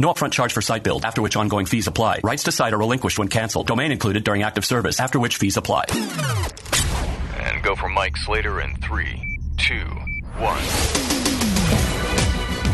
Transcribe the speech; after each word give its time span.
No 0.00 0.10
upfront 0.10 0.32
charge 0.32 0.54
for 0.54 0.62
site 0.62 0.82
build, 0.82 1.04
after 1.04 1.20
which 1.20 1.36
ongoing 1.36 1.66
fees 1.66 1.86
apply. 1.86 2.20
Rights 2.24 2.44
to 2.44 2.52
site 2.52 2.72
are 2.72 2.78
relinquished 2.78 3.18
when 3.18 3.28
canceled. 3.28 3.66
Domain 3.66 3.92
included 3.92 4.24
during 4.24 4.42
active 4.42 4.64
service, 4.64 4.98
after 4.98 5.20
which 5.20 5.36
fees 5.36 5.58
apply. 5.58 5.84
And 7.36 7.62
go 7.62 7.76
for 7.76 7.90
Mike 7.90 8.16
Slater 8.16 8.62
in 8.62 8.74
three, 8.76 9.38
two, 9.58 9.84
one. 10.38 10.64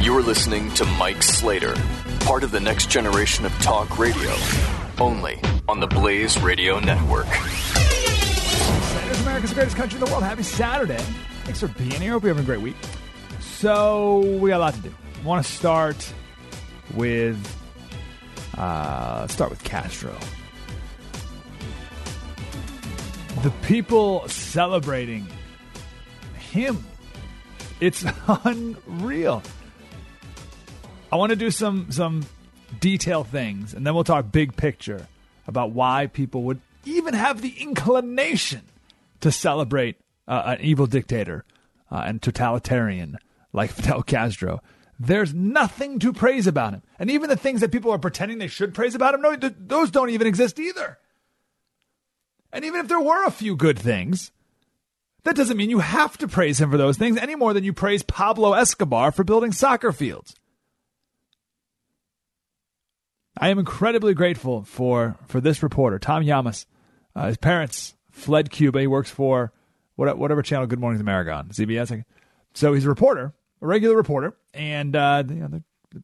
You're 0.00 0.22
listening 0.22 0.72
to 0.74 0.84
Mike 0.84 1.20
Slater, 1.20 1.74
part 2.20 2.44
of 2.44 2.52
the 2.52 2.60
next 2.60 2.90
generation 2.90 3.44
of 3.44 3.50
talk 3.54 3.98
radio, 3.98 4.32
only 5.00 5.40
on 5.66 5.80
the 5.80 5.88
Blaze 5.88 6.40
Radio 6.40 6.78
Network. 6.78 7.26
Slater's 7.26 9.20
America's 9.22 9.52
greatest 9.52 9.76
country 9.76 9.98
in 9.98 10.04
the 10.04 10.10
world. 10.12 10.22
Happy 10.22 10.44
Saturday. 10.44 11.02
Thanks 11.42 11.58
for 11.58 11.66
being 11.66 12.00
here. 12.00 12.12
Hope 12.12 12.22
you're 12.22 12.34
having 12.34 12.44
a 12.44 12.46
great 12.46 12.60
week. 12.60 12.76
So, 13.40 14.20
we 14.38 14.50
got 14.50 14.58
a 14.58 14.60
lot 14.60 14.74
to 14.74 14.80
do. 14.80 14.94
I 15.20 15.26
want 15.26 15.44
to 15.44 15.52
start 15.52 16.12
with 16.94 17.36
uh, 18.56 19.26
start 19.28 19.50
with 19.50 19.62
Castro. 19.64 20.16
The 23.42 23.50
people 23.62 24.26
celebrating 24.28 25.26
him. 26.38 26.84
It's 27.80 28.04
unreal. 28.28 29.42
I 31.12 31.16
want 31.16 31.30
to 31.30 31.36
do 31.36 31.50
some 31.50 31.90
some 31.90 32.24
detail 32.80 33.24
things, 33.24 33.74
and 33.74 33.86
then 33.86 33.94
we'll 33.94 34.04
talk 34.04 34.32
big 34.32 34.56
picture 34.56 35.06
about 35.46 35.72
why 35.72 36.06
people 36.06 36.42
would 36.44 36.60
even 36.84 37.14
have 37.14 37.42
the 37.42 37.54
inclination 37.60 38.62
to 39.20 39.30
celebrate 39.30 39.96
uh, 40.26 40.42
an 40.46 40.60
evil 40.60 40.86
dictator 40.86 41.44
uh, 41.90 42.02
and 42.06 42.22
totalitarian 42.22 43.18
like 43.52 43.70
Fidel 43.72 44.02
Castro. 44.02 44.62
There's 44.98 45.34
nothing 45.34 45.98
to 46.00 46.12
praise 46.12 46.46
about 46.46 46.72
him. 46.72 46.82
And 46.98 47.10
even 47.10 47.28
the 47.28 47.36
things 47.36 47.60
that 47.60 47.72
people 47.72 47.90
are 47.90 47.98
pretending 47.98 48.38
they 48.38 48.46
should 48.46 48.74
praise 48.74 48.94
about 48.94 49.14
him, 49.14 49.22
no, 49.22 49.36
th- 49.36 49.54
those 49.58 49.90
don't 49.90 50.10
even 50.10 50.26
exist 50.26 50.58
either. 50.58 50.98
And 52.52 52.64
even 52.64 52.80
if 52.80 52.88
there 52.88 53.00
were 53.00 53.24
a 53.26 53.30
few 53.30 53.56
good 53.56 53.78
things, 53.78 54.30
that 55.24 55.36
doesn't 55.36 55.56
mean 55.56 55.70
you 55.70 55.80
have 55.80 56.16
to 56.18 56.28
praise 56.28 56.60
him 56.60 56.70
for 56.70 56.78
those 56.78 56.96
things 56.96 57.18
any 57.18 57.34
more 57.34 57.52
than 57.52 57.64
you 57.64 57.72
praise 57.72 58.02
Pablo 58.02 58.54
Escobar 58.54 59.12
for 59.12 59.24
building 59.24 59.52
soccer 59.52 59.92
fields. 59.92 60.34
I 63.38 63.50
am 63.50 63.58
incredibly 63.58 64.14
grateful 64.14 64.62
for, 64.62 65.18
for 65.26 65.42
this 65.42 65.62
reporter, 65.62 65.98
Tom 65.98 66.24
Llamas. 66.24 66.66
Uh, 67.14 67.26
his 67.26 67.36
parents 67.36 67.94
fled 68.10 68.50
Cuba. 68.50 68.80
He 68.80 68.86
works 68.86 69.10
for 69.10 69.52
whatever 69.96 70.42
channel 70.42 70.66
Good 70.66 70.80
Morning 70.80 71.00
America 71.00 71.32
on, 71.32 71.48
CBS. 71.48 72.04
So 72.54 72.72
he's 72.72 72.86
a 72.86 72.88
reporter 72.88 73.34
a 73.60 73.66
regular 73.66 73.96
reporter, 73.96 74.36
and 74.54 74.94
uh, 74.94 75.22
you 75.28 75.34
know, 75.34 75.48
the, 75.48 75.62
the 75.92 76.02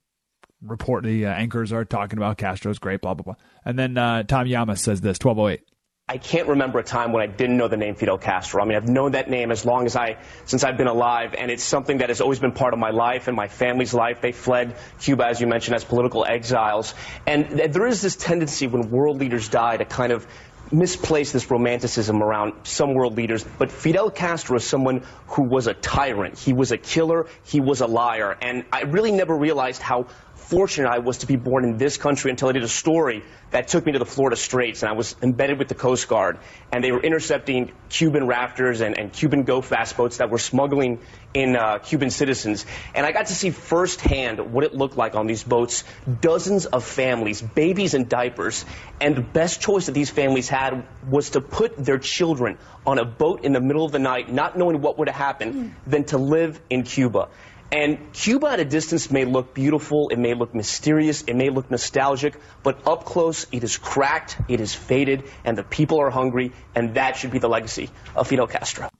report 0.62 1.04
the 1.04 1.26
uh, 1.26 1.30
anchors 1.30 1.72
are 1.72 1.84
talking 1.84 2.18
about 2.18 2.38
Castro's 2.38 2.78
great, 2.78 3.00
blah 3.00 3.14
blah 3.14 3.24
blah, 3.24 3.34
and 3.64 3.78
then 3.78 3.96
uh, 3.96 4.22
Tom 4.22 4.48
Llamas 4.48 4.80
says 4.80 5.00
this, 5.00 5.18
twelve 5.18 5.38
oh 5.38 5.48
eight. 5.48 5.62
I 6.08 6.18
can't 6.18 6.48
remember 6.48 6.78
a 6.80 6.82
time 6.82 7.12
when 7.12 7.22
I 7.22 7.26
didn't 7.26 7.56
know 7.56 7.68
the 7.68 7.76
name 7.76 7.94
Fidel 7.94 8.18
Castro. 8.18 8.60
I 8.60 8.66
mean, 8.66 8.76
I've 8.76 8.88
known 8.88 9.12
that 9.12 9.30
name 9.30 9.50
as 9.50 9.64
long 9.64 9.86
as 9.86 9.96
I, 9.96 10.18
since 10.44 10.62
I've 10.62 10.76
been 10.76 10.88
alive, 10.88 11.34
and 11.38 11.50
it's 11.50 11.62
something 11.62 11.98
that 11.98 12.10
has 12.10 12.20
always 12.20 12.40
been 12.40 12.52
part 12.52 12.74
of 12.74 12.80
my 12.80 12.90
life 12.90 13.28
and 13.28 13.36
my 13.36 13.46
family's 13.46 13.94
life. 13.94 14.20
They 14.20 14.32
fled 14.32 14.76
Cuba, 15.00 15.26
as 15.26 15.40
you 15.40 15.46
mentioned, 15.46 15.76
as 15.76 15.84
political 15.84 16.26
exiles. 16.26 16.94
And 17.24 17.72
there 17.72 17.86
is 17.86 18.02
this 18.02 18.16
tendency 18.16 18.66
when 18.66 18.90
world 18.90 19.20
leaders 19.20 19.48
die 19.48 19.76
to 19.76 19.84
kind 19.84 20.12
of 20.12 20.26
misplace 20.72 21.32
this 21.32 21.50
romanticism 21.50 22.22
around 22.22 22.54
some 22.64 22.94
world 22.94 23.16
leaders, 23.16 23.44
but 23.58 23.70
Fidel 23.70 24.10
Castro 24.10 24.56
is 24.56 24.64
someone 24.64 25.04
who 25.28 25.42
was 25.42 25.66
a 25.66 25.74
tyrant. 25.74 26.38
He 26.38 26.52
was 26.52 26.72
a 26.72 26.78
killer. 26.78 27.26
He 27.44 27.60
was 27.60 27.80
a 27.80 27.86
liar. 27.86 28.36
And 28.40 28.64
I 28.72 28.82
really 28.82 29.12
never 29.12 29.36
realized 29.36 29.82
how 29.82 30.06
fortunate 30.52 30.86
I 30.86 30.98
was 30.98 31.18
to 31.18 31.26
be 31.26 31.36
born 31.36 31.64
in 31.64 31.78
this 31.78 31.96
country 31.96 32.30
until 32.30 32.50
I 32.50 32.52
did 32.52 32.62
a 32.62 32.68
story 32.68 33.24
that 33.52 33.68
took 33.68 33.86
me 33.86 33.92
to 33.92 33.98
the 33.98 34.04
Florida 34.04 34.36
Straits, 34.36 34.82
and 34.82 34.90
I 34.90 34.92
was 34.92 35.16
embedded 35.22 35.58
with 35.58 35.68
the 35.68 35.74
Coast 35.74 36.08
Guard, 36.08 36.40
and 36.70 36.84
they 36.84 36.92
were 36.92 37.00
intercepting 37.00 37.72
Cuban 37.88 38.26
rafters 38.26 38.82
and, 38.82 38.98
and 38.98 39.10
Cuban 39.10 39.44
Go 39.44 39.62
Fast 39.62 39.96
boats 39.96 40.18
that 40.18 40.28
were 40.28 40.38
smuggling 40.38 40.98
in 41.32 41.56
uh, 41.56 41.78
Cuban 41.78 42.10
citizens. 42.10 42.66
And 42.94 43.06
I 43.06 43.12
got 43.12 43.28
to 43.28 43.34
see 43.34 43.48
firsthand 43.48 44.52
what 44.52 44.64
it 44.64 44.74
looked 44.74 44.98
like 44.98 45.14
on 45.14 45.26
these 45.26 45.42
boats. 45.42 45.84
Dozens 46.20 46.66
of 46.66 46.84
families, 46.84 47.40
babies 47.40 47.94
in 47.94 48.08
diapers, 48.08 48.66
and 49.00 49.16
the 49.16 49.22
best 49.22 49.62
choice 49.62 49.86
that 49.86 49.92
these 49.92 50.10
families 50.10 50.50
had 50.50 50.86
was 51.08 51.30
to 51.30 51.40
put 51.40 51.82
their 51.82 51.98
children 51.98 52.58
on 52.86 52.98
a 52.98 53.06
boat 53.06 53.42
in 53.44 53.54
the 53.54 53.60
middle 53.60 53.86
of 53.86 53.92
the 53.92 53.98
night, 53.98 54.30
not 54.30 54.58
knowing 54.58 54.82
what 54.82 54.98
would 54.98 55.08
happen, 55.08 55.54
mm. 55.54 55.90
than 55.90 56.04
to 56.04 56.18
live 56.18 56.60
in 56.68 56.82
Cuba. 56.82 57.30
And 57.72 58.12
Cuba 58.12 58.48
at 58.48 58.60
a 58.60 58.66
distance 58.66 59.10
may 59.10 59.24
look 59.24 59.54
beautiful, 59.54 60.10
it 60.10 60.18
may 60.18 60.34
look 60.34 60.54
mysterious, 60.54 61.22
it 61.22 61.34
may 61.34 61.48
look 61.48 61.70
nostalgic, 61.70 62.38
but 62.62 62.86
up 62.86 63.06
close 63.06 63.46
it 63.50 63.64
is 63.64 63.78
cracked, 63.78 64.36
it 64.46 64.60
is 64.60 64.74
faded, 64.74 65.24
and 65.42 65.56
the 65.56 65.62
people 65.62 65.98
are 65.98 66.10
hungry, 66.10 66.52
and 66.74 66.96
that 66.96 67.16
should 67.16 67.30
be 67.30 67.38
the 67.38 67.48
legacy 67.48 67.88
of 68.14 68.28
Fidel 68.28 68.46
Castro. 68.46 68.90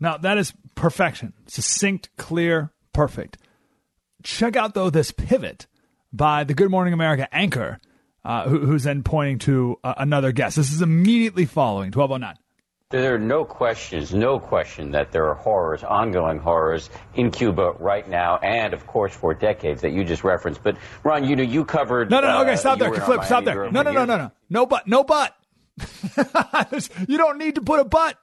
Now, 0.00 0.16
that 0.16 0.38
is 0.38 0.54
perfection. 0.74 1.34
Succinct, 1.46 2.08
clear, 2.16 2.72
perfect. 2.94 3.36
Check 4.22 4.56
out, 4.56 4.72
though, 4.72 4.88
this 4.88 5.12
pivot 5.12 5.66
by 6.10 6.44
the 6.44 6.54
Good 6.54 6.70
Morning 6.70 6.94
America 6.94 7.28
anchor, 7.32 7.80
uh, 8.24 8.48
who, 8.48 8.60
who's 8.60 8.84
then 8.84 9.02
pointing 9.02 9.40
to 9.40 9.78
uh, 9.84 9.92
another 9.98 10.32
guest. 10.32 10.56
This 10.56 10.72
is 10.72 10.80
immediately 10.80 11.44
following 11.44 11.90
1209. 11.90 12.41
There 12.92 13.14
are 13.14 13.18
no 13.18 13.46
questions, 13.46 14.12
no 14.12 14.38
question 14.38 14.90
that 14.90 15.12
there 15.12 15.26
are 15.28 15.34
horrors, 15.34 15.82
ongoing 15.82 16.38
horrors 16.38 16.90
in 17.14 17.30
Cuba 17.30 17.72
right 17.78 18.06
now, 18.06 18.36
and 18.36 18.74
of 18.74 18.86
course 18.86 19.14
for 19.14 19.32
decades 19.32 19.80
that 19.80 19.92
you 19.92 20.04
just 20.04 20.24
referenced. 20.24 20.62
But 20.62 20.76
Ron, 21.02 21.24
you 21.24 21.34
know, 21.34 21.42
you 21.42 21.64
covered. 21.64 22.10
No, 22.10 22.20
no, 22.20 22.28
no. 22.28 22.42
Okay, 22.42 22.52
uh, 22.52 22.56
stop 22.56 22.78
there. 22.78 22.92
Flip, 22.92 23.24
stop 23.24 23.44
there. 23.44 23.70
No, 23.70 23.80
no, 23.80 23.92
no, 23.92 24.04
no, 24.04 24.18
no. 24.18 24.32
No 24.50 24.66
but, 24.66 24.86
no 24.86 25.04
but. 25.04 25.34
you 27.08 27.16
don't 27.16 27.38
need 27.38 27.54
to 27.54 27.62
put 27.62 27.80
a 27.80 27.84
but. 27.84 28.18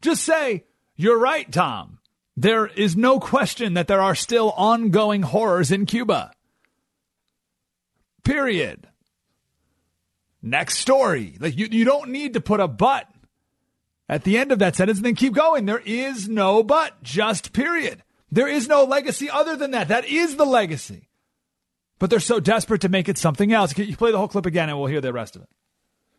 Just 0.00 0.24
say 0.24 0.64
you're 0.96 1.18
right, 1.18 1.52
Tom. 1.52 1.98
There 2.38 2.66
is 2.66 2.96
no 2.96 3.20
question 3.20 3.74
that 3.74 3.86
there 3.86 4.00
are 4.00 4.14
still 4.14 4.50
ongoing 4.52 5.20
horrors 5.20 5.70
in 5.70 5.84
Cuba. 5.84 6.30
Period. 8.24 8.88
Next 10.40 10.78
story. 10.78 11.36
Like 11.38 11.58
you, 11.58 11.68
you 11.70 11.84
don't 11.84 12.12
need 12.12 12.32
to 12.32 12.40
put 12.40 12.60
a 12.60 12.68
but 12.68 13.06
at 14.08 14.24
the 14.24 14.38
end 14.38 14.52
of 14.52 14.58
that 14.60 14.76
sentence 14.76 14.98
and 14.98 15.06
then 15.06 15.14
keep 15.14 15.34
going. 15.34 15.66
There 15.66 15.82
is 15.84 16.28
no 16.28 16.62
but, 16.62 17.02
just 17.02 17.52
period. 17.52 18.02
There 18.30 18.48
is 18.48 18.68
no 18.68 18.84
legacy 18.84 19.30
other 19.30 19.56
than 19.56 19.70
that. 19.72 19.88
That 19.88 20.04
is 20.06 20.36
the 20.36 20.44
legacy. 20.44 21.08
But 21.98 22.10
they're 22.10 22.20
so 22.20 22.40
desperate 22.40 22.82
to 22.82 22.88
make 22.88 23.08
it 23.08 23.18
something 23.18 23.52
else. 23.52 23.76
You 23.78 23.96
play 23.96 24.12
the 24.12 24.18
whole 24.18 24.28
clip 24.28 24.46
again 24.46 24.68
and 24.68 24.78
we'll 24.78 24.88
hear 24.88 25.00
the 25.00 25.12
rest 25.12 25.36
of 25.36 25.42
it? 25.42 25.48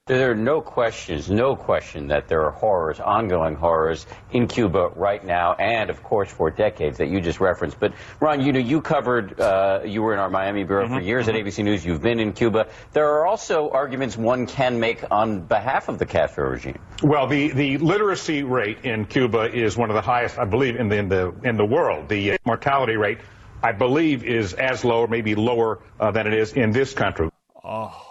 There 0.07 0.31
are 0.31 0.36
no 0.36 0.62
questions, 0.62 1.30
no 1.30 1.57
question 1.57 2.07
that 2.07 2.30
there 2.30 2.45
are 2.45 2.51
horrors, 2.51 3.01
ongoing 3.01 3.56
horrors 3.56 4.06
in 4.31 4.48
Cuba 4.48 4.92
right 4.95 5.21
now, 5.24 5.54
and 5.56 5.89
of 5.89 6.01
course 6.01 6.31
for 6.31 6.50
decades 6.50 7.00
that 7.00 7.09
you 7.09 7.19
just 7.19 7.42
referenced. 7.42 7.77
But 7.77 7.92
Ron, 8.21 8.39
you 8.39 8.54
know, 8.54 8.59
you 8.59 8.80
covered, 8.80 9.38
uh, 9.38 9.81
you 9.83 10.01
were 10.01 10.13
in 10.13 10.19
our 10.19 10.30
Miami 10.30 10.63
bureau 10.63 10.86
mm-hmm, 10.86 10.95
for 10.95 11.01
years 11.01 11.27
mm-hmm. 11.27 11.36
at 11.36 11.45
ABC 11.45 11.62
News. 11.62 11.86
You've 11.86 12.01
been 12.01 12.21
in 12.21 12.31
Cuba. 12.31 12.68
There 12.94 13.06
are 13.15 13.27
also 13.27 13.69
arguments 13.69 14.15
one 14.15 14.48
can 14.48 14.80
make 14.80 15.04
on 15.12 15.42
behalf 15.42 15.89
of 15.89 16.00
the 16.00 16.06
Castro 16.06 16.51
regime. 16.51 16.80
Well, 17.03 17.27
the, 17.27 17.50
the 17.50 17.77
literacy 17.77 18.44
rate 18.44 18.86
in 18.86 19.07
Cuba 19.07 19.53
is 19.53 19.75
one 19.75 19.89
of 19.89 19.95
the 19.95 20.01
highest, 20.01 20.38
I 20.38 20.45
believe, 20.45 20.77
in 20.77 20.88
the 20.88 20.98
in 21.00 21.10
the 21.10 21.33
in 21.44 21.57
the 21.57 21.65
world. 21.65 22.07
The 22.07 22.31
uh, 22.31 22.38
mortality 22.45 22.95
rate, 22.95 23.18
I 23.62 23.74
believe, 23.74 24.24
is 24.24 24.53
as 24.53 24.86
low 24.86 25.01
or 25.01 25.07
maybe 25.10 25.36
lower 25.36 25.80
uh, 26.00 26.12
than 26.12 26.27
it 26.27 26.33
is 26.33 26.53
in 26.53 26.71
this 26.71 26.94
country. 26.94 27.30
Oh. 27.62 28.03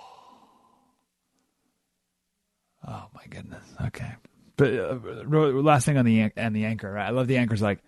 my 3.16 3.22
goodness. 3.36 3.64
Okay. 3.86 4.12
But 4.56 4.74
uh, 4.74 4.98
last 5.28 5.84
thing 5.84 5.98
on 5.98 6.04
the 6.04 6.30
and 6.36 6.56
the 6.56 6.64
anchor. 6.64 6.90
Right? 6.90 7.06
I 7.06 7.10
love 7.10 7.26
the 7.26 7.36
anchor's 7.36 7.62
like, 7.62 7.80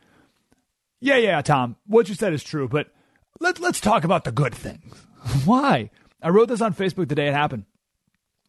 yeah, 1.00 1.16
yeah, 1.16 1.40
Tom, 1.42 1.76
what 1.86 2.08
you 2.08 2.14
said 2.14 2.32
is 2.32 2.42
true, 2.42 2.68
but 2.68 2.88
let 3.40 3.60
let's 3.60 3.80
talk 3.80 4.04
about 4.04 4.24
the 4.24 4.32
good 4.32 4.54
things. 4.54 4.94
Why? 5.44 5.90
I 6.22 6.30
wrote 6.30 6.48
this 6.48 6.60
on 6.60 6.74
Facebook 6.74 7.08
the 7.08 7.14
day 7.14 7.28
it 7.28 7.34
happened. 7.34 7.64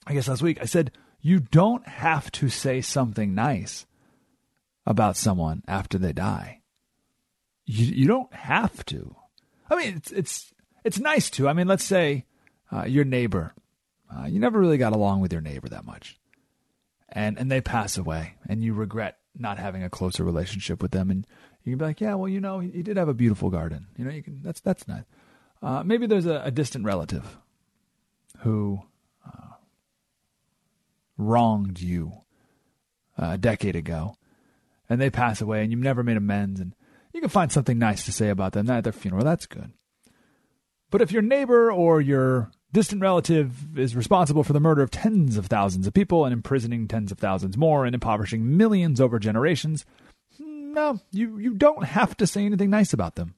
I 0.06 0.14
guess 0.14 0.28
last 0.28 0.42
week. 0.42 0.60
I 0.62 0.66
said 0.66 0.92
you 1.22 1.40
don't 1.40 1.88
have 1.88 2.32
to 2.34 2.50
say 2.50 2.82
something 2.82 3.36
nice 3.36 3.86
about 4.86 5.18
someone 5.18 5.64
after 5.68 5.98
they 5.98 6.14
die. 6.14 6.62
You 7.66 7.86
you 7.86 8.08
don't 8.08 8.34
have 8.34 8.86
to. 8.88 9.16
I 9.70 9.76
mean, 9.76 9.96
it's 9.98 10.12
it's 10.12 10.54
it's 10.84 11.00
nice 11.00 11.30
to. 11.32 11.48
I 11.48 11.54
mean, 11.54 11.68
let's 11.68 11.84
say 11.84 12.26
uh, 12.72 12.86
your 12.86 13.06
neighbor. 13.06 13.54
Uh, 14.12 14.26
you 14.26 14.40
never 14.40 14.60
really 14.60 14.80
got 14.80 14.94
along 14.94 15.22
with 15.22 15.32
your 15.32 15.42
neighbor 15.42 15.70
that 15.70 15.86
much, 15.86 16.19
and 17.12 17.38
and 17.38 17.52
they 17.52 17.62
pass 17.62 17.98
away, 17.98 18.36
and 18.48 18.64
you 18.64 18.74
regret 18.74 19.18
not 19.38 19.58
having 19.58 19.84
a 19.84 19.90
closer 19.90 20.24
relationship 20.24 20.82
with 20.82 20.92
them, 20.92 21.10
and 21.10 21.26
you 21.64 21.72
can 21.72 21.78
be 21.78 21.86
like, 21.86 22.02
yeah, 22.02 22.16
well, 22.16 22.28
you 22.28 22.40
know, 22.40 22.60
he, 22.60 22.84
did 22.84 22.98
have 22.98 23.10
a 23.10 23.14
beautiful 23.14 23.50
garden. 23.50 23.88
You 23.98 24.06
know, 24.06 24.12
you 24.12 24.24
can 24.24 24.42
that's 24.42 24.62
that's 24.62 24.88
nice. 24.88 25.04
Uh, 25.62 25.84
maybe 25.84 26.08
there's 26.08 26.26
a, 26.26 26.42
a, 26.46 26.52
distant 26.52 26.86
relative 26.86 27.38
who 28.40 28.80
uh, 29.26 29.56
wronged 31.18 31.82
you 31.82 32.14
uh, 33.22 33.32
a 33.32 33.38
decade 33.38 33.76
ago, 33.76 34.16
and 34.90 35.02
they 35.02 35.10
pass 35.10 35.42
away, 35.42 35.62
and 35.62 35.72
you've 35.72 35.82
never 35.82 36.02
made 36.02 36.18
amends, 36.18 36.60
and 36.60 36.74
you 37.14 37.20
can 37.20 37.30
find 37.30 37.52
something 37.52 37.78
nice 37.78 38.06
to 38.06 38.14
say 38.14 38.30
about 38.30 38.54
them 38.54 38.70
at 38.70 38.84
their 38.84 38.94
funeral. 38.94 39.26
That's 39.26 39.46
good. 39.46 39.74
But 40.92 41.02
if 41.02 41.12
your 41.12 41.22
neighbor 41.22 41.72
or 41.72 42.02
your 42.02 42.52
distant 42.72 43.02
relative 43.02 43.78
is 43.78 43.96
responsible 43.96 44.44
for 44.44 44.54
the 44.54 44.60
murder 44.60 44.82
of 44.82 44.92
tens 44.92 45.38
of 45.38 45.48
thousands 45.48 45.88
of 45.88 45.94
people 45.94 46.26
and 46.26 46.34
imprisoning 46.34 46.88
tens 46.88 47.12
of 47.12 47.18
thousands 47.18 47.58
more 47.58 47.86
and 47.86 47.94
impoverishing 47.94 48.58
millions 48.58 49.02
over 49.02 49.20
generations, 49.20 49.86
no, 50.40 51.00
you, 51.12 51.38
you 51.40 51.54
don't 51.54 51.84
have 51.86 52.16
to 52.18 52.28
say 52.28 52.46
anything 52.46 52.70
nice 52.70 52.94
about 52.94 53.16
them 53.16 53.36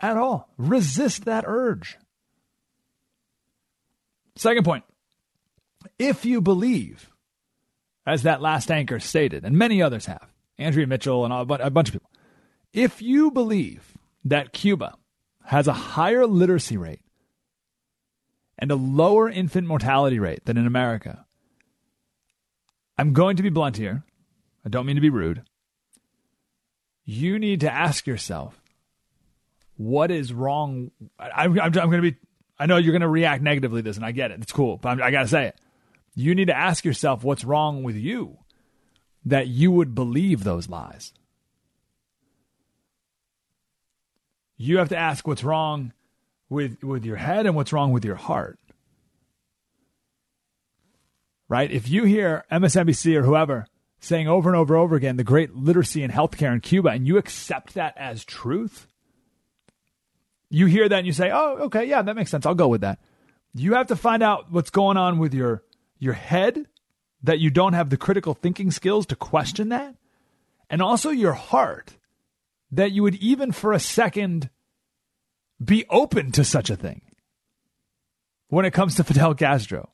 at 0.00 0.16
all. 0.16 0.48
Resist 0.56 1.24
that 1.24 1.44
urge. 1.46 1.98
Second 4.36 4.64
point 4.64 4.84
if 5.98 6.24
you 6.24 6.40
believe, 6.40 7.10
as 8.06 8.22
that 8.22 8.40
last 8.40 8.70
anchor 8.70 9.00
stated, 9.00 9.44
and 9.44 9.56
many 9.56 9.82
others 9.82 10.06
have, 10.06 10.28
Andrea 10.56 10.86
Mitchell 10.86 11.24
and 11.24 11.32
a 11.32 11.70
bunch 11.70 11.88
of 11.88 11.92
people, 11.92 12.10
if 12.72 13.02
you 13.02 13.30
believe 13.30 13.94
that 14.24 14.52
Cuba 14.52 14.94
has 15.44 15.66
a 15.66 15.72
higher 15.72 16.26
literacy 16.26 16.76
rate 16.76 17.00
and 18.58 18.70
a 18.70 18.76
lower 18.76 19.28
infant 19.28 19.66
mortality 19.66 20.18
rate 20.18 20.44
than 20.44 20.56
in 20.56 20.66
America, 20.66 21.24
I'm 22.98 23.12
going 23.12 23.36
to 23.36 23.42
be 23.42 23.50
blunt 23.50 23.76
here. 23.76 24.04
I 24.64 24.68
don't 24.68 24.86
mean 24.86 24.96
to 24.96 25.02
be 25.02 25.10
rude. 25.10 25.42
You 27.04 27.38
need 27.38 27.60
to 27.60 27.72
ask 27.72 28.06
yourself 28.06 28.60
what 29.76 30.10
is 30.10 30.32
wrong. 30.32 30.90
I, 31.18 31.44
am 31.44 31.54
going 31.54 31.90
to 31.90 32.02
be, 32.02 32.16
I 32.58 32.66
know 32.66 32.76
you're 32.76 32.92
going 32.92 33.02
to 33.02 33.08
react 33.08 33.42
negatively 33.42 33.80
to 33.80 33.84
this, 33.88 33.96
and 33.96 34.04
I 34.04 34.12
get 34.12 34.32
it. 34.32 34.42
It's 34.42 34.52
cool, 34.52 34.76
but 34.76 34.90
I'm, 34.90 35.02
I 35.02 35.10
got 35.10 35.22
to 35.22 35.28
say 35.28 35.46
it. 35.46 35.56
You 36.14 36.34
need 36.34 36.48
to 36.48 36.56
ask 36.56 36.84
yourself 36.84 37.22
what's 37.22 37.44
wrong 37.44 37.84
with 37.84 37.96
you 37.96 38.38
that 39.24 39.46
you 39.46 39.70
would 39.70 39.94
believe 39.94 40.42
those 40.42 40.68
lies. 40.68 41.12
You 44.56 44.78
have 44.78 44.88
to 44.88 44.96
ask 44.96 45.26
what's 45.26 45.44
wrong 45.44 45.92
with 46.48 46.82
with 46.82 47.04
your 47.04 47.16
head 47.16 47.46
and 47.46 47.54
what's 47.54 47.72
wrong 47.72 47.92
with 47.92 48.04
your 48.04 48.16
heart. 48.16 48.58
Right? 51.48 51.70
If 51.70 51.88
you 51.88 52.04
hear 52.04 52.44
MSNBC 52.52 53.16
or 53.16 53.22
whoever 53.22 53.66
saying 54.00 54.28
over 54.28 54.48
and 54.48 54.56
over 54.56 54.74
and 54.74 54.82
over 54.82 54.96
again 54.96 55.16
the 55.16 55.24
great 55.24 55.54
literacy 55.54 56.02
and 56.02 56.12
healthcare 56.12 56.52
in 56.52 56.60
Cuba 56.60 56.90
and 56.90 57.06
you 57.06 57.18
accept 57.18 57.74
that 57.74 57.94
as 57.96 58.24
truth, 58.24 58.86
you 60.50 60.66
hear 60.66 60.88
that 60.88 60.98
and 60.98 61.06
you 61.06 61.12
say, 61.12 61.30
"Oh, 61.32 61.56
okay, 61.64 61.84
yeah, 61.84 62.02
that 62.02 62.16
makes 62.16 62.30
sense. 62.30 62.46
I'll 62.46 62.54
go 62.54 62.68
with 62.68 62.82
that." 62.82 63.00
You 63.54 63.74
have 63.74 63.88
to 63.88 63.96
find 63.96 64.22
out 64.22 64.50
what's 64.52 64.70
going 64.70 64.96
on 64.96 65.18
with 65.18 65.34
your 65.34 65.62
your 65.98 66.14
head 66.14 66.66
that 67.22 67.40
you 67.40 67.50
don't 67.50 67.72
have 67.72 67.90
the 67.90 67.96
critical 67.96 68.34
thinking 68.34 68.70
skills 68.70 69.06
to 69.06 69.16
question 69.16 69.70
that, 69.70 69.96
and 70.70 70.80
also 70.80 71.10
your 71.10 71.32
heart 71.32 71.96
that 72.70 72.92
you 72.92 73.02
would 73.02 73.16
even 73.16 73.52
for 73.52 73.72
a 73.72 73.80
second 73.80 74.50
be 75.62 75.84
open 75.90 76.32
to 76.32 76.44
such 76.44 76.70
a 76.70 76.76
thing 76.76 77.02
when 78.48 78.64
it 78.64 78.72
comes 78.72 78.94
to 78.96 79.04
Fidel 79.04 79.34
Castro. 79.34 79.90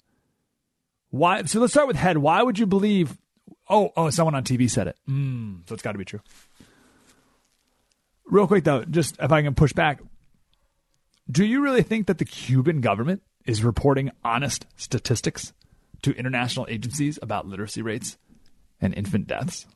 Why? 1.10 1.42
So 1.44 1.60
let's 1.60 1.72
start 1.72 1.88
with 1.88 1.96
head. 1.96 2.18
Why 2.18 2.42
would 2.42 2.58
you 2.58 2.66
believe? 2.66 3.16
Oh, 3.68 3.92
oh, 3.96 4.10
someone 4.10 4.34
on 4.34 4.44
TV 4.44 4.68
said 4.68 4.88
it. 4.88 4.96
Mm, 5.08 5.68
so 5.68 5.74
it's 5.74 5.82
got 5.82 5.92
to 5.92 5.98
be 5.98 6.04
true. 6.04 6.20
Real 8.26 8.46
quick 8.46 8.64
though, 8.64 8.84
just 8.84 9.16
if 9.20 9.30
I 9.30 9.42
can 9.42 9.54
push 9.54 9.72
back, 9.72 10.00
do 11.30 11.44
you 11.44 11.62
really 11.62 11.82
think 11.82 12.06
that 12.06 12.18
the 12.18 12.24
Cuban 12.24 12.80
government 12.80 13.22
is 13.46 13.62
reporting 13.62 14.10
honest 14.24 14.66
statistics 14.76 15.52
to 16.02 16.12
international 16.12 16.66
agencies 16.68 17.18
about 17.22 17.46
literacy 17.46 17.82
rates 17.82 18.18
and 18.80 18.94
infant 18.94 19.26
deaths? 19.26 19.66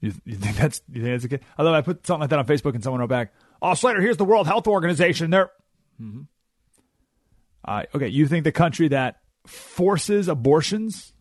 You, 0.00 0.12
you 0.24 0.36
think 0.36 0.56
that's 0.56 0.82
you 0.92 1.02
think 1.02 1.20
that's 1.20 1.34
okay? 1.34 1.44
Although 1.58 1.74
I 1.74 1.80
put 1.80 2.06
something 2.06 2.20
like 2.20 2.30
that 2.30 2.38
on 2.38 2.46
Facebook 2.46 2.74
and 2.74 2.84
someone 2.84 3.00
wrote 3.00 3.08
back, 3.08 3.32
"Oh, 3.70 3.74
Slater, 3.74 4.00
here's 4.00 4.16
the 4.16 4.24
World 4.24 4.46
Health 4.46 4.66
Organization. 4.66 5.30
There." 5.30 5.50
Mm-hmm. 6.00 6.22
Uh, 7.64 7.82
okay, 7.94 8.08
you 8.08 8.26
think 8.26 8.44
the 8.44 8.52
country 8.52 8.88
that 8.88 9.20
forces 9.46 10.28
abortions 10.28 11.12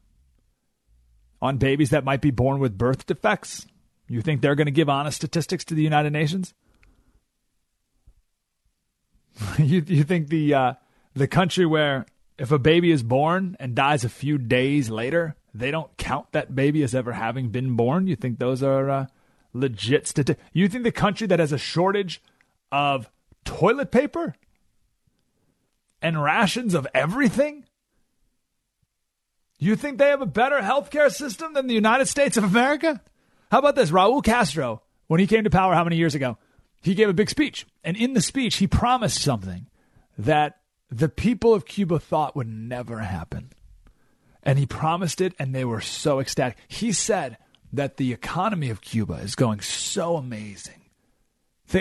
on 1.41 1.57
babies 1.57 1.89
that 1.89 2.03
might 2.03 2.21
be 2.21 2.31
born 2.31 2.59
with 2.59 2.77
birth 2.77 3.05
defects, 3.05 3.65
you 4.07 4.21
think 4.21 4.41
they're 4.41 4.55
going 4.55 4.65
to 4.65 4.71
give 4.71 4.89
honest 4.89 5.17
statistics 5.17 5.63
to 5.65 5.73
the 5.73 5.83
United 5.83 6.13
Nations? 6.13 6.53
you 9.57 9.83
you 9.85 10.03
think 10.03 10.29
the 10.29 10.53
uh, 10.53 10.73
the 11.13 11.27
country 11.27 11.65
where 11.65 12.05
if 12.37 12.51
a 12.51 12.59
baby 12.59 12.91
is 12.91 13.03
born 13.03 13.55
and 13.59 13.75
dies 13.75 14.03
a 14.03 14.09
few 14.09 14.37
days 14.37 14.89
later, 14.89 15.35
they 15.53 15.71
don't 15.71 15.95
count 15.97 16.31
that 16.33 16.55
baby 16.55 16.83
as 16.83 16.93
ever 16.93 17.13
having 17.13 17.49
been 17.49 17.75
born? 17.75 18.07
You 18.07 18.15
think 18.15 18.39
those 18.39 18.61
are 18.61 18.89
uh, 18.89 19.05
legit 19.53 20.07
statistics? 20.07 20.49
You 20.53 20.67
think 20.67 20.83
the 20.83 20.91
country 20.91 21.27
that 21.27 21.39
has 21.39 21.51
a 21.51 21.57
shortage 21.57 22.21
of 22.75 23.09
toilet 23.45 23.89
paper 23.89 24.35
and 26.01 26.21
rations 26.21 26.73
of 26.73 26.85
everything? 26.93 27.63
You 29.57 29.77
think 29.77 29.97
they 29.97 30.09
have 30.09 30.21
a 30.21 30.25
better 30.25 30.59
healthcare 30.59 31.09
system 31.09 31.53
than 31.53 31.67
the 31.67 31.73
United 31.73 32.07
States 32.07 32.35
of 32.35 32.43
America? 32.43 33.01
How 33.49 33.59
about 33.59 33.77
this? 33.77 33.91
Raul 33.91 34.21
Castro, 34.21 34.81
when 35.07 35.21
he 35.21 35.27
came 35.27 35.45
to 35.45 35.49
power 35.49 35.73
how 35.73 35.85
many 35.85 35.95
years 35.95 36.15
ago, 36.15 36.37
he 36.81 36.95
gave 36.95 37.07
a 37.07 37.13
big 37.13 37.29
speech. 37.29 37.65
And 37.81 37.95
in 37.95 38.13
the 38.13 38.21
speech, 38.21 38.57
he 38.57 38.67
promised 38.67 39.21
something 39.21 39.67
that 40.17 40.59
the 40.91 41.07
people 41.07 41.53
of 41.53 41.65
Cuba 41.65 41.97
thought 41.97 42.35
would 42.35 42.49
never 42.49 42.99
happen. 42.99 43.53
And 44.43 44.59
he 44.59 44.65
promised 44.65 45.21
it, 45.21 45.33
and 45.39 45.55
they 45.55 45.63
were 45.63 45.81
so 45.81 46.19
ecstatic. 46.19 46.57
He 46.67 46.91
said 46.91 47.37
that 47.71 47.95
the 47.95 48.11
economy 48.11 48.69
of 48.69 48.81
Cuba 48.81 49.13
is 49.13 49.35
going 49.35 49.61
so 49.61 50.17
amazing. 50.17 50.84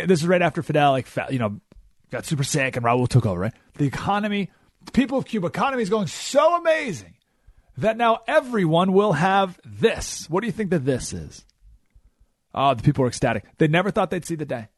This 0.02 0.20
is 0.20 0.26
right 0.26 0.42
after 0.42 0.62
Fidel, 0.62 0.92
like, 0.92 1.08
you 1.30 1.38
know, 1.38 1.60
got 2.10 2.26
super 2.26 2.44
sick 2.44 2.76
and 2.76 2.84
Raul 2.84 3.08
took 3.08 3.26
over, 3.26 3.40
right? 3.40 3.54
The 3.74 3.86
economy, 3.86 4.50
the 4.84 4.92
people 4.92 5.18
of 5.18 5.24
Cuba, 5.24 5.46
economy 5.46 5.82
is 5.82 5.90
going 5.90 6.08
so 6.08 6.56
amazing 6.56 7.14
that 7.78 7.96
now 7.96 8.20
everyone 8.26 8.92
will 8.92 9.12
have 9.12 9.58
this. 9.64 10.28
What 10.28 10.40
do 10.40 10.46
you 10.46 10.52
think 10.52 10.70
that 10.70 10.84
this 10.84 11.12
is? 11.12 11.44
Oh, 12.54 12.74
the 12.74 12.82
people 12.82 13.04
are 13.04 13.08
ecstatic. 13.08 13.44
They 13.58 13.68
never 13.68 13.90
thought 13.90 14.10
they'd 14.10 14.24
see 14.24 14.36
the 14.36 14.44
day. 14.44 14.68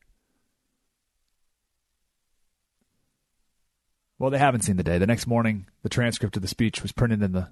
Well, 4.19 4.31
they 4.31 4.39
haven't 4.39 4.63
seen 4.63 4.77
the 4.77 4.83
day. 4.83 4.97
The 4.97 5.07
next 5.07 5.27
morning, 5.27 5.67
the 5.83 5.91
transcript 5.91 6.37
of 6.37 6.43
the 6.43 6.49
speech 6.49 6.81
was 6.81 6.93
printed 6.93 7.23
in 7.23 7.33
the 7.33 7.51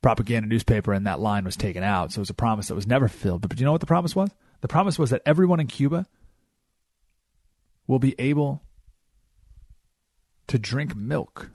propaganda 0.00 0.48
newspaper, 0.48 0.94
and 0.94 1.06
that 1.06 1.20
line 1.20 1.44
was 1.44 1.56
taken 1.56 1.82
out. 1.82 2.12
So 2.12 2.20
it 2.20 2.22
was 2.22 2.30
a 2.30 2.34
promise 2.34 2.68
that 2.68 2.74
was 2.74 2.86
never 2.86 3.08
fulfilled. 3.08 3.42
But, 3.42 3.50
but 3.50 3.60
you 3.60 3.66
know 3.66 3.72
what 3.72 3.82
the 3.82 3.86
promise 3.86 4.16
was? 4.16 4.30
The 4.62 4.68
promise 4.68 4.98
was 4.98 5.10
that 5.10 5.20
everyone 5.26 5.60
in 5.60 5.66
Cuba 5.66 6.06
will 7.90 7.98
be 7.98 8.14
able 8.20 8.62
to 10.46 10.60
drink 10.60 10.94
milk. 10.94 11.50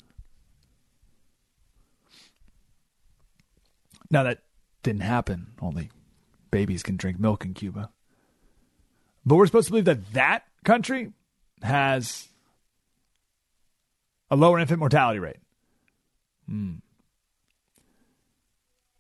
Now, 4.12 4.24
that 4.24 4.44
didn't 4.84 5.04
happen. 5.04 5.54
Only 5.62 5.92
babies 6.52 6.84
can 6.84 6.98
drink 6.98 7.22
milk 7.22 7.46
in 7.46 7.54
Cuba. 7.54 7.90
But 9.26 9.36
we're 9.38 9.46
supposed 9.46 9.68
to 9.68 9.72
believe 9.72 9.86
that 9.86 10.12
that 10.12 10.44
country 10.66 11.14
has 11.62 12.28
a 14.30 14.36
lower 14.36 14.60
infant 14.60 14.82
mortality 14.82 15.20
rate. 15.20 15.40
Hmm. 16.50 16.76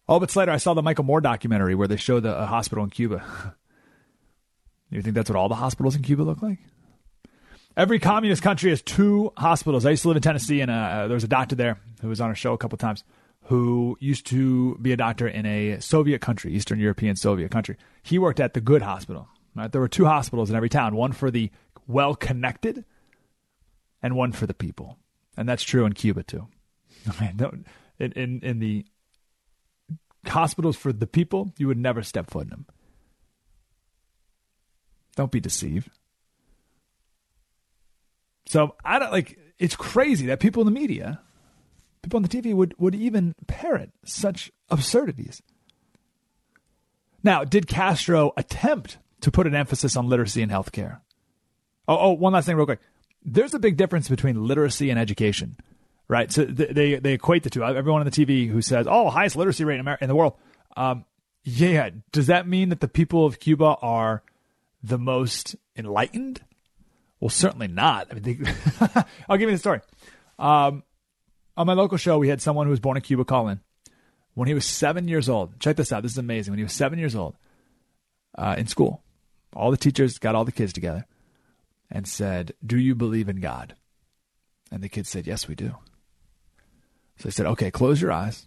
Oh, 0.08 0.22
but 0.22 0.32
Slater, 0.32 0.52
I 0.52 0.58
saw 0.58 0.74
the 0.74 0.82
Michael 0.82 1.04
Moore 1.04 1.20
documentary 1.20 1.76
where 1.76 1.90
they 1.90 1.98
show 1.98 2.22
the 2.22 2.46
hospital 2.46 2.86
in 2.86 2.92
Cuba. 2.92 3.56
you 4.90 5.02
think 5.02 5.16
that's 5.16 5.30
what 5.30 5.38
all 5.38 5.50
the 5.50 5.56
hospitals 5.56 5.98
in 5.98 6.02
Cuba 6.02 6.22
look 6.22 6.42
like? 6.42 6.60
Every 7.78 8.00
communist 8.00 8.42
country 8.42 8.70
has 8.70 8.82
two 8.82 9.34
hospitals. 9.38 9.86
I 9.86 9.92
used 9.92 10.04
to 10.04 10.08
live 10.08 10.18
in 10.18 10.24
Tennessee, 10.24 10.62
and 10.62 10.72
uh, 10.72 11.08
there 11.08 11.16
was 11.16 11.26
a 11.26 11.30
doctor 11.30 11.56
there 11.56 11.78
who 12.02 12.08
was 12.08 12.22
on 12.22 12.32
a 12.32 12.36
show 12.36 12.54
a 12.54 12.58
couple 12.58 12.78
times 12.78 13.04
who 13.44 13.98
used 14.00 14.26
to 14.28 14.78
be 14.82 14.92
a 14.92 14.98
doctor 14.98 15.28
in 15.28 15.46
a 15.46 15.80
Soviet 15.80 16.20
country, 16.20 16.54
Eastern 16.54 16.80
European 16.80 17.16
Soviet 17.16 17.52
country. 17.52 17.78
He 18.02 18.18
worked 18.18 18.40
at 18.40 18.54
the 18.54 18.62
Good 18.62 18.82
Hospital. 18.82 19.28
Right? 19.56 19.72
There 19.72 19.82
were 19.82 19.88
two 19.88 20.06
hospitals 20.06 20.50
in 20.50 20.56
every 20.56 20.70
town, 20.70 20.96
one 20.96 21.12
for 21.12 21.30
the 21.30 21.52
well 21.88 22.16
connected 22.16 22.86
and 24.02 24.16
one 24.16 24.32
for 24.32 24.48
the 24.48 24.54
people. 24.54 24.98
And 25.38 25.48
that's 25.48 25.64
true 25.64 25.86
in 25.86 25.94
Cuba 25.94 26.24
too. 26.24 26.48
in, 28.00 28.12
in, 28.14 28.40
in 28.42 28.60
the 28.60 28.86
hospitals 30.26 30.76
for 30.76 30.92
the 30.92 31.08
people, 31.08 31.54
you 31.58 31.68
would 31.68 31.78
never 31.78 32.02
step 32.04 32.30
foot 32.30 32.44
in 32.44 32.50
them. 32.50 32.66
Don't 35.16 35.32
be 35.32 35.40
deceived. 35.40 35.90
So 38.48 38.76
I 38.84 39.00
don't 39.00 39.12
like 39.12 39.38
it's 39.58 39.76
crazy 39.76 40.28
that 40.28 40.40
people 40.40 40.62
in 40.62 40.66
the 40.66 40.80
media, 40.80 41.22
people 42.02 42.18
on 42.18 42.24
the 42.24 42.30
TV 42.30 42.54
would, 42.54 42.76
would 42.78 42.96
even 42.96 43.34
parrot 43.48 43.92
such 44.04 44.52
absurdities. 44.70 45.42
Now, 47.24 47.44
did 47.44 47.68
Castro 47.68 48.34
attempt 48.38 48.98
to 49.22 49.32
put 49.32 49.48
an 49.48 49.56
emphasis 49.56 49.96
on 49.96 50.08
literacy 50.08 50.42
in 50.42 50.50
healthcare? 50.50 51.00
Oh, 51.88 51.98
oh, 51.98 52.12
one 52.12 52.34
last 52.34 52.46
thing, 52.46 52.56
real 52.56 52.66
quick. 52.66 52.82
There's 53.24 53.54
a 53.54 53.60
big 53.60 53.78
difference 53.78 54.08
between 54.08 54.46
literacy 54.46 54.92
and 54.92 55.00
education, 55.00 55.58
right? 56.08 56.32
So 56.32 56.46
they 56.46 57.00
they 57.00 57.14
equate 57.14 57.42
the 57.42 57.50
two. 57.50 57.64
Everyone 57.64 58.02
on 58.02 58.06
the 58.06 58.12
TV 58.12 58.48
who 58.48 58.62
says, 58.62 58.86
"Oh, 58.88 59.10
highest 59.10 59.36
literacy 59.36 59.64
rate 59.64 59.76
in 59.76 59.80
America 59.80 60.04
in 60.04 60.08
the 60.08 60.16
world," 60.16 60.34
um, 60.78 61.06
yeah, 61.44 61.90
does 62.12 62.28
that 62.28 62.48
mean 62.48 62.70
that 62.70 62.82
the 62.82 62.88
people 62.88 63.26
of 63.26 63.40
Cuba 63.40 63.78
are 63.82 64.22
the 64.84 65.00
most 65.00 65.56
enlightened? 65.76 66.42
Well, 67.26 67.32
certainly 67.32 67.68
not. 67.68 68.10
I 68.12 68.14
mean, 68.14 68.22
they, 68.22 69.04
I'll 69.28 69.38
give 69.38 69.50
you 69.50 69.56
the 69.56 69.58
story. 69.58 69.80
Um, 70.38 70.84
on 71.58 71.66
my 71.66 71.74
local 71.74 71.98
show, 71.98 72.20
we 72.20 72.30
had 72.30 72.40
someone 72.40 72.68
who 72.68 72.70
was 72.70 72.80
born 72.80 72.98
in 72.98 73.02
Cuba 73.02 73.26
call 73.26 73.48
in. 73.48 73.62
When 74.36 74.48
he 74.48 74.54
was 74.54 74.64
seven 74.64 75.08
years 75.08 75.28
old, 75.28 75.60
check 75.60 75.76
this 75.76 75.92
out. 75.92 76.04
This 76.04 76.12
is 76.12 76.18
amazing. 76.20 76.52
When 76.52 76.60
he 76.60 76.64
was 76.64 76.74
seven 76.74 77.00
years 77.00 77.16
old, 77.16 77.36
uh, 78.38 78.54
in 78.60 78.68
school, 78.68 79.02
all 79.56 79.72
the 79.72 79.78
teachers 79.78 80.20
got 80.20 80.36
all 80.36 80.46
the 80.46 80.52
kids 80.52 80.72
together 80.72 81.08
and 81.90 82.08
said, 82.08 82.54
Do 82.64 82.78
you 82.78 82.94
believe 82.94 83.28
in 83.28 83.42
God? 83.42 83.74
And 84.72 84.84
the 84.84 84.88
kids 84.88 85.10
said, 85.10 85.26
Yes, 85.26 85.48
we 85.48 85.56
do. 85.56 85.74
So 87.18 87.24
they 87.24 87.32
said, 87.32 87.48
Okay, 87.48 87.72
close 87.72 88.04
your 88.04 88.12
eyes 88.12 88.46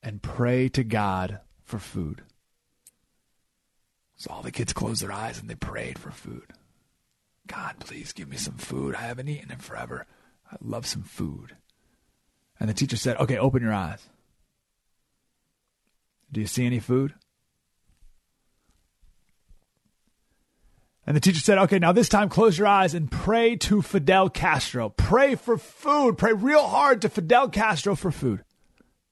and 0.00 0.22
pray 0.22 0.68
to 0.68 0.84
God 0.84 1.40
for 1.64 1.80
food. 1.80 2.22
So 4.14 4.30
all 4.30 4.42
the 4.42 4.52
kids 4.52 4.72
closed 4.72 5.02
their 5.02 5.10
eyes 5.10 5.40
and 5.40 5.50
they 5.50 5.56
prayed 5.56 5.98
for 5.98 6.12
food. 6.12 6.52
God, 7.46 7.76
please 7.80 8.12
give 8.12 8.28
me 8.28 8.36
some 8.36 8.56
food. 8.56 8.94
I 8.94 9.02
haven't 9.02 9.28
eaten 9.28 9.50
in 9.50 9.58
forever. 9.58 10.06
I 10.50 10.56
love 10.60 10.86
some 10.86 11.02
food. 11.02 11.56
And 12.58 12.68
the 12.68 12.74
teacher 12.74 12.96
said, 12.96 13.16
Okay, 13.18 13.38
open 13.38 13.62
your 13.62 13.72
eyes. 13.72 14.06
Do 16.32 16.40
you 16.40 16.46
see 16.46 16.66
any 16.66 16.80
food? 16.80 17.14
And 21.06 21.16
the 21.16 21.20
teacher 21.20 21.40
said, 21.40 21.58
Okay, 21.58 21.78
now 21.78 21.92
this 21.92 22.08
time 22.08 22.28
close 22.28 22.58
your 22.58 22.66
eyes 22.66 22.94
and 22.94 23.10
pray 23.10 23.56
to 23.56 23.82
Fidel 23.82 24.28
Castro. 24.28 24.88
Pray 24.88 25.34
for 25.34 25.56
food. 25.56 26.18
Pray 26.18 26.32
real 26.32 26.66
hard 26.66 27.02
to 27.02 27.08
Fidel 27.08 27.48
Castro 27.48 27.94
for 27.94 28.10
food. 28.10 28.42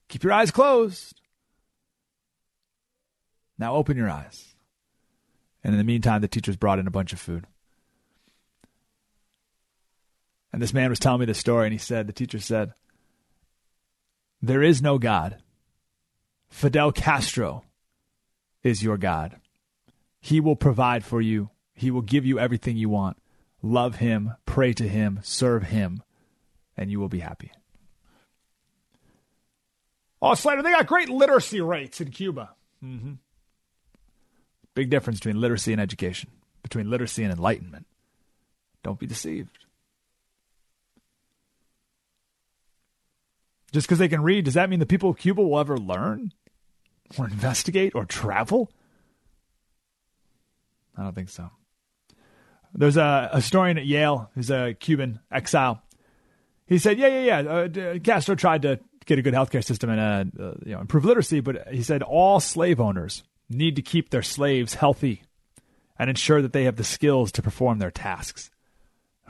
Keep 0.09 0.25
your 0.25 0.33
eyes 0.33 0.51
closed. 0.51 1.21
Now 3.59 3.77
open 3.77 3.97
your 3.97 4.11
eyes. 4.11 4.55
And 5.63 5.73
in 5.73 5.79
the 5.79 5.85
meantime, 5.85 6.21
the 6.21 6.29
teachers 6.29 6.57
brought 6.57 6.79
in 6.79 6.87
a 6.87 6.91
bunch 6.91 7.13
of 7.13 7.21
food. 7.21 7.47
And 10.55 10.63
this 10.63 10.73
man 10.73 10.89
was 10.89 11.01
telling 11.01 11.19
me 11.19 11.27
the 11.27 11.35
story, 11.35 11.67
and 11.67 11.73
he 11.73 11.81
said, 11.81 12.07
the 12.07 12.13
teacher 12.13 12.39
said, 12.39 12.75
There 14.41 14.63
is 14.63 14.81
no 14.81 14.99
God. 14.99 15.43
Fidel 16.49 16.93
Castro 16.93 17.65
is 18.63 18.81
your 18.81 18.97
God. 18.97 19.35
He 20.21 20.39
will 20.39 20.55
provide 20.55 21.05
for 21.05 21.21
you, 21.21 21.51
He 21.73 21.91
will 21.91 22.03
give 22.03 22.25
you 22.25 22.39
everything 22.39 22.77
you 22.77 22.89
want. 22.89 23.17
Love 23.63 23.97
Him, 23.97 24.35
pray 24.47 24.73
to 24.75 24.87
Him, 24.87 25.19
serve 25.25 25.65
Him, 25.65 26.05
and 26.77 26.89
you 26.89 27.01
will 27.01 27.09
be 27.09 27.19
happy. 27.19 27.51
Oh, 30.23 30.35
Slater, 30.35 30.63
they 30.63 30.71
got 30.71 30.87
great 30.87 31.09
literacy 31.09 31.61
rates 31.63 32.01
in 32.01 32.13
Cuba. 32.13 32.51
Mm-hmm. 32.81 33.15
Big 34.77 34.89
difference 34.89 35.19
between 35.19 35.41
literacy 35.41 35.73
and 35.73 35.81
education, 35.81 36.31
between 36.63 36.89
literacy 36.89 37.25
and 37.25 37.33
enlightenment. 37.33 37.87
Don't 38.85 39.01
be 39.01 39.09
deceived. 39.09 39.64
Just 43.75 43.89
because 43.89 43.99
they 43.99 44.07
can 44.07 44.23
read, 44.23 44.45
does 44.45 44.55
that 44.55 44.71
mean 44.71 44.79
the 44.79 44.87
people 44.87 45.11
of 45.11 45.19
Cuba 45.19 45.43
will 45.43 45.59
ever 45.59 45.77
learn 45.77 46.33
or 47.19 47.27
investigate 47.27 47.97
or 47.97 48.05
travel? 48.05 48.71
I 50.97 51.03
don't 51.03 51.13
think 51.13 51.29
so. 51.29 51.51
There's 52.73 52.97
a, 52.97 53.31
historian 53.35 53.77
at 53.77 53.85
Yale 53.85 54.31
who's 54.37 54.49
a 54.49 54.75
Cuban 54.75 55.19
exile. 55.29 55.83
He 56.69 56.79
said, 56.79 57.01
"Yeah, 57.01 57.09
yeah, 57.09 57.43
yeah. 57.43 57.51
Uh, 57.51 57.99
Castro 57.99 58.37
tried 58.37 58.63
to 58.63 58.79
get 59.07 59.19
a 59.19 59.23
good 59.23 59.35
healthcare 59.35 59.65
system 59.65 59.91
and 59.91 60.01
uh, 60.39 60.41
uh, 60.41 60.55
you 60.65 60.75
know, 60.75 60.81
improve 60.81 61.05
literacy, 61.05 61.41
but 61.41 61.67
he 61.73 61.83
said 61.83 62.01
all 62.05 62.39
slave 62.39 62.81
owners 62.81 63.25
need 63.51 63.75
to 63.75 63.83
keep 63.83 64.11
their 64.11 64.23
slaves 64.23 64.75
healthy 64.75 65.25
and 65.99 66.09
ensure 66.09 66.41
that 66.41 66.53
they 66.53 66.63
have 66.63 66.77
the 66.77 66.85
skills 66.85 67.33
to 67.33 67.43
perform 67.43 67.81
their 67.81 67.91
tasks. 67.91 68.53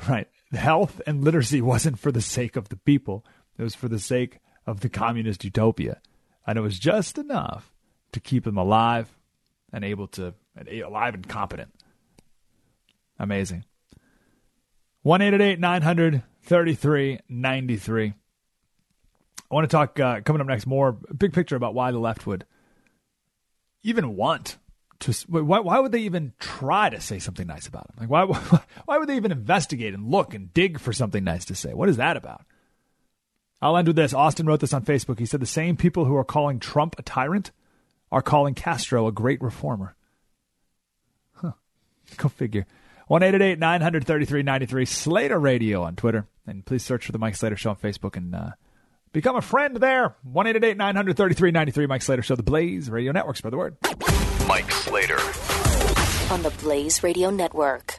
Right? 0.06 0.28
Health 0.52 1.00
and 1.06 1.24
literacy 1.24 1.62
wasn't 1.62 1.98
for 1.98 2.12
the 2.12 2.20
sake 2.20 2.56
of 2.56 2.68
the 2.68 2.76
people; 2.76 3.24
it 3.58 3.62
was 3.62 3.74
for 3.74 3.88
the 3.88 3.98
sake 3.98 4.38
of 4.66 4.80
the 4.80 4.88
communist 4.88 5.44
utopia. 5.44 6.00
And 6.46 6.58
it 6.58 6.62
was 6.62 6.78
just 6.78 7.18
enough 7.18 7.72
to 8.12 8.20
keep 8.20 8.46
him 8.46 8.56
alive 8.56 9.16
and 9.72 9.84
able 9.84 10.08
to, 10.08 10.34
and 10.56 10.68
alive 10.68 11.14
and 11.14 11.28
competent. 11.28 11.70
Amazing. 13.18 13.64
1 15.02 15.60
900 15.60 16.22
3393. 16.42 18.14
I 19.50 19.54
want 19.54 19.70
to 19.70 19.76
talk, 19.76 20.00
uh, 20.00 20.20
coming 20.22 20.40
up 20.40 20.46
next, 20.46 20.66
more 20.66 20.92
big 20.92 21.32
picture 21.32 21.56
about 21.56 21.74
why 21.74 21.90
the 21.90 21.98
left 21.98 22.26
would 22.26 22.44
even 23.82 24.16
want 24.16 24.56
to. 25.00 25.12
Why, 25.28 25.60
why 25.60 25.78
would 25.78 25.92
they 25.92 26.00
even 26.00 26.32
try 26.38 26.88
to 26.88 27.00
say 27.00 27.18
something 27.18 27.46
nice 27.46 27.66
about 27.66 27.90
him? 27.90 28.08
Like, 28.08 28.10
why, 28.10 28.24
why 28.86 28.98
would 28.98 29.08
they 29.08 29.16
even 29.16 29.32
investigate 29.32 29.94
and 29.94 30.10
look 30.10 30.34
and 30.34 30.52
dig 30.52 30.80
for 30.80 30.92
something 30.92 31.22
nice 31.22 31.44
to 31.46 31.54
say? 31.54 31.74
What 31.74 31.88
is 31.88 31.98
that 31.98 32.16
about? 32.16 32.44
I'll 33.60 33.76
end 33.76 33.86
with 33.86 33.96
this. 33.96 34.12
Austin 34.12 34.46
wrote 34.46 34.60
this 34.60 34.74
on 34.74 34.84
Facebook. 34.84 35.18
He 35.18 35.26
said 35.26 35.40
the 35.40 35.46
same 35.46 35.76
people 35.76 36.04
who 36.04 36.16
are 36.16 36.24
calling 36.24 36.58
Trump 36.60 36.96
a 36.98 37.02
tyrant 37.02 37.50
are 38.12 38.22
calling 38.22 38.54
Castro 38.54 39.06
a 39.06 39.12
great 39.12 39.40
reformer. 39.40 39.96
Huh. 41.32 41.52
Go 42.16 42.28
figure. 42.28 42.66
1 43.08 43.20
933 43.20 44.42
93 44.42 44.84
Slater 44.86 45.38
Radio 45.38 45.82
on 45.82 45.96
Twitter. 45.96 46.26
And 46.46 46.64
please 46.64 46.82
search 46.84 47.06
for 47.06 47.12
the 47.12 47.18
Mike 47.18 47.36
Slater 47.36 47.56
Show 47.56 47.70
on 47.70 47.76
Facebook 47.76 48.16
and 48.16 48.34
uh, 48.34 48.50
become 49.12 49.36
a 49.36 49.42
friend 49.42 49.76
there. 49.76 50.16
1 50.22 50.46
933 50.76 51.50
93 51.50 51.86
Mike 51.86 52.02
Slater 52.02 52.22
Show, 52.22 52.36
the 52.36 52.42
Blaze 52.42 52.90
Radio 52.90 53.12
Network. 53.12 53.36
Spread 53.36 53.52
the 53.52 53.58
word. 53.58 53.76
Mike 54.46 54.70
Slater. 54.70 55.18
On 56.32 56.42
the 56.42 56.52
Blaze 56.60 57.02
Radio 57.02 57.30
Network. 57.30 57.98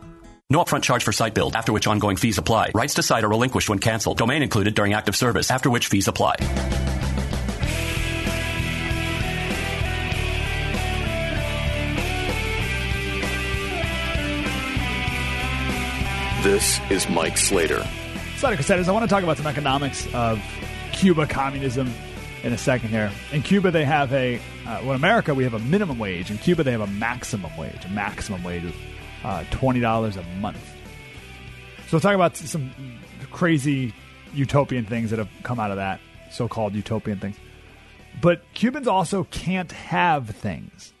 No 0.51 0.61
upfront 0.61 0.83
charge 0.83 1.05
for 1.05 1.13
site 1.13 1.33
build, 1.33 1.55
after 1.55 1.71
which 1.71 1.87
ongoing 1.87 2.17
fees 2.17 2.37
apply. 2.37 2.71
Rights 2.75 2.95
to 2.95 3.03
site 3.03 3.23
are 3.23 3.29
relinquished 3.29 3.69
when 3.69 3.79
canceled. 3.79 4.17
Domain 4.17 4.41
included 4.41 4.75
during 4.75 4.91
active 4.91 5.15
service, 5.15 5.49
after 5.49 5.69
which 5.69 5.87
fees 5.87 6.09
apply. 6.09 6.35
This 16.43 16.81
is 16.89 17.07
Mike 17.07 17.37
Slater. 17.37 17.87
Slater 18.35 18.57
Crusaders, 18.57 18.89
I 18.89 18.91
want 18.91 19.03
to 19.05 19.09
talk 19.09 19.23
about 19.23 19.37
some 19.37 19.47
economics 19.47 20.05
of 20.13 20.43
Cuba 20.91 21.27
communism 21.27 21.89
in 22.43 22.51
a 22.51 22.57
second 22.57 22.89
here. 22.89 23.09
In 23.31 23.41
Cuba, 23.41 23.71
they 23.71 23.85
have 23.85 24.11
a, 24.11 24.35
uh, 24.35 24.81
well, 24.81 24.89
in 24.89 24.95
America, 24.97 25.33
we 25.33 25.45
have 25.45 25.53
a 25.53 25.59
minimum 25.59 25.97
wage. 25.97 26.29
In 26.29 26.37
Cuba, 26.37 26.65
they 26.65 26.71
have 26.71 26.81
a 26.81 26.87
maximum 26.87 27.55
wage, 27.55 27.85
a 27.85 27.89
maximum 27.89 28.43
wage 28.43 28.65
of 28.65 28.75
uh, 29.23 29.43
$20 29.51 30.17
a 30.17 30.39
month. 30.39 30.63
So 31.87 31.97
we'll 31.97 32.01
talk 32.01 32.15
about 32.15 32.37
some 32.37 32.71
crazy 33.31 33.93
utopian 34.33 34.85
things 34.85 35.09
that 35.09 35.19
have 35.19 35.29
come 35.43 35.59
out 35.59 35.71
of 35.71 35.77
that, 35.77 35.99
so 36.31 36.47
called 36.47 36.73
utopian 36.73 37.19
things. 37.19 37.35
But 38.21 38.41
Cubans 38.53 38.87
also 38.87 39.25
can't 39.25 39.71
have 39.71 40.29
things. 40.29 40.93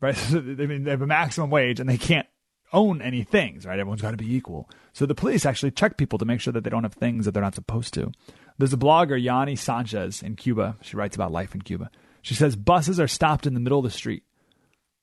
Right? 0.00 0.16
I 0.32 0.40
mean, 0.40 0.84
they 0.84 0.90
have 0.90 1.02
a 1.02 1.06
maximum 1.06 1.50
wage 1.50 1.80
and 1.80 1.88
they 1.88 1.98
can't 1.98 2.26
own 2.72 3.02
any 3.02 3.22
things, 3.22 3.66
right? 3.66 3.78
Everyone's 3.78 4.02
got 4.02 4.12
to 4.12 4.16
be 4.16 4.34
equal. 4.34 4.68
So 4.92 5.06
the 5.06 5.14
police 5.14 5.44
actually 5.44 5.72
check 5.72 5.96
people 5.96 6.18
to 6.18 6.24
make 6.24 6.40
sure 6.40 6.52
that 6.52 6.64
they 6.64 6.70
don't 6.70 6.84
have 6.84 6.94
things 6.94 7.24
that 7.24 7.32
they're 7.32 7.42
not 7.42 7.54
supposed 7.54 7.94
to. 7.94 8.10
There's 8.58 8.72
a 8.72 8.78
blogger, 8.78 9.22
Yoani 9.22 9.58
Sanchez, 9.58 10.22
in 10.22 10.36
Cuba. 10.36 10.76
She 10.80 10.96
writes 10.96 11.14
about 11.14 11.32
life 11.32 11.54
in 11.54 11.62
Cuba. 11.62 11.90
She 12.22 12.34
says 12.34 12.56
buses 12.56 12.98
are 13.00 13.08
stopped 13.08 13.46
in 13.46 13.54
the 13.54 13.60
middle 13.60 13.78
of 13.78 13.84
the 13.84 13.90
street 13.90 14.22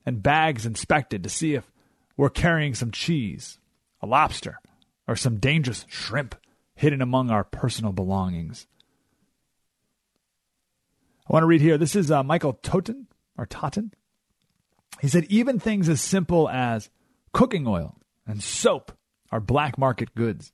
and 0.05 0.23
bags 0.23 0.65
inspected 0.65 1.23
to 1.23 1.29
see 1.29 1.53
if 1.53 1.68
we're 2.19 2.29
carrying 2.29 2.73
some 2.73 2.91
cheese, 2.91 3.59
a 4.01 4.05
lobster, 4.05 4.59
or 5.07 5.15
some 5.15 5.37
dangerous 5.37 5.85
shrimp 5.87 6.35
hidden 6.75 7.01
among 7.01 7.31
our 7.31 7.45
personal 7.45 7.93
belongings. 7.93 8.67
I 11.25 11.31
want 11.31 11.43
to 11.43 11.47
read 11.47 11.61
here. 11.61 11.77
This 11.77 11.95
is 11.95 12.11
uh, 12.11 12.21
Michael 12.21 12.59
Totten 12.61 13.07
or 13.37 13.45
Totten. 13.45 13.93
He 14.99 15.07
said 15.07 15.27
even 15.29 15.59
things 15.59 15.87
as 15.87 16.01
simple 16.01 16.49
as 16.49 16.89
cooking 17.31 17.65
oil 17.65 17.95
and 18.27 18.43
soap 18.43 18.91
are 19.31 19.39
black 19.39 19.77
market 19.77 20.13
goods. 20.13 20.51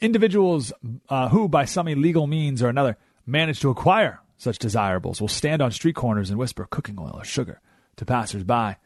Individuals 0.00 0.72
uh, 1.08 1.30
who, 1.30 1.48
by 1.48 1.64
some 1.64 1.88
illegal 1.88 2.28
means 2.28 2.62
or 2.62 2.68
another, 2.68 2.96
manage 3.26 3.58
to 3.58 3.70
acquire 3.70 4.20
such 4.36 4.60
desirables 4.60 5.20
will 5.20 5.26
stand 5.26 5.60
on 5.60 5.72
street 5.72 5.96
corners 5.96 6.30
and 6.30 6.38
whisper 6.38 6.64
cooking 6.70 6.96
oil 6.96 7.14
or 7.16 7.24
sugar 7.24 7.60
to 7.96 8.04
passers-by, 8.04 8.76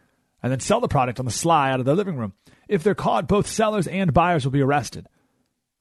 and 0.43 0.51
then 0.51 0.61
sell 0.61 0.81
the 0.81 0.89
product 0.89 1.19
on 1.19 1.27
the 1.27 1.31
sly 1.31 1.71
out 1.71 1.81
of 1.81 1.87
their 1.87 1.95
living 1.95 2.17
room. 2.17 2.33
If 2.69 2.83
they're 2.83 2.95
caught, 2.95 3.29
both 3.29 3.47
sellers 3.47 3.87
and 3.87 4.13
buyers 4.15 4.45
will 4.45 4.53
be 4.53 4.63
arrested. 4.63 5.07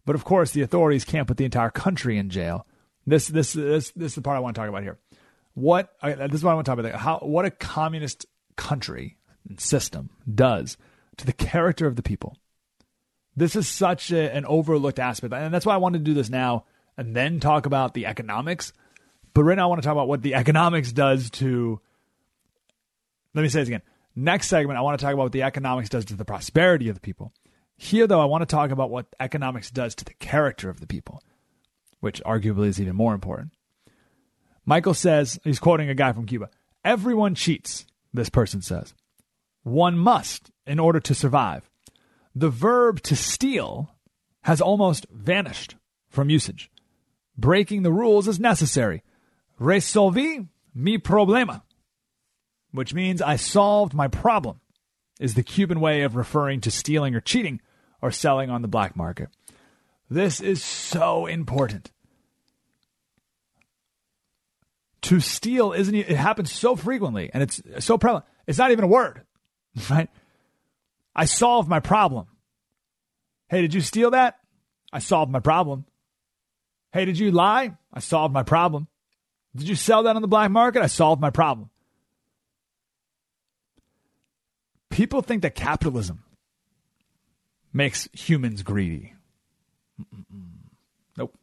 But 0.06 0.16
of 0.16 0.24
course, 0.24 0.52
the 0.52 0.62
authorities 0.62 1.06
can't 1.06 1.28
put 1.28 1.38
the 1.38 1.46
entire 1.46 1.70
country 1.70 2.18
in 2.18 2.30
jail. 2.30 2.66
This, 3.06 3.28
this, 3.28 3.54
this, 3.54 3.92
this 3.92 4.12
is 4.12 4.16
the 4.16 4.22
part 4.22 4.38
I 4.38 4.40
want 4.40 4.56
to 4.56 4.62
talk 4.62 4.70
about 4.70 4.84
here. 4.84 4.98
What 5.54 5.94
this 6.02 6.34
is 6.36 6.44
what 6.44 6.52
I 6.52 6.56
want 6.56 6.66
to 6.66 6.72
talk 6.72 6.80
about. 6.80 6.96
How 6.96 7.18
what 7.20 7.46
a 7.46 7.52
communist 7.52 8.26
country 8.56 9.18
and 9.48 9.60
system 9.60 10.10
does 10.34 10.78
to 11.18 11.26
the 11.26 11.34
character 11.34 11.86
of 11.86 11.96
the 11.96 12.04
people. 12.04 12.38
This 13.36 13.56
is 13.56 13.68
such 13.68 14.12
a, 14.12 14.34
an 14.36 14.46
overlooked 14.46 15.00
aspect, 15.00 15.34
and 15.34 15.54
that's 15.54 15.66
why 15.66 15.74
I 15.74 15.78
want 15.78 15.94
to 15.94 16.00
do 16.00 16.14
this 16.14 16.30
now 16.30 16.66
and 16.98 17.16
then 17.16 17.40
talk 17.40 17.66
about 17.66 17.94
the 17.94 18.06
economics. 18.06 18.74
But 19.34 19.44
right 19.44 19.56
now, 19.56 19.64
I 19.64 19.68
want 19.68 19.82
to 19.82 19.86
talk 19.86 19.94
about 19.94 20.08
what 20.08 20.22
the 20.22 20.36
economics 20.36 20.92
does 20.92 21.30
to. 21.32 21.80
Let 23.34 23.42
me 23.42 23.50
say 23.50 23.60
this 23.60 23.70
again. 23.70 23.82
Next 24.16 24.48
segment, 24.48 24.78
I 24.78 24.82
want 24.82 25.00
to 25.00 25.04
talk 25.04 25.14
about 25.14 25.24
what 25.24 25.32
the 25.32 25.44
economics 25.44 25.90
does 25.90 26.06
to 26.06 26.16
the 26.16 26.26
prosperity 26.26 26.90
of 26.90 26.96
the 26.96 27.02
people. 27.02 27.34
Here, 27.78 28.08
though, 28.08 28.20
I 28.20 28.26
want 28.26 28.42
to 28.42 28.46
talk 28.46 28.72
about 28.72 28.90
what 28.90 29.08
economics 29.20 29.72
does 29.72 29.96
to 29.96 30.06
the 30.06 30.14
character 30.16 30.70
of 30.70 30.80
the 30.82 30.88
people, 30.88 31.24
which 32.00 32.22
arguably 32.26 32.68
is 32.68 32.82
even 32.82 32.96
more 32.96 33.14
important. 33.14 33.54
Michael 34.66 34.94
says, 34.94 35.40
he's 35.44 35.60
quoting 35.60 35.90
a 35.90 35.96
guy 35.96 36.12
from 36.12 36.26
Cuba 36.26 36.50
Everyone 36.84 37.36
cheats, 37.36 37.86
this 38.14 38.30
person 38.30 38.62
says. 38.62 38.94
One 39.64 39.98
must 39.98 40.52
in 40.66 40.80
order 40.80 41.00
to 41.00 41.16
survive. 41.16 41.70
The 42.36 42.50
verb 42.50 43.02
to 43.04 43.16
steal 43.16 43.96
has 44.44 44.62
almost 44.62 45.06
vanished 45.12 45.76
from 46.10 46.30
usage. 46.30 46.72
Breaking 47.38 47.84
the 47.84 47.92
rules 47.92 48.28
is 48.28 48.40
necessary. 48.40 49.04
Resolvi 49.60 50.48
mi 50.74 50.98
problema, 50.98 51.64
which 52.72 52.94
means 52.94 53.22
I 53.22 53.36
solved 53.36 53.94
my 53.94 54.08
problem, 54.08 54.60
is 55.20 55.34
the 55.34 55.44
Cuban 55.44 55.80
way 55.80 56.04
of 56.04 56.16
referring 56.16 56.62
to 56.62 56.72
stealing 56.72 57.16
or 57.16 57.20
cheating 57.20 57.62
or 58.02 58.12
selling 58.12 58.50
on 58.50 58.62
the 58.62 58.68
black 58.68 58.96
market. 58.96 59.30
This 60.10 60.42
is 60.42 60.64
so 60.64 61.26
important. 61.26 61.92
To 65.04 65.20
steal 65.20 65.72
isn't 65.72 65.96
it 65.96 66.10
happens 66.10 66.52
so 66.52 66.76
frequently 66.76 67.30
and 67.34 67.44
it's 67.44 67.62
so 67.80 67.98
prevalent. 67.98 68.26
It's 68.48 68.58
not 68.58 68.72
even 68.72 68.84
a 68.84 68.88
word. 68.88 69.24
Right? 69.90 70.10
I 71.16 71.26
solved 71.26 71.70
my 71.70 71.80
problem. 71.80 72.28
Hey, 73.50 73.62
did 73.62 73.74
you 73.74 73.82
steal 73.82 74.12
that? 74.12 74.40
I 74.92 75.00
solved 75.00 75.32
my 75.32 75.40
problem. 75.40 75.86
Hey, 76.92 77.06
did 77.06 77.20
you 77.20 77.32
lie? 77.32 77.78
I 77.94 78.00
solved 78.00 78.34
my 78.34 78.44
problem. 78.44 78.88
Did 79.56 79.68
you 79.68 79.76
sell 79.76 80.04
that 80.04 80.16
on 80.16 80.22
the 80.22 80.28
black 80.28 80.50
market? 80.52 80.82
I 80.82 80.88
solved 80.88 81.22
my 81.22 81.30
problem. 81.30 81.70
People 84.90 85.22
think 85.22 85.42
that 85.44 85.56
capitalism 85.56 86.24
makes 87.72 88.10
humans 88.14 88.64
greedy. 88.64 89.14
Mm-mm. 90.02 90.26
Nope. 91.18 91.38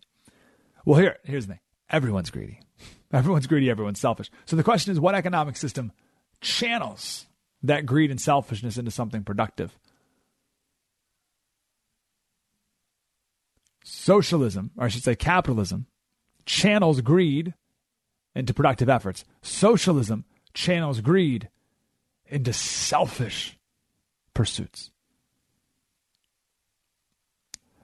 Well, 0.85 1.01
here, 1.01 1.19
here's 1.25 1.47
the 1.47 1.55
thing 1.55 1.61
everyone's 1.89 2.31
greedy. 2.31 2.61
Everyone's 3.13 3.47
greedy, 3.47 3.71
everyone's 3.71 4.01
selfish. 4.01 4.31
So 4.47 4.57
the 4.57 4.65
question 4.65 4.93
is 4.93 4.99
what 4.99 5.15
economic 5.15 5.57
system 5.57 5.93
channels 6.41 7.27
that 7.63 7.87
greed 7.87 8.11
and 8.11 8.21
selfishness 8.21 8.79
into 8.79 8.91
something 8.91 9.23
productive? 9.23 9.79
Socialism, 13.85 14.73
or 14.77 14.87
I 14.87 14.89
should 14.89 15.05
say 15.05 15.15
capitalism, 15.15 15.87
channels 16.47 17.01
greed 17.01 17.55
into 18.35 18.53
productive 18.53 18.89
efforts. 18.89 19.25
Socialism 19.41 20.25
channels 20.53 21.01
greed 21.01 21.49
into 22.29 22.53
selfish 22.53 23.59
pursuits. 24.35 24.91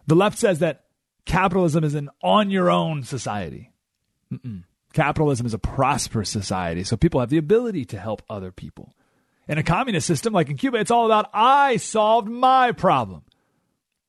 The 0.06 0.14
left 0.14 0.38
says 0.38 0.58
that 0.58 0.84
capitalism 1.24 1.84
is 1.84 1.94
an 1.94 2.10
on 2.22 2.50
your 2.50 2.70
own 2.70 3.02
society. 3.02 3.72
Mm-mm. 4.32 4.64
Capitalism 4.92 5.46
is 5.46 5.54
a 5.54 5.58
prosperous 5.58 6.28
society, 6.28 6.84
so 6.84 6.96
people 6.96 7.20
have 7.20 7.30
the 7.30 7.38
ability 7.38 7.84
to 7.86 7.98
help 7.98 8.22
other 8.28 8.52
people. 8.52 8.94
In 9.48 9.58
a 9.58 9.62
communist 9.62 10.06
system 10.06 10.32
like 10.32 10.50
in 10.50 10.56
Cuba, 10.56 10.78
it's 10.78 10.90
all 10.90 11.06
about 11.06 11.30
I 11.32 11.76
solved 11.76 12.28
my 12.28 12.72
problem. 12.72 13.22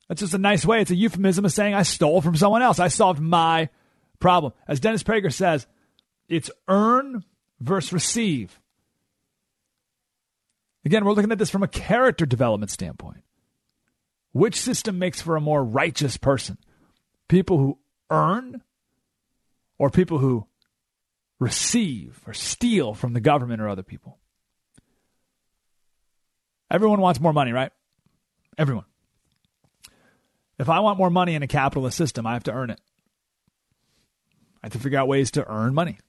That's 0.07 0.21
just 0.21 0.33
a 0.33 0.39
nice 0.39 0.65
way. 0.65 0.81
It's 0.81 0.91
a 0.91 0.95
euphemism 0.95 1.45
of 1.45 1.51
saying 1.51 1.73
I 1.73 1.83
stole 1.83 2.21
from 2.21 2.35
someone 2.35 2.61
else. 2.61 2.79
I 2.79 2.89
solved 2.89 3.19
my 3.19 3.69
problem. 4.19 4.53
As 4.67 4.79
Dennis 4.79 5.03
Prager 5.03 5.33
says, 5.33 5.65
it's 6.27 6.51
earn 6.67 7.23
versus 7.59 7.93
receive. 7.93 8.59
Again, 10.85 11.05
we're 11.05 11.13
looking 11.13 11.31
at 11.31 11.37
this 11.37 11.49
from 11.49 11.63
a 11.63 11.67
character 11.67 12.25
development 12.25 12.71
standpoint. 12.71 13.23
Which 14.33 14.59
system 14.59 14.99
makes 14.99 15.21
for 15.21 15.35
a 15.35 15.41
more 15.41 15.63
righteous 15.63 16.17
person? 16.17 16.57
People 17.27 17.57
who 17.57 17.77
earn 18.09 18.61
or 19.77 19.89
people 19.89 20.17
who 20.17 20.47
receive 21.39 22.19
or 22.27 22.33
steal 22.33 22.93
from 22.93 23.13
the 23.13 23.21
government 23.21 23.61
or 23.61 23.69
other 23.69 23.83
people? 23.83 24.17
Everyone 26.69 27.01
wants 27.01 27.19
more 27.19 27.33
money, 27.33 27.51
right? 27.51 27.71
Everyone. 28.57 28.85
If 30.57 30.69
I 30.69 30.79
want 30.79 30.97
more 30.97 31.09
money 31.09 31.35
in 31.35 31.43
a 31.43 31.47
capitalist 31.47 31.97
system, 31.97 32.25
I 32.25 32.33
have 32.33 32.43
to 32.43 32.51
earn 32.51 32.69
it. 32.69 32.79
I 34.61 34.67
have 34.67 34.73
to 34.73 34.79
figure 34.79 34.99
out 34.99 35.07
ways 35.07 35.31
to 35.31 35.47
earn 35.47 35.73
money. 35.73 35.99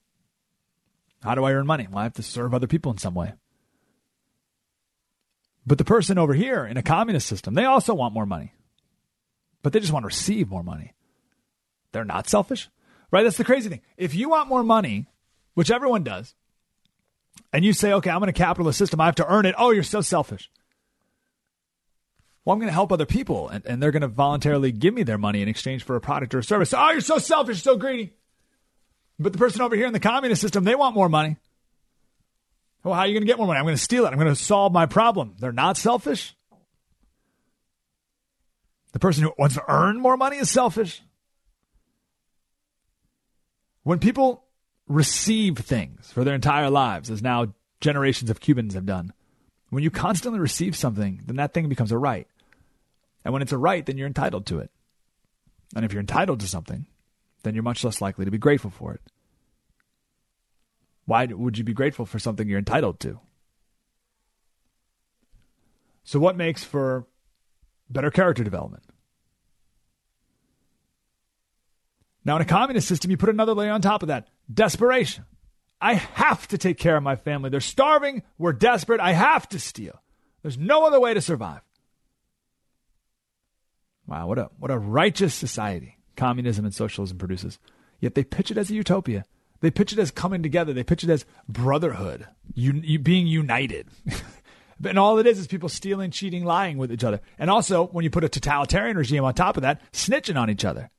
How 1.21 1.35
do 1.35 1.43
I 1.43 1.53
earn 1.53 1.67
money? 1.67 1.87
Well, 1.89 1.99
I 1.99 2.03
have 2.03 2.13
to 2.13 2.23
serve 2.23 2.53
other 2.53 2.67
people 2.67 2.91
in 2.91 2.97
some 2.97 3.13
way. 3.13 3.33
But 5.65 5.77
the 5.77 5.85
person 5.85 6.17
over 6.17 6.33
here 6.33 6.65
in 6.65 6.77
a 6.77 6.83
communist 6.83 7.27
system, 7.27 7.53
they 7.53 7.65
also 7.65 7.93
want 7.93 8.13
more 8.13 8.25
money. 8.25 8.53
But 9.63 9.73
they 9.73 9.79
just 9.79 9.91
want 9.91 10.03
to 10.03 10.07
receive 10.07 10.49
more 10.49 10.63
money. 10.63 10.93
They're 11.91 12.05
not 12.05 12.29
selfish, 12.29 12.69
right? 13.11 13.23
That's 13.23 13.37
the 13.37 13.43
crazy 13.43 13.69
thing. 13.69 13.81
If 13.97 14.13
you 14.13 14.29
want 14.29 14.49
more 14.49 14.63
money, 14.63 15.07
which 15.55 15.71
everyone 15.71 16.03
does, 16.03 16.35
and 17.51 17.65
you 17.65 17.73
say, 17.73 17.93
okay, 17.93 18.09
I'm 18.09 18.21
in 18.21 18.29
a 18.29 18.33
capitalist 18.33 18.77
system, 18.77 19.01
I 19.01 19.05
have 19.05 19.15
to 19.15 19.27
earn 19.27 19.45
it. 19.45 19.55
Oh, 19.57 19.71
you're 19.71 19.83
so 19.83 20.01
selfish. 20.01 20.51
Well, 22.43 22.53
I'm 22.53 22.59
going 22.59 22.69
to 22.69 22.73
help 22.73 22.91
other 22.91 23.07
people, 23.07 23.49
and, 23.49 23.65
and 23.65 23.81
they're 23.81 23.91
going 23.91 24.01
to 24.01 24.07
voluntarily 24.07 24.71
give 24.71 24.93
me 24.93 25.01
their 25.01 25.17
money 25.17 25.41
in 25.41 25.47
exchange 25.47 25.83
for 25.83 25.95
a 25.95 26.01
product 26.01 26.35
or 26.35 26.39
a 26.39 26.43
service. 26.43 26.73
Oh, 26.75 26.91
you're 26.91 27.01
so 27.01 27.17
selfish, 27.17 27.63
so 27.63 27.75
greedy. 27.75 28.13
But 29.17 29.31
the 29.31 29.39
person 29.39 29.61
over 29.61 29.75
here 29.75 29.87
in 29.87 29.93
the 29.93 29.99
communist 29.99 30.41
system, 30.41 30.63
they 30.63 30.75
want 30.75 30.93
more 30.93 31.09
money. 31.09 31.37
Well, 32.85 32.93
how 32.93 32.99
are 32.99 33.07
you 33.07 33.13
going 33.13 33.23
to 33.23 33.27
get 33.27 33.39
more 33.39 33.47
money? 33.47 33.57
I'm 33.57 33.65
going 33.65 33.75
to 33.75 33.81
steal 33.81 34.05
it. 34.05 34.09
I'm 34.09 34.19
going 34.19 34.27
to 34.27 34.35
solve 34.35 34.71
my 34.71 34.85
problem. 34.85 35.33
They're 35.39 35.51
not 35.51 35.75
selfish. 35.75 36.35
The 38.93 38.99
person 38.99 39.23
who 39.23 39.33
wants 39.39 39.55
to 39.55 39.63
earn 39.67 39.99
more 39.99 40.15
money 40.17 40.37
is 40.37 40.51
selfish. 40.51 41.01
When 43.81 43.97
people 43.97 44.45
receive 44.87 45.57
things 45.57 46.11
for 46.11 46.23
their 46.23 46.35
entire 46.35 46.69
lives, 46.69 47.09
as 47.09 47.23
now 47.23 47.55
generations 47.81 48.29
of 48.29 48.39
Cubans 48.39 48.75
have 48.75 48.85
done, 48.85 49.13
when 49.71 49.81
you 49.81 49.89
constantly 49.89 50.39
receive 50.39 50.75
something, 50.75 51.21
then 51.25 51.37
that 51.37 51.55
thing 51.55 51.67
becomes 51.67 51.91
a 51.91 51.97
right. 51.97 52.27
And 53.23 53.33
when 53.33 53.41
it's 53.41 53.51
a 53.51 53.57
right, 53.57 53.83
then 53.83 53.97
you're 53.97 54.05
entitled 54.05 54.45
to 54.47 54.59
it. 54.59 54.69
And 55.75 55.85
if 55.85 55.91
you're 55.91 56.01
entitled 56.01 56.41
to 56.41 56.47
something, 56.47 56.85
then 57.41 57.55
you're 57.55 57.63
much 57.63 57.83
less 57.83 57.99
likely 57.99 58.25
to 58.25 58.31
be 58.31 58.37
grateful 58.37 58.69
for 58.69 58.93
it. 58.93 59.01
Why 61.05 61.25
would 61.25 61.57
you 61.57 61.63
be 61.63 61.73
grateful 61.73 62.05
for 62.05 62.19
something 62.19 62.47
you're 62.47 62.59
entitled 62.59 62.99
to? 63.01 63.19
So, 66.03 66.19
what 66.19 66.37
makes 66.37 66.63
for 66.63 67.07
better 67.89 68.11
character 68.11 68.43
development? 68.43 68.83
Now, 72.23 72.35
in 72.37 72.41
a 72.41 72.45
communist 72.45 72.87
system, 72.87 73.11
you 73.11 73.17
put 73.17 73.29
another 73.29 73.53
layer 73.53 73.71
on 73.71 73.81
top 73.81 74.01
of 74.01 74.07
that 74.07 74.27
desperation. 74.51 75.25
I 75.79 75.95
have 75.95 76.47
to 76.47 76.57
take 76.57 76.79
care 76.79 76.97
of 76.97 77.03
my 77.03 77.15
family. 77.15 77.49
They're 77.49 77.59
starving. 77.59 78.23
We're 78.37 78.53
desperate. 78.53 78.99
I 78.99 79.13
have 79.13 79.47
to 79.49 79.59
steal. 79.59 80.01
There's 80.41 80.57
no 80.57 80.85
other 80.87 80.99
way 80.99 81.13
to 81.13 81.21
survive. 81.21 81.61
Wow, 84.07 84.27
what 84.27 84.39
a, 84.39 84.49
what 84.57 84.71
a 84.71 84.77
righteous 84.77 85.33
society 85.33 85.97
communism 86.15 86.65
and 86.65 86.73
socialism 86.73 87.17
produces. 87.17 87.59
Yet 87.99 88.15
they 88.15 88.23
pitch 88.23 88.51
it 88.51 88.57
as 88.57 88.69
a 88.69 88.75
utopia. 88.75 89.25
They 89.65 89.71
pitch 89.71 89.91
it 89.91 89.97
as 89.97 90.11
coming 90.11 90.43
together. 90.43 90.73
They 90.73 90.83
pitch 90.83 91.03
it 91.03 91.09
as 91.09 91.25
brotherhood, 91.49 92.27
un- 92.55 92.85
being 93.01 93.25
united. 93.25 93.87
and 94.85 94.99
all 94.99 95.17
it 95.17 95.25
is 95.25 95.39
is 95.39 95.47
people 95.47 95.69
stealing, 95.69 96.11
cheating, 96.11 96.45
lying 96.45 96.77
with 96.77 96.91
each 96.91 97.03
other. 97.03 97.19
And 97.39 97.49
also, 97.49 97.87
when 97.87 98.03
you 98.03 98.11
put 98.11 98.23
a 98.23 98.29
totalitarian 98.29 98.95
regime 98.95 99.23
on 99.23 99.33
top 99.33 99.57
of 99.57 99.63
that, 99.63 99.81
snitching 99.91 100.39
on 100.39 100.51
each 100.51 100.63
other. 100.65 100.91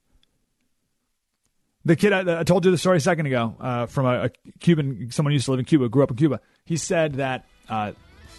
The 1.84 1.94
kid 1.94 2.12
I, 2.12 2.40
I 2.40 2.42
told 2.42 2.64
you 2.64 2.72
the 2.72 2.76
story 2.76 2.96
a 2.96 3.00
second 3.00 3.26
ago 3.26 3.54
uh, 3.60 3.86
from 3.86 4.06
a, 4.06 4.24
a, 4.24 4.30
Cuban, 4.58 5.12
someone 5.12 5.32
used 5.32 5.44
to 5.44 5.52
live 5.52 5.60
in 5.60 5.66
Cuba, 5.66 5.88
grew 5.88 6.02
up 6.02 6.10
in 6.10 6.16
Cuba. 6.16 6.40
He 6.64 6.76
said 6.76 7.14
that 7.14 7.46
uh, 7.68 7.92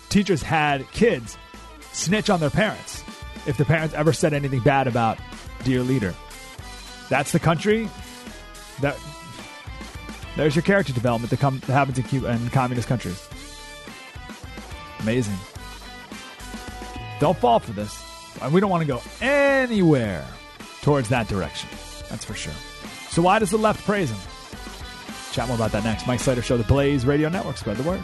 teachers 0.09 0.43
had 0.43 0.85
kids 0.91 1.37
snitch 1.93 2.29
on 2.29 2.41
their 2.41 2.49
parents 2.49 3.01
if 3.45 3.55
the 3.55 3.63
parents 3.63 3.95
ever 3.95 4.11
said 4.11 4.33
anything 4.33 4.59
bad 4.59 4.87
about 4.87 5.19
dear 5.63 5.83
leader. 5.83 6.13
That's 7.07 7.31
the 7.31 7.39
country 7.39 7.87
that 8.81 8.97
there's 10.37 10.55
your 10.55 10.63
character 10.63 10.93
development 10.93 11.31
that, 11.31 11.39
come, 11.39 11.59
that 11.59 11.73
happens 11.73 11.97
in 11.97 12.03
Cuba 12.05 12.39
communist 12.51 12.87
countries. 12.87 13.27
Amazing. 14.99 15.35
Don't 17.19 17.37
fall 17.37 17.59
for 17.59 17.71
this. 17.71 18.03
And 18.41 18.53
we 18.53 18.61
don't 18.61 18.69
want 18.69 18.81
to 18.81 18.87
go 18.87 19.01
anywhere 19.19 20.25
towards 20.81 21.09
that 21.09 21.27
direction. 21.27 21.69
That's 22.09 22.23
for 22.23 22.35
sure. 22.35 22.53
So 23.09 23.21
why 23.21 23.39
does 23.39 23.49
the 23.49 23.57
left 23.57 23.83
praise 23.83 24.11
him? 24.11 24.19
Chat 25.31 25.47
more 25.47 25.55
about 25.55 25.71
that 25.71 25.83
next. 25.83 26.05
Mike 26.07 26.19
Slater 26.19 26.41
Show, 26.41 26.57
the 26.57 26.63
Blaze 26.63 27.05
Radio 27.05 27.29
Network. 27.29 27.57
Spread 27.57 27.77
the 27.77 27.83
word. 27.83 28.01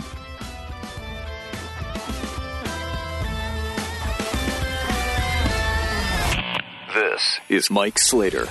This 6.93 7.39
is 7.49 7.69
Mike 7.69 7.99
Slater 7.99 8.47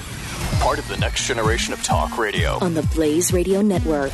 part 0.62 0.79
of 0.79 0.87
the 0.87 0.96
next 0.98 1.27
generation 1.27 1.75
of 1.75 1.83
talk 1.83 2.16
radio. 2.16 2.57
On 2.61 2.72
the 2.72 2.85
Blaze 2.94 3.33
Radio 3.33 3.62
Network. 3.62 4.12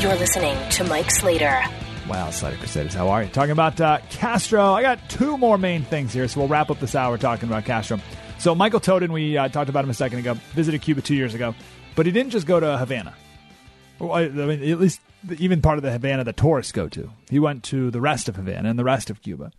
You're 0.00 0.14
listening 0.14 0.56
to 0.70 0.84
Mike 0.84 1.10
Slater. 1.10 1.85
Wow, 2.08 2.30
Slater 2.30 2.56
Crusaders, 2.56 2.94
how 2.94 3.08
are 3.08 3.24
you? 3.24 3.28
Talking 3.30 3.50
about 3.50 3.80
uh, 3.80 3.98
Castro. 4.10 4.72
I 4.72 4.82
got 4.82 5.10
two 5.10 5.36
more 5.36 5.58
main 5.58 5.82
things 5.82 6.12
here, 6.12 6.28
so 6.28 6.38
we'll 6.38 6.48
wrap 6.48 6.70
up 6.70 6.78
this 6.78 6.94
hour 6.94 7.18
talking 7.18 7.48
about 7.48 7.64
Castro. 7.64 7.98
So, 8.38 8.54
Michael 8.54 8.78
Totten, 8.78 9.12
we 9.12 9.36
uh, 9.36 9.48
talked 9.48 9.68
about 9.68 9.82
him 9.82 9.90
a 9.90 9.94
second 9.94 10.20
ago, 10.20 10.34
visited 10.52 10.82
Cuba 10.82 11.00
two 11.00 11.16
years 11.16 11.34
ago, 11.34 11.52
but 11.96 12.06
he 12.06 12.12
didn't 12.12 12.30
just 12.30 12.46
go 12.46 12.60
to 12.60 12.78
Havana. 12.78 13.12
Well, 13.98 14.12
I 14.12 14.28
mean, 14.28 14.62
at 14.70 14.78
least 14.78 15.00
even 15.38 15.62
part 15.62 15.78
of 15.78 15.82
the 15.82 15.90
Havana 15.90 16.22
the 16.22 16.32
tourists 16.32 16.70
go 16.70 16.88
to. 16.90 17.10
He 17.28 17.40
went 17.40 17.64
to 17.64 17.90
the 17.90 18.00
rest 18.00 18.28
of 18.28 18.36
Havana 18.36 18.70
and 18.70 18.78
the 18.78 18.84
rest 18.84 19.10
of 19.10 19.20
Cuba. 19.20 19.50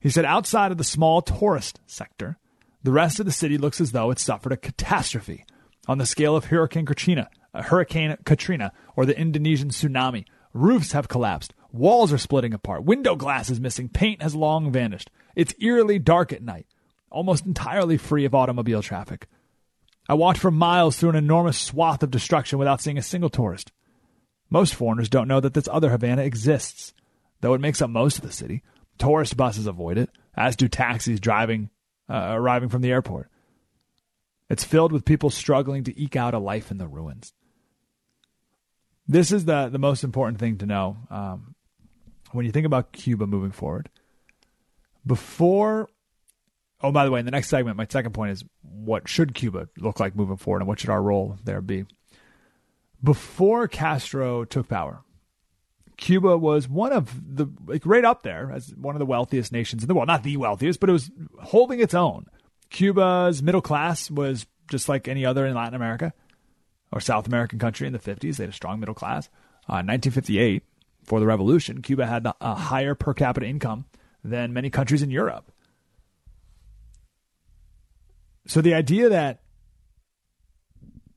He 0.00 0.10
said, 0.10 0.24
outside 0.24 0.72
of 0.72 0.78
the 0.78 0.84
small 0.84 1.22
tourist 1.22 1.78
sector, 1.86 2.38
the 2.82 2.90
rest 2.90 3.20
of 3.20 3.26
the 3.26 3.30
city 3.30 3.56
looks 3.56 3.80
as 3.80 3.92
though 3.92 4.10
it 4.10 4.18
suffered 4.18 4.50
a 4.50 4.56
catastrophe 4.56 5.44
on 5.86 5.98
the 5.98 6.06
scale 6.06 6.34
of 6.34 6.46
Hurricane 6.46 6.86
Katrina, 6.86 7.30
uh, 7.54 7.62
Hurricane 7.62 8.16
Katrina, 8.24 8.72
or 8.96 9.06
the 9.06 9.16
Indonesian 9.16 9.68
tsunami 9.68 10.24
Roofs 10.52 10.92
have 10.92 11.08
collapsed. 11.08 11.54
Walls 11.72 12.12
are 12.12 12.18
splitting 12.18 12.52
apart. 12.52 12.84
Window 12.84 13.16
glass 13.16 13.48
is 13.50 13.60
missing. 13.60 13.88
Paint 13.88 14.22
has 14.22 14.34
long 14.34 14.70
vanished. 14.70 15.10
It's 15.34 15.54
eerily 15.60 15.98
dark 15.98 16.32
at 16.32 16.42
night, 16.42 16.66
almost 17.10 17.46
entirely 17.46 17.96
free 17.96 18.24
of 18.24 18.34
automobile 18.34 18.82
traffic. 18.82 19.26
I 20.08 20.14
walked 20.14 20.38
for 20.38 20.50
miles 20.50 20.96
through 20.96 21.10
an 21.10 21.16
enormous 21.16 21.58
swath 21.58 22.02
of 22.02 22.10
destruction 22.10 22.58
without 22.58 22.80
seeing 22.80 22.98
a 22.98 23.02
single 23.02 23.30
tourist. 23.30 23.72
Most 24.50 24.74
foreigners 24.74 25.08
don't 25.08 25.28
know 25.28 25.40
that 25.40 25.54
this 25.54 25.68
other 25.70 25.90
Havana 25.90 26.22
exists, 26.22 26.92
though 27.40 27.54
it 27.54 27.60
makes 27.60 27.80
up 27.80 27.88
most 27.88 28.18
of 28.18 28.22
the 28.22 28.32
city. 28.32 28.62
Tourist 28.98 29.36
buses 29.36 29.66
avoid 29.66 29.96
it, 29.96 30.10
as 30.36 30.56
do 30.56 30.68
taxis 30.68 31.20
driving 31.20 31.70
uh, 32.10 32.32
arriving 32.34 32.68
from 32.68 32.82
the 32.82 32.90
airport. 32.90 33.30
It's 34.50 34.64
filled 34.64 34.92
with 34.92 35.06
people 35.06 35.30
struggling 35.30 35.84
to 35.84 35.98
eke 35.98 36.16
out 36.16 36.34
a 36.34 36.38
life 36.38 36.70
in 36.70 36.76
the 36.76 36.86
ruins. 36.86 37.32
This 39.12 39.30
is 39.30 39.44
the 39.44 39.68
the 39.68 39.78
most 39.78 40.04
important 40.04 40.38
thing 40.38 40.56
to 40.58 40.66
know 40.66 40.96
um, 41.10 41.54
when 42.30 42.46
you 42.46 42.50
think 42.50 42.64
about 42.64 42.92
Cuba 42.92 43.26
moving 43.26 43.50
forward. 43.50 43.90
Before, 45.06 45.90
oh, 46.80 46.92
by 46.92 47.04
the 47.04 47.10
way, 47.10 47.20
in 47.20 47.26
the 47.26 47.30
next 47.30 47.50
segment, 47.50 47.76
my 47.76 47.86
second 47.90 48.12
point 48.12 48.32
is 48.32 48.42
what 48.62 49.06
should 49.10 49.34
Cuba 49.34 49.68
look 49.76 50.00
like 50.00 50.16
moving 50.16 50.38
forward, 50.38 50.62
and 50.62 50.66
what 50.66 50.80
should 50.80 50.88
our 50.88 51.02
role 51.02 51.36
there 51.44 51.60
be? 51.60 51.84
Before 53.04 53.68
Castro 53.68 54.46
took 54.46 54.68
power, 54.68 55.02
Cuba 55.98 56.38
was 56.38 56.66
one 56.66 56.94
of 56.94 57.36
the 57.36 57.48
like 57.66 57.84
right 57.84 58.06
up 58.06 58.22
there 58.22 58.50
as 58.50 58.74
one 58.74 58.94
of 58.94 58.98
the 58.98 59.04
wealthiest 59.04 59.52
nations 59.52 59.82
in 59.82 59.88
the 59.88 59.94
world. 59.94 60.06
Not 60.06 60.22
the 60.22 60.38
wealthiest, 60.38 60.80
but 60.80 60.88
it 60.88 60.94
was 60.94 61.10
holding 61.38 61.80
its 61.80 61.92
own. 61.92 62.28
Cuba's 62.70 63.42
middle 63.42 63.60
class 63.60 64.10
was 64.10 64.46
just 64.70 64.88
like 64.88 65.06
any 65.06 65.26
other 65.26 65.44
in 65.44 65.54
Latin 65.54 65.74
America 65.74 66.14
or 66.92 67.00
South 67.00 67.26
American 67.26 67.58
country 67.58 67.86
in 67.86 67.92
the 67.92 67.98
50s. 67.98 68.36
They 68.36 68.44
had 68.44 68.50
a 68.50 68.54
strong 68.54 68.78
middle 68.78 68.94
class. 68.94 69.28
Uh, 69.68 69.82
1958, 69.82 70.62
for 71.04 71.18
the 71.20 71.26
revolution, 71.26 71.82
Cuba 71.82 72.06
had 72.06 72.26
a 72.40 72.54
higher 72.54 72.94
per 72.94 73.14
capita 73.14 73.46
income 73.46 73.86
than 74.22 74.52
many 74.52 74.70
countries 74.70 75.02
in 75.02 75.10
Europe. 75.10 75.50
So 78.46 78.60
the 78.60 78.74
idea 78.74 79.08
that 79.08 79.42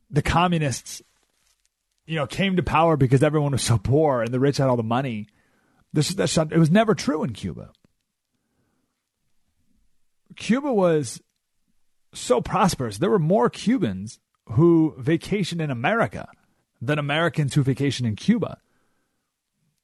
the 0.10 0.22
communists, 0.22 1.02
you 2.06 2.16
know, 2.16 2.28
came 2.28 2.56
to 2.56 2.64
power 2.64 2.98
because 2.98 3.24
everyone 3.24 3.52
was 3.52 3.64
so 3.64 3.78
poor 3.78 4.22
and 4.22 4.32
the 4.32 4.40
rich 4.40 4.58
had 4.58 4.68
all 4.68 4.78
the 4.78 4.84
money, 4.84 5.28
this 5.92 6.10
that's 6.10 6.38
it 6.38 6.58
was 6.58 6.72
never 6.72 6.94
true 6.94 7.24
in 7.24 7.34
Cuba. 7.34 7.72
Cuba 10.36 10.72
was 10.72 11.22
so 12.14 12.42
prosperous. 12.42 12.98
There 12.98 13.10
were 13.10 13.20
more 13.20 13.50
Cubans 13.50 14.20
who 14.52 14.96
vacation 14.98 15.60
in 15.60 15.72
America 15.72 16.28
than 16.82 17.00
Americans 17.00 17.54
who 17.54 17.64
vacation 17.64 18.06
in 18.06 18.16
Cuba. 18.16 18.60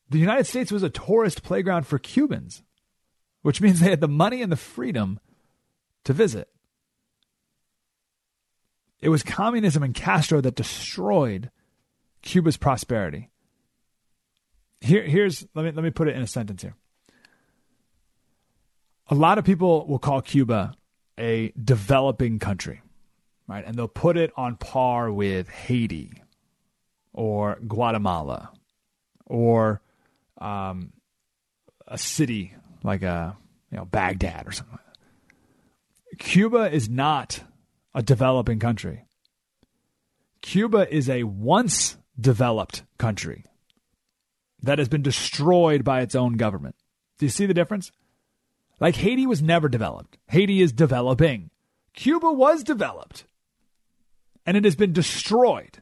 The 0.10 0.20
United 0.20 0.46
States 0.46 0.72
was 0.72 0.84
a 0.84 0.90
tourist 0.90 1.44
playground 1.44 1.88
for 1.88 1.98
Cubans, 1.98 2.64
which 3.42 3.62
means 3.62 3.80
they 3.80 3.90
had 3.90 4.02
the 4.02 4.08
money 4.08 4.42
and 4.42 4.52
the 4.52 4.58
freedom 4.58 5.20
to 6.04 6.14
visit. 6.14 6.50
It 9.00 9.10
was 9.10 9.24
communism 9.24 9.82
and 9.82 9.96
Castro 9.96 10.42
that 10.42 10.56
destroyed 10.56 11.50
Cuba's 12.22 12.58
prosperity. 12.58 13.30
Here, 14.80 15.04
here's 15.04 15.46
let 15.56 15.66
me 15.66 15.72
let 15.72 15.84
me 15.84 15.90
put 15.90 16.08
it 16.08 16.16
in 16.16 16.22
a 16.22 16.28
sentence 16.28 16.62
here. 16.62 16.76
A 19.08 19.16
lot 19.16 19.38
of 19.38 19.46
people 19.46 19.88
will 19.88 20.00
call 20.00 20.22
Cuba 20.22 20.74
a 21.18 21.52
developing 21.62 22.40
country 22.40 22.82
right? 23.52 23.66
And 23.68 23.76
they'll 23.76 23.88
put 23.88 24.18
it 24.18 24.32
on 24.38 24.56
par 24.56 25.12
with 25.12 25.50
Haiti 25.50 26.14
or 27.14 27.60
Guatemala 27.68 28.52
or 29.26 29.82
um, 30.40 30.94
a 31.88 31.98
city 31.98 32.56
like 32.84 33.04
a 33.04 33.36
you 33.70 33.78
know 33.78 33.86
Baghdad 33.86 34.48
or 34.48 34.52
something. 34.54 34.80
Cuba 36.18 36.72
is 36.72 36.90
not 36.90 37.44
a 37.94 38.02
developing 38.02 38.60
country. 38.60 39.06
Cuba 40.42 40.92
is 40.94 41.10
a 41.10 41.24
once 41.24 41.98
developed 42.20 42.84
country. 42.98 43.46
that 44.64 44.80
has 44.80 44.88
been 44.88 45.02
destroyed 45.02 45.84
by 45.84 46.02
its 46.02 46.16
own 46.16 46.34
government. 46.34 46.76
Do 47.18 47.26
you 47.26 47.32
see 47.32 47.48
the 47.48 47.54
difference? 47.54 47.92
Like 48.80 48.96
Haiti 48.96 49.26
was 49.28 49.42
never 49.42 49.68
developed. 49.68 50.18
Haiti 50.28 50.62
is 50.62 50.72
developing. 50.72 51.50
Cuba 51.94 52.32
was 52.32 52.64
developed. 52.64 53.26
And 54.46 54.58
it 54.58 54.66
has 54.66 54.76
been 54.76 54.94
destroyed 54.94 55.82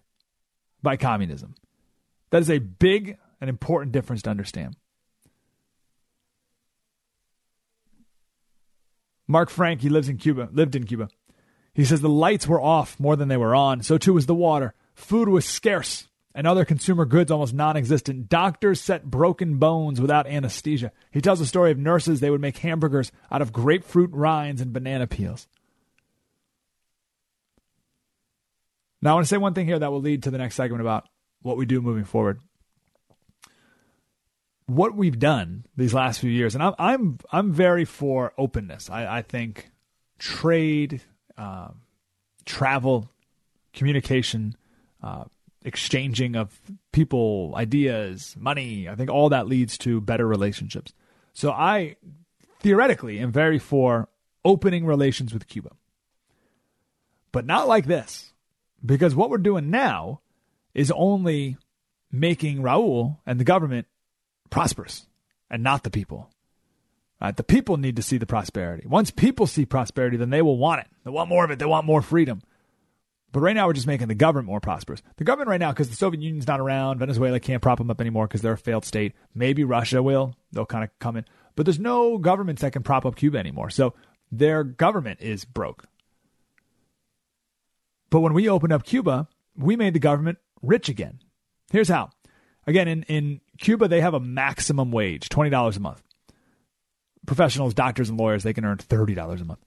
by 0.82 0.98
communism. 0.98 1.56
That 2.32 2.42
is 2.42 2.50
a 2.50 2.60
big 2.60 3.18
and 3.42 3.50
important 3.50 3.92
difference 3.92 4.22
to 4.24 4.30
understand. 4.30 4.76
Mark 9.28 9.50
Frank, 9.50 9.82
he 9.82 9.90
lives 9.90 10.10
in 10.10 10.18
Cuba, 10.18 10.50
lived 10.52 10.76
in 10.76 10.86
Cuba. 10.86 11.10
He 11.74 11.86
says 11.86 12.02
the 12.02 12.10
lights 12.10 12.48
were 12.48 12.62
off 12.62 13.00
more 13.00 13.16
than 13.16 13.28
they 13.28 13.38
were 13.38 13.56
on. 13.56 13.84
So 13.84 13.98
too 13.98 14.14
was 14.14 14.26
the 14.26 14.36
water. 14.36 14.74
Food 14.96 15.30
was 15.30 15.46
scarce 15.46 16.08
and 16.34 16.48
other 16.48 16.66
consumer 16.66 17.06
goods 17.06 17.32
almost 17.32 17.54
non 17.54 17.78
existent. 17.78 18.30
Doctors 18.30 18.82
set 18.82 19.06
broken 19.06 19.58
bones 19.58 20.02
without 20.02 20.28
anesthesia. 20.28 20.92
He 21.12 21.22
tells 21.22 21.40
the 21.40 21.46
story 21.46 21.72
of 21.72 21.78
nurses, 21.78 22.20
they 22.20 22.30
would 22.30 22.42
make 22.42 22.58
hamburgers 22.58 23.12
out 23.32 23.42
of 23.42 23.54
grapefruit 23.54 24.12
rinds 24.12 24.62
and 24.62 24.74
banana 24.74 25.08
peels. 25.08 25.48
Now, 29.02 29.12
I 29.12 29.14
want 29.16 29.26
to 29.26 29.30
say 29.30 29.38
one 29.38 29.54
thing 29.54 29.66
here 29.66 29.80
that 29.80 29.92
will 29.92 30.02
lead 30.02 30.24
to 30.24 30.32
the 30.32 30.38
next 30.38 30.56
segment 30.56 30.82
about 30.82 31.08
what 31.42 31.58
we 31.58 31.66
do 31.66 31.82
moving 31.82 32.04
forward. 32.04 32.40
What 34.66 34.96
we've 34.96 35.18
done 35.18 35.66
these 35.76 35.94
last 35.94 36.20
few 36.20 36.30
years, 36.30 36.54
and 36.54 36.64
I'm 36.64 36.76
I'm 36.78 37.18
I'm 37.32 37.54
very 37.54 37.86
for 37.86 38.34
openness. 38.38 38.90
I, 38.90 39.18
I 39.18 39.22
think 39.24 39.72
trade, 40.20 41.02
uh, 41.38 41.70
travel, 42.46 43.10
communication, 43.74 44.56
uh, 45.02 45.24
exchanging 45.64 46.36
of 46.36 46.60
people, 46.92 47.54
ideas, 47.56 48.36
money. 48.38 48.88
I 48.88 48.96
think 48.96 49.10
all 49.10 49.30
that 49.30 49.48
leads 49.48 49.76
to 49.80 50.02
better 50.02 50.28
relationships. 50.28 50.94
So 51.34 51.52
I 51.52 51.96
theoretically 52.60 53.20
am 53.20 53.32
very 53.32 53.58
for 53.58 54.08
opening 54.46 54.86
relations 54.86 55.34
with 55.34 55.48
Cuba. 55.48 55.72
But 57.32 57.46
not 57.46 57.68
like 57.68 57.86
this. 57.86 58.34
Because 58.86 59.16
what 59.16 59.30
we're 59.30 59.38
doing 59.38 59.70
now 59.70 60.22
is 60.74 60.92
only 60.92 61.58
making 62.12 62.60
Raul 62.60 63.18
and 63.26 63.40
the 63.40 63.44
government 63.44 63.88
prosperous 64.50 65.08
and 65.50 65.64
not 65.64 65.84
the 65.84 65.90
people. 65.90 66.30
Right? 67.22 67.36
The 67.36 67.44
people 67.44 67.78
need 67.78 67.98
to 67.98 68.02
see 68.02 68.18
the 68.18 68.26
prosperity. 68.26 68.88
Once 68.88 69.12
people 69.12 69.46
see 69.46 69.66
prosperity, 69.66 70.18
then 70.18 70.30
they 70.30 70.42
will 70.42 70.58
want 70.58 70.82
it. 70.82 70.88
They 71.04 71.12
want 71.12 71.30
more 71.30 71.44
of 71.44 71.52
it. 71.52 71.60
They 71.60 71.66
want 71.66 71.86
more 71.86 72.02
freedom. 72.02 72.42
But 73.32 73.42
right 73.42 73.56
now, 73.56 73.68
we're 73.68 73.74
just 73.74 73.86
making 73.86 74.08
the 74.08 74.16
government 74.16 74.48
more 74.48 74.60
prosperous. 74.60 75.04
The 75.18 75.24
government 75.24 75.50
right 75.50 75.60
now, 75.60 75.72
because 75.72 75.90
the 75.90 75.96
Soviet 75.96 76.22
Union's 76.22 76.48
not 76.48 76.60
around, 76.60 76.98
Venezuela 76.98 77.40
can't 77.40 77.62
prop 77.62 77.78
them 77.78 77.92
up 77.92 78.02
anymore 78.02 78.26
because 78.26 78.42
they're 78.42 78.54
a 78.54 78.58
failed 78.58 78.86
state. 78.86 79.14
Maybe 79.36 79.64
Russia 79.64 80.02
will. 80.02 80.34
They'll 80.52 80.66
kind 80.66 80.84
of 80.84 80.90
come 81.00 81.16
in. 81.16 81.26
But 81.56 81.66
there's 81.66 81.78
no 81.78 82.18
governments 82.18 82.62
that 82.62 82.72
can 82.72 82.82
prop 82.82 83.06
up 83.06 83.16
Cuba 83.16 83.38
anymore. 83.38 83.70
So 83.70 83.94
their 84.32 84.64
government 84.64 85.20
is 85.22 85.46
broke. 85.46 85.86
But 88.10 88.22
when 88.22 88.34
we 88.34 88.50
opened 88.50 88.74
up 88.74 88.84
Cuba, 88.84 89.28
we 89.56 89.76
made 89.76 89.94
the 89.94 90.00
government 90.00 90.38
rich 90.62 90.90
again. 90.90 91.20
Here's 91.72 91.90
how. 91.90 92.10
Again, 92.66 92.88
in, 92.88 93.04
in 93.04 93.42
Cuba, 93.60 93.88
they 93.88 94.02
have 94.02 94.14
a 94.14 94.20
maximum 94.20 94.92
wage, 94.92 95.30
$20 95.30 95.78
a 95.78 95.80
month. 95.80 96.04
Professionals, 97.26 97.74
doctors, 97.74 98.10
and 98.10 98.20
lawyers, 98.20 98.44
they 98.44 98.54
can 98.54 98.66
earn 98.66 98.78
$30 98.78 99.42
a 99.42 99.46
month. 99.46 99.60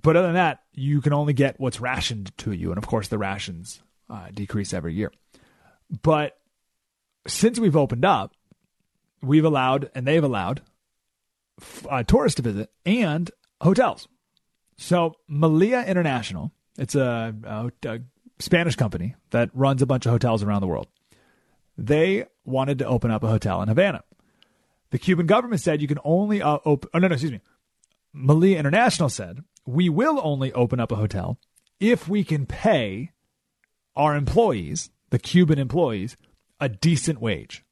But 0.00 0.16
other 0.16 0.28
than 0.28 0.34
that, 0.34 0.62
you 0.72 1.00
can 1.00 1.12
only 1.12 1.32
get 1.32 1.58
what's 1.58 1.80
rationed 1.80 2.36
to 2.38 2.52
you. 2.52 2.70
And 2.70 2.78
of 2.78 2.86
course, 2.86 3.08
the 3.08 3.18
rations 3.18 3.82
uh, 4.08 4.28
decrease 4.32 4.72
every 4.72 4.94
year. 4.94 5.12
But 6.02 6.38
since 7.26 7.58
we've 7.58 7.76
opened 7.76 8.04
up, 8.04 8.32
we've 9.22 9.44
allowed, 9.44 9.90
and 9.94 10.06
they've 10.06 10.22
allowed, 10.22 10.62
uh, 11.88 12.04
tourists 12.04 12.36
to 12.36 12.42
visit 12.42 12.70
and 12.86 13.30
hotels. 13.60 14.06
So, 14.78 15.16
Melia 15.28 15.84
International, 15.86 16.52
it's 16.78 16.94
a, 16.94 17.34
a, 17.44 17.72
a 17.88 17.98
Spanish 18.38 18.76
company 18.76 19.16
that 19.30 19.50
runs 19.52 19.82
a 19.82 19.86
bunch 19.86 20.06
of 20.06 20.12
hotels 20.12 20.42
around 20.42 20.60
the 20.60 20.68
world. 20.68 20.86
They 21.76 22.26
wanted 22.44 22.78
to 22.78 22.86
open 22.86 23.10
up 23.10 23.22
a 23.22 23.28
hotel 23.28 23.60
in 23.60 23.68
Havana. 23.68 24.04
The 24.90 24.98
Cuban 24.98 25.26
government 25.26 25.60
said 25.60 25.82
you 25.82 25.88
can 25.88 25.98
only 26.04 26.40
uh, 26.40 26.58
open. 26.64 26.88
Oh 26.94 26.98
no, 26.98 27.08
no, 27.08 27.14
excuse 27.14 27.32
me. 27.32 27.40
Melia 28.14 28.58
International 28.58 29.08
said 29.08 29.44
we 29.66 29.88
will 29.88 30.20
only 30.22 30.52
open 30.52 30.80
up 30.80 30.92
a 30.92 30.96
hotel 30.96 31.38
if 31.80 32.08
we 32.08 32.24
can 32.24 32.46
pay 32.46 33.10
our 33.96 34.16
employees, 34.16 34.90
the 35.10 35.18
Cuban 35.18 35.58
employees, 35.58 36.16
a 36.60 36.68
decent 36.68 37.20
wage. 37.20 37.64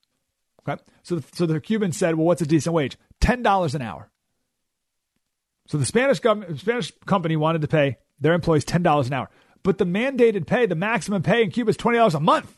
Okay? 0.69 0.81
So, 1.03 1.23
so 1.33 1.47
the 1.47 1.61
Cubans 1.61 1.97
said, 1.97 2.16
well, 2.16 2.27
what's 2.27 2.42
a 2.42 2.47
decent 2.47 2.75
wage? 2.75 2.99
$10 3.21 3.75
an 3.75 3.83
hour. 3.83 4.11
So 5.67 5.79
the 5.79 5.85
Spanish 5.85 6.21
government, 6.21 6.61
Spanish 6.61 6.93
company 7.07 7.37
wanted 7.37 7.63
to 7.63 7.69
pay 7.69 7.99
their 8.21 8.35
employees 8.35 8.65
$10 8.65 9.07
an 9.07 9.13
hour. 9.13 9.31
But 9.63 9.79
the 9.79 9.85
mandated 9.85 10.47
pay, 10.47 10.67
the 10.67 10.75
maximum 10.75 11.23
pay 11.23 11.43
in 11.43 11.51
Cuba 11.51 11.71
is 11.71 11.77
$20 11.77 12.15
a 12.15 12.21
month. 12.21 12.57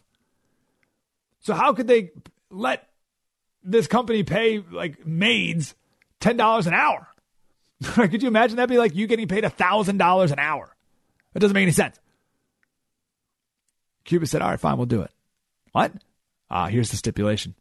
So 1.40 1.54
how 1.54 1.72
could 1.72 1.88
they 1.88 2.10
let 2.50 2.88
this 3.62 3.86
company 3.86 4.22
pay 4.22 4.58
like 4.58 5.06
maids 5.06 5.74
$10 6.20 6.66
an 6.66 6.74
hour? 6.74 7.06
Could 7.82 8.22
you 8.22 8.28
imagine 8.28 8.56
that 8.56 8.68
be 8.68 8.76
like 8.76 8.96
you 8.96 9.06
getting 9.06 9.28
paid 9.28 9.44
$1,000 9.44 10.32
an 10.32 10.38
hour? 10.38 10.74
That 11.32 11.40
doesn't 11.40 11.54
make 11.54 11.62
any 11.62 11.70
sense. 11.70 11.98
Cuba 14.04 14.26
said, 14.26 14.42
all 14.42 14.50
right, 14.50 14.58
fine, 14.58 14.76
we'll 14.78 14.86
do 14.86 15.02
it. 15.02 15.12
What? 15.72 15.92
Ah, 16.50 16.66
here's 16.66 16.90
the 16.90 16.96
stipulation. 16.96 17.54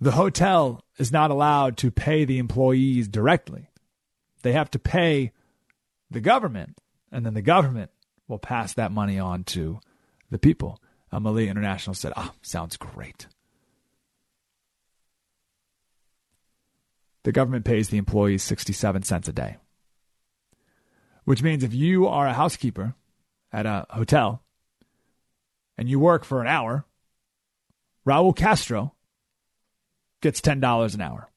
The 0.00 0.10
hotel 0.10 0.84
is 0.98 1.12
not 1.12 1.30
allowed 1.30 1.78
to 1.78 1.90
pay 1.90 2.24
the 2.24 2.38
employees 2.38 3.08
directly. 3.08 3.67
They 4.42 4.52
have 4.52 4.70
to 4.72 4.78
pay 4.78 5.32
the 6.10 6.20
government, 6.20 6.78
and 7.12 7.26
then 7.26 7.34
the 7.34 7.42
government 7.42 7.90
will 8.26 8.38
pass 8.38 8.74
that 8.74 8.92
money 8.92 9.18
on 9.18 9.44
to 9.44 9.80
the 10.30 10.38
people. 10.38 10.80
Melia 11.12 11.50
International 11.50 11.94
said, 11.94 12.12
ah, 12.16 12.32
sounds 12.42 12.76
great. 12.76 13.26
the 17.28 17.32
government 17.32 17.66
pays 17.66 17.90
the 17.90 17.98
employees 17.98 18.42
67 18.42 19.02
cents 19.02 19.28
a 19.28 19.32
day. 19.34 19.58
Which 21.24 21.42
means 21.42 21.62
if 21.62 21.74
you 21.74 22.06
are 22.06 22.26
a 22.26 22.32
housekeeper 22.32 22.94
at 23.52 23.66
a 23.66 23.84
hotel 23.90 24.42
and 25.76 25.90
you 25.90 26.00
work 26.00 26.24
for 26.24 26.40
an 26.40 26.46
hour, 26.46 26.86
Raul 28.06 28.34
Castro 28.34 28.94
gets 30.22 30.40
$10 30.40 30.94
an 30.94 31.00
hour. 31.02 31.28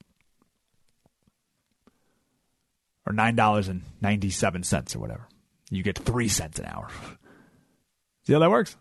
Or 3.05 3.13
$9.97 3.13 4.95
or 4.95 4.99
whatever. 4.99 5.27
You 5.69 5.83
get 5.83 5.97
3 5.97 6.27
cents 6.27 6.59
an 6.59 6.65
hour. 6.65 6.87
See 8.25 8.33
how 8.33 8.39
that 8.39 8.51
works? 8.51 8.75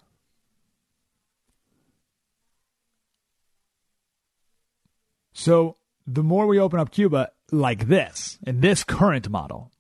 So 5.33 5.77
the 6.07 6.23
more 6.23 6.47
we 6.47 6.59
open 6.59 6.79
up 6.81 6.91
Cuba 6.91 7.31
like 7.51 7.89
this, 7.89 8.39
in 8.47 8.61
this 8.61 8.85
current 8.85 9.31
model, 9.31 9.71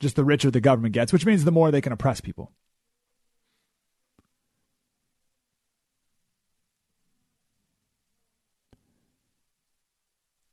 just 0.00 0.16
the 0.16 0.24
richer 0.24 0.50
the 0.50 0.60
government 0.60 0.94
gets, 0.94 1.12
which 1.12 1.26
means 1.26 1.44
the 1.44 1.52
more 1.52 1.70
they 1.70 1.82
can 1.82 1.92
oppress 1.92 2.20
people. 2.20 2.50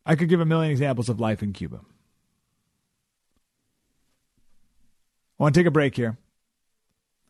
I 0.06 0.16
could 0.16 0.30
give 0.30 0.42
a 0.42 0.46
million 0.46 0.72
examples 0.72 1.08
of 1.08 1.20
life 1.20 1.42
in 1.42 1.54
Cuba. 1.54 1.80
I 5.42 5.44
want 5.44 5.56
to 5.56 5.60
take 5.60 5.68
a 5.68 5.72
break 5.72 5.96
here. 5.96 6.20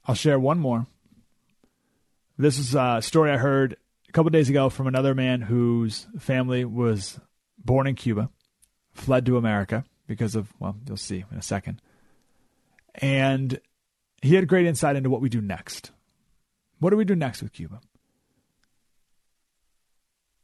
I'll 0.06 0.15
share 0.15 0.38
one 0.38 0.60
more. 0.60 0.86
This 2.38 2.60
is 2.60 2.76
a 2.76 3.00
story 3.02 3.32
I 3.32 3.38
heard 3.38 3.78
a 4.10 4.12
couple 4.12 4.30
days 4.32 4.50
ago 4.50 4.69
from 4.69 4.88
another 4.88 5.15
man 5.15 5.39
whose 5.39 6.08
family 6.19 6.65
was 6.65 7.21
born 7.58 7.88
in 7.88 7.95
Cuba, 7.95 8.30
fled 8.91 9.26
to 9.28 9.38
America 9.38 9.86
because 10.08 10.36
of, 10.36 10.52
well, 10.60 10.76
you'll 10.86 10.97
see 10.97 11.24
in 11.32 11.38
a 11.38 11.41
second. 11.41 11.82
And 12.95 13.62
he 14.21 14.36
had 14.36 14.45
great 14.45 14.65
insight 14.65 14.97
into 14.97 15.10
what 15.10 15.21
we 15.21 15.30
do 15.30 15.39
next. 15.39 15.91
What 16.80 16.89
do 16.89 16.97
we 16.97 17.06
do 17.06 17.15
next 17.15 17.41
with 17.41 17.54
Cuba? 17.54 17.80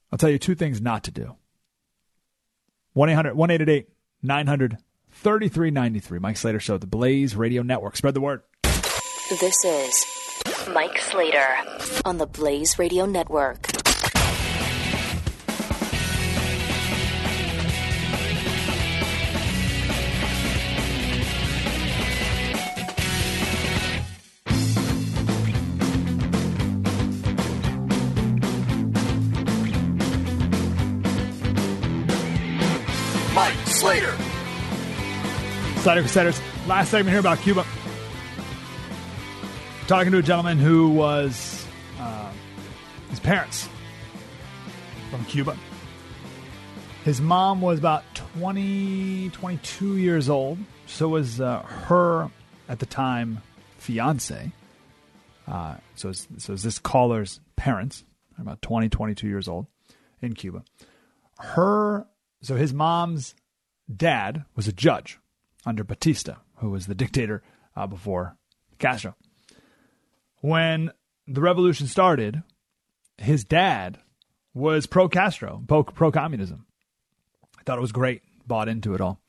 I'll 0.10 0.18
tell 0.18 0.30
you 0.30 0.40
two 0.40 0.56
things 0.56 0.80
not 0.80 1.04
to 1.04 1.12
do 1.12 1.36
1 2.94 3.10
800 3.10 3.36
1888 3.36 3.90
900 4.24 4.78
3393. 5.24 6.20
Mike 6.20 6.38
Slater 6.38 6.60
Show, 6.60 6.78
the 6.78 6.88
Blaze 6.88 7.36
Radio 7.36 7.64
Network. 7.64 7.96
Spread 7.98 8.14
the 8.14 8.22
word. 8.22 8.42
This 8.64 9.66
is 9.66 10.06
Mike 10.74 10.98
Slater 11.00 11.58
on 12.06 12.18
the 12.18 12.28
Blaze 12.28 12.80
Radio 12.80 13.06
Network. 13.06 13.77
Crusaders. 35.88 36.42
Last 36.68 36.92
segment 36.92 37.12
here 37.12 37.22
about 37.22 37.40
Cuba. 37.40 37.66
Talking 39.88 40.12
to 40.12 40.18
a 40.18 40.22
gentleman 40.22 40.58
who 40.58 40.90
was 40.90 41.66
uh, 41.98 42.30
his 43.10 43.22
parents 43.22 43.70
from 45.10 45.24
Cuba. 45.26 45.56
His 47.06 47.22
mom 47.22 47.62
was 47.62 47.80
about 47.80 48.04
20, 48.16 49.30
22 49.30 49.96
years 49.96 50.30
old. 50.30 50.58
So 50.88 51.08
was 51.08 51.40
uh, 51.40 51.62
her, 51.62 52.30
at 52.68 52.80
the 52.80 52.86
time, 52.86 53.42
fiance. 53.78 54.52
Uh, 55.48 55.76
so, 55.96 56.10
is, 56.10 56.28
so 56.38 56.52
is 56.52 56.64
this 56.64 56.80
caller's 56.80 57.40
parents, 57.56 58.04
about 58.38 58.62
20, 58.62 58.90
22 58.90 59.26
years 59.26 59.48
old 59.48 59.68
in 60.22 60.34
Cuba. 60.34 60.66
Her, 61.40 62.08
so 62.42 62.58
his 62.58 62.74
mom's 62.74 63.36
dad 63.96 64.44
was 64.54 64.68
a 64.68 64.74
judge 64.74 65.18
under 65.68 65.84
Batista, 65.84 66.36
who 66.60 66.70
was 66.70 66.88
the 66.88 66.96
dictator 66.96 67.44
uh, 67.76 67.86
before 67.86 68.38
Castro. 68.80 69.16
When 70.40 70.92
the 71.28 71.42
revolution 71.42 71.88
started, 71.88 72.42
his 73.18 73.44
dad 73.44 74.00
was 74.54 74.88
pro 74.88 75.10
Castro, 75.10 75.62
pro 75.68 76.12
communism. 76.12 76.66
I 77.60 77.64
thought 77.64 77.78
it 77.78 77.82
was 77.82 77.92
great, 77.92 78.22
bought 78.48 78.70
into 78.70 78.94
it 78.94 79.02
all. 79.02 79.20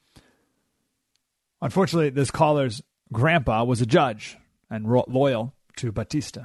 Unfortunately, 1.61 2.11
this 2.11 2.31
caller's 2.31 2.83
grandpa 3.13 3.65
was 3.65 3.81
a 3.81 3.87
judge 3.87 4.39
and 4.71 4.89
ro- 4.89 5.05
loyal 5.09 5.55
to 5.77 5.91
Batista. 5.91 6.45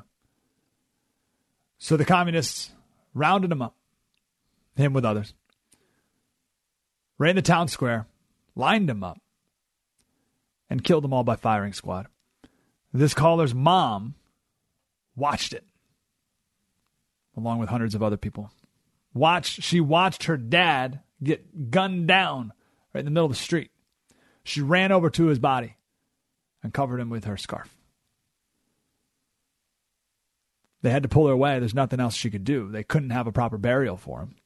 So 1.77 1.97
the 1.97 2.05
communists 2.05 2.71
rounded 3.13 3.51
him 3.51 3.61
up, 3.61 3.75
him 4.75 4.93
with 4.93 5.05
others, 5.05 5.35
ran 7.19 7.35
the 7.35 7.43
town 7.43 7.67
square, 7.67 8.07
lined 8.55 8.89
him 8.89 9.03
up, 9.03 9.19
and 10.73 10.83
killed 10.83 11.03
them 11.03 11.13
all 11.13 11.23
by 11.23 11.35
firing 11.35 11.71
squad. 11.71 12.07
This 12.91 13.13
caller's 13.13 13.53
mom 13.53 14.15
watched 15.15 15.53
it, 15.53 15.63
along 17.37 17.59
with 17.59 17.69
hundreds 17.69 17.93
of 17.93 18.01
other 18.01 18.17
people. 18.17 18.49
Watched, 19.13 19.61
she 19.61 19.79
watched 19.79 20.23
her 20.23 20.35
dad 20.35 21.01
get 21.21 21.69
gunned 21.69 22.07
down 22.07 22.53
right 22.91 23.01
in 23.01 23.05
the 23.05 23.11
middle 23.11 23.27
of 23.27 23.31
the 23.31 23.37
street. 23.37 23.69
She 24.43 24.61
ran 24.61 24.91
over 24.91 25.11
to 25.11 25.27
his 25.27 25.37
body 25.37 25.75
and 26.63 26.73
covered 26.73 26.99
him 26.99 27.11
with 27.11 27.25
her 27.25 27.37
scarf. 27.37 27.77
They 30.81 30.89
had 30.89 31.03
to 31.03 31.09
pull 31.09 31.27
her 31.27 31.33
away. 31.33 31.59
There's 31.59 31.75
nothing 31.75 31.99
else 31.99 32.15
she 32.15 32.31
could 32.31 32.43
do. 32.43 32.71
They 32.71 32.83
couldn't 32.83 33.11
have 33.11 33.27
a 33.27 33.31
proper 33.31 33.59
burial 33.59 33.95
for 33.95 34.21
him. 34.21 34.37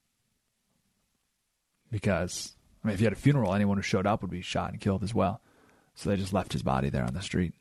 Because, 1.90 2.52
I 2.84 2.88
mean, 2.88 2.96
if 2.96 3.00
you 3.00 3.06
had 3.06 3.14
a 3.14 3.16
funeral, 3.16 3.54
anyone 3.54 3.78
who 3.78 3.82
showed 3.82 4.06
up 4.06 4.22
would 4.22 4.30
be 4.30 4.42
shot 4.42 4.74
and 4.74 4.82
killed 4.82 5.04
as 5.04 5.14
well. 5.14 5.40
So 5.98 6.10
they 6.10 6.16
just 6.16 6.32
left 6.32 6.54
his 6.54 6.62
body 6.62 6.90
there 6.90 7.04
on 7.04 7.16
the 7.16 7.24
street. 7.24 7.54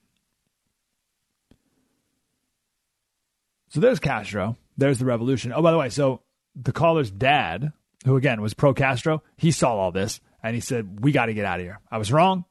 So 3.71 3.81
there's 3.81 3.99
Castro. 3.99 4.59
There's 4.77 4.99
the 4.99 5.07
revolution. 5.07 5.55
Oh, 5.55 5.63
by 5.63 5.73
the 5.73 5.79
way, 5.79 5.89
so 5.89 6.21
the 6.55 6.73
caller's 6.73 7.11
dad, 7.11 7.73
who 8.05 8.17
again 8.17 8.43
was 8.43 8.53
pro 8.53 8.75
Castro, 8.75 9.23
he 9.39 9.51
saw 9.51 9.75
all 9.75 9.91
this 9.91 10.21
and 10.43 10.55
he 10.55 10.61
said, 10.61 11.03
We 11.03 11.13
got 11.13 11.27
to 11.27 11.35
get 11.35 11.47
out 11.47 11.61
of 11.61 11.65
here. 11.65 11.81
I 11.91 11.97
was 11.97 12.13
wrong. 12.13 12.45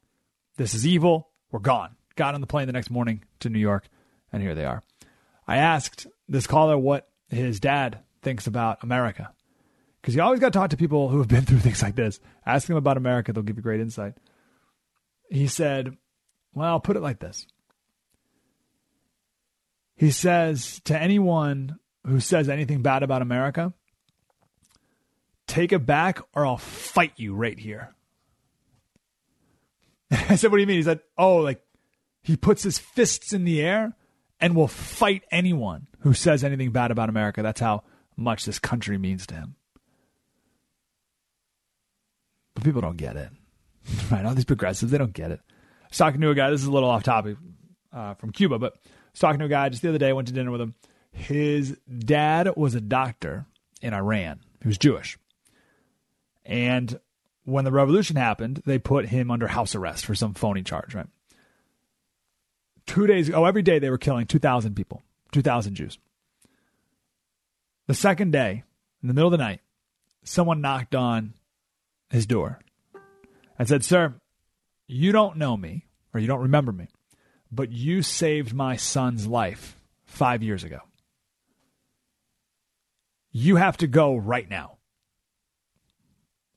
This 0.58 0.74
is 0.74 0.88
evil. 0.88 1.30
We're 1.52 1.60
gone. 1.60 1.96
Got 2.16 2.34
on 2.34 2.42
the 2.42 2.48
plane 2.48 2.66
the 2.66 2.74
next 2.74 2.90
morning 2.90 3.24
to 3.42 3.50
New 3.50 3.60
York, 3.60 3.88
and 4.34 4.42
here 4.42 4.56
they 4.56 4.66
are. 4.66 4.82
I 5.48 5.58
asked 5.58 6.08
this 6.28 6.48
caller 6.48 6.78
what 6.80 7.08
his 7.30 7.60
dad 7.60 8.00
thinks 8.24 8.48
about 8.48 8.82
America. 8.82 9.32
Because 10.02 10.16
you 10.16 10.24
always 10.24 10.40
got 10.40 10.52
to 10.52 10.58
talk 10.58 10.72
to 10.72 10.78
people 10.78 11.10
who 11.10 11.20
have 11.20 11.28
been 11.28 11.46
through 11.46 11.60
things 11.60 11.84
like 11.84 11.96
this. 11.96 12.20
Ask 12.44 12.68
them 12.68 12.76
about 12.76 12.98
America, 12.98 13.34
they'll 13.34 13.44
give 13.44 13.58
you 13.58 13.62
great 13.62 13.82
insight. 13.82 14.16
He 15.30 15.48
said, 15.48 15.98
Well, 16.54 16.70
I'll 16.70 16.80
put 16.80 16.98
it 16.98 17.02
like 17.02 17.20
this. 17.20 17.46
He 19.96 20.12
says 20.12 20.82
to 20.86 20.98
anyone 20.98 21.80
who 22.06 22.20
says 22.20 22.50
anything 22.50 22.82
bad 22.82 23.02
about 23.02 23.22
America, 23.22 23.74
take 25.48 25.72
it 25.72 25.86
back 25.86 26.20
or 26.34 26.46
I'll 26.46 26.58
fight 26.58 27.14
you 27.18 27.34
right 27.34 27.58
here. 27.58 27.96
I 30.12 30.36
said, 30.36 30.52
What 30.52 30.58
do 30.58 30.62
you 30.62 30.68
mean? 30.68 30.78
He 30.78 30.84
said, 30.84 31.02
Oh, 31.18 31.38
like 31.38 31.62
he 32.22 32.36
puts 32.36 32.64
his 32.64 32.80
fists 32.80 33.34
in 33.34 33.46
the 33.46 33.62
air 33.62 33.96
and 34.40 34.56
will 34.56 34.68
fight 34.68 35.24
anyone 35.32 35.88
who 36.00 36.14
says 36.14 36.44
anything 36.44 36.72
bad 36.72 36.92
about 36.92 37.10
America. 37.10 37.42
That's 37.42 37.62
how 37.62 37.84
much 38.18 38.46
this 38.46 38.60
country 38.60 38.98
means 38.98 39.26
to 39.28 39.36
him. 39.36 39.56
But 42.54 42.64
people 42.64 42.82
don't 42.82 42.98
get 42.98 43.16
it. 43.16 43.30
Right? 44.12 44.26
All 44.26 44.34
these 44.34 44.46
progressives, 44.46 44.92
they 44.92 44.98
don't 44.98 45.14
get 45.14 45.32
it. 45.32 45.40
I 45.50 45.88
was 45.90 45.98
talking 45.98 46.22
to 46.22 46.30
a 46.30 46.36
guy, 46.36 46.50
this 46.50 46.62
is 46.62 46.68
a 46.68 46.72
little 46.72 46.90
off 46.90 47.04
topic 47.04 47.38
uh, 47.94 48.16
from 48.16 48.32
Cuba, 48.32 48.60
but 48.60 48.74
I 48.74 48.90
was 49.14 49.20
talking 49.20 49.40
to 49.40 49.46
a 49.46 49.50
guy 49.50 49.70
just 49.70 49.82
the 49.82 49.90
other 49.90 49.98
day, 49.98 50.14
went 50.14 50.28
to 50.28 50.34
dinner 50.34 50.52
with 50.52 50.62
him. 50.62 50.76
His 51.12 51.78
dad 51.98 52.56
was 52.56 52.76
a 52.76 52.82
doctor 52.82 53.46
in 53.82 53.94
Iran. 53.94 54.42
He 54.62 54.68
was 54.68 54.78
Jewish. 54.78 55.18
And 56.46 57.00
when 57.46 57.64
the 57.64 57.72
revolution 57.72 58.16
happened, 58.16 58.62
they 58.66 58.80
put 58.80 59.08
him 59.08 59.32
under 59.32 59.48
house 59.48 59.76
arrest 59.76 60.06
for 60.06 60.16
some 60.16 60.34
phony 60.34 60.64
charge, 60.64 60.94
right? 60.94 61.08
Two 62.86 63.08
days 63.08 63.32
oh, 63.32 63.46
every 63.46 63.62
day 63.62 63.80
they 63.80 63.90
were 63.90 63.98
killing 63.98 64.28
2,000 64.28 64.76
people, 64.76 65.02
2,000 65.32 65.76
Jews. 65.76 65.98
The 67.88 67.94
second 67.94 68.32
day, 68.32 68.64
in 69.02 69.08
the 69.08 69.14
middle 69.14 69.28
of 69.28 69.32
the 69.32 69.44
night, 69.44 69.62
someone 70.24 70.62
knocked 70.62 70.96
on 70.96 71.34
his 72.10 72.26
door 72.26 72.60
and 73.58 73.68
said, 73.68 73.84
Sir, 73.84 74.16
you 74.88 75.12
don't 75.12 75.38
know 75.38 75.56
me 75.56 75.86
or 76.14 76.20
you 76.20 76.28
don't 76.28 76.42
remember 76.42 76.72
me, 76.72 76.88
but 77.52 77.72
you 77.72 78.02
saved 78.02 78.54
my 78.54 78.76
son's 78.76 79.28
life 79.28 79.78
five 80.06 80.44
years 80.44 80.64
ago. 80.64 80.80
You 83.32 83.58
have 83.58 83.78
to 83.78 83.88
go 83.88 84.16
right 84.16 84.50
now. 84.50 84.78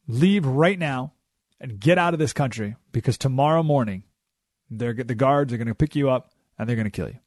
Leave 0.07 0.47
right 0.47 0.79
now 0.79 1.13
and 1.61 1.81
get 1.81 1.99
out 1.99 2.15
of 2.15 2.21
this 2.21 2.33
country 2.33 2.77
because 2.93 3.19
tomorrow 3.19 3.63
morning 3.63 4.05
they're, 4.71 4.95
the 4.95 5.15
guards 5.15 5.53
are 5.53 5.57
going 5.57 5.67
to 5.67 5.75
pick 5.75 5.97
you 5.97 6.09
up 6.09 6.31
and 6.59 6.69
they're 6.69 6.77
going 6.77 6.85
to 6.85 6.91
kill 6.91 7.09
you. 7.09 7.19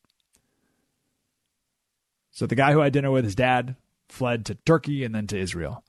So 2.32 2.46
the 2.46 2.56
guy 2.56 2.72
who 2.72 2.82
I 2.82 2.86
had 2.86 2.94
dinner 2.94 3.12
with, 3.12 3.26
his 3.26 3.36
dad, 3.36 3.76
fled 4.08 4.46
to 4.46 4.56
Turkey 4.56 5.04
and 5.04 5.14
then 5.14 5.28
to 5.28 5.38
Israel. 5.38 5.84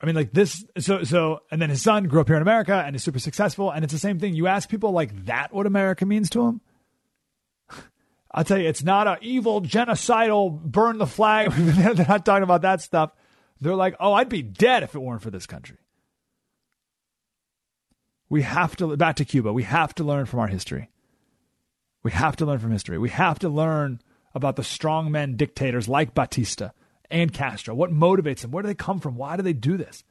I 0.00 0.06
mean, 0.06 0.14
like 0.14 0.32
this. 0.32 0.64
So, 0.78 1.04
so, 1.04 1.40
and 1.50 1.60
then 1.60 1.68
his 1.68 1.82
son 1.82 2.04
grew 2.04 2.20
up 2.20 2.28
here 2.28 2.36
in 2.36 2.42
America 2.42 2.82
and 2.86 2.96
is 2.96 3.02
super 3.02 3.18
successful. 3.18 3.70
And 3.70 3.84
it's 3.84 3.92
the 3.92 3.98
same 3.98 4.18
thing. 4.18 4.34
You 4.34 4.46
ask 4.46 4.68
people 4.68 4.92
like 4.92 5.26
that 5.26 5.52
what 5.52 5.66
America 5.66 6.06
means 6.06 6.30
to 6.30 6.46
them. 6.46 6.60
I'll 8.32 8.44
tell 8.44 8.58
you, 8.58 8.68
it's 8.68 8.82
not 8.82 9.06
a 9.06 9.18
evil, 9.20 9.60
genocidal, 9.60 10.58
burn 10.62 10.98
the 10.98 11.06
flag. 11.06 11.50
They're 11.52 12.06
not 12.06 12.24
talking 12.24 12.44
about 12.44 12.62
that 12.62 12.80
stuff. 12.80 13.12
They're 13.60 13.74
like, 13.74 13.94
oh, 14.00 14.14
I'd 14.14 14.30
be 14.30 14.42
dead 14.42 14.82
if 14.82 14.94
it 14.94 15.00
weren't 15.00 15.22
for 15.22 15.30
this 15.30 15.46
country. 15.46 15.76
We 18.30 18.42
have 18.42 18.76
to, 18.76 18.96
back 18.96 19.16
to 19.16 19.24
Cuba, 19.24 19.52
we 19.52 19.64
have 19.64 19.94
to 19.96 20.04
learn 20.04 20.24
from 20.24 20.38
our 20.38 20.46
history. 20.46 20.88
We 22.02 22.12
have 22.12 22.36
to 22.36 22.46
learn 22.46 22.60
from 22.60 22.70
history. 22.70 22.96
We 22.96 23.10
have 23.10 23.40
to 23.40 23.50
learn 23.50 24.00
about 24.34 24.56
the 24.56 24.62
strongmen 24.62 25.36
dictators 25.36 25.88
like 25.88 26.14
Batista 26.14 26.70
and 27.10 27.32
Castro. 27.32 27.74
What 27.74 27.90
motivates 27.90 28.40
them? 28.40 28.50
Where 28.50 28.62
do 28.62 28.68
they 28.68 28.74
come 28.74 29.00
from? 29.00 29.16
Why 29.16 29.36
do 29.36 29.42
they 29.42 29.52
do 29.52 29.76
this? 29.76 30.04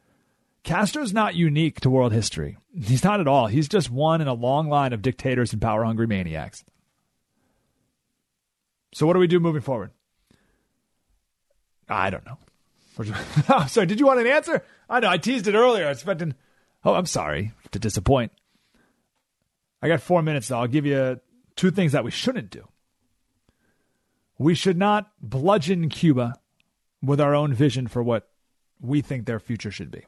Castro's 0.64 1.14
not 1.14 1.36
unique 1.36 1.80
to 1.82 1.90
world 1.90 2.12
history. 2.12 2.58
He's 2.74 3.04
not 3.04 3.20
at 3.20 3.28
all. 3.28 3.48
He's 3.48 3.70
just 3.70 3.90
one 3.90 4.22
in 4.22 4.28
a 4.28 4.34
long 4.34 4.68
line 4.68 4.94
of 4.94 5.02
dictators 5.02 5.54
and 5.54 5.62
power 5.62 5.84
hungry 5.84 6.08
maniacs. 6.08 6.64
So, 8.94 9.08
what 9.08 9.14
do 9.14 9.20
we 9.20 9.28
do 9.28 9.40
moving 9.40 9.62
forward? 9.62 9.92
I 11.88 12.10
don't 12.10 12.26
know. 12.26 12.38
oh, 13.50 13.66
sorry, 13.68 13.88
did 13.88 14.00
you 14.00 14.06
want 14.06 14.20
an 14.20 14.28
answer? 14.28 14.64
I 14.90 15.00
know, 15.00 15.10
I 15.10 15.18
teased 15.18 15.48
it 15.48 15.56
earlier. 15.56 15.86
I 15.86 15.90
was 15.90 16.00
expecting. 16.00 16.36
Oh, 16.84 16.94
I'm 16.94 17.06
sorry 17.06 17.54
to 17.72 17.80
disappoint. 17.80 18.32
I 19.82 19.88
got 19.88 20.02
four 20.02 20.22
minutes, 20.22 20.50
though. 20.50 20.60
I'll 20.60 20.68
give 20.68 20.86
you 20.86 21.20
two 21.56 21.72
things 21.72 21.94
that 21.94 22.04
we 22.04 22.12
shouldn't 22.12 22.50
do. 22.50 22.68
We 24.38 24.56
should 24.56 24.78
not 24.78 25.12
bludgeon 25.22 25.90
Cuba 25.90 26.36
with 27.02 27.22
our 27.22 27.36
own 27.36 27.54
vision 27.54 27.88
for 27.88 28.04
what 28.04 28.30
we 28.82 29.02
think 29.02 29.26
their 29.26 29.40
future 29.40 29.72
should 29.72 29.92
be. 29.92 30.06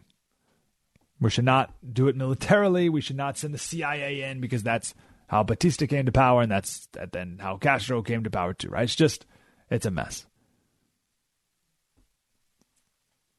We 1.19 1.29
should 1.29 1.45
not 1.45 1.73
do 1.93 2.07
it 2.07 2.15
militarily. 2.15 2.89
We 2.89 3.01
should 3.01 3.15
not 3.15 3.37
send 3.37 3.53
the 3.53 3.59
CIA 3.59 4.23
in 4.23 4.41
because 4.41 4.63
that's 4.63 4.93
how 5.27 5.43
Batista 5.43 5.85
came 5.85 6.05
to 6.07 6.11
power, 6.11 6.41
and 6.41 6.51
that's 6.51 6.87
then 7.11 7.37
how 7.39 7.57
Castro 7.57 8.01
came 8.01 8.23
to 8.23 8.29
power 8.29 8.53
too. 8.53 8.69
Right? 8.69 8.83
It's 8.83 8.95
just 8.95 9.25
it's 9.69 9.85
a 9.85 9.91
mess. 9.91 10.25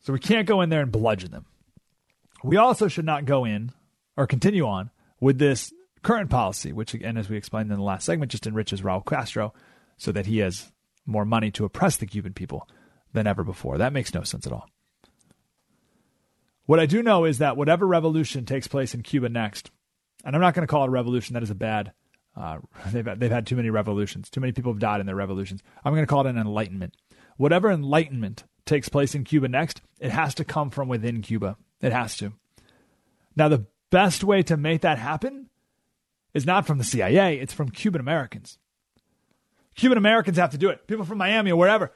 So 0.01 0.13
we 0.13 0.19
can't 0.19 0.49
go 0.49 0.61
in 0.61 0.69
there 0.69 0.81
and 0.81 0.93
bludgeon 0.93 1.31
them. 1.31 1.47
We 2.43 2.57
also 2.57 2.89
should 2.89 3.05
not 3.05 3.25
go 3.25 3.45
in 3.45 3.73
or 4.17 4.27
continue 4.27 4.67
on 4.67 4.91
with 5.21 5.39
this 5.39 5.73
current 6.03 6.31
policy, 6.31 6.73
which 6.73 6.95
again, 6.95 7.17
as 7.17 7.29
we 7.29 7.37
explained 7.37 7.71
in 7.71 7.77
the 7.77 7.85
last 7.85 8.05
segment, 8.05 8.33
just 8.33 8.47
enriches 8.47 8.83
Raul 8.83 9.05
Castro 9.05 9.53
so 9.97 10.11
that 10.13 10.27
he 10.27 10.39
has 10.39 10.73
more 11.07 11.25
money 11.25 11.51
to 11.53 11.65
oppress 11.65 11.97
the 11.97 12.07
Cuban 12.07 12.33
people 12.33 12.69
than 13.13 13.27
ever 13.27 13.45
before. 13.45 13.79
That 13.79 13.93
makes 13.93 14.15
no 14.15 14.23
sense 14.23 14.47
at 14.47 14.53
all. 14.53 14.69
What 16.67 16.81
I 16.81 16.87
do 16.87 17.03
know 17.03 17.25
is 17.25 17.39
that 17.39 17.57
whatever 17.57 17.87
revolution 17.87 18.47
takes 18.47 18.69
place 18.69 18.95
in 18.95 19.03
Cuba 19.03 19.29
next, 19.29 19.71
and 20.25 20.35
I'm 20.35 20.43
not 20.43 20.55
going 20.55 20.67
to 20.67 20.71
call 20.71 20.85
it 20.85 20.89
a 20.89 20.91
revolution. 20.91 21.35
That 21.35 21.43
is 21.43 21.51
a 21.51 21.55
bad. 21.55 21.93
Uh, 22.37 22.59
they've 22.93 23.19
they've 23.19 23.31
had 23.31 23.47
too 23.47 23.57
many 23.57 23.71
revolutions. 23.71 24.31
Too 24.31 24.41
many 24.41 24.53
people 24.53 24.73
have 24.73 24.81
died 24.81 25.01
in 25.01 25.07
their 25.07 25.17
revolutions. 25.17 25.63
I'm 25.85 25.93
going 25.93 26.05
to 26.05 26.11
call 26.11 26.27
it 26.27 26.31
an 26.31 26.39
enlightenment. 26.39 26.97
Whatever 27.37 27.71
enlightenment 27.71 28.45
takes 28.65 28.89
place 28.89 29.15
in 29.15 29.25
Cuba 29.25 29.49
next, 29.49 29.81
it 30.01 30.11
has 30.11 30.35
to 30.37 30.45
come 30.45 30.71
from 30.71 30.89
within 30.89 31.23
Cuba. 31.23 31.57
It 31.81 31.93
has 31.93 32.17
to. 32.19 32.33
Now, 33.35 33.49
the 33.49 33.67
best 33.91 34.23
way 34.23 34.43
to 34.45 34.57
make 34.57 34.83
that 34.83 34.99
happen 34.99 35.49
is 36.35 36.47
not 36.47 36.67
from 36.67 36.79
the 36.79 36.85
CIA. 36.85 37.39
It's 37.39 37.53
from 37.53 37.71
Cuban 37.71 38.01
Americans. 38.01 38.59
Cuban 39.75 39.99
Americans 39.99 40.37
have 40.37 40.51
to 40.51 40.59
do 40.59 40.69
it. 40.69 40.87
People 40.87 41.05
from 41.05 41.19
Miami 41.19 41.51
or 41.51 41.59
wherever. 41.59 41.93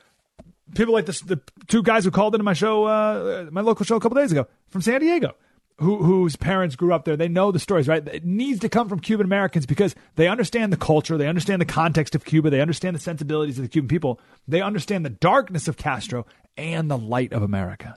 People 0.75 0.95
like 0.95 1.07
this, 1.07 1.21
the 1.21 1.41
two 1.69 1.83
guys 1.83 2.05
who 2.05 2.11
called 2.11 2.35
into 2.35 2.45
my 2.45 2.53
show, 2.53 2.85
uh, 2.85 3.47
my 3.51 3.61
local 3.61 3.85
show 3.87 3.97
a 3.97 4.01
couple 4.01 4.17
days 4.17 4.33
ago 4.33 4.47
from 4.69 4.83
San 4.83 5.01
Diego, 5.01 5.35
who, 5.79 6.03
whose 6.03 6.35
parents 6.35 6.75
grew 6.75 6.93
up 6.93 7.05
there. 7.05 7.17
They 7.17 7.29
know 7.29 7.53
the 7.53 7.59
stories, 7.59 7.87
right? 7.87 8.07
It 8.09 8.25
needs 8.25 8.61
to 8.61 8.69
come 8.69 8.89
from 8.89 8.99
Cuban 8.99 9.27
Americans 9.27 9.65
because 9.65 9.95
they 10.17 10.27
understand 10.27 10.73
the 10.73 10.77
culture, 10.77 11.17
they 11.17 11.29
understand 11.29 11.61
the 11.61 11.67
context 11.67 12.15
of 12.15 12.25
Cuba, 12.25 12.51
they 12.51 12.61
understand 12.61 12.97
the 12.97 13.01
sensibilities 13.01 13.59
of 13.59 13.63
the 13.63 13.69
Cuban 13.69 13.89
people, 13.89 14.21
they 14.49 14.61
understand 14.61 15.05
the 15.05 15.11
darkness 15.11 15.69
of 15.69 15.77
Castro 15.77 16.27
and 16.57 16.91
the 16.91 16.99
light 16.99 17.33
of 17.33 17.43
America. 17.43 17.97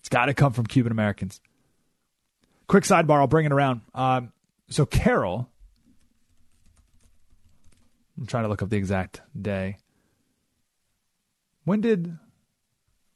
It's 0.00 0.08
got 0.08 0.26
to 0.26 0.34
come 0.34 0.52
from 0.52 0.66
Cuban 0.66 0.92
Americans. 0.92 1.40
Quick 2.68 2.84
sidebar, 2.84 3.18
I'll 3.18 3.26
bring 3.26 3.46
it 3.46 3.52
around. 3.52 3.82
Um, 3.94 4.32
so 4.68 4.86
Carol 4.86 5.48
I'm 8.18 8.26
trying 8.26 8.44
to 8.44 8.48
look 8.48 8.62
up 8.62 8.70
the 8.70 8.76
exact 8.76 9.20
day. 9.40 9.78
When 11.64 11.80
did 11.80 12.18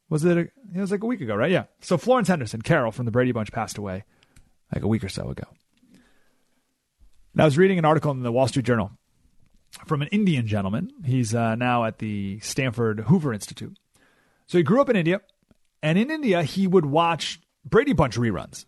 was 0.09 0.23
it? 0.23 0.37
A, 0.37 0.41
it 0.41 0.79
was 0.79 0.91
like 0.91 1.03
a 1.03 1.05
week 1.05 1.21
ago, 1.21 1.35
right? 1.35 1.51
Yeah. 1.51 1.65
So 1.81 1.97
Florence 1.97 2.27
Henderson, 2.27 2.61
Carol 2.61 2.91
from 2.91 3.05
the 3.05 3.11
Brady 3.11 3.31
Bunch, 3.31 3.51
passed 3.51 3.77
away 3.77 4.03
like 4.73 4.83
a 4.83 4.87
week 4.87 5.03
or 5.03 5.09
so 5.09 5.29
ago. 5.29 5.43
And 7.33 7.41
I 7.41 7.45
was 7.45 7.57
reading 7.57 7.77
an 7.77 7.85
article 7.85 8.11
in 8.11 8.23
the 8.23 8.31
Wall 8.31 8.47
Street 8.47 8.65
Journal 8.65 8.91
from 9.85 10.01
an 10.01 10.07
Indian 10.09 10.47
gentleman. 10.47 10.91
He's 11.05 11.35
uh, 11.35 11.55
now 11.55 11.85
at 11.85 11.99
the 11.99 12.39
Stanford 12.39 13.01
Hoover 13.01 13.33
Institute. 13.33 13.77
So 14.47 14.57
he 14.57 14.63
grew 14.63 14.81
up 14.81 14.89
in 14.89 14.95
India, 14.95 15.21
and 15.83 15.97
in 15.97 16.09
India 16.09 16.41
he 16.41 16.67
would 16.67 16.85
watch 16.85 17.39
Brady 17.65 17.93
Bunch 17.93 18.17
reruns, 18.17 18.65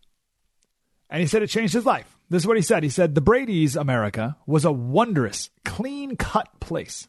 and 1.10 1.22
he 1.22 1.28
said 1.28 1.42
it 1.42 1.48
changed 1.48 1.74
his 1.74 1.86
life. 1.86 2.19
This 2.30 2.44
is 2.44 2.48
what 2.48 2.58
he 2.58 2.64
said. 2.64 2.84
He 2.84 2.90
said, 2.90 3.16
The 3.16 3.22
Brady's 3.22 3.76
America 3.76 4.38
was 4.46 4.66
a 4.66 4.72
wondrous, 4.72 5.50
clean 5.66 6.16
cut 6.16 6.60
place. 6.60 7.08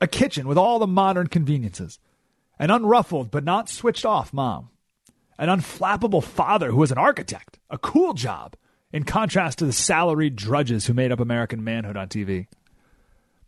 A 0.00 0.06
kitchen 0.06 0.48
with 0.48 0.58
all 0.58 0.78
the 0.78 0.86
modern 0.86 1.26
conveniences. 1.26 1.98
An 2.58 2.70
unruffled 2.70 3.30
but 3.30 3.44
not 3.44 3.68
switched 3.68 4.06
off 4.06 4.32
mom. 4.32 4.70
An 5.38 5.48
unflappable 5.48 6.22
father 6.22 6.70
who 6.70 6.78
was 6.78 6.92
an 6.92 6.98
architect. 6.98 7.58
A 7.68 7.78
cool 7.78 8.14
job, 8.14 8.56
in 8.92 9.04
contrast 9.04 9.58
to 9.58 9.66
the 9.66 9.72
salaried 9.72 10.36
drudges 10.36 10.86
who 10.86 10.94
made 10.94 11.12
up 11.12 11.20
American 11.20 11.64
manhood 11.64 11.96
on 11.96 12.08
TV. 12.08 12.46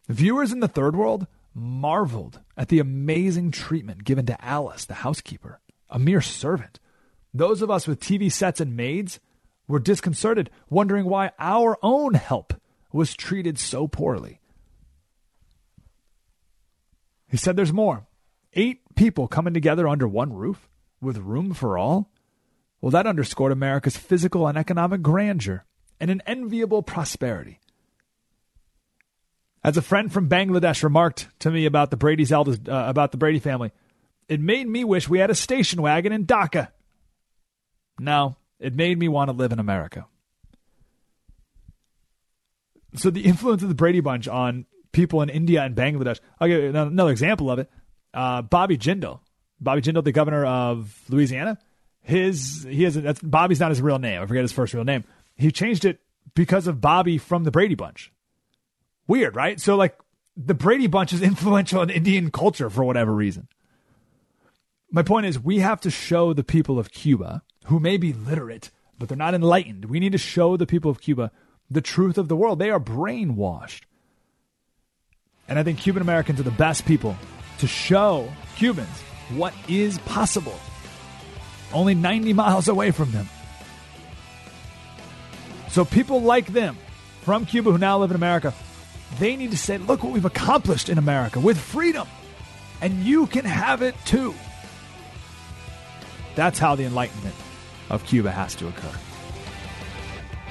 Viewers 0.09 0.53
in 0.53 0.61
the 0.61 0.69
third 0.69 0.97
world 0.97 1.27
marveled 1.55 2.41
at 2.57 2.69
the 2.69 2.81
amazing 2.81 3.51
treatment 3.51 4.05
given 4.05 4.27
to 4.27 4.45
Alice, 4.45 4.85
the 4.85 4.95
housekeeper, 4.95 5.61
a 5.89 5.99
mere 5.99 6.21
servant. 6.21 6.79
Those 7.33 7.63
of 7.63 7.71
us 7.71 7.87
with 7.87 8.01
TV 8.01 8.31
sets 8.31 8.61
and 8.61 8.77
maids 8.77 9.21
were 9.69 9.79
disconcerted, 9.79 10.51
wondering 10.69 11.07
why 11.07 11.33
our 11.39 11.79
own 11.83 12.15
help 12.15 12.55
was 12.93 13.15
treated 13.15 13.59
so 13.59 13.89
poorly. 13.89 14.41
He 17.29 17.37
said 17.37 17.57
there's 17.57 17.73
more. 17.73 18.07
Eight 18.55 18.81
people 18.95 19.29
coming 19.29 19.55
together 19.55 19.89
under 19.89 20.09
one 20.09 20.33
roof 20.33 20.69
with 21.01 21.19
room 21.19 21.53
for 21.53 21.77
all? 21.77 22.11
Well, 22.81 22.91
that 22.91 23.07
underscored 23.07 23.53
America's 23.53 23.97
physical 23.97 24.47
and 24.47 24.57
economic 24.57 25.03
grandeur 25.03 25.65
and 25.99 26.11
an 26.11 26.23
enviable 26.27 26.83
prosperity. 26.83 27.61
As 29.65 29.77
a 29.77 29.83
friend 29.83 30.13
from 30.13 30.29
Bangladesh 30.29 30.85
remarked 30.85 31.29
to 31.41 31.51
me 31.51 31.67
about 31.67 31.91
the 31.91 31.97
Brady's 31.97 32.31
eldest, 32.31 32.69
uh, 32.69 32.85
about 32.87 33.11
the 33.11 33.19
Brady 33.19 33.41
family, 33.41 33.73
it 34.29 34.41
made 34.41 34.69
me 34.69 34.85
wish 34.85 35.09
we 35.09 35.19
had 35.19 35.31
a 35.31 35.35
station 35.35 35.83
wagon 35.83 36.13
in 36.13 36.27
Dhaka. 36.27 36.69
No, 37.99 38.37
it 38.59 38.75
made 38.75 38.99
me 38.99 39.09
want 39.09 39.29
to 39.29 39.37
live 39.37 39.53
in 39.53 39.59
America. 39.59 40.07
So 42.95 43.11
the 43.11 43.23
influence 43.23 43.63
of 43.63 43.69
the 43.69 43.75
Brady 43.75 44.01
Bunch 44.01 44.27
on 44.27 44.67
people 44.97 45.21
in 45.21 45.29
India 45.29 45.63
and 45.63 45.77
Bangladesh. 45.77 46.21
I'll 46.41 46.49
give 46.49 46.63
you 46.63 46.69
another 46.71 47.11
example 47.11 47.51
of 47.51 47.59
it. 47.59 47.71
Uh, 48.15 48.41
Bobby 48.43 48.79
Jindal, 48.79 49.21
Bobby 49.61 49.83
Jindal, 49.83 50.03
the 50.03 50.13
governor 50.13 50.45
of 50.47 50.99
Louisiana. 51.09 51.59
His 52.01 52.67
he 52.69 52.85
has 52.85 52.97
Bobby's 53.23 53.61
not 53.61 53.71
his 53.71 53.83
real 53.83 53.99
name. 53.99 54.23
I 54.23 54.27
forget 54.27 54.43
his 54.43 54.53
first 54.53 54.73
real 54.73 54.85
name. 54.85 55.05
He 55.35 55.51
changed 55.51 55.85
it 55.85 56.01
because 56.35 56.67
of 56.67 56.81
Bobby 56.81 57.19
from 57.19 57.45
the 57.45 57.51
Brady 57.51 57.75
Bunch. 57.75 58.11
Weird, 59.07 59.37
right? 59.37 59.61
So 59.61 59.77
like 59.77 59.99
the 60.37 60.55
Brady 60.55 60.87
Bunch 60.87 61.13
is 61.13 61.21
influential 61.31 61.83
in 61.83 61.91
Indian 61.91 62.31
culture 62.31 62.71
for 62.71 62.85
whatever 62.85 63.13
reason. 63.13 63.49
My 64.91 65.03
point 65.03 65.27
is, 65.27 65.39
we 65.39 65.59
have 65.59 65.81
to 65.83 65.91
show 65.91 66.33
the 66.33 66.45
people 66.45 66.79
of 66.79 66.93
Cuba 66.93 67.43
who 67.67 67.81
may 67.81 67.97
be 67.97 68.13
literate, 68.13 68.71
but 68.99 69.09
they're 69.09 69.19
not 69.19 69.35
enlightened. 69.35 69.87
We 69.87 70.01
need 70.01 70.13
to 70.13 70.19
show 70.19 70.57
the 70.57 70.67
people 70.67 70.91
of 70.91 71.01
Cuba 71.01 71.31
the 71.71 71.81
truth 71.81 72.17
of 72.17 72.29
the 72.29 72.37
world. 72.37 72.59
They 72.59 72.71
are 72.71 72.81
brainwashed. 72.81 73.83
And 75.49 75.59
I 75.59 75.63
think 75.63 75.79
Cuban 75.79 76.03
Americans 76.03 76.41
are 76.41 76.45
the 76.45 76.51
best 76.51 76.87
people 76.87 77.17
to 77.59 77.67
show 77.67 78.33
Cubans 78.57 79.01
what 79.31 79.53
is 79.69 79.99
possible. 79.99 80.59
Only 81.73 81.95
90 81.95 82.33
miles 82.33 82.69
away 82.69 82.93
from 82.93 83.11
them. 83.11 83.29
So 85.71 85.85
people 85.85 86.23
like 86.23 86.47
them 86.47 86.77
from 87.23 87.47
Cuba 87.47 87.73
who 87.73 87.79
now 87.79 87.99
live 87.99 88.11
in 88.11 88.17
America, 88.17 88.55
they 89.19 89.37
need 89.37 89.51
to 89.51 89.59
say, 89.59 89.79
look 89.79 90.05
what 90.05 90.13
we've 90.13 90.25
accomplished 90.25 90.89
in 90.89 90.99
America 90.99 91.41
with 91.41 91.59
freedom. 91.59 92.07
And 92.81 93.05
you 93.05 93.27
can 93.27 93.45
have 93.45 93.83
it 93.83 93.95
too. 94.05 94.35
That's 96.37 96.59
how 96.59 96.77
the 96.77 96.85
Enlightenment 96.85 97.35
of 97.91 98.05
Cuba 98.05 98.31
has 98.31 98.55
to 98.57 98.69
occur. 98.69 98.93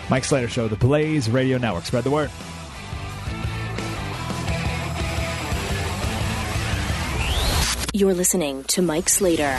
Mike 0.10 0.24
Slater 0.24 0.48
Show, 0.48 0.68
the 0.68 0.76
Blaze 0.76 1.30
Radio 1.30 1.58
Network. 1.58 1.86
Spread 1.86 2.04
the 2.04 2.12
word. 2.12 2.30
You're 7.94 8.14
listening 8.14 8.66
to 8.66 8.82
Mike 8.82 9.08
Slater 9.08 9.58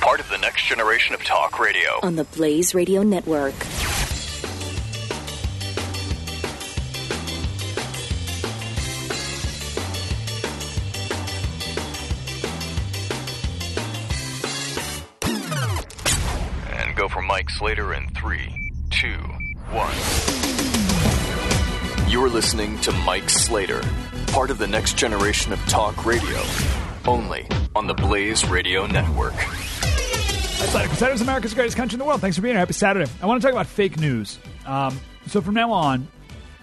Part 0.00 0.20
of 0.20 0.28
the 0.30 0.38
next 0.38 0.64
generation 0.66 1.14
of 1.14 1.24
talk 1.24 1.58
radio. 1.58 1.98
on 2.02 2.14
the 2.14 2.24
Blaze 2.24 2.72
Radio 2.72 3.02
Network. 3.02 3.54
Mike 17.48 17.56
Slater 17.56 17.94
in 17.94 18.06
three, 18.08 18.72
two, 18.90 19.16
one. 19.70 19.94
You're 22.06 22.28
listening 22.28 22.78
to 22.80 22.92
Mike 22.92 23.30
Slater, 23.30 23.80
part 24.26 24.50
of 24.50 24.58
the 24.58 24.66
next 24.66 24.98
generation 24.98 25.54
of 25.54 25.58
talk 25.60 26.04
radio. 26.04 26.42
Only 27.06 27.48
on 27.74 27.86
the 27.86 27.94
Blaze 27.94 28.44
Radio 28.44 28.84
Network. 28.86 29.32
That's 29.32 30.72
Slater 30.72 30.88
Crusaders, 30.88 31.22
America's 31.22 31.54
greatest 31.54 31.78
country 31.78 31.94
in 31.94 32.00
the 32.00 32.04
world. 32.04 32.20
Thanks 32.20 32.36
for 32.36 32.42
being 32.42 32.52
here. 32.52 32.60
Happy 32.60 32.74
Saturday. 32.74 33.10
I 33.22 33.24
want 33.24 33.40
to 33.40 33.46
talk 33.46 33.54
about 33.54 33.66
fake 33.66 33.98
news. 33.98 34.38
Um, 34.66 35.00
so 35.26 35.40
from 35.40 35.54
now 35.54 35.72
on, 35.72 36.06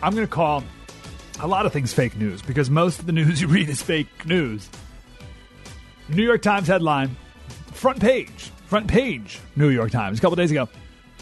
I'm 0.04 0.14
going 0.14 0.28
to 0.28 0.32
call 0.32 0.64
a 1.40 1.48
lot 1.48 1.66
of 1.66 1.74
things 1.74 1.94
fake 1.94 2.16
news 2.16 2.44
because 2.44 2.70
most 2.70 3.00
of 3.00 3.08
the 3.08 3.12
news 3.20 3.42
you 3.42 3.48
read 3.48 3.70
is 3.70 3.82
fake 3.82 4.28
news. 4.28 4.70
New 6.10 6.24
York 6.24 6.44
Times 6.44 6.68
headline, 6.68 7.18
front 7.74 8.00
page, 8.00 8.52
front 8.66 8.88
page, 8.88 9.40
New 9.56 9.70
York 9.70 9.92
Times, 9.92 10.18
a 10.18 10.22
couple 10.22 10.36
days 10.36 10.52
ago. 10.52 10.68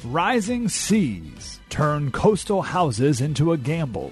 Rising 0.03 0.69
seas 0.69 1.59
turn 1.69 2.11
coastal 2.11 2.61
houses 2.61 3.21
into 3.21 3.51
a 3.51 3.57
gamble. 3.57 4.11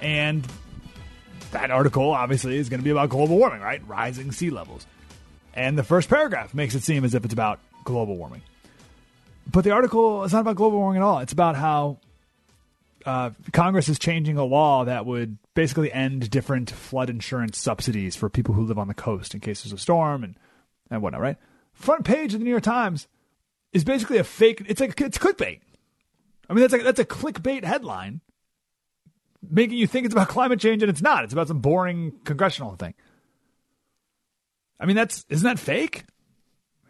And 0.00 0.46
that 1.50 1.70
article 1.70 2.10
obviously 2.10 2.56
is 2.56 2.68
going 2.68 2.80
to 2.80 2.84
be 2.84 2.90
about 2.90 3.10
global 3.10 3.36
warming, 3.38 3.60
right? 3.60 3.86
Rising 3.86 4.32
sea 4.32 4.50
levels. 4.50 4.86
And 5.54 5.76
the 5.76 5.82
first 5.82 6.08
paragraph 6.08 6.54
makes 6.54 6.74
it 6.74 6.82
seem 6.82 7.04
as 7.04 7.14
if 7.14 7.24
it's 7.24 7.34
about 7.34 7.60
global 7.84 8.16
warming. 8.16 8.42
But 9.50 9.64
the 9.64 9.70
article 9.70 10.24
is 10.24 10.32
not 10.32 10.40
about 10.40 10.56
global 10.56 10.78
warming 10.78 11.02
at 11.02 11.04
all. 11.04 11.18
It's 11.20 11.32
about 11.32 11.56
how 11.56 11.98
uh, 13.04 13.30
Congress 13.52 13.88
is 13.88 13.98
changing 13.98 14.36
a 14.36 14.44
law 14.44 14.84
that 14.84 15.06
would 15.06 15.38
basically 15.54 15.92
end 15.92 16.30
different 16.30 16.70
flood 16.70 17.10
insurance 17.10 17.58
subsidies 17.58 18.14
for 18.14 18.28
people 18.28 18.54
who 18.54 18.64
live 18.64 18.78
on 18.78 18.88
the 18.88 18.94
coast 18.94 19.34
in 19.34 19.40
case 19.40 19.62
there's 19.62 19.72
a 19.72 19.78
storm 19.78 20.22
and, 20.22 20.36
and 20.90 21.02
whatnot, 21.02 21.20
right? 21.20 21.36
Front 21.72 22.04
page 22.04 22.34
of 22.34 22.40
the 22.40 22.44
New 22.44 22.50
York 22.50 22.62
Times 22.62 23.08
is 23.72 23.84
basically 23.84 24.18
a 24.18 24.24
fake. 24.24 24.62
It's 24.66 24.80
like 24.80 25.00
it's 25.00 25.18
clickbait. 25.18 25.60
I 26.48 26.52
mean, 26.52 26.62
that's 26.62 26.72
like 26.72 26.82
that's 26.82 27.00
a 27.00 27.04
clickbait 27.04 27.64
headline, 27.64 28.20
making 29.48 29.78
you 29.78 29.86
think 29.86 30.06
it's 30.06 30.14
about 30.14 30.28
climate 30.36 30.60
change 30.60 30.82
and 30.82 30.90
it's 30.90 31.02
not. 31.02 31.24
It's 31.24 31.32
about 31.32 31.48
some 31.48 31.60
boring 31.60 32.12
congressional 32.24 32.74
thing. 32.76 32.94
I 34.80 34.86
mean, 34.86 34.96
that's 34.96 35.24
isn't 35.28 35.46
that 35.46 35.58
fake? 35.58 36.04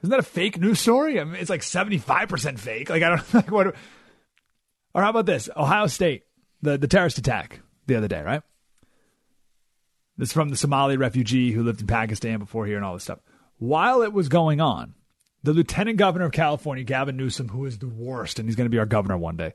Isn't 0.02 0.10
that 0.10 0.20
a 0.20 0.24
fake 0.24 0.60
news 0.60 0.78
story? 0.78 1.20
I 1.20 1.24
mean, 1.24 1.36
it's 1.36 1.50
like 1.50 1.62
seventy 1.62 1.98
five 1.98 2.28
percent 2.28 2.60
fake. 2.60 2.88
Like 2.88 3.02
I 3.02 3.10
don't 3.10 3.34
like 3.34 3.50
what. 3.50 3.74
Or 4.94 5.02
how 5.02 5.10
about 5.10 5.26
this? 5.26 5.48
Ohio 5.56 5.86
State, 5.86 6.24
the 6.62 6.78
the 6.78 6.88
terrorist 6.88 7.18
attack 7.18 7.60
the 7.86 7.96
other 7.96 8.08
day, 8.08 8.22
right? 8.22 8.42
This 10.16 10.30
is 10.30 10.32
from 10.32 10.48
the 10.48 10.56
Somali 10.56 10.96
refugee 10.96 11.52
who 11.52 11.62
lived 11.62 11.80
in 11.80 11.86
Pakistan 11.86 12.40
before 12.40 12.66
here 12.66 12.76
and 12.76 12.84
all 12.84 12.94
this 12.94 13.04
stuff. 13.04 13.20
While 13.58 14.02
it 14.02 14.12
was 14.12 14.28
going 14.28 14.60
on, 14.60 14.94
the 15.42 15.52
lieutenant 15.52 15.98
governor 15.98 16.26
of 16.26 16.32
California, 16.32 16.84
Gavin 16.84 17.16
Newsom, 17.16 17.48
who 17.48 17.64
is 17.64 17.78
the 17.78 17.88
worst, 17.88 18.38
and 18.38 18.48
he's 18.48 18.56
going 18.56 18.66
to 18.66 18.70
be 18.70 18.78
our 18.78 18.86
governor 18.86 19.16
one 19.16 19.36
day, 19.36 19.54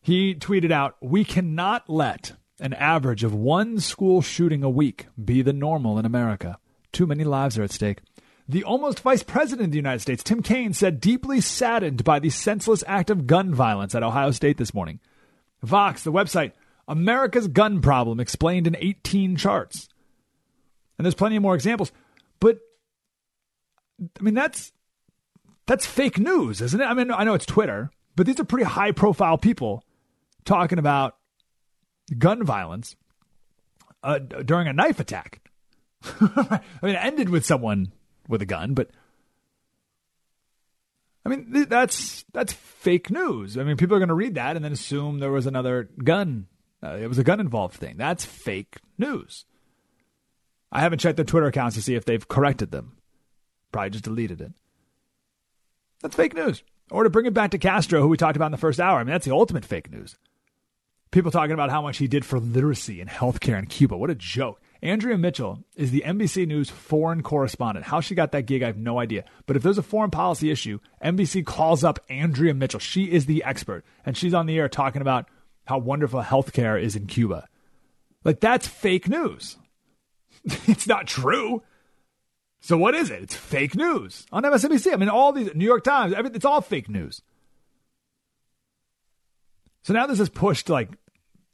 he 0.00 0.34
tweeted 0.34 0.70
out, 0.70 0.96
We 1.00 1.24
cannot 1.24 1.88
let 1.88 2.32
an 2.60 2.74
average 2.74 3.24
of 3.24 3.34
one 3.34 3.80
school 3.80 4.22
shooting 4.22 4.62
a 4.62 4.70
week 4.70 5.06
be 5.22 5.42
the 5.42 5.52
normal 5.52 5.98
in 5.98 6.04
America. 6.04 6.58
Too 6.92 7.06
many 7.06 7.24
lives 7.24 7.58
are 7.58 7.62
at 7.62 7.72
stake. 7.72 8.00
The 8.46 8.64
almost 8.64 9.00
vice 9.00 9.22
president 9.22 9.68
of 9.68 9.72
the 9.72 9.78
United 9.78 10.00
States, 10.00 10.22
Tim 10.22 10.42
Kaine, 10.42 10.74
said 10.74 11.00
deeply 11.00 11.40
saddened 11.40 12.04
by 12.04 12.18
the 12.18 12.28
senseless 12.28 12.84
act 12.86 13.08
of 13.08 13.26
gun 13.26 13.54
violence 13.54 13.94
at 13.94 14.02
Ohio 14.02 14.30
State 14.32 14.58
this 14.58 14.74
morning. 14.74 15.00
Vox, 15.62 16.04
the 16.04 16.12
website, 16.12 16.52
America's 16.86 17.48
gun 17.48 17.80
problem 17.80 18.20
explained 18.20 18.66
in 18.66 18.76
18 18.76 19.36
charts. 19.36 19.88
And 20.98 21.06
there's 21.06 21.14
plenty 21.14 21.36
of 21.36 21.42
more 21.42 21.54
examples. 21.54 21.90
I 24.00 24.22
mean 24.22 24.34
that's 24.34 24.72
that's 25.66 25.86
fake 25.86 26.18
news, 26.18 26.60
isn't 26.60 26.80
it? 26.80 26.84
I 26.84 26.94
mean 26.94 27.10
I 27.10 27.24
know 27.24 27.34
it's 27.34 27.46
Twitter, 27.46 27.90
but 28.16 28.26
these 28.26 28.38
are 28.40 28.44
pretty 28.44 28.64
high 28.64 28.92
profile 28.92 29.38
people 29.38 29.84
talking 30.44 30.78
about 30.78 31.16
gun 32.18 32.44
violence 32.44 32.96
uh, 34.02 34.18
during 34.18 34.68
a 34.68 34.72
knife 34.72 35.00
attack. 35.00 35.40
I 36.20 36.60
mean, 36.82 36.94
it 36.94 37.04
ended 37.04 37.30
with 37.30 37.46
someone 37.46 37.92
with 38.28 38.42
a 38.42 38.46
gun, 38.46 38.74
but 38.74 38.90
I 41.24 41.30
mean 41.30 41.52
th- 41.52 41.68
that's 41.68 42.24
that's 42.32 42.52
fake 42.52 43.10
news. 43.10 43.56
I 43.56 43.64
mean, 43.64 43.76
people 43.76 43.96
are 43.96 44.00
going 44.00 44.08
to 44.08 44.14
read 44.14 44.34
that 44.34 44.56
and 44.56 44.64
then 44.64 44.72
assume 44.72 45.18
there 45.18 45.32
was 45.32 45.46
another 45.46 45.88
gun. 46.02 46.46
Uh, 46.82 46.96
it 47.00 47.06
was 47.06 47.18
a 47.18 47.24
gun 47.24 47.40
involved 47.40 47.76
thing. 47.76 47.96
That's 47.96 48.24
fake 48.24 48.76
news. 48.98 49.46
I 50.70 50.80
haven't 50.80 50.98
checked 50.98 51.16
their 51.16 51.24
Twitter 51.24 51.46
accounts 51.46 51.76
to 51.76 51.82
see 51.82 51.94
if 51.94 52.04
they've 52.04 52.28
corrected 52.28 52.70
them. 52.70 52.96
Probably 53.74 53.90
just 53.90 54.04
deleted 54.04 54.40
it. 54.40 54.52
That's 56.00 56.14
fake 56.14 56.32
news. 56.32 56.62
Or 56.92 57.02
to 57.02 57.10
bring 57.10 57.26
it 57.26 57.34
back 57.34 57.50
to 57.50 57.58
Castro, 57.58 58.00
who 58.00 58.06
we 58.06 58.16
talked 58.16 58.36
about 58.36 58.46
in 58.46 58.52
the 58.52 58.56
first 58.56 58.78
hour. 58.78 59.00
I 59.00 59.02
mean, 59.02 59.10
that's 59.10 59.26
the 59.26 59.34
ultimate 59.34 59.64
fake 59.64 59.90
news. 59.90 60.16
People 61.10 61.32
talking 61.32 61.54
about 61.54 61.70
how 61.70 61.82
much 61.82 61.98
he 61.98 62.06
did 62.06 62.24
for 62.24 62.38
literacy 62.38 63.00
and 63.00 63.10
healthcare 63.10 63.58
in 63.58 63.66
Cuba. 63.66 63.96
What 63.96 64.10
a 64.10 64.14
joke. 64.14 64.60
Andrea 64.80 65.18
Mitchell 65.18 65.64
is 65.74 65.90
the 65.90 66.04
NBC 66.06 66.46
News 66.46 66.70
foreign 66.70 67.24
correspondent. 67.24 67.84
How 67.84 68.00
she 68.00 68.14
got 68.14 68.30
that 68.30 68.46
gig, 68.46 68.62
I 68.62 68.66
have 68.66 68.76
no 68.76 69.00
idea. 69.00 69.24
But 69.46 69.56
if 69.56 69.64
there's 69.64 69.78
a 69.78 69.82
foreign 69.82 70.12
policy 70.12 70.52
issue, 70.52 70.78
NBC 71.04 71.44
calls 71.44 71.82
up 71.82 71.98
Andrea 72.08 72.54
Mitchell. 72.54 72.78
She 72.78 73.10
is 73.10 73.26
the 73.26 73.42
expert. 73.42 73.84
And 74.06 74.16
she's 74.16 74.34
on 74.34 74.46
the 74.46 74.56
air 74.56 74.68
talking 74.68 75.02
about 75.02 75.28
how 75.64 75.78
wonderful 75.78 76.22
healthcare 76.22 76.80
is 76.80 76.94
in 76.94 77.08
Cuba. 77.08 77.48
Like, 78.22 78.38
that's 78.38 78.68
fake 78.68 79.08
news. 79.08 79.56
it's 80.44 80.86
not 80.86 81.08
true. 81.08 81.64
So 82.64 82.78
what 82.78 82.94
is 82.94 83.10
it? 83.10 83.22
It's 83.22 83.34
fake 83.34 83.76
news 83.76 84.24
on 84.32 84.42
MSNBC. 84.42 84.90
I 84.90 84.96
mean, 84.96 85.10
all 85.10 85.32
these 85.32 85.54
New 85.54 85.66
York 85.66 85.84
Times, 85.84 86.14
everything, 86.14 86.36
it's 86.36 86.46
all 86.46 86.62
fake 86.62 86.88
news. 86.88 87.20
So 89.82 89.92
now 89.92 90.06
this 90.06 90.18
is 90.18 90.30
pushed 90.30 90.70
like 90.70 90.88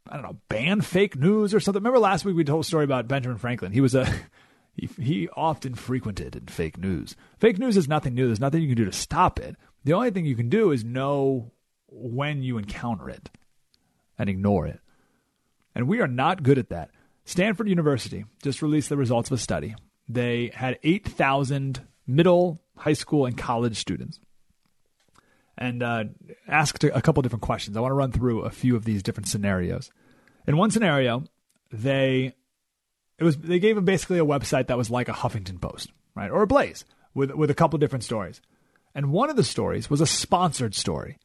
I 0.07 0.13
don't 0.13 0.23
know, 0.23 0.37
ban 0.47 0.79
fake 0.79 1.17
news 1.17 1.53
or 1.53 1.59
something. 1.59 1.81
Remember 1.81 1.99
last 1.99 2.23
week 2.23 2.37
we 2.37 2.45
told 2.45 2.63
a 2.63 2.67
story 2.67 2.85
about 2.85 3.09
Benjamin 3.09 3.37
Franklin. 3.37 3.73
He 3.73 3.81
was 3.81 3.93
a 3.93 4.05
he, 4.73 4.87
he 5.01 5.29
often 5.35 5.75
frequented 5.75 6.37
in 6.37 6.45
fake 6.47 6.77
news. 6.77 7.17
Fake 7.39 7.59
news 7.59 7.75
is 7.75 7.89
nothing 7.89 8.13
new. 8.13 8.27
There's 8.27 8.39
nothing 8.39 8.61
you 8.61 8.69
can 8.69 8.77
do 8.77 8.89
to 8.89 8.93
stop 8.93 9.37
it. 9.37 9.57
The 9.83 9.91
only 9.91 10.11
thing 10.11 10.25
you 10.25 10.37
can 10.37 10.47
do 10.47 10.71
is 10.71 10.85
know 10.85 11.51
when 11.87 12.41
you 12.41 12.57
encounter 12.57 13.09
it 13.09 13.29
and 14.17 14.29
ignore 14.29 14.65
it. 14.65 14.79
And 15.75 15.89
we 15.89 15.99
are 15.99 16.07
not 16.07 16.41
good 16.41 16.57
at 16.57 16.69
that. 16.69 16.89
Stanford 17.25 17.67
University 17.67 18.23
just 18.41 18.61
released 18.61 18.87
the 18.87 18.95
results 18.95 19.29
of 19.29 19.35
a 19.35 19.41
study. 19.41 19.75
They 20.07 20.51
had 20.53 20.77
8,000 20.83 21.87
middle, 22.07 22.61
high 22.75 22.93
school, 22.93 23.25
and 23.25 23.37
college 23.37 23.77
students 23.77 24.19
and 25.61 25.83
uh, 25.83 26.05
asked 26.47 26.83
a 26.83 27.01
couple 27.01 27.21
different 27.21 27.43
questions. 27.43 27.77
I 27.77 27.81
want 27.81 27.91
to 27.91 27.95
run 27.95 28.11
through 28.11 28.41
a 28.41 28.49
few 28.49 28.75
of 28.75 28.83
these 28.83 29.03
different 29.03 29.27
scenarios. 29.27 29.91
In 30.47 30.57
one 30.57 30.71
scenario, 30.71 31.23
they 31.71 32.33
it 33.19 33.23
was 33.23 33.37
they 33.37 33.59
gave 33.59 33.75
them 33.75 33.85
basically 33.85 34.17
a 34.17 34.25
website 34.25 34.67
that 34.67 34.77
was 34.77 34.89
like 34.89 35.07
a 35.07 35.13
Huffington 35.13 35.61
Post, 35.61 35.91
right, 36.15 36.31
or 36.31 36.41
a 36.41 36.47
Blaze 36.47 36.83
with 37.13 37.31
with 37.31 37.51
a 37.51 37.55
couple 37.55 37.77
different 37.77 38.03
stories. 38.03 38.41
And 38.95 39.11
one 39.11 39.29
of 39.29 39.35
the 39.35 39.43
stories 39.43 39.89
was 39.89 40.01
a 40.01 40.07
sponsored 40.07 40.73
story, 40.73 41.19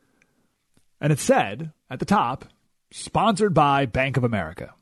and 1.01 1.13
it 1.13 1.19
said 1.19 1.73
at 1.89 1.99
the 1.99 2.05
top, 2.05 2.45
"Sponsored 2.91 3.55
by 3.55 3.87
Bank 3.87 4.19
of 4.19 4.25
America," 4.25 4.75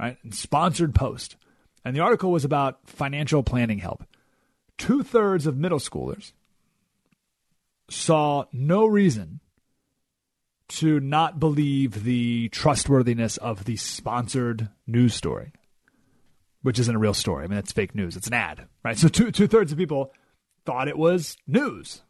right, 0.00 0.16
and 0.22 0.34
sponsored 0.34 0.94
post. 0.94 1.36
And 1.84 1.96
the 1.96 2.00
article 2.00 2.30
was 2.30 2.44
about 2.44 2.78
financial 2.86 3.42
planning 3.42 3.78
help. 3.78 4.04
Two 4.78 5.02
thirds 5.02 5.46
of 5.46 5.56
middle 5.56 5.78
schoolers 5.78 6.32
saw 7.90 8.44
no 8.52 8.86
reason 8.86 9.40
to 10.68 11.00
not 11.00 11.38
believe 11.38 12.04
the 12.04 12.48
trustworthiness 12.48 13.36
of 13.36 13.64
the 13.64 13.76
sponsored 13.76 14.70
news 14.86 15.14
story, 15.14 15.52
which 16.62 16.78
isn't 16.78 16.94
a 16.94 16.98
real 16.98 17.14
story. 17.14 17.44
I 17.44 17.48
mean, 17.48 17.58
it's 17.58 17.72
fake 17.72 17.94
news. 17.94 18.16
It's 18.16 18.28
an 18.28 18.34
ad, 18.34 18.66
right? 18.82 18.96
So 18.96 19.08
two 19.08 19.30
thirds 19.46 19.72
of 19.72 19.78
people 19.78 20.12
thought 20.64 20.88
it 20.88 20.96
was 20.96 21.36
news 21.46 22.02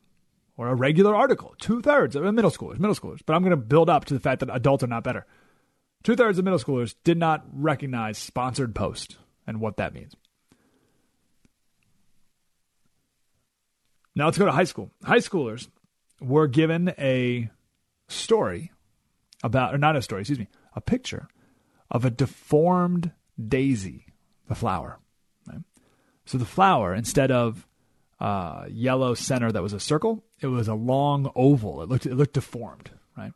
or 0.57 0.69
a 0.69 0.75
regular 0.75 1.15
article. 1.15 1.55
Two 1.61 1.81
thirds 1.81 2.15
of 2.15 2.23
middle 2.35 2.51
schoolers, 2.51 2.79
middle 2.79 2.95
schoolers. 2.95 3.21
But 3.25 3.35
I'm 3.35 3.43
going 3.43 3.51
to 3.51 3.57
build 3.57 3.91
up 3.91 4.05
to 4.07 4.15
the 4.15 4.21
fact 4.21 4.41
that 4.41 4.55
adults 4.55 4.85
are 4.85 4.89
not 4.89 5.03
better. 5.03 5.27
Two 6.05 6.15
thirds 6.15 6.39
of 6.39 6.45
middle 6.45 6.59
schoolers 6.59 6.95
did 7.05 7.17
not 7.17 7.45
recognize 7.53 8.19
sponsored 8.19 8.75
post 8.75 9.19
and 9.47 9.61
what 9.61 9.77
that 9.77 9.95
means. 9.95 10.15
Now 14.15 14.27
let's 14.27 14.39
go 14.39 14.47
to 14.47 14.53
high 14.53 14.65
school. 14.65 14.91
High 15.05 15.19
schoolers 15.19 15.69
were 16.21 16.47
given 16.47 16.95
a 16.99 17.51
story 18.09 18.73
about, 19.43 19.75
or 19.75 19.79
not 19.79 19.97
a 19.97 20.03
story, 20.03 20.23
excuse 20.23 20.39
me, 20.39 20.49
a 20.75 20.81
picture 20.81 21.29
of 21.91 22.05
a 22.05 22.11
deformed 22.11 23.13
daisy, 23.43 24.07
the 24.49 24.55
flower. 24.55 24.99
Right? 25.47 25.63
So 26.27 26.39
the 26.39 26.45
flower, 26.45 26.95
instead 26.95 27.31
of 27.31 27.67
uh, 28.21 28.67
yellow 28.71 29.15
center 29.15 29.51
that 29.51 29.63
was 29.63 29.73
a 29.73 29.81
circle, 29.81 30.25
it 30.41 30.47
was 30.47 30.69
a 30.69 30.75
long 30.75 31.31
oval. 31.35 31.83
It 31.83 31.89
looked 31.89 32.07
it 32.07 32.15
looked 32.15 32.35
deformed, 32.35 32.91
right? 33.17 33.33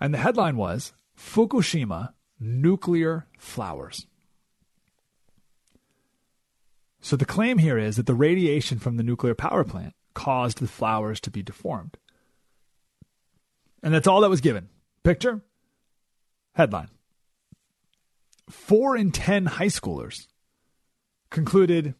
And 0.00 0.12
the 0.12 0.18
headline 0.18 0.56
was 0.56 0.92
Fukushima 1.16 2.12
nuclear 2.38 3.26
flowers. 3.38 4.06
So 7.04 7.16
the 7.16 7.26
claim 7.26 7.58
here 7.58 7.76
is 7.76 7.96
that 7.96 8.06
the 8.06 8.14
radiation 8.14 8.78
from 8.78 8.96
the 8.96 9.02
nuclear 9.02 9.34
power 9.34 9.62
plant 9.62 9.92
caused 10.14 10.58
the 10.58 10.66
flowers 10.66 11.20
to 11.20 11.30
be 11.30 11.42
deformed. 11.42 11.98
And 13.82 13.92
that's 13.92 14.06
all 14.06 14.22
that 14.22 14.30
was 14.30 14.40
given. 14.40 14.70
Picture, 15.02 15.42
headline. 16.54 16.88
Four 18.48 18.96
in 18.96 19.12
10 19.12 19.44
high 19.44 19.66
schoolers 19.66 20.28
concluded, 21.28 21.94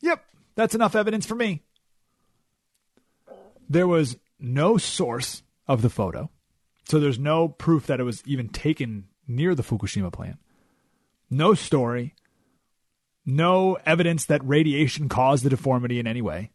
yep, 0.00 0.24
that's 0.54 0.74
enough 0.74 0.96
evidence 0.96 1.26
for 1.26 1.34
me. 1.34 1.62
There 3.68 3.86
was 3.86 4.16
no 4.38 4.78
source 4.78 5.42
of 5.68 5.82
the 5.82 5.90
photo. 5.90 6.30
So 6.84 6.98
there's 6.98 7.18
no 7.18 7.46
proof 7.48 7.86
that 7.88 8.00
it 8.00 8.04
was 8.04 8.22
even 8.24 8.48
taken 8.48 9.08
near 9.28 9.54
the 9.54 9.62
Fukushima 9.62 10.10
plant. 10.10 10.38
No 11.28 11.52
story, 11.52 12.14
no 13.30 13.78
evidence 13.86 14.26
that 14.26 14.46
radiation 14.46 15.08
caused 15.08 15.44
the 15.44 15.50
deformity 15.50 15.98
in 15.98 16.06
any 16.06 16.22
way. 16.22 16.50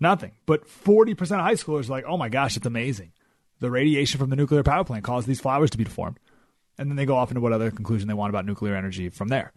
Nothing. 0.00 0.32
But 0.46 0.66
40% 0.66 1.20
of 1.20 1.40
high 1.40 1.54
schoolers 1.54 1.88
are 1.88 1.92
like, 1.92 2.04
oh 2.06 2.16
my 2.16 2.28
gosh, 2.28 2.56
it's 2.56 2.66
amazing. 2.66 3.12
The 3.60 3.70
radiation 3.70 4.18
from 4.18 4.30
the 4.30 4.36
nuclear 4.36 4.62
power 4.62 4.84
plant 4.84 5.04
caused 5.04 5.26
these 5.26 5.40
flowers 5.40 5.70
to 5.70 5.78
be 5.78 5.84
deformed. 5.84 6.18
And 6.76 6.90
then 6.90 6.96
they 6.96 7.06
go 7.06 7.16
off 7.16 7.30
into 7.30 7.40
what 7.40 7.52
other 7.52 7.70
conclusion 7.70 8.08
they 8.08 8.14
want 8.14 8.30
about 8.30 8.46
nuclear 8.46 8.74
energy 8.74 9.08
from 9.08 9.28
there 9.28 9.52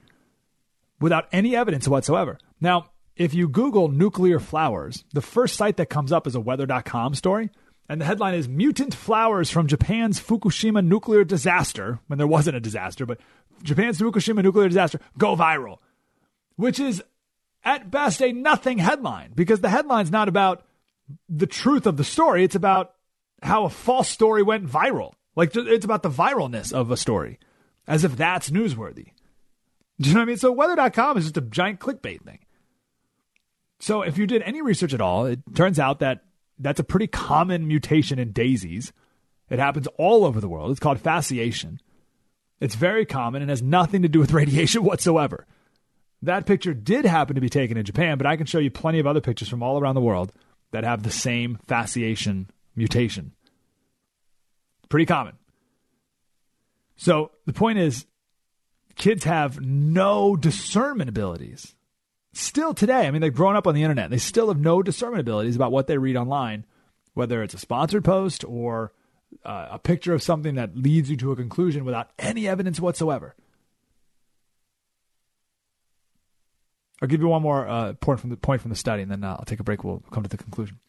without 0.99 1.27
any 1.31 1.55
evidence 1.55 1.87
whatsoever. 1.87 2.37
Now, 2.61 2.91
if 3.15 3.33
you 3.33 3.47
Google 3.47 3.89
nuclear 3.89 4.39
flowers, 4.39 5.03
the 5.13 5.21
first 5.21 5.55
site 5.55 5.77
that 5.77 5.89
comes 5.89 6.11
up 6.11 6.27
is 6.27 6.35
a 6.35 6.39
weather.com 6.39 7.15
story. 7.15 7.49
And 7.89 8.01
the 8.01 8.05
headline 8.05 8.33
is 8.33 8.49
Mutant 8.49 8.93
Flowers 8.93 9.49
from 9.49 9.67
Japan's 9.67 10.19
Fukushima 10.19 10.85
Nuclear 10.85 11.23
Disaster, 11.23 11.99
when 12.07 12.17
there 12.17 12.27
wasn't 12.27 12.57
a 12.57 12.59
disaster, 12.59 13.05
but 13.05 13.19
Japan's 13.63 13.97
Fukushima 13.97 14.43
Nuclear 14.43 14.67
Disaster 14.67 14.99
go 15.17 15.37
viral 15.37 15.77
which 16.57 16.79
is 16.79 17.01
at 17.63 17.89
best 17.89 18.21
a 18.21 18.33
nothing 18.33 18.77
headline 18.77 19.31
because 19.33 19.61
the 19.61 19.69
headline's 19.69 20.11
not 20.11 20.27
about 20.27 20.65
the 21.29 21.47
truth 21.47 21.85
of 21.85 21.95
the 21.95 22.03
story. 22.03 22.43
It's 22.43 22.55
about 22.55 22.93
how 23.41 23.63
a 23.63 23.69
false 23.69 24.09
story 24.09 24.43
went 24.43 24.67
viral. 24.67 25.13
Like 25.35 25.55
it's 25.55 25.85
about 25.85 26.03
the 26.03 26.09
viralness 26.09 26.73
of 26.73 26.91
a 26.91 26.97
story, 26.97 27.39
as 27.87 28.03
if 28.03 28.17
that's 28.17 28.49
newsworthy. 28.49 29.11
Do 29.99 30.09
you 30.09 30.15
know 30.15 30.21
what 30.21 30.25
I 30.25 30.27
mean? 30.27 30.37
So 30.37 30.51
weather.com 30.51 31.17
is 31.17 31.25
just 31.25 31.37
a 31.37 31.41
giant 31.41 31.79
clickbait 31.79 32.23
thing. 32.23 32.39
So, 33.79 34.01
if 34.01 34.17
you 34.17 34.25
did 34.25 34.41
any 34.41 34.61
research 34.61 34.93
at 34.93 35.01
all, 35.01 35.25
it 35.25 35.39
turns 35.53 35.79
out 35.79 35.99
that 35.99 36.23
that's 36.57 36.79
a 36.79 36.83
pretty 36.83 37.07
common 37.07 37.67
mutation 37.67 38.17
in 38.17 38.31
daisies. 38.31 38.91
It 39.49 39.59
happens 39.59 39.87
all 39.97 40.25
over 40.25 40.41
the 40.41 40.49
world. 40.49 40.71
It's 40.71 40.79
called 40.79 41.01
fasciation. 41.01 41.77
It's 42.59 42.75
very 42.75 43.05
common 43.05 43.41
and 43.43 43.49
has 43.51 43.61
nothing 43.61 44.01
to 44.01 44.07
do 44.07 44.19
with 44.19 44.31
radiation 44.33 44.83
whatsoever. 44.83 45.45
That 46.21 46.45
picture 46.45 46.73
did 46.73 47.05
happen 47.05 47.35
to 47.35 47.41
be 47.41 47.49
taken 47.49 47.77
in 47.77 47.85
Japan, 47.85 48.17
but 48.17 48.27
I 48.27 48.37
can 48.37 48.47
show 48.47 48.59
you 48.59 48.71
plenty 48.71 48.99
of 48.99 49.07
other 49.07 49.21
pictures 49.21 49.49
from 49.49 49.61
all 49.61 49.79
around 49.79 49.95
the 49.95 50.01
world 50.01 50.33
that 50.71 50.83
have 50.83 51.03
the 51.03 51.11
same 51.11 51.59
fasciation 51.67 52.47
mutation. 52.75 53.33
Pretty 54.89 55.05
common. 55.05 55.35
So 56.95 57.31
the 57.45 57.53
point 57.53 57.77
is, 57.77 58.05
kids 58.95 59.23
have 59.25 59.61
no 59.61 60.35
discernment 60.35 61.09
abilities. 61.09 61.75
Still 62.33 62.73
today, 62.73 63.07
I 63.07 63.11
mean, 63.11 63.21
they've 63.21 63.33
grown 63.33 63.55
up 63.55 63.67
on 63.67 63.75
the 63.75 63.83
internet. 63.83 64.09
They 64.09 64.17
still 64.17 64.47
have 64.47 64.59
no 64.59 64.81
discernment 64.81 65.21
abilities 65.21 65.55
about 65.55 65.71
what 65.71 65.87
they 65.87 65.97
read 65.97 66.15
online, 66.15 66.65
whether 67.13 67.43
it's 67.43 67.53
a 67.53 67.59
sponsored 67.59 68.03
post 68.03 68.43
or 68.43 68.91
uh, 69.45 69.67
a 69.71 69.79
picture 69.79 70.13
of 70.13 70.23
something 70.23 70.55
that 70.55 70.75
leads 70.75 71.09
you 71.09 71.17
to 71.17 71.31
a 71.31 71.35
conclusion 71.35 71.85
without 71.85 72.11
any 72.17 72.47
evidence 72.47 72.79
whatsoever. 72.79 73.35
I'll 77.01 77.07
give 77.07 77.21
you 77.21 77.27
one 77.27 77.41
more 77.41 77.67
uh, 77.67 77.93
point 77.93 78.19
from 78.19 78.29
the 78.31 78.37
point 78.37 78.61
from 78.61 78.69
the 78.69 78.75
study, 78.75 79.03
and 79.03 79.11
then 79.11 79.23
uh, 79.23 79.35
I'll 79.39 79.45
take 79.45 79.59
a 79.59 79.63
break. 79.63 79.83
We'll 79.83 80.03
come 80.11 80.23
to 80.23 80.29
the 80.29 80.37
conclusion. 80.37 80.79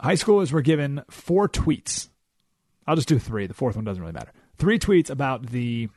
High 0.00 0.14
schoolers 0.14 0.52
were 0.52 0.62
given 0.62 1.02
four 1.10 1.48
tweets. 1.48 2.08
I'll 2.86 2.96
just 2.96 3.08
do 3.08 3.18
three. 3.18 3.46
The 3.46 3.54
fourth 3.54 3.76
one 3.76 3.84
doesn't 3.84 4.02
really 4.02 4.12
matter. 4.12 4.32
Three 4.56 4.78
tweets 4.78 5.08
about 5.08 5.46
the 5.46 5.88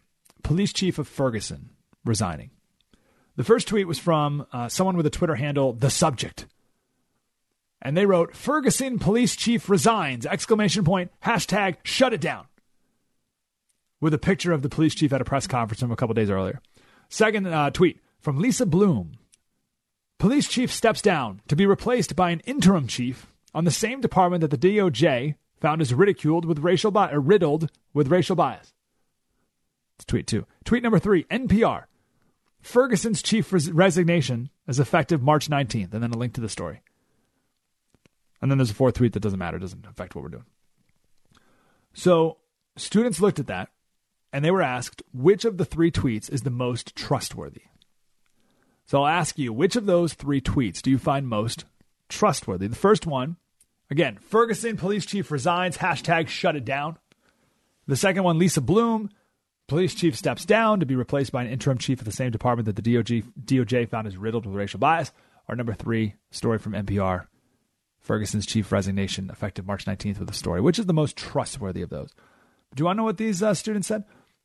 police 0.43 0.72
chief 0.72 0.99
of 0.99 1.08
Ferguson 1.08 1.72
resigning. 2.06 2.51
The 3.36 3.43
first 3.43 3.68
tweet 3.68 3.88
was 3.88 3.99
from 3.99 4.45
uh, 4.53 4.70
someone 4.70 4.95
with 4.95 5.06
a 5.06 5.10
Twitter 5.10 5.36
handle, 5.36 5.74
the 5.74 5.89
subject. 5.89 6.45
And 7.82 7.97
they 7.97 8.06
wrote, 8.06 8.36
Ferguson 8.36 8.99
police 8.99 9.36
chief 9.36 9.70
resigns, 9.70 10.26
exclamation 10.26 10.86
point, 10.86 11.12
hashtag 11.24 11.78
shut 11.84 12.14
it 12.14 12.22
down. 12.22 12.45
With 13.99 14.14
a 14.14 14.20
picture 14.20 14.53
of 14.53 14.62
the 14.62 14.70
police 14.70 14.95
chief 14.95 15.12
at 15.12 15.22
a 15.22 15.26
press 15.26 15.47
conference 15.47 15.82
from 15.82 15.91
a 15.91 15.95
couple 15.95 16.14
days 16.14 16.30
earlier. 16.30 16.62
Second 17.10 17.47
uh, 17.47 17.72
tweet 17.72 17.99
from 18.26 18.40
Lisa 18.40 18.66
Bloom. 18.66 19.20
Police 20.18 20.48
chief 20.48 20.74
steps 20.74 21.00
down 21.00 21.42
to 21.48 21.56
be 21.56 21.68
replaced 21.68 22.16
by 22.16 22.32
an 22.32 22.40
interim 22.40 22.88
chief 22.88 23.28
on 23.54 23.66
the 23.66 23.72
same 23.72 24.02
department 24.02 24.42
that 24.42 24.50
the 24.50 24.58
DOJ 24.58 25.36
found 25.62 25.80
is 25.80 25.94
ridiculed 25.94 26.44
with 26.44 26.58
racial 26.58 26.92
or 26.98 27.20
riddled 27.20 27.70
with 27.94 28.08
racial 28.08 28.36
bias. 28.36 28.74
It's 29.98 30.06
tweet 30.06 30.26
two. 30.26 30.48
Tweet 30.64 30.82
number 30.82 30.98
three, 30.98 31.26
NPR. 31.26 31.84
Ferguson's 32.62 33.22
chief 33.22 33.54
res- 33.54 33.72
resignation 33.72 34.50
is 34.68 34.80
effective 34.80 35.22
March 35.22 35.48
19th, 35.48 35.94
and 35.94 36.02
then 36.02 36.12
a 36.12 36.18
link 36.18 36.34
to 36.34 36.42
the 36.42 36.50
story. 36.50 36.82
And 38.42 38.50
then 38.50 38.58
there's 38.58 38.72
a 38.72 38.74
fourth 38.74 38.96
tweet 38.96 39.14
that 39.14 39.20
doesn't 39.20 39.38
matter, 39.38 39.60
doesn't 39.60 39.86
affect 39.86 40.16
what 40.16 40.24
we're 40.24 40.30
doing. 40.30 40.46
So 41.94 42.38
students 42.76 43.22
looked 43.22 43.38
at 43.38 43.46
that 43.48 43.70
and 44.34 44.44
they 44.44 44.50
were 44.50 44.64
asked 44.64 45.04
which 45.14 45.46
of 45.46 45.58
the 45.60 45.66
three 45.66 45.92
tweets 45.92 46.28
is 46.28 46.42
the 46.42 46.50
most 46.50 46.96
trustworthy. 46.96 47.62
So 48.86 49.04
I'll 49.04 49.08
ask 49.08 49.38
you, 49.38 49.52
which 49.52 49.76
of 49.76 49.86
those 49.86 50.14
three 50.14 50.42
tweets 50.42 50.82
do 50.82 50.92
you 50.92 50.98
find 50.98 51.28
most 51.28 51.66
trustworthy? 52.10 52.68
The 52.68 52.76
first 52.76 53.08
one, 53.08 53.38
again, 53.90 54.18
Ferguson 54.18 54.78
police 54.78 55.06
chief 55.06 55.32
resigns, 55.32 55.78
hashtag 55.78 56.28
shut 56.28 56.56
it 56.56 56.66
down. 56.66 56.98
The 57.88 57.96
second 57.96 58.24
one, 58.24 58.38
Lisa 58.38 58.62
Bloom, 58.62 59.10
Police 59.68 59.96
chief 59.96 60.16
steps 60.16 60.46
down 60.46 60.80
to 60.80 60.86
be 60.86 60.96
replaced 60.96 61.32
by 61.32 61.42
an 61.42 61.50
interim 61.50 61.80
chief 61.80 62.00
of 62.00 62.06
the 62.06 62.12
same 62.12 62.30
department 62.30 62.68
that 62.68 62.76
the 62.76 62.84
DOJ, 62.84 63.24
DOJ 63.46 63.90
found 63.90 64.08
is 64.08 64.16
riddled 64.16 64.46
with 64.46 64.56
racial 64.56 64.80
bias. 64.80 65.12
Our 65.48 65.56
number 65.56 65.74
three 65.74 66.16
story 66.30 66.60
from 66.60 66.74
NPR 66.74 67.26
Ferguson's 68.00 68.46
chief 68.46 68.72
resignation 68.72 69.32
effective 69.32 69.66
March 69.66 69.86
19th 69.86 70.20
with 70.20 70.30
a 70.30 70.34
story. 70.34 70.62
Which 70.62 70.78
is 70.78 70.86
the 70.86 70.94
most 70.94 71.18
trustworthy 71.18 71.82
of 71.82 71.90
those? 71.90 72.12
Do 72.76 72.82
you 72.82 72.86
want 72.86 72.98
to 72.98 73.00
know 73.00 73.06
what 73.06 73.18
these 73.18 73.42
uh, 73.42 73.56
students 73.56 73.88
said? 73.88 74.04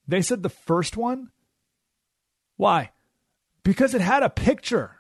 They 0.09 0.22
said 0.22 0.43
the 0.43 0.49
first 0.49 0.97
one. 0.97 1.30
Why? 2.57 2.93
Because 3.62 3.94
it 3.94 4.00
had 4.00 4.22
a 4.22 4.30
picture. 4.30 4.96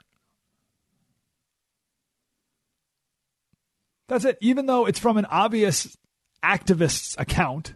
That's 4.08 4.24
it. 4.24 4.38
Even 4.40 4.66
though 4.66 4.86
it's 4.86 4.98
from 4.98 5.16
an 5.16 5.26
obvious 5.26 5.96
activist's 6.42 7.16
account, 7.18 7.74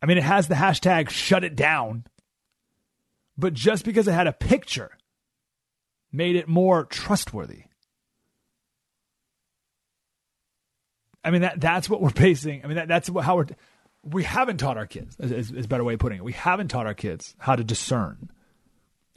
I 0.00 0.06
mean, 0.06 0.18
it 0.18 0.24
has 0.24 0.48
the 0.48 0.54
hashtag 0.54 1.10
shut 1.10 1.44
it 1.44 1.56
down, 1.56 2.04
but 3.36 3.54
just 3.54 3.84
because 3.84 4.06
it 4.06 4.12
had 4.12 4.26
a 4.26 4.32
picture 4.32 4.96
made 6.12 6.36
it 6.36 6.48
more 6.48 6.84
trustworthy. 6.84 7.64
I 11.24 11.30
mean, 11.30 11.42
that 11.42 11.60
that's 11.60 11.90
what 11.90 12.00
we're 12.00 12.10
basing. 12.10 12.62
I 12.62 12.68
mean, 12.68 12.76
that, 12.76 12.88
that's 12.88 13.08
how 13.08 13.36
we're. 13.36 13.46
We 14.04 14.22
haven't 14.22 14.58
taught 14.58 14.76
our 14.76 14.86
kids, 14.86 15.16
is, 15.18 15.50
is, 15.50 15.64
a 15.64 15.68
better 15.68 15.82
way 15.82 15.94
of 15.94 15.98
putting 15.98 16.18
it. 16.18 16.24
We 16.24 16.32
haven't 16.32 16.68
taught 16.68 16.86
our 16.86 16.94
kids 16.94 17.34
how 17.38 17.56
to 17.56 17.64
discern, 17.64 18.30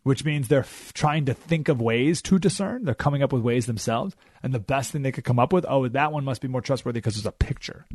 which 0.03 0.23
means 0.25 0.47
they're 0.47 0.59
f- 0.59 0.93
trying 0.93 1.25
to 1.25 1.33
think 1.33 1.67
of 1.67 1.81
ways 1.81 2.21
to 2.23 2.39
discern. 2.39 2.85
They're 2.85 2.95
coming 2.95 3.23
up 3.23 3.33
with 3.33 3.41
ways 3.41 3.65
themselves. 3.65 4.15
And 4.41 4.53
the 4.53 4.59
best 4.59 4.91
thing 4.91 5.01
they 5.01 5.11
could 5.11 5.23
come 5.23 5.39
up 5.39 5.53
with, 5.53 5.65
oh, 5.67 5.87
that 5.87 6.11
one 6.11 6.23
must 6.23 6.41
be 6.41 6.47
more 6.47 6.61
trustworthy 6.61 6.99
because 6.99 7.15
there's 7.15 7.25
a 7.25 7.31
picture. 7.31 7.85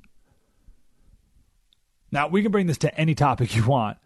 Now, 2.13 2.29
we 2.29 2.43
can 2.43 2.53
bring 2.53 2.67
this 2.67 2.79
to 2.79 2.95
any 2.99 3.15
topic 3.15 3.57
you 3.57 3.67
want. 3.67 3.99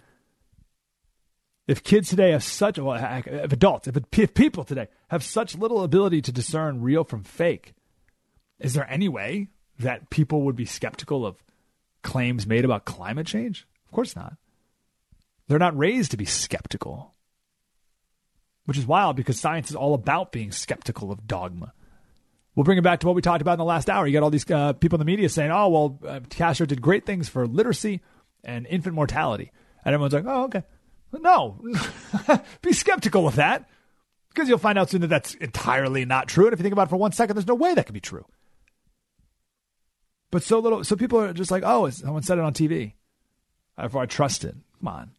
If 1.66 1.84
kids 1.84 2.09
today 2.09 2.30
have 2.30 2.42
such, 2.42 2.78
well, 2.78 3.22
if 3.26 3.53
adults, 3.53 3.88
if, 3.88 3.96
if 4.18 4.32
people 4.32 4.64
today 4.64 4.88
have 5.09 5.22
such 5.22 5.55
little 5.55 5.82
ability 5.82 6.22
to 6.22 6.32
discern 6.32 6.80
real 6.80 7.05
from 7.05 7.24
fake, 7.24 7.74
is 8.59 8.72
there 8.72 8.90
any 8.90 9.09
way 9.09 9.49
that 9.78 10.09
people 10.09 10.42
would 10.42 10.57
be 10.57 10.64
skeptical 10.64 11.26
of 11.26 11.42
claims 12.03 12.46
made 12.46 12.64
about 12.64 12.86
climate 12.86 13.26
change? 13.26 13.66
Of 13.86 13.92
course 13.92 14.16
not. 14.16 14.36
They're 15.46 15.59
not 15.59 15.76
raised 15.76 16.11
to 16.12 16.16
be 16.16 16.24
skeptical, 16.24 17.14
which 18.68 18.76
is 18.76 18.86
wild 18.86 19.16
because 19.16 19.40
science 19.40 19.70
is 19.70 19.76
all 19.76 19.94
about 19.94 20.30
being 20.30 20.52
skeptical 20.52 21.10
of 21.10 21.26
dogma. 21.26 21.72
We'll 22.54 22.64
bring 22.64 22.76
it 22.76 22.84
back 22.84 23.00
to 23.00 23.06
what 23.06 23.16
we 23.16 23.22
talked 23.22 23.40
about 23.40 23.54
in 23.54 23.58
the 23.60 23.64
last 23.64 23.88
hour. 23.88 24.06
You 24.06 24.12
got 24.12 24.22
all 24.22 24.28
these 24.28 24.48
uh, 24.50 24.74
people 24.74 24.96
in 24.96 24.98
the 24.98 25.10
media 25.10 25.30
saying, 25.30 25.50
"Oh, 25.50 25.68
well, 25.70 25.98
uh, 26.06 26.20
Castro 26.28 26.66
did 26.66 26.82
great 26.82 27.06
things 27.06 27.30
for 27.30 27.46
literacy 27.46 28.02
and 28.44 28.66
infant 28.66 28.94
mortality," 28.94 29.52
and 29.86 29.94
everyone's 29.94 30.12
like, 30.12 30.26
"Oh, 30.26 30.44
okay." 30.44 30.64
No, 31.18 31.58
be 32.62 32.74
skeptical 32.74 33.26
of 33.26 33.36
that 33.36 33.70
because 34.28 34.50
you'll 34.50 34.58
find 34.58 34.78
out 34.78 34.90
soon 34.90 35.00
that 35.00 35.06
that's 35.06 35.32
entirely 35.36 36.04
not 36.04 36.28
true. 36.28 36.44
And 36.44 36.52
if 36.52 36.58
you 36.58 36.62
think 36.62 36.74
about 36.74 36.88
it 36.88 36.90
for 36.90 36.98
one 36.98 37.12
second, 37.12 37.36
there's 37.36 37.46
no 37.46 37.54
way 37.54 37.72
that 37.72 37.86
could 37.86 37.94
be 37.94 38.00
true. 38.00 38.26
But 40.30 40.42
so 40.42 40.58
little, 40.58 40.84
so 40.84 40.94
people 40.94 41.18
are 41.20 41.32
just 41.32 41.50
like, 41.50 41.62
"Oh, 41.64 41.88
someone 41.88 42.22
said 42.22 42.36
it 42.36 42.44
on 42.44 42.52
TV." 42.52 42.92
Therefore, 43.78 44.02
I 44.02 44.06
trust 44.06 44.44
it. 44.44 44.56
Come 44.78 44.88
on. 44.88 45.12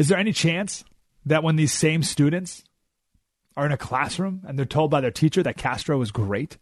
Is 0.00 0.08
there 0.08 0.16
any 0.16 0.32
chance 0.32 0.82
that 1.26 1.42
when 1.42 1.56
these 1.56 1.74
same 1.74 2.02
students 2.02 2.64
are 3.54 3.66
in 3.66 3.72
a 3.72 3.76
classroom 3.76 4.40
and 4.46 4.58
they're 4.58 4.64
told 4.64 4.90
by 4.90 5.02
their 5.02 5.10
teacher 5.10 5.42
that 5.42 5.58
Castro 5.58 6.00
is 6.00 6.10
great 6.10 6.56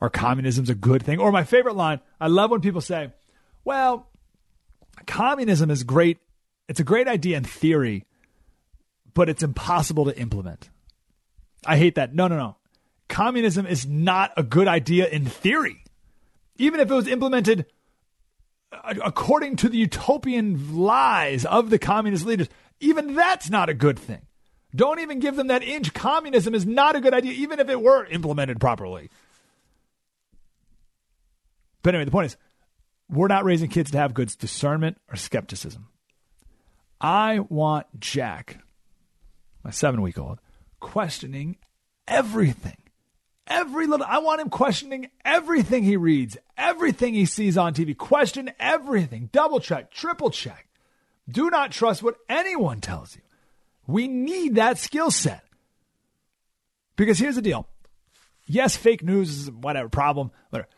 or 0.00 0.08
communism's 0.08 0.70
a 0.70 0.74
good 0.74 1.02
thing. 1.02 1.18
Or 1.18 1.30
my 1.30 1.44
favorite 1.44 1.76
line, 1.76 2.00
I 2.18 2.28
love 2.28 2.50
when 2.50 2.62
people 2.62 2.80
say, 2.80 3.12
well, 3.66 4.08
communism 5.06 5.70
is 5.70 5.84
great. 5.84 6.16
It's 6.68 6.80
a 6.80 6.84
great 6.84 7.06
idea 7.06 7.36
in 7.36 7.44
theory, 7.44 8.06
but 9.12 9.28
it's 9.28 9.42
impossible 9.42 10.06
to 10.06 10.18
implement. 10.18 10.70
I 11.66 11.76
hate 11.76 11.96
that. 11.96 12.14
No, 12.14 12.28
no, 12.28 12.38
no. 12.38 12.56
Communism 13.08 13.66
is 13.66 13.86
not 13.86 14.32
a 14.38 14.42
good 14.42 14.68
idea 14.68 15.06
in 15.06 15.26
theory. 15.26 15.84
Even 16.56 16.80
if 16.80 16.90
it 16.90 16.94
was 16.94 17.08
implemented 17.08 17.66
according 18.72 19.56
to 19.56 19.68
the 19.68 19.78
utopian 19.78 20.76
lies 20.76 21.44
of 21.44 21.70
the 21.70 21.78
communist 21.78 22.24
leaders, 22.24 22.48
even 22.80 23.14
that's 23.14 23.50
not 23.50 23.68
a 23.68 23.74
good 23.74 23.98
thing. 23.98 24.22
Don't 24.74 25.00
even 25.00 25.18
give 25.18 25.36
them 25.36 25.48
that 25.48 25.62
inch. 25.62 25.92
Communism 25.92 26.54
is 26.54 26.64
not 26.64 26.94
a 26.94 27.00
good 27.00 27.14
idea, 27.14 27.32
even 27.32 27.58
if 27.58 27.68
it 27.68 27.80
were 27.80 28.06
implemented 28.06 28.60
properly. 28.60 29.10
But 31.82 31.94
anyway, 31.94 32.04
the 32.04 32.10
point 32.10 32.26
is, 32.26 32.36
we're 33.08 33.26
not 33.26 33.44
raising 33.44 33.68
kids 33.68 33.90
to 33.90 33.98
have 33.98 34.14
good 34.14 34.32
discernment 34.38 34.98
or 35.08 35.16
skepticism. 35.16 35.88
I 37.00 37.40
want 37.40 37.86
Jack, 37.98 38.58
my 39.64 39.70
seven 39.70 40.02
week 40.02 40.18
old, 40.18 40.38
questioning 40.78 41.56
everything. 42.06 42.76
Every 43.50 43.88
little, 43.88 44.06
I 44.08 44.18
want 44.18 44.40
him 44.40 44.48
questioning 44.48 45.10
everything 45.24 45.82
he 45.82 45.96
reads, 45.96 46.38
everything 46.56 47.14
he 47.14 47.26
sees 47.26 47.58
on 47.58 47.74
TV. 47.74 47.96
Question 47.96 48.52
everything. 48.60 49.28
Double 49.32 49.58
check, 49.58 49.90
triple 49.90 50.30
check. 50.30 50.68
Do 51.28 51.50
not 51.50 51.72
trust 51.72 52.00
what 52.00 52.14
anyone 52.28 52.80
tells 52.80 53.16
you. 53.16 53.22
We 53.88 54.06
need 54.06 54.54
that 54.54 54.78
skill 54.78 55.10
set. 55.10 55.44
Because 56.94 57.18
here's 57.18 57.34
the 57.34 57.42
deal. 57.42 57.66
Yes, 58.46 58.76
fake 58.76 59.02
news 59.02 59.30
is 59.30 59.50
whatever 59.50 59.88
problem, 59.88 60.30
whatever. 60.50 60.68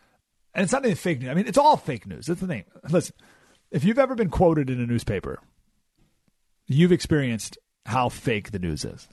And 0.55 0.65
it's 0.65 0.73
not 0.73 0.85
even 0.85 0.97
fake 0.97 1.21
news. 1.21 1.31
I 1.31 1.35
mean, 1.35 1.47
it's 1.47 1.59
all 1.59 1.77
fake 1.77 2.07
news. 2.07 2.27
That's 2.27 2.41
the 2.41 2.47
thing. 2.47 2.65
Listen, 2.89 3.15
if 3.71 3.85
you've 3.85 3.99
ever 3.99 4.15
been 4.15 4.31
quoted 4.31 4.71
in 4.71 4.81
a 4.81 4.87
newspaper, 4.87 5.41
you've 6.67 6.93
experienced 6.93 7.59
how 7.85 8.09
fake 8.09 8.51
the 8.51 8.59
news 8.59 8.85
is. 8.85 9.09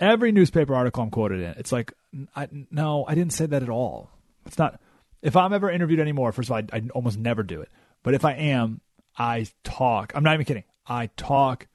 Every 0.00 0.32
newspaper 0.32 0.74
article 0.74 1.04
I'm 1.04 1.10
quoted 1.10 1.40
in, 1.40 1.54
it's 1.58 1.72
like, 1.72 1.92
I, 2.34 2.48
no, 2.70 3.04
I 3.06 3.14
didn't 3.14 3.32
say 3.32 3.46
that 3.46 3.62
at 3.62 3.68
all. 3.68 4.10
It's 4.46 4.58
not. 4.58 4.80
If 5.22 5.36
I'm 5.36 5.52
ever 5.52 5.70
interviewed 5.70 6.00
anymore, 6.00 6.32
first 6.32 6.48
of 6.48 6.52
all, 6.52 6.62
I, 6.72 6.76
I 6.76 6.82
almost 6.94 7.18
never 7.18 7.42
do 7.42 7.60
it. 7.60 7.68
But 8.02 8.14
if 8.14 8.24
I 8.24 8.32
am, 8.32 8.80
I 9.16 9.46
talk. 9.64 10.12
I'm 10.14 10.24
not 10.24 10.34
even 10.34 10.46
kidding. 10.46 10.64
I 10.86 11.10
talk 11.16 11.66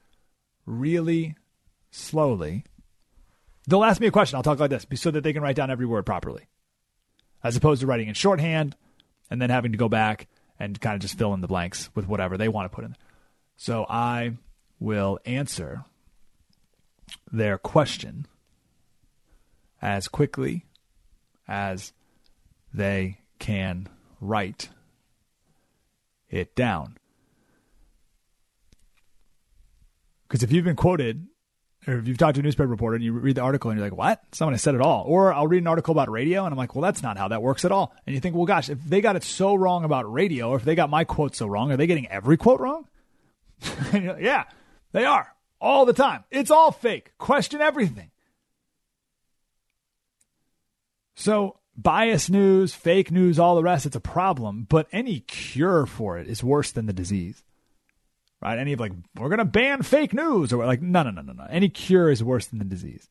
really 0.66 1.36
slowly. 1.92 2.66
They'll 3.68 3.84
ask 3.84 4.02
me 4.02 4.08
a 4.08 4.12
question. 4.12 4.36
I'll 4.36 4.44
talk 4.44 4.60
like 4.60 4.70
this 4.70 4.86
so 4.96 5.12
that 5.12 5.22
they 5.22 5.34
can 5.34 5.42
write 5.42 5.56
down 5.56 5.72
every 5.72 5.86
word 5.86 6.06
properly, 6.06 6.48
as 7.44 7.56
opposed 7.56 7.82
to 7.82 7.88
writing 7.88 8.08
in 8.08 8.14
shorthand 8.14 8.76
and 9.30 9.42
then 9.42 9.50
having 9.50 9.72
to 9.72 9.78
go 9.78 9.90
back 9.90 10.28
and 10.60 10.80
kind 10.80 10.96
of 10.96 11.02
just 11.02 11.18
fill 11.18 11.34
in 11.34 11.42
the 11.42 11.48
blanks 11.48 11.90
with 11.96 12.08
whatever 12.08 12.38
they 12.38 12.48
want 12.48 12.72
to 12.72 12.76
put 12.76 12.86
in. 12.86 12.96
So 13.58 13.86
I 13.88 14.34
will 14.80 15.20
answer 15.26 15.84
their 17.32 17.58
question 17.58 18.28
as 19.86 20.08
quickly 20.08 20.66
as 21.48 21.94
they 22.74 23.20
can 23.38 23.88
write 24.20 24.70
it 26.28 26.56
down. 26.56 26.98
Because 30.28 30.42
if 30.42 30.52
you've 30.52 30.66
been 30.66 30.76
quoted, 30.76 31.28
or 31.88 32.00
if 32.00 32.08
you've 32.08 32.18
talked 32.18 32.34
to 32.34 32.40
a 32.40 32.44
newspaper 32.44 32.68
reporter 32.68 32.96
and 32.96 33.04
you 33.04 33.14
read 33.14 33.36
the 33.36 33.42
article 33.42 33.70
and 33.70 33.80
you're 33.80 33.86
like, 33.86 33.96
what? 33.96 34.24
Someone 34.32 34.56
has 34.56 34.64
said 34.64 34.74
it 34.74 34.82
all. 34.82 35.04
Or 35.06 35.32
I'll 35.32 35.46
read 35.46 35.62
an 35.62 35.68
article 35.68 35.92
about 35.92 36.10
radio 36.10 36.46
and 36.46 36.52
I'm 36.52 36.58
like, 36.58 36.74
well, 36.74 36.82
that's 36.82 37.04
not 37.04 37.20
how 37.20 37.28
that 37.28 37.44
works 37.44 37.64
at 37.64 37.72
all. 37.72 37.94
And 38.08 38.16
you 38.16 38.20
think, 38.20 38.36
well, 38.36 38.46
gosh, 38.46 38.70
if 38.70 38.84
they 38.84 39.02
got 39.02 39.16
it 39.16 39.24
so 39.24 39.54
wrong 39.54 39.84
about 39.84 40.12
radio, 40.12 40.50
or 40.50 40.56
if 40.56 40.64
they 40.64 40.74
got 40.74 40.90
my 40.90 41.04
quote 41.04 41.36
so 41.36 41.46
wrong, 41.46 41.72
are 41.72 41.78
they 41.78 41.86
getting 41.86 42.08
every 42.08 42.38
quote 42.38 42.60
wrong? 42.60 42.88
like, 43.94 44.18
yeah, 44.20 44.46
they 44.94 45.06
are 45.06 45.32
all 45.62 45.86
the 45.86 45.94
time. 45.94 46.24
It's 46.32 46.50
all 46.50 46.72
fake. 46.72 47.12
Question 47.20 47.62
everything. 47.62 48.10
So, 51.16 51.58
bias 51.78 52.30
news, 52.30 52.74
fake 52.74 53.10
news, 53.12 53.40
all 53.40 53.56
the 53.56 53.64
rest, 53.64 53.86
it's 53.86 53.96
a 53.96 54.02
problem. 54.02 54.68
But 54.70 54.88
any 54.92 55.22
cure 55.22 55.86
for 55.86 56.18
it 56.18 56.28
is 56.28 56.44
worse 56.44 56.72
than 56.72 56.86
the 56.86 56.94
disease. 56.94 57.44
Right? 58.42 58.60
Any 58.60 58.74
of 58.74 58.80
like, 58.80 58.92
we're 59.18 59.30
going 59.30 59.40
to 59.40 59.46
ban 59.46 59.82
fake 59.82 60.14
news 60.14 60.54
or 60.54 60.66
like, 60.66 60.82
no, 60.82 61.04
no, 61.04 61.12
no, 61.12 61.22
no, 61.22 61.34
no. 61.34 61.48
Any 61.50 61.70
cure 61.70 62.12
is 62.12 62.24
worse 62.24 62.48
than 62.48 62.60
the 62.60 62.66
disease. 62.66 63.10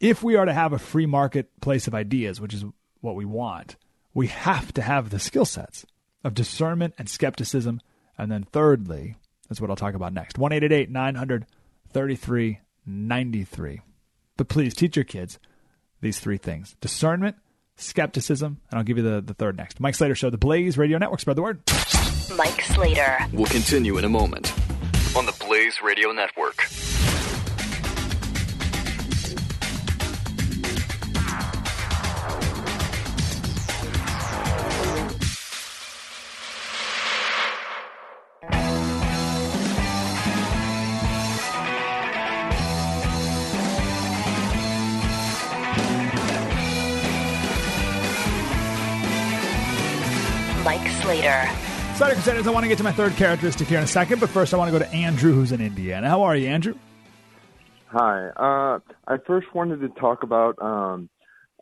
If 0.00 0.22
we 0.22 0.36
are 0.36 0.44
to 0.44 0.52
have 0.52 0.72
a 0.72 0.78
free 0.78 1.06
marketplace 1.06 1.88
of 1.88 1.94
ideas, 1.94 2.40
which 2.40 2.54
is 2.54 2.64
what 3.00 3.16
we 3.16 3.24
want, 3.24 3.76
we 4.14 4.28
have 4.28 4.72
to 4.74 4.82
have 4.82 5.10
the 5.10 5.18
skill 5.18 5.44
sets 5.44 5.84
of 6.22 6.34
discernment 6.34 6.94
and 6.96 7.08
skepticism. 7.08 7.80
And 8.16 8.30
then, 8.30 8.44
thirdly, 8.44 9.16
that's 9.48 9.60
what 9.60 9.70
I'll 9.70 9.76
talk 9.76 9.94
about 9.94 10.12
next. 10.12 10.38
1 10.38 10.52
900 10.90 11.46
3393. 11.92 13.80
But 14.36 14.48
please 14.48 14.74
teach 14.74 14.96
your 14.96 15.04
kids 15.04 15.38
these 16.00 16.18
three 16.20 16.38
things 16.38 16.76
discernment, 16.80 17.36
skepticism, 17.76 18.60
and 18.70 18.78
I'll 18.78 18.84
give 18.84 18.98
you 18.98 19.04
the, 19.04 19.20
the 19.20 19.34
third 19.34 19.56
next. 19.56 19.80
Mike 19.80 19.94
Slater 19.94 20.14
Show, 20.14 20.30
the 20.30 20.38
Blaze 20.38 20.78
Radio 20.78 20.98
Network. 20.98 21.20
Spread 21.20 21.36
the 21.36 21.42
word. 21.42 21.62
Mike 22.36 22.62
Slater. 22.62 23.18
We'll 23.32 23.46
continue 23.46 23.98
in 23.98 24.04
a 24.04 24.08
moment 24.08 24.52
on 25.16 25.26
the 25.26 25.36
Blaze 25.40 25.80
Radio 25.82 26.12
Network. 26.12 26.68
Mike 51.08 51.22
Sorry, 51.22 51.94
Slater 51.96 52.14
Crusaders, 52.16 52.46
I 52.46 52.50
want 52.50 52.64
to 52.64 52.68
get 52.68 52.76
to 52.76 52.84
my 52.84 52.92
third 52.92 53.16
characteristic 53.16 53.66
here 53.66 53.78
in 53.78 53.84
a 53.84 53.86
second, 53.86 54.20
but 54.20 54.28
first 54.28 54.52
I 54.52 54.58
want 54.58 54.70
to 54.70 54.78
go 54.78 54.84
to 54.84 54.92
Andrew, 54.92 55.32
who's 55.32 55.52
in 55.52 55.62
Indiana. 55.62 56.06
How 56.06 56.20
are 56.20 56.36
you, 56.36 56.48
Andrew? 56.48 56.74
Hi. 57.86 58.28
Uh, 58.36 58.80
I 59.06 59.16
first 59.26 59.46
wanted 59.54 59.80
to 59.80 59.88
talk 59.88 60.22
about 60.22 60.60
um, 60.60 61.08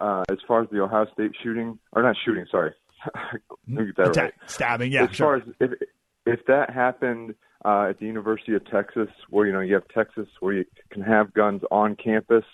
uh, 0.01 0.25
as 0.29 0.39
far 0.49 0.63
as 0.65 0.71
the 0.71 0.81
Ohio 0.83 1.07
State 1.13 1.31
shooting, 1.45 1.79
or 1.93 2.03
not 2.03 2.17
shooting, 2.25 2.45
sorry. 2.51 2.73
Let 3.15 3.41
me 3.69 3.87
get 3.87 3.97
that 3.99 4.09
Attack, 4.09 4.25
right. 4.25 4.51
stabbing, 4.51 4.91
yeah, 4.91 5.05
As 5.05 5.15
sure. 5.15 5.27
far 5.27 5.37
as 5.37 5.55
if 5.61 5.79
if 6.27 6.45
that 6.47 6.71
happened 6.71 7.37
uh, 7.65 7.91
at 7.91 8.01
the 8.01 8.07
University 8.07 8.57
of 8.57 8.69
Texas, 8.69 9.09
where 9.31 9.47
you 9.47 9.53
know 9.53 9.61
you 9.61 9.75
have 9.75 9.87
Texas, 9.95 10.27
where 10.41 10.55
you 10.55 10.65
can 10.91 11.03
have 11.03 11.33
guns 11.35 11.63
on 11.71 11.95
campus, 11.95 12.45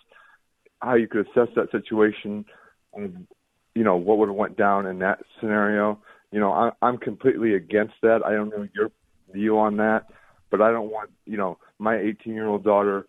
how 0.82 0.95
you 0.97 1.09
could 1.09 1.26
assess 1.26 1.49
that 1.57 1.70
situation, 1.70 2.45
and 2.93 3.26
you 3.74 3.82
know 3.82 3.97
what 3.97 4.18
would 4.18 4.28
have 4.28 4.36
went 4.36 4.59
down 4.59 4.84
in 4.84 4.99
that 4.99 5.20
scenario. 5.40 5.99
You 6.33 6.41
know, 6.41 6.53
I, 6.53 6.70
I'm 6.83 6.99
completely 6.99 7.55
against 7.55 7.95
that. 8.03 8.20
I 8.24 8.33
don't 8.33 8.51
know 8.51 8.66
your 8.74 8.91
view 9.33 9.59
on 9.59 9.76
that, 9.76 10.07
but 10.51 10.61
I 10.61 10.70
don't 10.70 10.91
want 10.91 11.11
you 11.26 11.37
know 11.37 11.59
my 11.78 11.99
18 11.99 12.35
year 12.35 12.49
old 12.49 12.64
daughter 12.64 13.07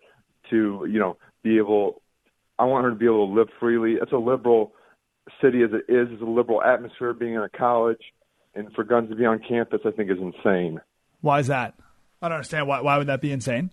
to 0.49 0.85
you 0.89 0.99
know 0.99 1.17
be 1.41 1.57
able. 1.57 2.01
I 2.59 2.65
want 2.65 2.83
her 2.83 2.91
to 2.91 2.95
be 2.95 3.05
able 3.05 3.27
to 3.27 3.33
live 3.33 3.47
freely. 3.59 3.93
It's 3.99 4.11
a 4.11 4.17
liberal 4.17 4.73
city 5.41 5.63
as 5.63 5.71
it 5.71 5.91
is. 5.91 6.09
It's 6.11 6.21
a 6.21 6.25
liberal 6.25 6.61
atmosphere 6.61 7.13
being 7.13 7.33
in 7.33 7.41
a 7.41 7.49
college, 7.49 8.01
and 8.53 8.71
for 8.73 8.83
guns 8.83 9.09
to 9.09 9.15
be 9.15 9.25
on 9.25 9.39
campus, 9.47 9.81
I 9.85 9.91
think 9.91 10.11
is 10.11 10.17
insane. 10.19 10.79
Why 11.21 11.39
is 11.39 11.47
that? 11.47 11.73
I 12.21 12.27
don't 12.27 12.35
understand. 12.35 12.67
Why, 12.67 12.81
why 12.81 12.97
would 12.97 13.07
that 13.07 13.21
be 13.21 13.31
insane? 13.31 13.71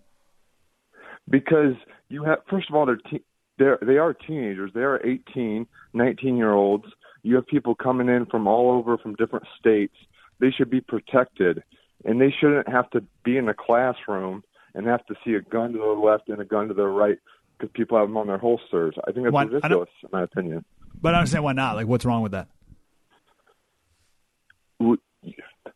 because 1.31 1.75
you 2.09 2.25
have 2.25 2.39
first 2.51 2.69
of 2.69 2.75
all 2.75 2.87
they're 2.87 2.97
te- 2.97 3.25
they're 3.59 3.79
they 3.83 3.97
are 3.97 4.13
teenagers 4.13 4.71
they 4.75 4.81
are 4.81 5.01
18 5.07 5.67
19 5.95 6.37
year 6.37 6.53
olds 6.53 6.87
you 7.23 7.35
have 7.37 7.47
people 7.47 7.75
coming 7.75 8.09
in 8.09 8.27
from 8.27 8.47
all 8.47 8.71
over 8.73 8.97
from 8.99 9.15
different 9.15 9.47
states 9.59 9.95
they 10.41 10.51
should 10.51 10.71
be 10.71 10.81
protected 10.81 11.63
and 12.05 12.21
they 12.21 12.33
shouldn't 12.41 12.69
have 12.69 12.89
to 12.91 13.03
be 13.25 13.37
in 13.37 13.49
a 13.49 13.55
classroom 13.55 14.43
and 14.75 14.87
have 14.87 15.05
to 15.07 15.15
see 15.25 15.35
a 15.35 15.41
gun 15.41 15.73
to 15.73 15.79
the 15.79 15.85
left 15.85 16.29
and 16.29 16.41
a 16.41 16.45
gun 16.45 16.69
to 16.69 16.75
the 16.75 16.87
right 16.87 17.19
because 17.59 17.71
people 17.75 17.99
have 17.99 18.09
them 18.09 18.17
on 18.17 18.27
their 18.27 18.39
holsters 18.39 18.95
i 19.07 19.13
think 19.13 19.25
that's 19.25 19.33
Why- 19.35 19.45
ridiculous 19.45 19.89
in 20.03 20.09
my 20.13 20.23
opinion 20.23 20.65
But 21.03 21.15
I 21.15 21.19
understand 21.19 21.45
why 21.45 21.53
not. 21.55 21.77
Like, 21.77 21.87
what's 21.87 22.05
wrong 22.05 22.23
with 22.23 22.33
that? 22.33 22.49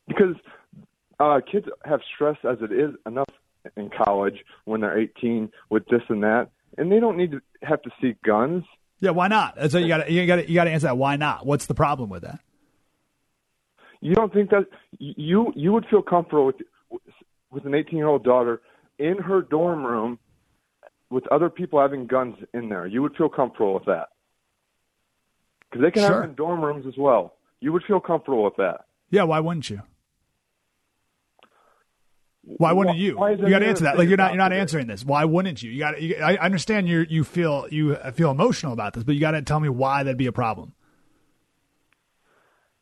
because 0.09 0.34
uh, 1.20 1.40
kids 1.51 1.66
have 1.84 2.01
stress 2.14 2.36
as 2.45 2.59
it 2.61 2.72
is 2.72 2.95
enough 3.07 3.28
in 3.76 3.90
college 3.90 4.45
when 4.64 4.80
they're 4.80 4.99
18 4.99 5.51
with 5.70 5.84
this 5.86 6.03
and 6.09 6.22
that, 6.22 6.49
and 6.76 6.90
they 6.90 7.01
don't 7.01 7.16
need 7.16 7.30
to 7.32 7.40
have 7.62 7.80
to 7.82 7.90
see 8.01 8.14
guns. 8.24 8.64
Yeah, 9.05 9.11
why 9.11 9.29
not? 9.29 9.71
So 9.71 9.77
you 9.77 9.87
got 9.87 10.07
to 10.07 10.11
you 10.11 10.27
got 10.27 10.37
to 10.37 10.49
you 10.49 10.55
got 10.55 10.65
to 10.65 10.71
answer 10.71 10.87
that. 10.87 10.97
Why 10.97 11.17
not? 11.17 11.45
What's 11.45 11.67
the 11.67 11.75
problem 11.75 12.09
with 12.09 12.23
that? 12.23 12.41
You 14.01 14.15
don't 14.15 14.33
think 14.33 14.49
that 14.49 14.67
you 14.99 15.53
you 15.55 15.73
would 15.75 15.85
feel 15.91 16.01
comfortable 16.01 16.47
with 16.47 16.57
with 17.51 17.67
an 17.67 17.75
18 17.75 17.99
year 17.99 18.07
old 18.09 18.25
daughter 18.25 18.63
in 18.99 19.19
her 19.19 19.43
dorm 19.43 19.85
room 19.85 20.19
with 21.11 21.27
other 21.31 21.51
people 21.51 21.79
having 21.79 22.07
guns 22.07 22.37
in 22.55 22.71
there? 22.71 22.87
You 22.87 23.03
would 23.03 23.15
feel 23.15 23.29
comfortable 23.29 23.75
with 23.75 23.85
that 23.85 24.09
because 25.71 25.83
they 25.85 25.91
can 25.91 26.01
have 26.03 26.11
Sure. 26.11 26.21
them 26.23 26.31
in 26.31 26.37
dorm 26.37 26.65
rooms 26.65 26.87
as 26.87 26.97
well. 26.97 27.35
You 27.61 27.75
would 27.75 27.85
feel 27.85 28.01
comfortable 28.01 28.43
with 28.43 28.57
that. 28.57 28.87
Yeah, 29.11 29.25
why 29.25 29.39
wouldn't 29.41 29.69
you? 29.69 29.83
Why 32.47 32.72
wouldn't 32.72 32.97
you? 32.99 33.16
why 33.16 33.32
you 33.32 33.49
got 33.49 33.61
to 33.61 33.66
answer 33.66 33.84
that. 33.84 33.99
Like 33.99 34.09
you're 34.09 34.16
not 34.18 34.32
you're 34.32 34.38
not 34.38 34.53
answering 34.53 34.86
this. 34.86 35.05
Why 35.05 35.24
wouldn't 35.24 35.62
you? 35.62 35.70
You 35.70 35.78
got. 35.78 36.01
You, 36.01 36.16
I 36.16 36.34
I 36.34 36.45
understand 36.45 36.88
you 36.88 37.07
you 37.09 37.24
feel 37.24 37.66
you 37.70 37.97
feel 38.14 38.30
emotional 38.30 38.72
about 38.72 38.92
this, 38.95 39.03
but 39.05 39.14
you 39.14 39.20
got 39.20 39.32
to 39.32 39.42
tell 39.42 39.61
me 39.61 39.68
why 39.68 40.03
that'd 40.03 40.18
be 40.18 40.26
a 40.26 40.32
problem. 40.32 40.74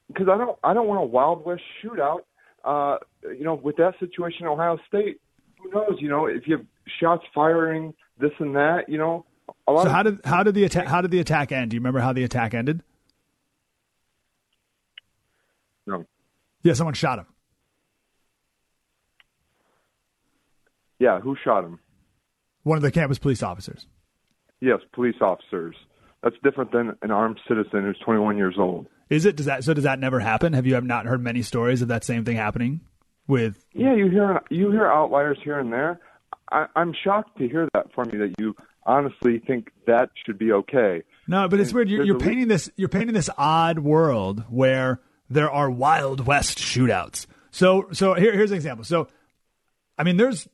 because 0.08 0.28
I 0.28 0.36
don't 0.36 0.58
I 0.64 0.74
don't 0.74 0.88
want 0.88 1.00
a 1.00 1.06
Wild 1.06 1.44
West 1.44 1.62
shootout. 1.82 2.20
Uh, 2.64 2.98
you 3.24 3.44
know, 3.44 3.54
with 3.54 3.76
that 3.76 3.94
situation 3.98 4.42
in 4.42 4.48
Ohio 4.48 4.78
State, 4.88 5.20
who 5.60 5.70
knows? 5.70 5.96
You 6.00 6.08
know, 6.08 6.26
if 6.26 6.46
you 6.46 6.58
have 6.58 6.66
shots 7.00 7.24
firing, 7.34 7.94
this 8.18 8.32
and 8.38 8.54
that. 8.56 8.88
You 8.88 8.98
know, 8.98 9.26
a 9.66 9.72
lot 9.72 9.82
So 9.82 9.88
of 9.88 9.92
how 9.92 10.02
did 10.02 10.20
how 10.24 10.42
did 10.42 10.54
the 10.54 10.64
attack 10.64 10.86
how 10.86 11.00
did 11.00 11.10
the 11.10 11.20
attack 11.20 11.52
end? 11.52 11.70
Do 11.70 11.76
you 11.76 11.80
remember 11.80 12.00
how 12.00 12.12
the 12.12 12.24
attack 12.24 12.54
ended? 12.54 12.82
No. 15.86 16.04
Yeah, 16.62 16.74
someone 16.74 16.94
shot 16.94 17.18
him. 17.18 17.26
Yeah, 21.02 21.18
who 21.18 21.36
shot 21.42 21.64
him? 21.64 21.80
One 22.62 22.76
of 22.76 22.82
the 22.82 22.92
campus 22.92 23.18
police 23.18 23.42
officers. 23.42 23.86
Yes, 24.60 24.78
police 24.92 25.16
officers. 25.20 25.74
That's 26.22 26.36
different 26.44 26.70
than 26.70 26.96
an 27.02 27.10
armed 27.10 27.40
citizen 27.48 27.82
who's 27.82 27.98
21 28.04 28.36
years 28.36 28.54
old. 28.56 28.86
Is 29.10 29.26
it? 29.26 29.34
Does 29.34 29.46
that 29.46 29.64
so? 29.64 29.74
Does 29.74 29.82
that 29.82 29.98
never 29.98 30.20
happen? 30.20 30.52
Have 30.52 30.64
you 30.64 30.74
have 30.74 30.84
not 30.84 31.06
heard 31.06 31.20
many 31.20 31.42
stories 31.42 31.82
of 31.82 31.88
that 31.88 32.04
same 32.04 32.24
thing 32.24 32.36
happening 32.36 32.80
with? 33.26 33.66
Yeah, 33.74 33.96
you 33.96 34.08
hear 34.08 34.40
you 34.48 34.70
hear 34.70 34.86
outliers 34.86 35.38
here 35.42 35.58
and 35.58 35.72
there. 35.72 35.98
I, 36.52 36.66
I'm 36.76 36.94
shocked 37.04 37.36
to 37.38 37.48
hear 37.48 37.68
that 37.74 37.92
from 37.92 38.10
you 38.12 38.20
that 38.20 38.34
you 38.38 38.54
honestly 38.86 39.42
think 39.44 39.70
that 39.88 40.10
should 40.24 40.38
be 40.38 40.52
okay. 40.52 41.02
No, 41.26 41.48
but 41.48 41.58
it's 41.58 41.70
And 41.70 41.76
weird. 41.76 41.90
You're, 41.90 42.04
you're 42.04 42.18
painting 42.20 42.46
this. 42.46 42.70
You're 42.76 42.88
painting 42.88 43.14
this 43.14 43.28
odd 43.36 43.80
world 43.80 44.44
where 44.48 45.00
there 45.28 45.50
are 45.50 45.68
Wild 45.68 46.24
West 46.26 46.58
shootouts. 46.58 47.26
So, 47.50 47.88
so 47.92 48.14
here, 48.14 48.32
here's 48.32 48.52
an 48.52 48.56
example. 48.56 48.84
So, 48.84 49.08
I 49.98 50.04
mean, 50.04 50.16
there's 50.16 50.48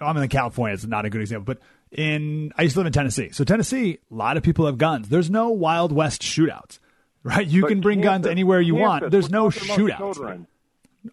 I'm 0.00 0.16
in 0.16 0.28
California. 0.28 0.74
It's 0.74 0.86
not 0.86 1.04
a 1.04 1.10
good 1.10 1.20
example, 1.20 1.54
but 1.54 1.58
in 1.96 2.52
I 2.56 2.62
used 2.62 2.74
to 2.74 2.80
live 2.80 2.86
in 2.86 2.92
Tennessee. 2.92 3.30
So 3.30 3.44
Tennessee, 3.44 3.98
a 4.10 4.14
lot 4.14 4.36
of 4.36 4.42
people 4.42 4.66
have 4.66 4.78
guns. 4.78 5.08
There's 5.08 5.30
no 5.30 5.50
Wild 5.50 5.92
West 5.92 6.22
shootouts, 6.22 6.78
right? 7.22 7.46
You 7.46 7.62
But 7.62 7.68
can 7.68 7.80
bring 7.80 8.00
guns 8.00 8.26
anywhere 8.26 8.60
you 8.60 8.74
want. 8.76 9.10
There's 9.10 9.30
no 9.30 9.48
shootouts. 9.48 10.46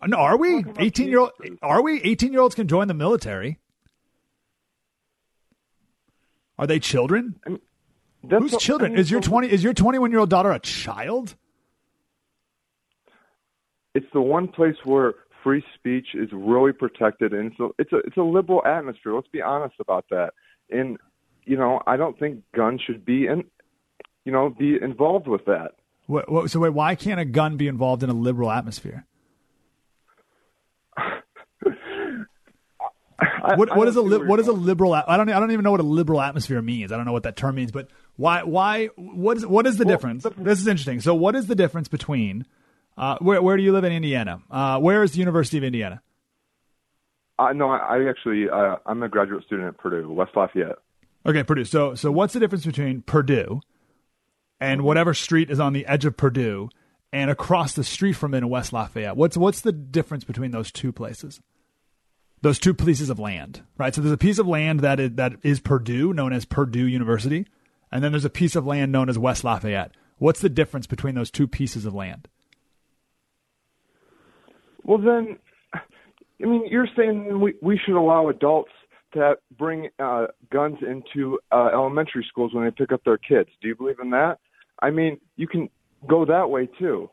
No, 0.05 0.17
are 0.17 0.37
we? 0.37 0.63
18 0.77 1.07
year 1.09 1.19
old? 1.19 1.31
Are 1.61 1.81
we? 1.81 2.01
18 2.01 2.31
year 2.31 2.41
olds 2.41 2.55
can 2.55 2.67
join 2.67 2.87
the 2.87 2.93
military. 2.93 3.59
Are 6.59 6.67
they 6.67 6.79
children? 6.79 7.39
That's 8.23 8.41
Who's 8.41 8.51
what- 8.53 8.61
children? 8.61 8.91
I 8.91 8.95
mean, 8.95 8.99
is 8.99 9.11
your 9.11 9.21
20? 9.21 9.49
Is 9.51 9.63
your 9.63 9.73
21 9.73 10.11
year 10.11 10.19
old 10.19 10.29
daughter 10.29 10.51
a 10.51 10.59
child? 10.59 11.35
It's 13.93 14.07
the 14.13 14.21
one 14.21 14.47
place 14.47 14.75
where 14.83 15.13
free 15.47 15.63
speech 15.75 16.07
is 16.13 16.27
really 16.33 16.73
protected, 16.73 17.31
and 17.31 17.53
so 17.57 17.73
it's 17.79 17.93
a 17.93 17.99
it's 17.99 18.17
a 18.17 18.21
liberal 18.21 18.61
atmosphere. 18.65 19.13
Let's 19.15 19.29
be 19.29 19.41
honest 19.41 19.75
about 19.79 20.03
that. 20.09 20.33
And 20.69 20.97
you 21.45 21.55
know, 21.55 21.81
I 21.87 21.95
don't 21.95 22.19
think 22.19 22.43
guns 22.53 22.81
should 22.85 23.05
be 23.05 23.27
in, 23.27 23.45
you 24.25 24.33
know, 24.33 24.49
be 24.49 24.75
involved 24.81 25.25
with 25.25 25.45
that. 25.45 25.75
What, 26.07 26.29
what, 26.29 26.51
so 26.51 26.59
wait, 26.59 26.73
why 26.73 26.95
can't 26.95 27.21
a 27.21 27.25
gun 27.25 27.55
be 27.55 27.69
involved 27.69 28.03
in 28.03 28.09
a 28.09 28.13
liberal 28.13 28.51
atmosphere? 28.51 29.05
what 33.55 33.71
I 33.71 33.77
what 33.77 33.87
is 33.87 33.95
a 33.95 34.01
li- 34.01 34.25
what 34.27 34.41
is 34.41 34.49
a 34.49 34.53
liberal? 34.53 34.93
I 34.93 35.15
don't 35.15 35.29
I 35.29 35.39
don't 35.39 35.51
even 35.51 35.63
know 35.63 35.71
what 35.71 35.79
a 35.79 35.83
liberal 35.83 36.19
atmosphere 36.19 36.61
means. 36.61 36.91
I 36.91 36.97
don't 36.97 37.05
know 37.05 37.13
what 37.13 37.23
that 37.23 37.37
term 37.37 37.55
means. 37.55 37.71
But 37.71 37.87
why 38.17 38.43
why 38.43 38.87
what 38.97 39.37
is 39.37 39.45
what 39.45 39.65
is 39.65 39.77
the 39.77 39.85
difference? 39.85 40.25
This 40.35 40.59
is 40.59 40.67
interesting. 40.67 40.99
So 40.99 41.15
what 41.15 41.37
is 41.37 41.47
the 41.47 41.55
difference 41.55 41.87
between 41.87 42.45
uh, 42.97 43.17
where 43.19 43.41
where 43.41 43.57
do 43.57 43.63
you 43.63 43.71
live 43.71 43.83
in 43.83 43.91
Indiana? 43.91 44.41
Uh, 44.49 44.79
where 44.79 45.03
is 45.03 45.11
the 45.11 45.19
University 45.19 45.57
of 45.57 45.63
Indiana? 45.63 46.01
Uh, 47.37 47.53
no, 47.53 47.69
I, 47.69 47.97
I 47.97 48.09
actually 48.09 48.49
uh, 48.49 48.77
I'm 48.85 49.03
a 49.03 49.09
graduate 49.09 49.43
student 49.45 49.67
at 49.67 49.77
Purdue, 49.77 50.11
West 50.11 50.31
Lafayette. 50.35 50.79
Okay, 51.25 51.43
Purdue. 51.43 51.65
So 51.65 51.93
so 51.93 52.11
what's 52.11 52.33
the 52.33 52.39
difference 52.39 52.65
between 52.65 53.03
Purdue 53.03 53.61
and 54.59 54.81
whatever 54.81 55.13
street 55.13 55.51
is 55.51 55.59
on 55.59 55.73
the 55.73 55.85
edge 55.85 56.05
of 56.05 56.17
Purdue 56.17 56.69
and 57.13 57.29
across 57.29 57.73
the 57.73 57.83
street 57.83 58.13
from 58.13 58.33
it 58.33 58.39
in 58.39 58.49
West 58.49 58.73
Lafayette? 58.73 59.15
What's 59.15 59.37
what's 59.37 59.61
the 59.61 59.71
difference 59.71 60.23
between 60.23 60.51
those 60.51 60.71
two 60.71 60.91
places? 60.91 61.39
Those 62.41 62.59
two 62.59 62.73
pieces 62.73 63.09
of 63.09 63.19
land, 63.19 63.63
right? 63.77 63.93
So 63.93 64.01
there's 64.01 64.13
a 64.13 64.17
piece 64.17 64.37
of 64.37 64.47
land 64.47 64.81
that 64.81 64.99
is, 64.99 65.11
that 65.15 65.33
is 65.41 65.59
Purdue, 65.59 66.13
known 66.13 66.33
as 66.33 66.45
Purdue 66.45 66.85
University, 66.87 67.47
and 67.91 68.03
then 68.03 68.11
there's 68.11 68.25
a 68.25 68.29
piece 68.29 68.55
of 68.55 68.65
land 68.65 68.91
known 68.91 69.09
as 69.09 69.17
West 69.17 69.43
Lafayette. 69.43 69.91
What's 70.19 70.41
the 70.41 70.49
difference 70.49 70.85
between 70.85 71.15
those 71.15 71.31
two 71.31 71.47
pieces 71.47 71.85
of 71.85 71.95
land? 71.95 72.27
Well, 74.87 74.97
then, 74.97 75.37
I 75.73 76.45
mean, 76.45 76.65
you're 76.67 76.87
saying 76.97 77.39
we 77.39 77.53
we 77.61 77.79
should 77.85 77.95
allow 77.95 78.29
adults 78.29 78.71
to 79.13 79.35
bring 79.57 79.89
uh, 79.99 80.27
guns 80.51 80.77
into 80.81 81.39
uh, 81.51 81.69
elementary 81.73 82.25
schools 82.27 82.53
when 82.53 82.63
they 82.63 82.71
pick 82.71 82.91
up 82.91 83.03
their 83.03 83.17
kids. 83.17 83.49
Do 83.61 83.67
you 83.67 83.75
believe 83.75 83.99
in 84.01 84.09
that? 84.11 84.39
I 84.81 84.89
mean, 84.89 85.19
you 85.35 85.47
can 85.47 85.69
go 86.07 86.25
that 86.25 86.49
way 86.49 86.67
too. 86.79 87.09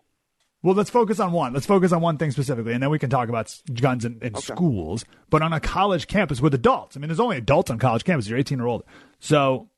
Well, 0.63 0.75
let's 0.75 0.89
focus 0.89 1.21
on 1.21 1.33
one. 1.33 1.53
Let's 1.53 1.67
focus 1.67 1.93
on 1.93 2.01
one 2.01 2.17
thing 2.17 2.31
specifically, 2.31 2.73
and 2.73 2.83
then 2.83 2.89
we 2.89 2.99
can 2.99 3.11
talk 3.11 3.29
about 3.29 3.55
guns 3.75 4.05
in, 4.05 4.19
in 4.23 4.35
schools. 4.37 5.05
But 5.29 5.43
on 5.43 5.53
a 5.53 5.61
college 5.61 6.07
campus 6.07 6.41
with 6.41 6.55
adults, 6.55 6.97
I 6.97 7.01
mean, 7.01 7.09
there's 7.09 7.21
only 7.21 7.37
adults 7.37 7.71
on 7.71 7.79
college 7.79 8.05
campus. 8.05 8.29
You're 8.29 8.39
18 8.39 8.61
or 8.61 8.69
older. 8.69 8.85
So, 9.19 9.69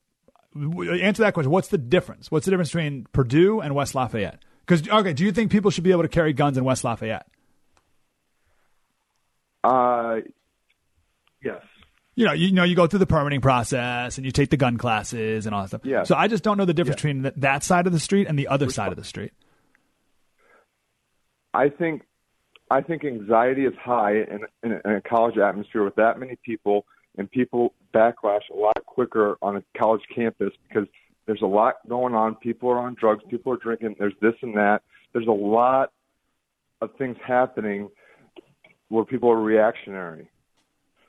answer 0.55 1.23
that 1.23 1.35
question. 1.35 1.51
What's 1.51 1.69
the 1.69 1.79
difference? 1.79 2.31
What's 2.31 2.45
the 2.45 2.53
difference 2.53 2.69
between 2.69 3.07
Purdue 3.13 3.61
and 3.61 3.75
West 3.75 3.97
Lafayette? 3.97 4.45
Because 4.65 4.89
okay, 4.89 5.13
do 5.13 5.25
you 5.25 5.33
think 5.33 5.51
people 5.51 5.71
should 5.71 5.83
be 5.83 5.93
able 5.93 6.03
to 6.03 6.09
carry 6.09 6.33
guns 6.33 6.57
in 6.57 6.65
West 6.65 6.85
Lafayette? 6.85 7.27
Uh, 9.67 10.21
yes. 11.43 11.61
You 12.15 12.25
know, 12.25 12.33
you 12.33 12.53
know, 12.53 12.65
you 12.65 12.77
go 12.77 12.87
through 12.87 13.01
the 13.01 13.07
permitting 13.07 13.41
process 13.41 14.17
and 14.17 14.25
you 14.25 14.33
take 14.33 14.49
the 14.49 14.57
gun 14.57 14.79
classes 14.79 15.45
and 15.45 15.55
all 15.55 15.63
that 15.63 15.69
stuff. 15.69 15.81
Yeah. 15.85 16.05
So 16.05 16.15
I 16.15 16.29
just 16.29 16.43
don't 16.43 16.57
know 16.57 16.65
the 16.65 16.73
difference 16.73 16.97
between 16.97 17.23
th- 17.23 17.35
that 17.39 17.63
side 17.63 17.87
of 17.87 17.93
the 17.93 18.01
street 18.01 18.27
and 18.29 18.39
the 18.39 18.49
other 18.49 18.71
side 18.71 18.91
of 18.91 18.97
the 18.97 19.05
street. 19.05 19.33
I 21.53 21.69
think 21.69 22.03
I 22.71 22.81
think 22.81 23.05
anxiety 23.05 23.65
is 23.65 23.75
high 23.83 24.13
in, 24.13 24.41
in, 24.63 24.81
in 24.85 24.91
a 24.93 25.01
college 25.01 25.37
atmosphere 25.37 25.85
with 25.85 25.95
that 25.97 26.19
many 26.19 26.37
people, 26.45 26.85
and 27.19 27.31
people 27.31 27.75
backlash 27.95 28.43
a 28.53 28.57
lot 28.57 28.77
quicker 28.87 29.37
on 29.43 29.57
a 29.57 29.63
college 29.79 30.03
campus 30.15 30.53
because 30.69 30.89
there's 31.27 31.43
a 31.43 31.47
lot 31.47 31.77
going 31.89 32.15
on. 32.15 32.35
People 32.37 32.71
are 32.71 32.79
on 32.79 32.95
drugs, 32.99 33.23
people 33.29 33.53
are 33.53 33.57
drinking. 33.57 33.97
There's 33.99 34.15
this 34.21 34.35
and 34.43 34.57
that. 34.57 34.83
There's 35.13 35.27
a 35.27 35.33
lot 35.33 35.93
of 36.81 36.91
things 36.97 37.17
happening 37.27 37.89
where 38.89 39.05
people 39.05 39.31
are 39.31 39.41
reactionary, 39.41 40.29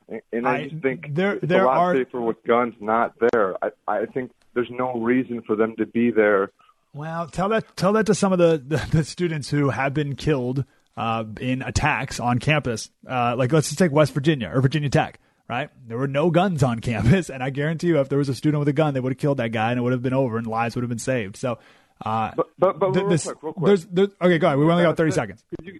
and, 0.10 0.22
and 0.32 0.48
I, 0.48 0.56
I- 0.58 0.68
just 0.70 0.82
think 0.82 1.14
there- 1.14 1.34
it's 1.36 1.48
there 1.48 1.64
a 1.64 1.68
lot 1.68 1.78
are- 1.78 1.96
safer 1.96 2.22
with 2.22 2.44
guns 2.44 2.74
not 2.80 3.14
there. 3.32 3.56
I, 3.64 3.72
I 3.88 4.06
think 4.06 4.32
there's 4.54 4.70
no 4.72 5.00
reason 5.00 5.42
for 5.42 5.56
them 5.56 5.76
to 5.78 5.86
be 5.86 6.12
there. 6.12 6.52
Well, 6.94 7.28
tell 7.28 7.50
that 7.50 7.76
tell 7.78 7.94
that 7.94 8.06
to 8.08 8.16
some 8.16 8.34
of 8.34 8.40
the, 8.40 8.58
the, 8.66 8.78
the 8.98 9.04
students 9.04 9.50
who 9.50 9.70
have 9.70 9.94
been 9.94 10.16
killed 10.16 10.66
uh, 10.96 11.26
in 11.40 11.62
attacks 11.62 12.20
on 12.20 12.40
campus. 12.40 12.90
Uh, 13.08 13.36
like 13.38 13.52
let's 13.52 13.68
just 13.68 13.78
take 13.78 13.92
West 13.92 14.14
Virginia 14.14 14.50
or 14.54 14.62
Virginia 14.62 14.90
Tech. 14.90 15.20
Right, 15.50 15.70
there 15.88 15.98
were 15.98 16.10
no 16.10 16.30
guns 16.30 16.62
on 16.62 16.80
campus, 16.80 17.30
and 17.34 17.42
I 17.42 17.52
guarantee 17.52 17.88
you, 17.88 18.02
if 18.02 18.10
there 18.10 18.18
was 18.18 18.28
a 18.28 18.36
student 18.36 18.60
with 18.60 18.68
a 18.68 18.74
gun, 18.74 18.94
they 18.94 19.00
would 19.00 19.14
have 19.14 19.18
killed 19.18 19.38
that 19.38 19.54
guy, 19.54 19.70
and 19.72 19.80
it 19.80 19.82
would 19.82 19.94
have 19.94 20.02
been 20.02 20.14
over, 20.14 20.38
and 20.38 20.46
lives 20.46 20.76
would 20.76 20.82
have 20.82 20.90
been 20.90 21.00
saved. 21.00 21.38
So, 21.38 21.58
uh, 22.06 22.32
But 22.36 22.48
but, 22.60 22.80
but 22.80 22.92
th- 22.94 23.02
real 23.04 23.10
this- 23.10 23.24
quick, 23.24 23.38
real 23.44 23.54
quick. 23.54 23.66
there's, 23.68 23.86
there's, 23.86 24.10
okay, 24.22 24.40
go 24.40 24.48
ahead. 24.48 24.60
We 24.60 24.66
only 24.70 24.84
got 24.84 24.98
thirty 24.98 25.12
seconds. 25.12 25.46
You, 25.64 25.80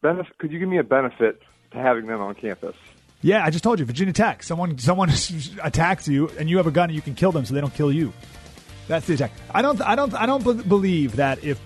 benefit, 0.00 0.36
could 0.38 0.52
you 0.52 0.58
give 0.58 0.68
me 0.68 0.78
a 0.78 0.84
benefit 0.84 1.42
to 1.72 1.78
having 1.78 2.06
them 2.06 2.20
on 2.20 2.34
campus? 2.34 2.76
Yeah, 3.20 3.44
I 3.44 3.50
just 3.50 3.64
told 3.64 3.78
you, 3.80 3.84
Virginia 3.84 4.12
Tech. 4.12 4.42
Someone 4.42 4.78
someone 4.78 5.10
attacks 5.62 6.08
you, 6.08 6.28
and 6.38 6.48
you 6.48 6.56
have 6.58 6.66
a 6.66 6.70
gun, 6.70 6.90
and 6.90 6.94
you 6.94 7.02
can 7.02 7.14
kill 7.14 7.32
them, 7.32 7.44
so 7.44 7.54
they 7.54 7.60
don't 7.60 7.74
kill 7.74 7.92
you. 7.92 8.12
That's 8.86 9.06
the 9.06 9.14
attack. 9.14 9.32
I 9.52 9.62
don't 9.62 9.80
I 9.82 9.96
don't 9.96 10.14
I 10.14 10.26
don't 10.26 10.42
believe 10.68 11.16
that 11.16 11.44
if 11.44 11.60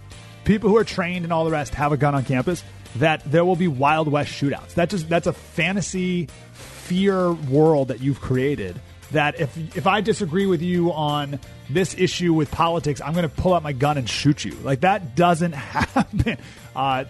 people 0.44 0.70
who 0.70 0.76
are 0.76 0.84
trained 0.84 1.24
and 1.24 1.32
all 1.32 1.44
the 1.44 1.50
rest 1.50 1.74
have 1.74 1.92
a 1.92 1.96
gun 1.96 2.14
on 2.14 2.24
campus, 2.24 2.64
that 2.96 3.22
there 3.30 3.44
will 3.44 3.56
be 3.56 3.68
Wild 3.68 4.08
West 4.08 4.32
shootouts. 4.32 4.74
That 4.74 4.90
just 4.90 5.08
that's 5.08 5.26
a 5.26 5.32
fantasy 5.32 6.28
fear 6.52 7.32
world 7.32 7.88
that 7.88 8.00
you've 8.00 8.20
created. 8.20 8.80
That 9.12 9.38
if 9.40 9.76
if 9.76 9.86
I 9.86 10.00
disagree 10.00 10.46
with 10.46 10.62
you 10.62 10.92
on 10.92 11.38
this 11.70 11.94
issue 11.96 12.32
with 12.32 12.50
politics, 12.50 13.00
I'm 13.00 13.12
going 13.12 13.28
to 13.28 13.34
pull 13.34 13.54
out 13.54 13.62
my 13.62 13.72
gun 13.72 13.98
and 13.98 14.08
shoot 14.08 14.44
you. 14.44 14.52
Like 14.62 14.80
that 14.80 15.14
doesn't 15.14 15.52
happen. 15.52 16.38
Uh, 16.74 17.04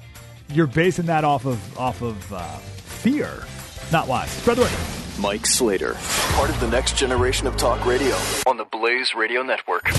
you're 0.51 0.66
basing 0.66 1.07
that 1.07 1.24
off 1.24 1.47
of 1.47 1.78
off 1.78 2.03
of 2.03 2.32
uh, 2.32 2.43
fear, 2.59 3.45
not 3.90 4.09
wise. 4.09 4.30
Spread 4.30 4.59
the 4.59 4.62
word. 4.62 4.72
Mike 5.20 5.47
Slater, 5.47 5.95
part 6.34 6.51
of 6.51 6.59
the 6.61 6.68
next 6.68 6.97
generation 6.97 7.47
of 7.47 7.57
talk 7.57 7.84
radio 7.84 8.16
on 8.47 8.57
the 8.57 8.64
Blaze 8.64 9.14
Radio 9.14 9.43
Network. 9.43 9.90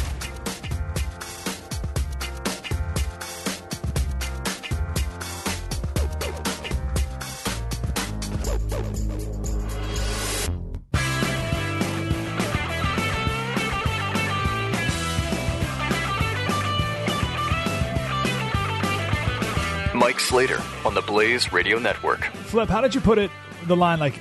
Mike 20.34 20.48
Slater 20.48 20.64
on 20.84 20.96
the 20.96 21.02
Blaze 21.02 21.54
Radio 21.54 21.78
Network. 21.78 22.26
Flip, 22.46 22.68
how 22.68 22.82
did 22.82 22.96
you 22.96 23.02
put 23.02 23.20
it? 23.20 23.30
The 23.68 23.76
line 23.76 24.00
like 24.00 24.20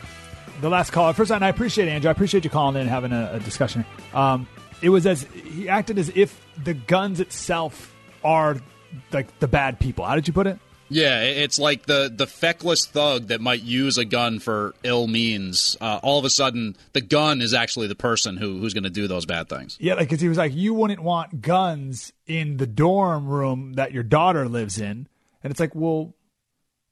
the 0.60 0.68
last 0.68 0.90
call. 0.90 1.10
First, 1.14 1.30
and 1.30 1.42
I 1.42 1.48
appreciate 1.48 1.88
Andrew. 1.88 2.08
I 2.08 2.12
appreciate 2.12 2.44
you 2.44 2.50
calling 2.50 2.76
in 2.76 2.82
and 2.82 2.90
having 2.90 3.12
a, 3.12 3.30
a 3.34 3.40
discussion. 3.40 3.86
Um, 4.12 4.46
it 4.82 4.90
was 4.90 5.06
as 5.06 5.22
he 5.22 5.70
acted 5.70 5.98
as 5.98 6.10
if 6.14 6.38
the 6.62 6.74
guns 6.74 7.20
itself 7.20 7.94
are 8.22 8.58
like 9.10 9.38
the 9.38 9.48
bad 9.48 9.80
people. 9.80 10.04
How 10.04 10.14
did 10.14 10.26
you 10.28 10.34
put 10.34 10.46
it? 10.46 10.58
Yeah, 10.90 11.22
it's 11.22 11.58
like 11.58 11.86
the 11.86 12.12
the 12.14 12.26
feckless 12.26 12.84
thug 12.84 13.28
that 13.28 13.40
might 13.40 13.62
use 13.62 13.96
a 13.96 14.04
gun 14.04 14.38
for 14.38 14.74
ill 14.82 15.06
means. 15.06 15.78
Uh, 15.80 15.98
all 16.02 16.18
of 16.18 16.26
a 16.26 16.30
sudden, 16.30 16.76
the 16.92 17.00
gun 17.00 17.40
is 17.40 17.54
actually 17.54 17.86
the 17.86 17.94
person 17.94 18.36
who 18.36 18.58
who's 18.58 18.74
going 18.74 18.84
to 18.84 18.90
do 18.90 19.08
those 19.08 19.24
bad 19.24 19.48
things. 19.48 19.78
Yeah, 19.80 19.94
like 19.94 20.10
because 20.10 20.20
he 20.20 20.28
was 20.28 20.36
like, 20.36 20.52
you 20.54 20.74
wouldn't 20.74 21.00
want 21.00 21.40
guns 21.40 22.12
in 22.26 22.58
the 22.58 22.66
dorm 22.66 23.26
room 23.26 23.72
that 23.74 23.92
your 23.92 24.02
daughter 24.02 24.46
lives 24.46 24.78
in, 24.78 25.08
and 25.42 25.50
it's 25.50 25.60
like, 25.60 25.74
well, 25.74 26.14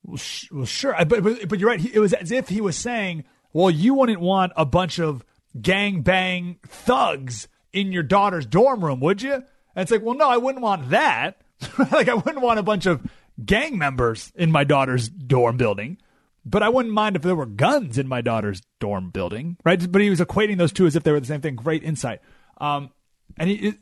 well, 0.03 0.17
sure, 0.65 0.95
but, 1.07 1.23
but 1.23 1.49
but 1.49 1.59
you're 1.59 1.69
right. 1.69 1.85
It 1.85 2.01
was 2.01 2.13
as 2.13 2.33
if 2.33 2.49
he 2.49 2.61
was 2.61 2.77
saying, 2.77 3.25
well, 3.53 3.71
you 3.71 3.95
wouldn't 3.95 4.21
want 4.21 4.53
a 4.57 4.65
bunch 4.65 4.99
of 4.99 5.25
gang 5.61 6.03
bang 6.03 6.59
thugs 6.67 7.49
in 7.73 7.93
your 7.93 8.03
daughter's 8.03 8.47
dorm 8.47 8.85
room, 8.85 9.01
would 9.01 9.23
you? 9.23 9.35
And 9.35 9.45
it's 9.77 9.91
like, 9.91 10.03
well, 10.03 10.17
no, 10.17 10.29
I 10.29 10.37
wouldn't 10.37 10.63
want 10.63 10.91
that. 10.91 11.43
like, 11.93 12.09
I 12.09 12.15
wouldn't 12.15 12.41
want 12.41 12.59
a 12.59 12.63
bunch 12.63 12.87
of 12.87 13.03
gang 13.45 13.79
members 13.79 14.33
in 14.35 14.51
my 14.51 14.65
daughter's 14.65 15.09
dorm 15.09 15.57
building. 15.57 15.99
But 16.45 16.63
I 16.63 16.71
wouldn't 16.71 16.95
mind 16.95 17.17
if 17.17 17.23
there 17.23 17.37
were 17.37 17.47
guns 17.47 17.99
in 17.99 18.09
my 18.09 18.23
daughter's 18.23 18.63
dorm 18.79 19.11
building, 19.11 19.59
right? 19.65 19.91
But 19.91 20.01
he 20.01 20.09
was 20.09 20.21
equating 20.21 20.57
those 20.57 20.73
two 20.73 20.87
as 20.87 20.97
if 20.97 21.03
they 21.03 21.13
were 21.13 21.21
the 21.21 21.27
same 21.27 21.43
thing. 21.43 21.55
Great 21.55 21.85
insight. 21.85 22.21
Um, 22.59 22.91
and 23.39 23.51
he, 23.51 23.57
it, 23.57 23.75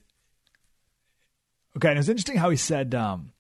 okay, 1.77 1.89
and 1.89 1.97
it 1.97 2.01
was 2.01 2.09
interesting 2.09 2.37
how 2.37 2.51
he 2.51 2.57
said 2.57 2.95
um, 2.97 3.33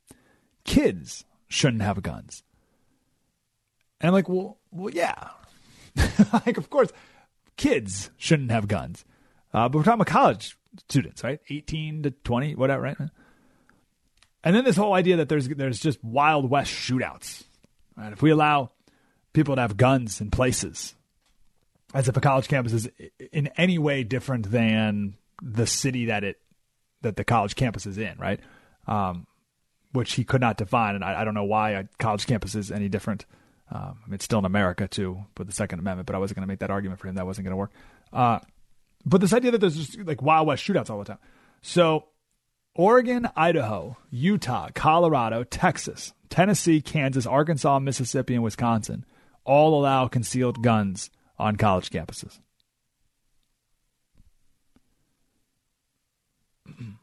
kids 0.69 1.25
shouldn't 1.49 1.83
have 1.83 2.03
guns. 2.03 2.43
And 4.01 4.09
I'm 4.09 4.14
like, 4.14 4.29
well, 4.29 4.59
well, 4.71 4.93
yeah, 4.93 5.31
like 6.33 6.59
of 6.59 6.71
course, 6.71 6.91
kids 7.57 8.11
shouldn't 8.16 8.53
have 8.53 8.69
guns, 8.69 9.05
uh, 9.53 9.69
but 9.69 9.79
we're 9.79 9.83
talking 9.83 10.01
about 10.01 10.12
college 10.12 10.57
students, 10.89 11.25
right? 11.25 11.41
18 11.49 12.03
to 12.05 12.11
20, 12.11 12.55
whatever, 12.55 12.83
right? 12.83 12.97
And 14.45 14.55
then 14.55 14.64
this 14.64 14.77
whole 14.77 14.95
idea 14.95 15.16
that 15.16 15.29
there's 15.29 15.49
there's 15.49 15.81
just 15.81 16.03
wild 16.05 16.49
west 16.49 16.73
shootouts. 16.73 17.45
Right? 17.97 18.12
If 18.12 18.23
we 18.23 18.31
allow 18.31 18.71
people 19.33 19.57
to 19.57 19.61
have 19.61 19.77
guns 19.77 20.21
in 20.21 20.31
places, 20.31 20.95
as 21.93 22.09
if 22.09 22.16
a 22.16 22.21
college 22.21 22.47
campus 22.47 22.73
is 22.73 22.89
in 23.33 23.49
any 23.57 23.79
way 23.79 24.05
different 24.05 24.51
than 24.51 25.16
the 25.43 25.66
city 25.66 26.07
that 26.07 26.23
it 26.23 26.41
that 27.03 27.16
the 27.16 27.25
college 27.25 27.57
campus 27.57 27.87
is 27.87 27.99
in, 27.99 28.16
right? 28.19 28.41
Um, 28.87 29.27
which 29.93 30.14
he 30.14 30.24
could 30.24 30.41
not 30.41 30.57
define, 30.57 30.95
and 30.95 31.05
I, 31.05 31.20
I, 31.20 31.24
don't 31.24 31.34
know 31.34 31.45
why 31.45 31.70
a 31.70 31.84
college 31.99 32.26
campus 32.26 32.55
is 32.55 32.70
any 32.70 32.89
different. 32.89 33.24
Um, 33.70 33.99
I 34.05 34.09
mean, 34.09 34.14
it's 34.14 34.24
still 34.24 34.39
in 34.39 34.45
America 34.45 34.86
too, 34.89 35.24
with 35.36 35.47
the 35.47 35.53
Second 35.53 35.78
Amendment, 35.78 36.07
but 36.07 36.14
I 36.14 36.18
wasn't 36.18 36.36
going 36.36 36.47
to 36.47 36.49
make 36.49 36.61
that 36.61 36.70
argument 36.70 37.01
for 37.01 37.09
him. 37.09 37.14
That 37.14 37.26
wasn't 37.26 37.47
going 37.47 37.53
to 37.53 37.57
work. 37.57 37.72
Uh, 38.12 38.41
but 39.05 39.20
this 39.20 39.32
idea 39.32 39.51
that 39.53 39.59
there's 39.59 39.76
just 39.76 39.99
like 40.07 40.22
Wild 40.22 40.47
West 40.47 40.66
shootouts 40.66 40.91
all 40.91 40.99
the 40.99 41.05
time. 41.05 41.18
So, 41.62 42.07
Oregon, 42.74 43.28
Idaho, 43.36 43.97
Utah, 44.11 44.68
Colorado, 44.74 45.45
Texas, 45.45 46.12
Tennessee, 46.30 46.80
Kansas, 46.80 47.26
Arkansas, 47.26 47.78
Mississippi, 47.78 48.34
and 48.34 48.43
Wisconsin 48.43 49.05
all 49.45 49.78
allow 49.80 50.09
concealed 50.09 50.62
guns 50.62 51.11
on 51.39 51.57
college 51.57 51.91
campuses. 51.91 52.39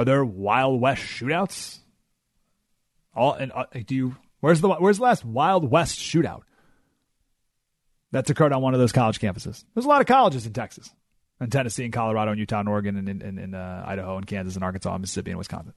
Are 0.00 0.04
there 0.06 0.24
Wild 0.24 0.80
West 0.80 1.02
shootouts? 1.02 1.78
All 3.14 3.34
and 3.34 3.52
uh, 3.52 3.66
do 3.86 3.94
you? 3.94 4.16
Where's 4.40 4.62
the 4.62 4.70
Where's 4.70 4.96
the 4.96 5.02
last 5.02 5.26
Wild 5.26 5.70
West 5.70 5.98
shootout? 5.98 6.40
That's 8.10 8.30
occurred 8.30 8.54
on 8.54 8.62
one 8.62 8.72
of 8.72 8.80
those 8.80 8.92
college 8.92 9.20
campuses. 9.20 9.62
There's 9.74 9.84
a 9.84 9.88
lot 9.88 10.00
of 10.00 10.06
colleges 10.06 10.46
in 10.46 10.54
Texas, 10.54 10.88
and 11.38 11.52
Tennessee, 11.52 11.84
and 11.84 11.92
Colorado, 11.92 12.30
and 12.30 12.40
Utah, 12.40 12.60
and 12.60 12.68
Oregon, 12.70 12.96
and 12.96 13.38
in, 13.38 13.54
uh, 13.54 13.84
Idaho, 13.86 14.16
and 14.16 14.26
Kansas, 14.26 14.54
and 14.54 14.64
Arkansas, 14.64 14.90
and 14.90 15.02
Mississippi, 15.02 15.32
and 15.32 15.38
Wisconsin. 15.38 15.74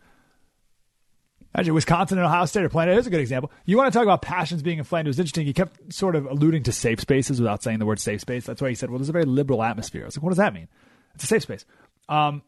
Actually, 1.54 1.72
Wisconsin 1.72 2.18
and 2.18 2.26
Ohio 2.26 2.46
State 2.46 2.64
are 2.64 2.70
playing. 2.70 2.92
Here's 2.92 3.08
a 3.08 3.10
good 3.10 3.20
example. 3.20 3.52
You 3.66 3.76
want 3.76 3.92
to 3.92 4.00
talk 4.00 4.06
about 4.06 4.22
passions 4.22 4.64
being 4.64 4.78
inflamed. 4.78 5.06
It 5.06 5.10
was 5.10 5.20
interesting. 5.20 5.46
He 5.46 5.52
kept 5.52 5.92
sort 5.92 6.16
of 6.16 6.28
alluding 6.28 6.64
to 6.64 6.72
safe 6.72 7.02
spaces 7.02 7.42
without 7.42 7.62
saying 7.62 7.80
the 7.80 7.86
word 7.86 8.00
safe 8.00 8.22
space. 8.22 8.46
That's 8.46 8.62
why 8.62 8.70
he 8.70 8.76
said, 8.76 8.90
well, 8.90 9.00
there's 9.00 9.10
a 9.10 9.12
very 9.12 9.26
liberal 9.26 9.62
atmosphere. 9.62 10.04
I 10.04 10.06
was 10.06 10.16
like, 10.16 10.24
what 10.24 10.30
does 10.30 10.38
that 10.38 10.54
mean? 10.54 10.70
It's 11.14 11.26
a 11.26 11.28
safe 11.28 11.44
space. 11.44 11.66
Um, 12.08 12.42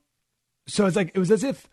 so 0.68 0.86
it's 0.86 0.96
like, 0.96 1.12
it 1.14 1.20
was 1.20 1.32
as 1.32 1.44
if 1.44 1.70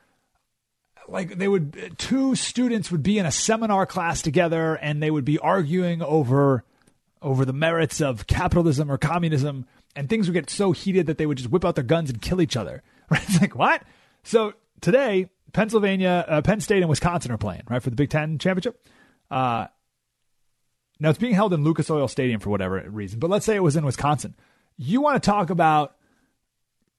like 1.08 1.36
they 1.36 1.48
would, 1.48 1.94
two 1.98 2.34
students 2.34 2.90
would 2.90 3.02
be 3.02 3.18
in 3.18 3.26
a 3.26 3.32
seminar 3.32 3.86
class 3.86 4.22
together 4.22 4.74
and 4.76 5.02
they 5.02 5.10
would 5.10 5.24
be 5.24 5.38
arguing 5.38 6.02
over, 6.02 6.64
over 7.20 7.44
the 7.44 7.52
merits 7.52 8.00
of 8.00 8.26
capitalism 8.26 8.90
or 8.90 8.98
communism. 8.98 9.66
And 9.94 10.08
things 10.08 10.26
would 10.26 10.34
get 10.34 10.48
so 10.48 10.72
heated 10.72 11.06
that 11.06 11.18
they 11.18 11.26
would 11.26 11.38
just 11.38 11.50
whip 11.50 11.64
out 11.64 11.74
their 11.74 11.84
guns 11.84 12.10
and 12.10 12.20
kill 12.22 12.40
each 12.40 12.56
other. 12.56 12.82
Right? 13.10 13.22
It's 13.28 13.42
like, 13.42 13.54
what? 13.54 13.82
So 14.22 14.54
today, 14.80 15.28
Pennsylvania, 15.52 16.24
uh, 16.26 16.40
Penn 16.40 16.60
State, 16.60 16.80
and 16.80 16.88
Wisconsin 16.88 17.30
are 17.30 17.36
playing 17.36 17.62
right 17.68 17.82
for 17.82 17.90
the 17.90 17.96
Big 17.96 18.08
Ten 18.08 18.38
championship. 18.38 18.86
Uh, 19.30 19.66
now 20.98 21.10
it's 21.10 21.18
being 21.18 21.34
held 21.34 21.52
in 21.52 21.64
Lucas 21.64 21.90
Oil 21.90 22.08
Stadium 22.08 22.40
for 22.40 22.50
whatever 22.50 22.82
reason, 22.88 23.18
but 23.18 23.28
let's 23.28 23.44
say 23.44 23.56
it 23.56 23.62
was 23.62 23.76
in 23.76 23.84
Wisconsin. 23.84 24.34
You 24.76 25.00
want 25.00 25.22
to 25.22 25.26
talk 25.26 25.50
about 25.50 25.96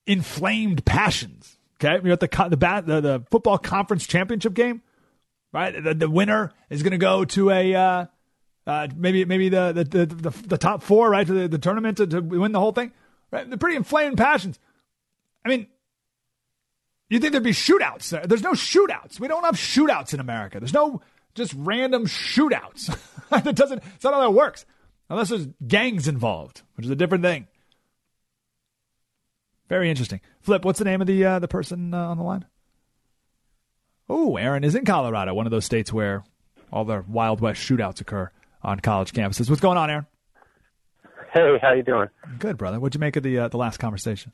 inflamed 0.05 0.85
passions? 0.85 1.57
Okay, 1.83 1.99
you're 2.03 2.13
at 2.13 2.19
the 2.19 2.47
the, 2.49 2.57
bat 2.57 2.85
the, 2.85 3.01
the 3.01 3.23
football 3.29 3.57
conference 3.57 4.07
championship 4.07 4.53
game, 4.53 4.81
right? 5.51 5.83
The, 5.83 5.93
the 5.93 6.09
winner 6.09 6.53
is 6.69 6.81
going 6.81 6.91
to 6.91 6.97
go 6.97 7.25
to 7.25 7.49
a 7.49 7.75
uh, 7.75 8.05
uh, 8.65 8.87
maybe 8.95 9.25
maybe 9.25 9.49
the 9.49 9.73
the, 9.73 10.05
the 10.05 10.29
the 10.47 10.57
top 10.57 10.83
four, 10.83 11.09
right, 11.09 11.27
to 11.27 11.33
the, 11.33 11.47
the 11.47 11.57
tournament 11.57 11.97
to, 11.97 12.07
to 12.07 12.21
win 12.21 12.51
the 12.51 12.59
whole 12.59 12.71
thing. 12.71 12.91
Right, 13.31 13.49
they're 13.49 13.57
pretty 13.57 13.75
inflamed 13.75 14.17
passions. 14.17 14.59
I 15.43 15.49
mean, 15.49 15.67
you 17.09 17.19
think 17.19 17.31
there'd 17.31 17.43
be 17.43 17.51
shootouts 17.51 18.09
there? 18.09 18.25
There's 18.25 18.43
no 18.43 18.53
shootouts. 18.53 19.19
We 19.19 19.27
don't 19.27 19.43
have 19.43 19.55
shootouts 19.55 20.13
in 20.13 20.19
America. 20.19 20.59
There's 20.59 20.73
no 20.73 21.01
just 21.35 21.53
random 21.57 22.05
shootouts. 22.05 22.97
that 23.29 23.55
doesn't. 23.55 23.83
It's 23.95 24.03
not 24.03 24.13
how 24.13 24.21
that 24.21 24.31
works. 24.31 24.65
Unless 25.09 25.29
there's 25.29 25.47
gangs 25.67 26.07
involved, 26.07 26.61
which 26.75 26.85
is 26.85 26.91
a 26.91 26.95
different 26.95 27.23
thing. 27.23 27.47
Very 29.67 29.89
interesting. 29.89 30.21
Flip, 30.43 30.65
what's 30.65 30.77
the 30.77 30.85
name 30.85 30.99
of 30.99 31.07
the 31.07 31.23
uh, 31.23 31.39
the 31.39 31.47
person 31.47 31.93
uh, 31.93 32.09
on 32.09 32.17
the 32.17 32.23
line? 32.23 32.45
Oh, 34.09 34.35
Aaron 34.35 34.65
is 34.65 34.75
in 34.75 34.83
Colorado, 34.83 35.33
one 35.33 35.47
of 35.47 35.51
those 35.51 35.63
states 35.63 35.91
where 35.91 36.25
all 36.71 36.83
the 36.83 37.03
Wild 37.07 37.39
West 37.39 37.61
shootouts 37.61 38.01
occur 38.01 38.29
on 38.61 38.81
college 38.81 39.13
campuses. 39.13 39.49
What's 39.49 39.61
going 39.61 39.77
on, 39.77 39.89
Aaron? 39.89 40.05
Hey, 41.33 41.57
how 41.61 41.71
you 41.73 41.81
doing? 41.81 42.09
Good, 42.39 42.57
brother. 42.57 42.79
What'd 42.79 42.93
you 42.93 42.99
make 42.99 43.15
of 43.15 43.23
the 43.23 43.39
uh, 43.39 43.47
the 43.47 43.57
last 43.57 43.77
conversation? 43.79 44.33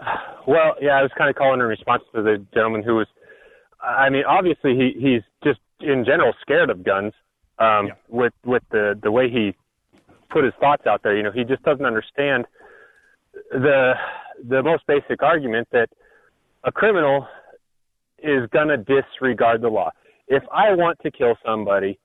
Well, 0.46 0.74
yeah, 0.78 0.90
I 0.90 1.00
was 1.00 1.10
kind 1.16 1.30
of 1.30 1.36
calling 1.36 1.58
in 1.58 1.66
response 1.66 2.02
to 2.14 2.20
the 2.20 2.44
gentleman 2.52 2.82
who 2.82 2.96
was. 2.96 3.06
I 3.80 4.10
mean, 4.10 4.24
obviously 4.28 4.76
he 4.76 4.92
he's 4.92 5.22
just 5.42 5.58
in 5.80 6.04
general 6.04 6.34
scared 6.42 6.68
of 6.68 6.84
guns. 6.84 7.14
Um, 7.58 7.86
yeah. 7.86 7.92
With 8.10 8.34
with 8.44 8.62
the 8.70 8.92
the 9.02 9.10
way 9.10 9.30
he 9.30 9.54
put 10.28 10.44
his 10.44 10.52
thoughts 10.60 10.86
out 10.86 11.02
there, 11.02 11.16
you 11.16 11.22
know, 11.22 11.32
he 11.32 11.44
just 11.44 11.62
doesn't 11.62 11.86
understand 11.86 12.44
the 13.52 13.94
the 14.48 14.62
most 14.62 14.86
basic 14.86 15.22
argument 15.22 15.68
that 15.72 15.88
a 16.64 16.72
criminal 16.72 17.26
is 18.18 18.48
gonna 18.50 18.76
disregard 18.76 19.60
the 19.60 19.68
law. 19.68 19.90
If 20.28 20.42
I 20.52 20.74
want 20.74 20.98
to 21.02 21.10
kill 21.10 21.34
somebody, 21.44 21.98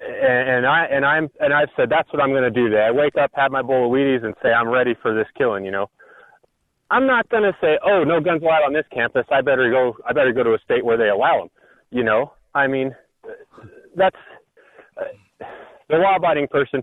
and, 0.00 0.48
and 0.48 0.66
I 0.66 0.84
and 0.86 1.04
I'm 1.04 1.28
and 1.40 1.52
I've 1.52 1.68
said 1.76 1.90
that's 1.90 2.10
what 2.12 2.22
I'm 2.22 2.30
going 2.30 2.44
to 2.44 2.50
do 2.50 2.68
today. 2.68 2.84
I 2.86 2.90
wake 2.90 3.16
up, 3.20 3.30
have 3.34 3.50
my 3.50 3.62
bowl 3.62 3.86
of 3.86 3.90
Wheaties, 3.90 4.24
and 4.24 4.34
say 4.42 4.50
I'm 4.50 4.68
ready 4.68 4.94
for 5.02 5.14
this 5.14 5.26
killing. 5.36 5.64
You 5.64 5.72
know, 5.72 5.90
I'm 6.90 7.06
not 7.06 7.28
going 7.28 7.42
to 7.42 7.52
say, 7.60 7.78
oh, 7.84 8.04
no 8.04 8.20
guns 8.20 8.42
allowed 8.42 8.64
on 8.64 8.72
this 8.72 8.86
campus. 8.92 9.24
I 9.30 9.40
better 9.40 9.70
go. 9.70 9.96
I 10.06 10.12
better 10.12 10.32
go 10.32 10.42
to 10.42 10.54
a 10.54 10.58
state 10.64 10.84
where 10.84 10.96
they 10.96 11.08
allow 11.08 11.40
them. 11.40 11.48
You 11.90 12.04
know, 12.04 12.32
I 12.54 12.66
mean, 12.66 12.94
that's 13.96 14.16
uh, 14.96 15.44
the 15.88 15.96
law-abiding 15.96 16.48
person. 16.48 16.82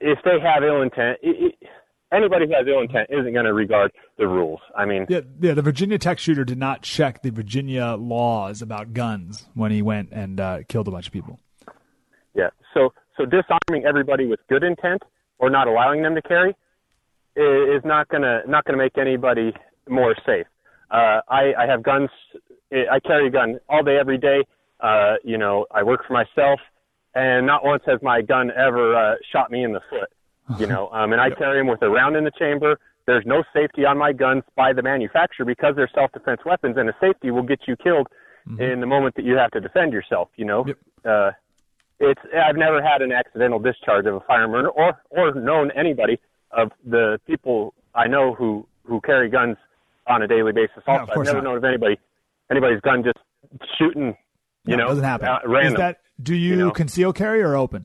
If 0.00 0.18
they 0.24 0.40
have 0.42 0.64
ill 0.64 0.82
intent, 0.82 1.18
it, 1.22 1.54
it, 1.60 1.68
anybody 2.12 2.46
who 2.46 2.52
has 2.52 2.66
ill 2.68 2.80
intent 2.80 3.08
isn't 3.10 3.32
going 3.32 3.44
to 3.44 3.52
regard 3.52 3.90
the 4.18 4.26
rules. 4.26 4.60
I 4.76 4.84
mean, 4.84 5.06
yeah, 5.08 5.20
yeah. 5.40 5.54
The 5.54 5.62
Virginia 5.62 5.98
Tech 5.98 6.18
shooter 6.18 6.44
did 6.44 6.58
not 6.58 6.82
check 6.82 7.22
the 7.22 7.30
Virginia 7.30 7.96
laws 7.98 8.62
about 8.62 8.92
guns 8.92 9.46
when 9.54 9.70
he 9.72 9.82
went 9.82 10.10
and 10.12 10.38
uh, 10.40 10.58
killed 10.68 10.88
a 10.88 10.90
bunch 10.90 11.06
of 11.06 11.12
people. 11.12 11.40
Yeah. 12.34 12.50
So, 12.74 12.92
so 13.16 13.24
disarming 13.24 13.86
everybody 13.86 14.26
with 14.26 14.40
good 14.48 14.62
intent 14.62 15.02
or 15.38 15.50
not 15.50 15.68
allowing 15.68 16.02
them 16.02 16.14
to 16.14 16.22
carry 16.22 16.54
is 17.34 17.82
not 17.84 18.08
gonna 18.08 18.42
not 18.46 18.64
gonna 18.64 18.78
make 18.78 18.98
anybody 18.98 19.52
more 19.88 20.14
safe. 20.26 20.46
Uh, 20.90 21.20
I, 21.28 21.54
I 21.58 21.66
have 21.66 21.82
guns. 21.82 22.10
I 22.72 23.00
carry 23.00 23.28
a 23.28 23.30
gun 23.30 23.58
all 23.68 23.82
day, 23.82 23.96
every 23.98 24.18
day. 24.18 24.44
Uh, 24.80 25.14
you 25.24 25.38
know, 25.38 25.66
I 25.70 25.82
work 25.82 26.06
for 26.06 26.12
myself, 26.12 26.60
and 27.14 27.46
not 27.46 27.64
once 27.64 27.82
has 27.86 28.00
my 28.02 28.20
gun 28.20 28.50
ever 28.50 28.94
uh, 28.94 29.14
shot 29.32 29.50
me 29.50 29.64
in 29.64 29.72
the 29.72 29.80
foot. 29.88 30.10
You 30.58 30.66
know, 30.66 30.90
um, 30.90 31.12
and 31.12 31.20
I 31.20 31.30
carry 31.30 31.60
them 31.60 31.68
with 31.68 31.82
a 31.82 31.88
round 31.88 32.16
in 32.16 32.24
the 32.24 32.32
chamber. 32.38 32.78
There's 33.06 33.24
no 33.26 33.42
safety 33.52 33.84
on 33.84 33.96
my 33.98 34.12
guns 34.12 34.42
by 34.56 34.72
the 34.72 34.82
manufacturer 34.82 35.46
because 35.46 35.74
they're 35.76 35.90
self-defense 35.94 36.40
weapons, 36.44 36.76
and 36.76 36.88
a 36.88 36.94
safety 37.00 37.30
will 37.30 37.42
get 37.42 37.60
you 37.66 37.76
killed 37.76 38.08
mm-hmm. 38.48 38.60
in 38.60 38.80
the 38.80 38.86
moment 38.86 39.14
that 39.16 39.24
you 39.24 39.36
have 39.36 39.50
to 39.52 39.60
defend 39.60 39.92
yourself. 39.92 40.28
You 40.36 40.44
know, 40.44 40.64
yep. 40.66 40.78
uh, 41.04 41.30
it's 42.00 42.20
I've 42.34 42.56
never 42.56 42.82
had 42.82 43.02
an 43.02 43.12
accidental 43.12 43.58
discharge 43.58 44.06
of 44.06 44.14
a 44.14 44.20
firearm 44.20 44.70
or 44.74 45.00
or 45.10 45.34
known 45.34 45.70
anybody 45.76 46.20
of 46.50 46.70
the 46.84 47.18
people 47.26 47.74
I 47.94 48.08
know 48.08 48.34
who 48.34 48.66
who 48.84 49.00
carry 49.00 49.30
guns 49.30 49.56
on 50.06 50.22
a 50.22 50.28
daily 50.28 50.52
basis. 50.52 50.82
Also, 50.86 51.06
no, 51.06 51.12
I've 51.12 51.24
never 51.24 51.38
not. 51.38 51.44
known 51.44 51.56
of 51.58 51.64
anybody 51.64 51.98
anybody's 52.50 52.80
gun 52.80 53.04
just 53.04 53.18
shooting. 53.78 54.16
You 54.64 54.76
no, 54.76 54.84
know, 54.84 54.88
doesn't 54.88 55.04
happen. 55.04 55.28
Uh, 55.28 55.38
random. 55.46 55.72
Is 55.74 55.78
that 55.78 56.00
do 56.22 56.34
you, 56.34 56.50
you 56.50 56.56
know? 56.56 56.70
conceal 56.70 57.12
carry 57.12 57.42
or 57.42 57.56
open? 57.56 57.84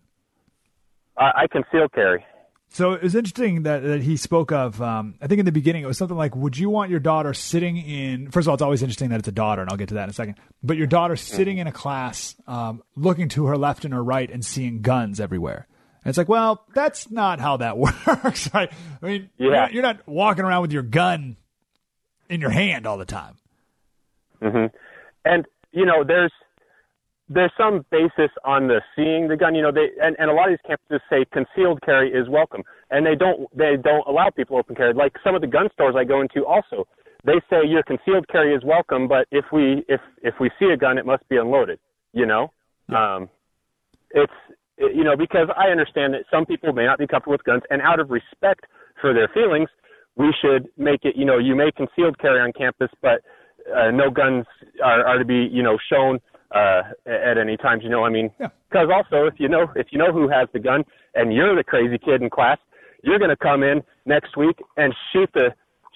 I, 1.17 1.31
I 1.35 1.47
conceal 1.51 1.89
carry. 1.89 2.23
So 2.69 2.93
it 2.93 3.01
was 3.01 3.15
interesting 3.15 3.63
that, 3.63 3.81
that 3.81 4.01
he 4.01 4.17
spoke 4.17 4.51
of. 4.51 4.81
Um, 4.81 5.15
I 5.21 5.27
think 5.27 5.39
in 5.39 5.45
the 5.45 5.51
beginning 5.51 5.83
it 5.83 5.87
was 5.87 5.97
something 5.97 6.17
like, 6.17 6.35
"Would 6.35 6.57
you 6.57 6.69
want 6.69 6.91
your 6.91 6.99
daughter 6.99 7.33
sitting 7.33 7.77
in?" 7.77 8.29
First 8.29 8.45
of 8.45 8.49
all, 8.49 8.53
it's 8.55 8.61
always 8.61 8.81
interesting 8.81 9.09
that 9.09 9.19
it's 9.19 9.27
a 9.27 9.31
daughter, 9.31 9.61
and 9.61 9.71
I'll 9.71 9.77
get 9.77 9.89
to 9.89 9.95
that 9.95 10.03
in 10.03 10.09
a 10.09 10.13
second. 10.13 10.35
But 10.61 10.77
your 10.77 10.87
daughter 10.87 11.15
sitting 11.15 11.55
mm-hmm. 11.55 11.61
in 11.61 11.67
a 11.67 11.71
class, 11.71 12.35
um, 12.45 12.83
looking 12.95 13.29
to 13.29 13.45
her 13.47 13.57
left 13.57 13.85
and 13.85 13.93
her 13.93 14.03
right, 14.03 14.29
and 14.29 14.45
seeing 14.45 14.81
guns 14.81 15.19
everywhere. 15.19 15.67
And 16.03 16.09
it's 16.09 16.17
like, 16.17 16.29
well, 16.29 16.65
that's 16.73 17.09
not 17.09 17.39
how 17.39 17.57
that 17.57 17.77
works, 17.77 18.53
right? 18.53 18.71
I 19.01 19.05
mean, 19.05 19.29
yeah. 19.37 19.45
you're, 19.45 19.53
not, 19.53 19.73
you're 19.73 19.83
not 19.83 20.07
walking 20.07 20.45
around 20.45 20.61
with 20.61 20.71
your 20.71 20.83
gun 20.83 21.37
in 22.29 22.41
your 22.41 22.49
hand 22.49 22.85
all 22.85 22.97
the 22.97 23.05
time. 23.05 23.35
Mm-hmm. 24.41 24.75
And 25.25 25.45
you 25.71 25.85
know, 25.85 26.03
there's 26.03 26.31
there's 27.29 27.51
some 27.57 27.85
basis 27.91 28.31
on 28.45 28.67
the 28.67 28.81
seeing 28.95 29.27
the 29.27 29.35
gun. 29.35 29.55
You 29.55 29.61
know, 29.61 29.71
they 29.71 29.89
and, 30.01 30.15
and 30.19 30.29
a 30.29 30.33
lot 30.33 30.51
of 30.51 30.57
these 30.57 30.69
campuses 30.69 30.99
say 31.09 31.25
concealed 31.31 31.81
carry 31.81 32.11
is 32.11 32.29
welcome, 32.29 32.63
and 32.89 33.05
they 33.05 33.15
don't 33.15 33.47
they 33.55 33.75
don't 33.81 34.07
allow 34.07 34.29
people 34.29 34.57
open 34.57 34.75
carry. 34.75 34.93
Like 34.93 35.13
some 35.23 35.35
of 35.35 35.41
the 35.41 35.47
gun 35.47 35.69
stores 35.73 35.95
I 35.97 36.03
go 36.03 36.21
into, 36.21 36.45
also 36.45 36.87
they 37.25 37.41
say 37.49 37.67
your 37.67 37.83
concealed 37.83 38.27
carry 38.29 38.53
is 38.53 38.63
welcome, 38.63 39.07
but 39.07 39.27
if 39.31 39.45
we 39.51 39.83
if 39.87 40.01
if 40.21 40.35
we 40.39 40.49
see 40.59 40.67
a 40.67 40.77
gun, 40.77 40.97
it 40.97 41.05
must 41.05 41.27
be 41.29 41.37
unloaded. 41.37 41.79
You 42.13 42.25
know, 42.25 42.51
yeah. 42.89 43.15
um, 43.15 43.29
it's 44.11 44.33
you 44.77 45.03
know, 45.03 45.17
because 45.17 45.49
I 45.57 45.69
understand 45.69 46.13
that 46.13 46.23
some 46.31 46.45
people 46.45 46.71
may 46.71 46.85
not 46.85 46.99
be 46.99 47.07
comfortable 47.07 47.33
with 47.33 47.43
guns, 47.43 47.63
and 47.69 47.81
out 47.81 47.99
of 47.99 48.09
respect 48.11 48.65
for 49.01 49.13
their 49.13 49.27
feelings, 49.27 49.69
we 50.15 50.33
should 50.41 50.69
make 50.77 51.03
it, 51.03 51.15
you 51.15 51.25
know, 51.25 51.37
you 51.37 51.55
may 51.55 51.71
concealed 51.71 52.19
carry 52.19 52.39
on 52.39 52.53
campus, 52.53 52.89
but 53.01 53.21
uh, 53.75 53.91
no 53.91 54.09
guns 54.09 54.45
are, 54.83 55.05
are 55.05 55.17
to 55.17 55.25
be, 55.25 55.47
you 55.51 55.63
know, 55.63 55.77
shown 55.91 56.19
uh, 56.53 56.81
at 57.05 57.37
any 57.37 57.57
times. 57.57 57.83
You 57.83 57.89
know, 57.89 58.03
I 58.05 58.09
mean, 58.09 58.31
because 58.37 58.89
also 58.93 59.25
if 59.25 59.35
you 59.39 59.49
know 59.49 59.67
if 59.75 59.87
you 59.91 59.97
know 59.97 60.11
who 60.11 60.27
has 60.29 60.47
the 60.53 60.59
gun 60.59 60.83
and 61.15 61.33
you're 61.33 61.55
the 61.55 61.63
crazy 61.63 61.97
kid 61.97 62.21
in 62.21 62.29
class, 62.29 62.57
you're 63.03 63.19
going 63.19 63.29
to 63.29 63.37
come 63.37 63.63
in 63.63 63.81
next 64.05 64.37
week 64.37 64.57
and 64.77 64.93
shoot 65.13 65.29
the 65.33 65.49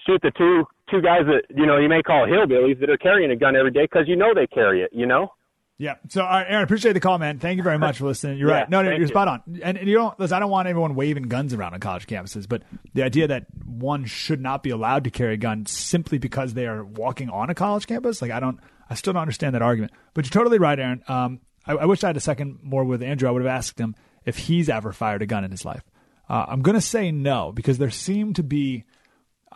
shoot 0.06 0.20
the 0.22 0.32
two 0.36 0.64
two 0.90 1.00
guys 1.00 1.22
that 1.26 1.42
you 1.56 1.66
know 1.66 1.78
you 1.78 1.88
may 1.88 2.02
call 2.02 2.26
hillbillies 2.26 2.78
that 2.80 2.90
are 2.90 2.96
carrying 2.98 3.30
a 3.30 3.36
gun 3.36 3.56
every 3.56 3.70
day 3.70 3.82
because 3.84 4.04
you 4.06 4.16
know 4.16 4.32
they 4.34 4.46
carry 4.46 4.82
it. 4.82 4.90
You 4.92 5.06
know. 5.06 5.32
Yeah. 5.78 5.94
So, 6.10 6.20
right, 6.22 6.44
Aaron, 6.46 6.62
appreciate 6.62 6.92
the 6.92 7.00
call, 7.00 7.18
man. 7.18 7.40
Thank 7.40 7.56
you 7.56 7.64
very 7.64 7.78
much 7.78 7.98
for 7.98 8.04
listening. 8.04 8.38
You're 8.38 8.50
Yeah, 8.50 8.54
right. 8.60 8.70
No, 8.70 8.82
no, 8.82 8.90
you're 8.90 9.00
you. 9.00 9.06
spot 9.08 9.26
on. 9.26 9.42
And, 9.64 9.76
and 9.76 9.88
you 9.88 9.96
don't. 9.96 10.20
Listen, 10.20 10.36
I 10.36 10.38
don't 10.38 10.50
want 10.50 10.68
everyone 10.68 10.94
waving 10.94 11.24
guns 11.24 11.52
around 11.52 11.74
on 11.74 11.80
college 11.80 12.06
campuses, 12.06 12.48
but 12.48 12.62
the 12.94 13.02
idea 13.02 13.26
that 13.26 13.46
one 13.66 14.04
should 14.04 14.40
not 14.40 14.62
be 14.62 14.70
allowed 14.70 15.02
to 15.04 15.10
carry 15.10 15.34
a 15.34 15.36
gun 15.38 15.66
simply 15.66 16.18
because 16.18 16.54
they 16.54 16.68
are 16.68 16.84
walking 16.84 17.30
on 17.30 17.50
a 17.50 17.54
college 17.54 17.88
campus, 17.88 18.22
like 18.22 18.30
I 18.30 18.38
don't, 18.38 18.60
I 18.92 18.94
still 18.94 19.14
don't 19.14 19.22
understand 19.22 19.54
that 19.54 19.62
argument. 19.62 19.92
But 20.14 20.26
you're 20.26 20.42
totally 20.42 20.58
right, 20.58 20.78
Aaron. 20.78 21.02
Um, 21.08 21.40
I, 21.66 21.72
I 21.72 21.84
wish 21.86 22.04
I 22.04 22.08
had 22.08 22.16
a 22.16 22.20
second 22.20 22.58
more 22.62 22.84
with 22.84 23.02
Andrew. 23.02 23.28
I 23.28 23.32
would 23.32 23.42
have 23.42 23.50
asked 23.50 23.78
him 23.78 23.96
if 24.24 24.36
he's 24.36 24.68
ever 24.68 24.92
fired 24.92 25.22
a 25.22 25.26
gun 25.26 25.44
in 25.44 25.50
his 25.50 25.64
life. 25.64 25.82
Uh, 26.28 26.44
I'm 26.48 26.62
going 26.62 26.74
to 26.74 26.80
say 26.80 27.10
no 27.10 27.52
because 27.52 27.78
there 27.78 27.90
seemed 27.90 28.36
to 28.36 28.42
be 28.42 28.84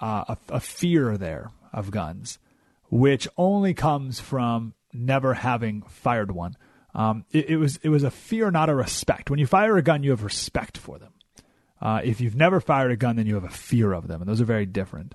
uh, 0.00 0.24
a, 0.28 0.38
a 0.54 0.60
fear 0.60 1.16
there 1.16 1.50
of 1.72 1.90
guns, 1.90 2.38
which 2.88 3.28
only 3.36 3.74
comes 3.74 4.20
from 4.20 4.74
never 4.92 5.34
having 5.34 5.82
fired 5.82 6.30
one. 6.30 6.56
Um, 6.94 7.26
it, 7.30 7.50
it 7.50 7.56
was 7.58 7.76
it 7.82 7.90
was 7.90 8.04
a 8.04 8.10
fear, 8.10 8.50
not 8.50 8.70
a 8.70 8.74
respect. 8.74 9.28
When 9.28 9.38
you 9.38 9.46
fire 9.46 9.76
a 9.76 9.82
gun, 9.82 10.02
you 10.02 10.10
have 10.10 10.24
respect 10.24 10.78
for 10.78 10.98
them. 10.98 11.12
Uh, 11.80 12.00
if 12.02 12.22
you've 12.22 12.36
never 12.36 12.58
fired 12.58 12.90
a 12.90 12.96
gun, 12.96 13.16
then 13.16 13.26
you 13.26 13.34
have 13.34 13.44
a 13.44 13.50
fear 13.50 13.92
of 13.92 14.08
them, 14.08 14.22
and 14.22 14.28
those 14.28 14.40
are 14.40 14.46
very 14.46 14.64
different. 14.64 15.14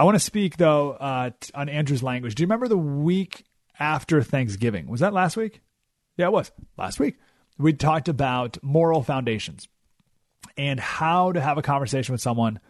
I 0.00 0.04
want 0.04 0.14
to 0.14 0.20
speak 0.20 0.56
though 0.56 0.92
uh, 0.92 1.30
t- 1.38 1.52
on 1.54 1.68
Andrew's 1.68 2.02
language. 2.02 2.34
Do 2.34 2.42
you 2.42 2.46
remember 2.46 2.68
the 2.68 2.78
week 2.78 3.44
after 3.78 4.22
Thanksgiving? 4.22 4.86
Was 4.86 5.00
that 5.00 5.12
last 5.12 5.36
week? 5.36 5.60
Yeah, 6.16 6.28
it 6.28 6.32
was 6.32 6.50
last 6.78 6.98
week. 6.98 7.18
We 7.58 7.74
talked 7.74 8.08
about 8.08 8.56
moral 8.62 9.02
foundations 9.02 9.68
and 10.56 10.80
how 10.80 11.32
to 11.32 11.40
have 11.42 11.58
a 11.58 11.62
conversation 11.62 12.12
with 12.14 12.22
someone 12.22 12.60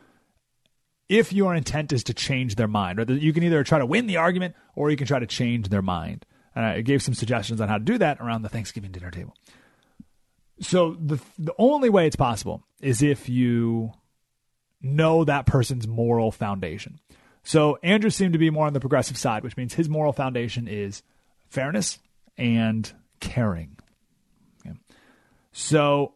if 1.08 1.32
your 1.32 1.54
intent 1.54 1.92
is 1.92 2.02
to 2.04 2.14
change 2.14 2.56
their 2.56 2.66
mind. 2.66 3.08
You 3.08 3.32
can 3.32 3.44
either 3.44 3.62
try 3.62 3.78
to 3.78 3.86
win 3.86 4.08
the 4.08 4.16
argument 4.16 4.56
or 4.74 4.90
you 4.90 4.96
can 4.96 5.06
try 5.06 5.20
to 5.20 5.26
change 5.26 5.68
their 5.68 5.82
mind. 5.82 6.26
And 6.56 6.64
I 6.64 6.80
gave 6.80 7.00
some 7.00 7.14
suggestions 7.14 7.60
on 7.60 7.68
how 7.68 7.78
to 7.78 7.84
do 7.84 7.96
that 7.98 8.20
around 8.20 8.42
the 8.42 8.48
Thanksgiving 8.48 8.90
dinner 8.90 9.12
table. 9.12 9.36
So 10.60 10.96
the 11.00 11.20
the 11.38 11.54
only 11.58 11.90
way 11.90 12.08
it's 12.08 12.16
possible 12.16 12.64
is 12.80 13.02
if 13.02 13.28
you 13.28 13.92
know 14.82 15.24
that 15.24 15.46
person's 15.46 15.86
moral 15.86 16.32
foundation. 16.32 16.98
So 17.42 17.78
Andrew 17.82 18.10
seemed 18.10 18.34
to 18.34 18.38
be 18.38 18.50
more 18.50 18.66
on 18.66 18.72
the 18.72 18.80
progressive 18.80 19.16
side, 19.16 19.42
which 19.42 19.56
means 19.56 19.74
his 19.74 19.88
moral 19.88 20.12
foundation 20.12 20.68
is 20.68 21.02
fairness 21.48 21.98
and 22.36 22.90
caring. 23.20 23.76
Okay. 24.66 24.76
So 25.52 26.14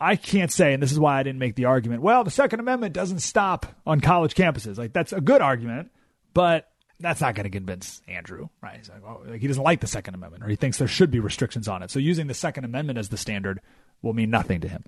I 0.00 0.16
can't 0.16 0.50
say, 0.50 0.74
and 0.74 0.82
this 0.82 0.92
is 0.92 0.98
why 0.98 1.18
I 1.18 1.22
didn't 1.22 1.38
make 1.38 1.54
the 1.54 1.66
argument. 1.66 2.02
Well, 2.02 2.24
the 2.24 2.30
Second 2.30 2.60
Amendment 2.60 2.94
doesn't 2.94 3.20
stop 3.20 3.66
on 3.86 4.00
college 4.00 4.34
campuses. 4.34 4.78
Like 4.78 4.92
that's 4.92 5.12
a 5.12 5.20
good 5.20 5.40
argument, 5.40 5.90
but 6.34 6.68
that's 6.98 7.20
not 7.20 7.34
going 7.34 7.44
to 7.44 7.50
convince 7.50 8.00
Andrew, 8.08 8.48
right? 8.62 8.78
He's 8.78 8.88
like, 8.88 9.02
oh, 9.04 9.22
like, 9.26 9.40
he 9.40 9.46
doesn't 9.48 9.62
like 9.62 9.80
the 9.80 9.86
Second 9.86 10.14
Amendment, 10.14 10.44
or 10.44 10.48
he 10.48 10.56
thinks 10.56 10.78
there 10.78 10.88
should 10.88 11.10
be 11.10 11.20
restrictions 11.20 11.68
on 11.68 11.82
it. 11.82 11.90
So 11.90 11.98
using 11.98 12.28
the 12.28 12.34
Second 12.34 12.64
Amendment 12.64 12.98
as 12.98 13.08
the 13.08 13.16
standard 13.16 13.60
will 14.02 14.12
mean 14.12 14.30
nothing 14.30 14.60
to 14.60 14.68
him. 14.68 14.84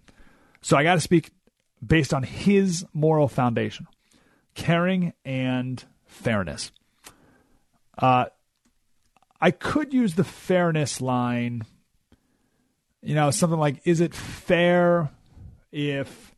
So 0.63 0.77
I 0.77 0.83
got 0.83 0.95
to 0.95 1.01
speak 1.01 1.31
based 1.85 2.15
on 2.15 2.23
his 2.23 2.85
moral 2.95 3.29
foundation, 3.29 3.87
caring 4.55 5.13
and 5.25 5.83
fairness. 6.07 6.73
Uh, 7.97 8.27
I 9.41 9.51
could 9.51 9.93
use 9.93 10.15
the 10.15 10.25
fairness 10.25 11.01
line. 11.01 11.63
You 13.03 13.15
know, 13.15 13.31
something 13.31 13.59
like, 13.59 13.83
is 13.85 14.01
it 14.01 14.15
fair 14.15 15.11
if. 15.71 16.35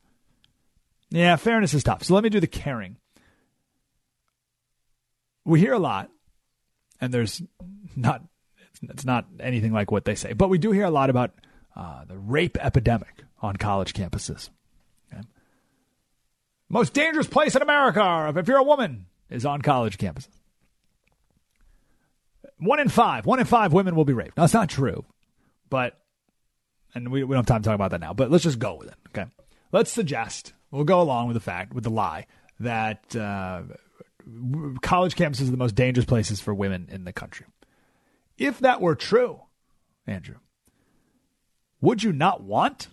Yeah, 1.10 1.36
fairness 1.36 1.72
is 1.72 1.84
tough. 1.84 2.02
So 2.02 2.14
let 2.14 2.24
me 2.24 2.30
do 2.30 2.40
the 2.40 2.48
caring. 2.48 2.96
We 5.44 5.60
hear 5.60 5.72
a 5.72 5.78
lot, 5.78 6.10
and 7.00 7.14
there's 7.14 7.40
not. 7.94 8.22
It's 8.82 9.04
not 9.04 9.26
anything 9.40 9.72
like 9.72 9.90
what 9.90 10.04
they 10.04 10.16
say, 10.16 10.32
but 10.34 10.50
we 10.50 10.58
do 10.58 10.70
hear 10.72 10.84
a 10.84 10.90
lot 10.90 11.08
about 11.08 11.32
uh, 11.74 12.04
the 12.04 12.18
rape 12.18 12.58
epidemic 12.60 13.24
on 13.40 13.56
college 13.56 13.94
campuses. 13.94 14.50
Most 16.68 16.94
dangerous 16.94 17.26
place 17.26 17.54
in 17.54 17.62
America, 17.62 18.32
if 18.36 18.48
you're 18.48 18.58
a 18.58 18.62
woman, 18.62 19.06
is 19.30 19.46
on 19.46 19.62
college 19.62 19.98
campuses. 19.98 20.28
One 22.58 22.80
in 22.80 22.88
five, 22.88 23.26
one 23.26 23.38
in 23.38 23.44
five 23.46 23.72
women 23.72 23.94
will 23.94 24.04
be 24.04 24.12
raped. 24.12 24.36
Now, 24.36 24.44
that's 24.44 24.54
not 24.54 24.68
true, 24.68 25.04
but, 25.68 26.00
and 26.94 27.10
we, 27.10 27.22
we 27.22 27.34
don't 27.34 27.40
have 27.40 27.46
time 27.46 27.62
to 27.62 27.68
talk 27.68 27.74
about 27.74 27.90
that 27.90 28.00
now, 28.00 28.14
but 28.14 28.30
let's 28.30 28.44
just 28.44 28.58
go 28.58 28.76
with 28.76 28.88
it, 28.88 28.96
okay? 29.08 29.30
Let's 29.72 29.92
suggest, 29.92 30.54
we'll 30.70 30.84
go 30.84 31.00
along 31.00 31.28
with 31.28 31.34
the 31.34 31.40
fact, 31.40 31.74
with 31.74 31.84
the 31.84 31.90
lie, 31.90 32.26
that 32.58 33.14
uh, 33.14 33.62
college 34.80 35.14
campuses 35.14 35.48
are 35.48 35.52
the 35.52 35.56
most 35.56 35.74
dangerous 35.74 36.06
places 36.06 36.40
for 36.40 36.54
women 36.54 36.88
in 36.90 37.04
the 37.04 37.12
country. 37.12 37.46
If 38.38 38.58
that 38.60 38.80
were 38.80 38.94
true, 38.94 39.42
Andrew, 40.06 40.36
would 41.80 42.02
you 42.02 42.12
not 42.12 42.42
want 42.42 42.88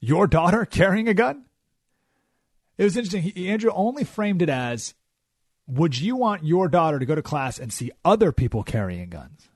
your 0.00 0.26
daughter 0.26 0.64
carrying 0.64 1.08
a 1.08 1.14
gun? 1.14 1.44
It 2.78 2.84
was 2.84 2.96
interesting. 2.96 3.22
He, 3.22 3.48
Andrew 3.48 3.70
only 3.74 4.04
framed 4.04 4.42
it 4.42 4.48
as 4.48 4.94
Would 5.66 5.98
you 5.98 6.16
want 6.16 6.44
your 6.44 6.68
daughter 6.68 6.98
to 6.98 7.06
go 7.06 7.14
to 7.14 7.22
class 7.22 7.58
and 7.58 7.72
see 7.72 7.90
other 8.04 8.32
people 8.32 8.62
carrying 8.62 9.08
guns? 9.08 9.48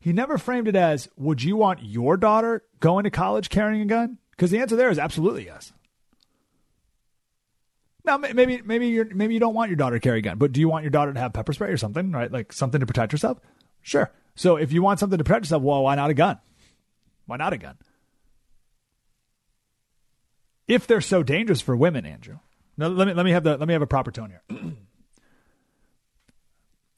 He 0.00 0.12
never 0.12 0.38
framed 0.38 0.68
it 0.68 0.76
as 0.76 1.08
Would 1.16 1.42
you 1.42 1.56
want 1.56 1.82
your 1.82 2.16
daughter 2.16 2.62
going 2.80 3.04
to 3.04 3.10
college 3.10 3.48
carrying 3.48 3.82
a 3.82 3.86
gun? 3.86 4.18
Because 4.30 4.50
the 4.50 4.60
answer 4.60 4.76
there 4.76 4.90
is 4.90 4.98
absolutely 4.98 5.46
yes. 5.46 5.72
Now, 8.04 8.16
maybe 8.16 8.62
maybe 8.64 8.88
you 8.88 9.06
maybe 9.12 9.34
you 9.34 9.40
don't 9.40 9.54
want 9.54 9.68
your 9.68 9.76
daughter 9.76 9.96
to 9.96 10.00
carry 10.00 10.20
a 10.20 10.22
gun, 10.22 10.38
but 10.38 10.52
do 10.52 10.60
you 10.60 10.68
want 10.68 10.82
your 10.82 10.90
daughter 10.90 11.12
to 11.12 11.20
have 11.20 11.34
pepper 11.34 11.52
spray 11.52 11.70
or 11.70 11.76
something, 11.76 12.10
right? 12.10 12.32
Like 12.32 12.54
something 12.54 12.80
to 12.80 12.86
protect 12.86 13.12
herself? 13.12 13.38
Sure. 13.82 14.10
So 14.34 14.56
if 14.56 14.72
you 14.72 14.82
want 14.82 14.98
something 14.98 15.18
to 15.18 15.24
protect 15.24 15.44
yourself, 15.44 15.62
well, 15.62 15.82
why 15.82 15.94
not 15.94 16.08
a 16.08 16.14
gun? 16.14 16.38
Why 17.26 17.36
not 17.36 17.52
a 17.52 17.58
gun? 17.58 17.76
If 20.68 20.86
they're 20.86 21.00
so 21.00 21.22
dangerous 21.22 21.62
for 21.62 21.74
women, 21.74 22.06
Andrew. 22.06 22.38
Now 22.76 22.88
let 22.88 23.08
me 23.08 23.14
let 23.14 23.24
me 23.24 23.32
have 23.32 23.42
the 23.42 23.56
let 23.56 23.66
me 23.66 23.72
have 23.72 23.82
a 23.82 23.86
proper 23.86 24.12
tone 24.12 24.30
here. 24.30 24.60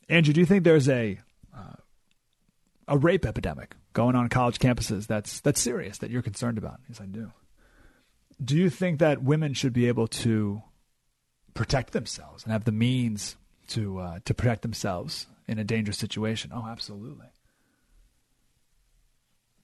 Andrew, 0.09 0.35
do 0.35 0.41
you 0.41 0.47
think 0.47 0.65
there's 0.65 0.89
a 0.89 1.19
uh, 1.57 1.77
a 2.89 2.99
rape 2.99 3.25
epidemic 3.25 3.77
going 3.93 4.17
on 4.17 4.29
college 4.29 4.59
campuses 4.59 5.07
that's 5.07 5.41
that's 5.41 5.61
serious 5.61 5.99
that 5.99 6.11
you're 6.11 6.21
concerned 6.21 6.59
about? 6.59 6.81
Yes, 6.89 7.01
I 7.01 7.07
do. 7.07 7.33
Do 8.43 8.57
you 8.57 8.69
think 8.71 8.99
that 8.99 9.23
women 9.23 9.55
should 9.55 9.73
be 9.73 9.87
able 9.87 10.09
to 10.09 10.63
protect 11.55 11.93
themselves 11.93 12.43
and 12.43 12.53
have 12.53 12.65
the 12.65 12.73
means 12.73 13.37
to 13.69 14.01
uh, 14.01 14.19
to 14.25 14.35
protect 14.35 14.63
themselves 14.63 15.27
in 15.47 15.59
a 15.59 15.65
dangerous 15.65 15.99
situation? 15.99 16.51
Oh, 16.53 16.67
absolutely. 16.67 17.27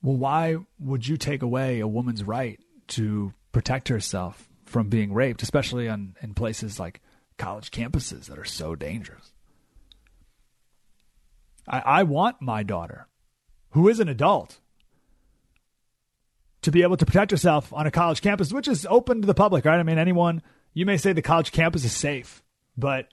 Well, 0.02 0.16
why 0.16 0.56
would 0.78 1.08
you 1.08 1.16
take 1.16 1.42
away 1.42 1.80
a 1.80 1.88
woman's 1.88 2.22
right 2.22 2.60
to 2.88 3.34
protect 3.56 3.88
herself 3.88 4.50
from 4.66 4.90
being 4.90 5.14
raped, 5.14 5.42
especially 5.42 5.88
on 5.88 6.14
in 6.20 6.34
places 6.34 6.78
like 6.78 7.00
college 7.38 7.70
campuses 7.70 8.26
that 8.26 8.38
are 8.38 8.44
so 8.44 8.74
dangerous? 8.74 9.32
I, 11.66 11.78
I 11.78 12.02
want 12.02 12.42
my 12.42 12.62
daughter, 12.62 13.08
who 13.70 13.88
is 13.88 13.98
an 13.98 14.10
adult, 14.10 14.60
to 16.60 16.70
be 16.70 16.82
able 16.82 16.98
to 16.98 17.06
protect 17.06 17.30
herself 17.30 17.72
on 17.72 17.86
a 17.86 17.90
college 17.90 18.20
campus, 18.20 18.52
which 18.52 18.68
is 18.68 18.86
open 18.90 19.22
to 19.22 19.26
the 19.26 19.32
public, 19.32 19.64
right? 19.64 19.80
I 19.80 19.84
mean, 19.84 19.96
anyone, 19.96 20.42
you 20.74 20.84
may 20.84 20.98
say 20.98 21.14
the 21.14 21.22
college 21.22 21.50
campus 21.50 21.82
is 21.82 21.92
safe, 21.94 22.42
but 22.76 23.08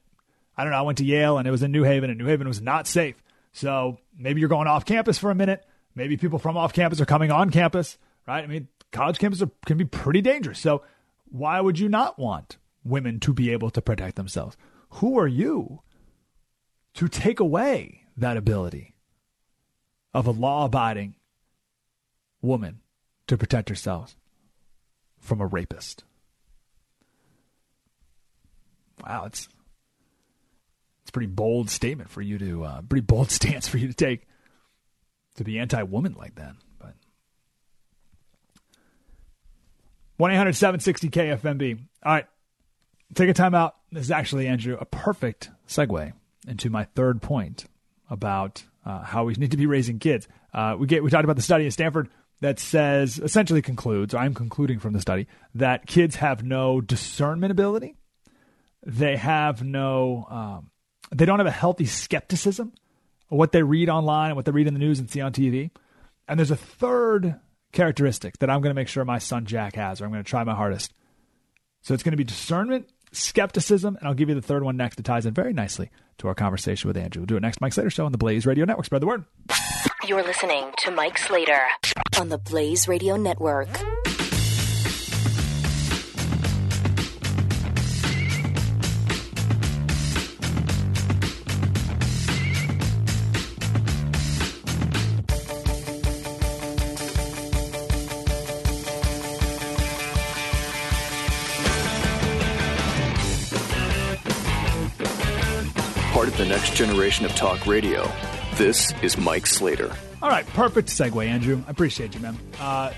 I 0.58 0.64
don't 0.64 0.72
know. 0.72 0.80
I 0.80 0.82
went 0.82 0.98
to 0.98 1.06
Yale 1.06 1.38
and 1.38 1.48
it 1.48 1.52
was 1.52 1.64
in 1.64 1.72
New 1.72 1.84
Haven, 1.84 2.10
and 2.10 2.20
New 2.20 2.28
Haven 2.28 2.50
was 2.50 2.62
not 2.62 2.86
safe. 2.86 3.16
So 3.54 3.98
maybe 4.18 4.42
you're 4.42 4.50
going 4.50 4.68
off 4.68 4.84
campus 4.84 5.18
for 5.18 5.32
a 5.32 5.36
minute. 5.36 5.66
Maybe 5.96 6.18
people 6.18 6.38
from 6.38 6.58
off 6.58 6.74
campus 6.74 7.00
are 7.00 7.06
coming 7.06 7.32
on 7.32 7.50
campus, 7.50 7.98
right? 8.28 8.44
I 8.44 8.48
mean, 8.48 8.68
college 8.94 9.20
campuses 9.20 9.52
can 9.66 9.78
be 9.78 9.86
pretty 9.86 10.22
dangerous. 10.22 10.60
So 10.60 10.84
why 11.26 11.60
would 11.60 11.80
you 11.80 11.90
not 11.90 12.18
want 12.18 12.58
women 12.84 13.20
to 13.22 13.34
be 13.34 13.50
able 13.52 13.70
to 13.72 13.82
protect 13.82 14.16
themselves? 14.16 14.56
Who 14.92 15.18
are 15.20 15.28
you 15.28 15.82
to 16.94 17.08
take 17.08 17.40
away 17.40 18.06
that 18.16 18.38
ability 18.38 18.96
of 20.14 20.28
a 20.28 20.32
law 20.32 20.66
abiding 20.66 21.16
woman 22.42 22.82
to 23.28 23.38
protect 23.38 23.70
herself 23.70 24.16
from 25.20 25.42
a 25.42 25.48
rapist? 25.48 26.04
Wow, 29.06 29.26
it's 29.26 29.50
it's 31.02 31.10
a 31.10 31.12
pretty 31.12 31.28
bold 31.28 31.70
statement 31.70 32.10
for 32.10 32.22
you 32.22 32.38
to 32.38 32.64
uh, 32.64 32.82
pretty 32.84 33.06
bold 33.06 33.32
stance 33.40 33.68
for 33.68 33.78
you 33.78 33.88
to 33.88 33.94
take. 33.94 34.28
to 35.36 35.44
be 35.44 35.58
anti-woman 35.58 36.14
like 36.14 36.36
that. 36.36 36.56
But 40.18 40.32
one 40.32 40.54
760 40.54 41.10
kfmb 41.10 41.80
All 42.04 42.14
right, 42.14 42.26
take 43.14 43.30
a 43.30 43.34
time 43.34 43.56
out. 43.56 43.76
This 43.92 44.06
is 44.06 44.12
actually 44.12 44.48
Andrew 44.48 44.78
a 44.80 44.86
perfect 44.86 45.50
segue 45.68 46.14
into 46.48 46.70
my 46.70 46.86
third 46.96 47.22
point 47.22 47.66
about 48.10 48.64
uh, 48.86 49.02
how 49.02 49.24
we 49.24 49.34
need 49.34 49.52
to 49.52 49.58
be 49.58 49.66
raising 49.66 50.00
kids. 50.00 50.28
Uh, 50.54 50.76
we 50.78 50.88
get 50.88 51.04
we 51.04 51.10
talked 51.10 51.24
about 51.24 51.36
the 51.36 51.42
study 51.42 51.66
at 51.66 51.74
Stanford 51.74 52.10
that 52.44 52.60
says 52.60 53.20
essentially 53.20 53.62
concludes, 53.62 54.14
I'm 54.14 54.34
concluding 54.34 54.80
from 54.80 54.94
the 54.94 55.00
study 55.00 55.28
that 55.56 55.88
kids 55.88 56.18
have 56.18 56.44
no 56.44 56.82
discernment 56.82 57.52
ability. 57.52 57.96
They 58.86 59.16
have 59.16 59.64
no, 59.64 60.28
um, 60.30 60.70
they 61.10 61.26
don't 61.26 61.40
have 61.40 61.48
a 61.48 61.52
healthy 61.52 61.86
skepticism 61.86 62.74
of 63.32 63.38
what 63.38 63.54
they 63.54 63.64
read 63.64 63.90
online 63.90 64.32
and 64.32 64.36
what 64.36 64.44
they 64.44 64.52
read 64.52 64.68
in 64.68 64.74
the 64.74 64.80
news 64.80 65.00
and 65.00 65.10
see 65.10 65.22
on 65.22 65.32
TV. 65.32 65.72
And 66.28 66.38
there's 66.38 66.52
a 66.52 66.58
third 66.58 67.40
characteristic 67.74 68.38
that 68.38 68.50
I'm 68.50 68.62
going 68.62 68.70
to 68.72 68.80
make 68.80 68.88
sure 68.88 69.04
my 69.04 69.18
son 69.18 69.46
Jack 69.46 69.76
has, 69.76 70.00
or 70.00 70.06
I'm 70.06 70.12
going 70.12 70.24
to 70.24 70.30
try 70.30 70.44
my 70.44 70.56
hardest. 70.56 70.94
So 71.82 71.94
it's 71.94 72.04
going 72.04 72.12
to 72.12 72.18
be 72.18 72.24
discernment, 72.24 72.88
skepticism, 73.12 73.98
and 73.98 74.08
I'll 74.08 74.14
give 74.14 74.30
you 74.30 74.36
the 74.36 74.42
third 74.42 74.64
one 74.64 74.78
next. 74.78 75.00
It 75.00 75.04
ties 75.04 75.26
in 75.26 75.34
very 75.34 75.52
nicely 75.52 75.90
to 76.20 76.30
our 76.30 76.36
conversation 76.36 76.88
with 76.88 76.96
Andrew. 76.96 77.22
We'll 77.22 77.28
do 77.28 77.36
it 77.36 77.42
next. 77.42 77.60
Mike 77.60 77.74
Slater 77.74 77.90
Show 77.90 78.06
on 78.06 78.14
the 78.14 78.18
Blaze 78.18 78.46
Radio 78.46 78.64
Network. 78.64 78.86
Spread 78.86 79.02
the 79.02 79.08
word. 79.08 79.26
You're 80.06 80.24
listening 80.24 80.72
to 80.80 80.92
Mike 80.92 81.18
Slater 81.18 81.60
on 82.20 82.30
the 82.30 82.38
Blaze 82.38 82.88
Radio 82.88 83.18
Network. 83.18 83.70
Next 106.64 106.78
generation 106.78 107.26
of 107.26 107.36
talk 107.36 107.68
radio. 107.68 108.10
This 108.54 108.94
is 109.02 109.18
Mike 109.18 109.46
Slater. 109.46 109.94
All 110.22 110.30
right, 110.30 110.48
perfect 110.48 110.88
segue, 110.88 111.28
Andrew. 111.28 111.62
I 111.68 111.72
appreciate 111.72 112.16
you, 112.16 112.22
man. 112.22 112.38
Uh, 112.58 112.94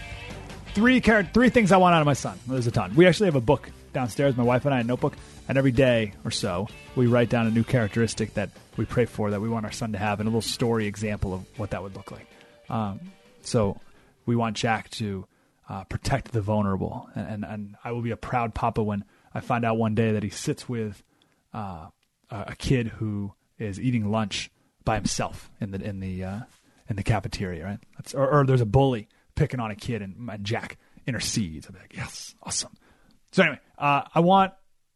three 0.75 1.01
char- 1.01 1.23
three 1.23 1.49
things 1.49 1.71
I 1.71 1.77
want 1.77 1.95
out 1.95 2.01
of 2.01 2.05
my 2.05 2.13
son. 2.13 2.37
There's 2.47 2.67
a 2.67 2.71
ton. 2.71 2.93
We 2.93 3.07
actually 3.07 3.25
have 3.25 3.35
a 3.35 3.41
book 3.41 3.71
downstairs, 3.91 4.37
my 4.37 4.43
wife 4.43 4.65
and 4.65 4.75
I, 4.75 4.81
a 4.81 4.83
notebook, 4.83 5.15
and 5.49 5.57
every 5.57 5.71
day 5.71 6.13
or 6.23 6.29
so 6.29 6.67
we 6.95 7.07
write 7.07 7.29
down 7.29 7.47
a 7.47 7.49
new 7.49 7.63
characteristic 7.63 8.35
that 8.35 8.51
we 8.77 8.85
pray 8.85 9.05
for 9.05 9.31
that 9.31 9.41
we 9.41 9.49
want 9.49 9.65
our 9.65 9.71
son 9.71 9.93
to 9.93 9.97
have, 9.97 10.19
and 10.19 10.27
a 10.27 10.29
little 10.29 10.43
story 10.43 10.85
example 10.85 11.33
of 11.33 11.43
what 11.57 11.71
that 11.71 11.81
would 11.81 11.95
look 11.95 12.11
like. 12.11 12.27
Um, 12.69 12.99
so 13.41 13.79
we 14.27 14.35
want 14.35 14.57
Jack 14.57 14.91
to 14.91 15.25
uh, 15.67 15.85
protect 15.85 16.33
the 16.33 16.41
vulnerable, 16.41 17.09
and, 17.15 17.27
and 17.27 17.45
and 17.45 17.75
I 17.83 17.93
will 17.93 18.03
be 18.03 18.11
a 18.11 18.17
proud 18.17 18.53
papa 18.53 18.83
when 18.83 19.05
I 19.33 19.39
find 19.39 19.65
out 19.65 19.77
one 19.77 19.95
day 19.95 20.11
that 20.11 20.21
he 20.21 20.29
sits 20.29 20.69
with 20.69 21.01
uh, 21.51 21.87
a 22.29 22.45
a 22.49 22.55
kid 22.55 22.89
who 22.89 23.33
is 23.57 23.79
eating 23.79 24.11
lunch 24.11 24.51
by 24.83 24.95
himself 24.95 25.49
in 25.59 25.71
the 25.71 25.81
in 25.81 25.99
the 25.99 26.23
uh, 26.23 26.39
in 26.89 26.95
the 26.95 27.03
cafeteria, 27.03 27.65
right? 27.65 27.79
That's, 27.97 28.13
or, 28.13 28.29
or 28.29 28.45
there's 28.45 28.61
a 28.61 28.65
bully 28.65 29.07
picking 29.35 29.59
on 29.59 29.71
a 29.71 29.75
kid, 29.75 30.01
and, 30.01 30.29
and 30.29 30.43
Jack 30.43 30.77
intercedes. 31.07 31.67
Be 31.67 31.79
like, 31.79 31.95
yes, 31.95 32.35
awesome. 32.43 32.73
So 33.31 33.43
anyway, 33.43 33.59
uh, 33.77 34.03
I 34.13 34.19
want 34.19 34.53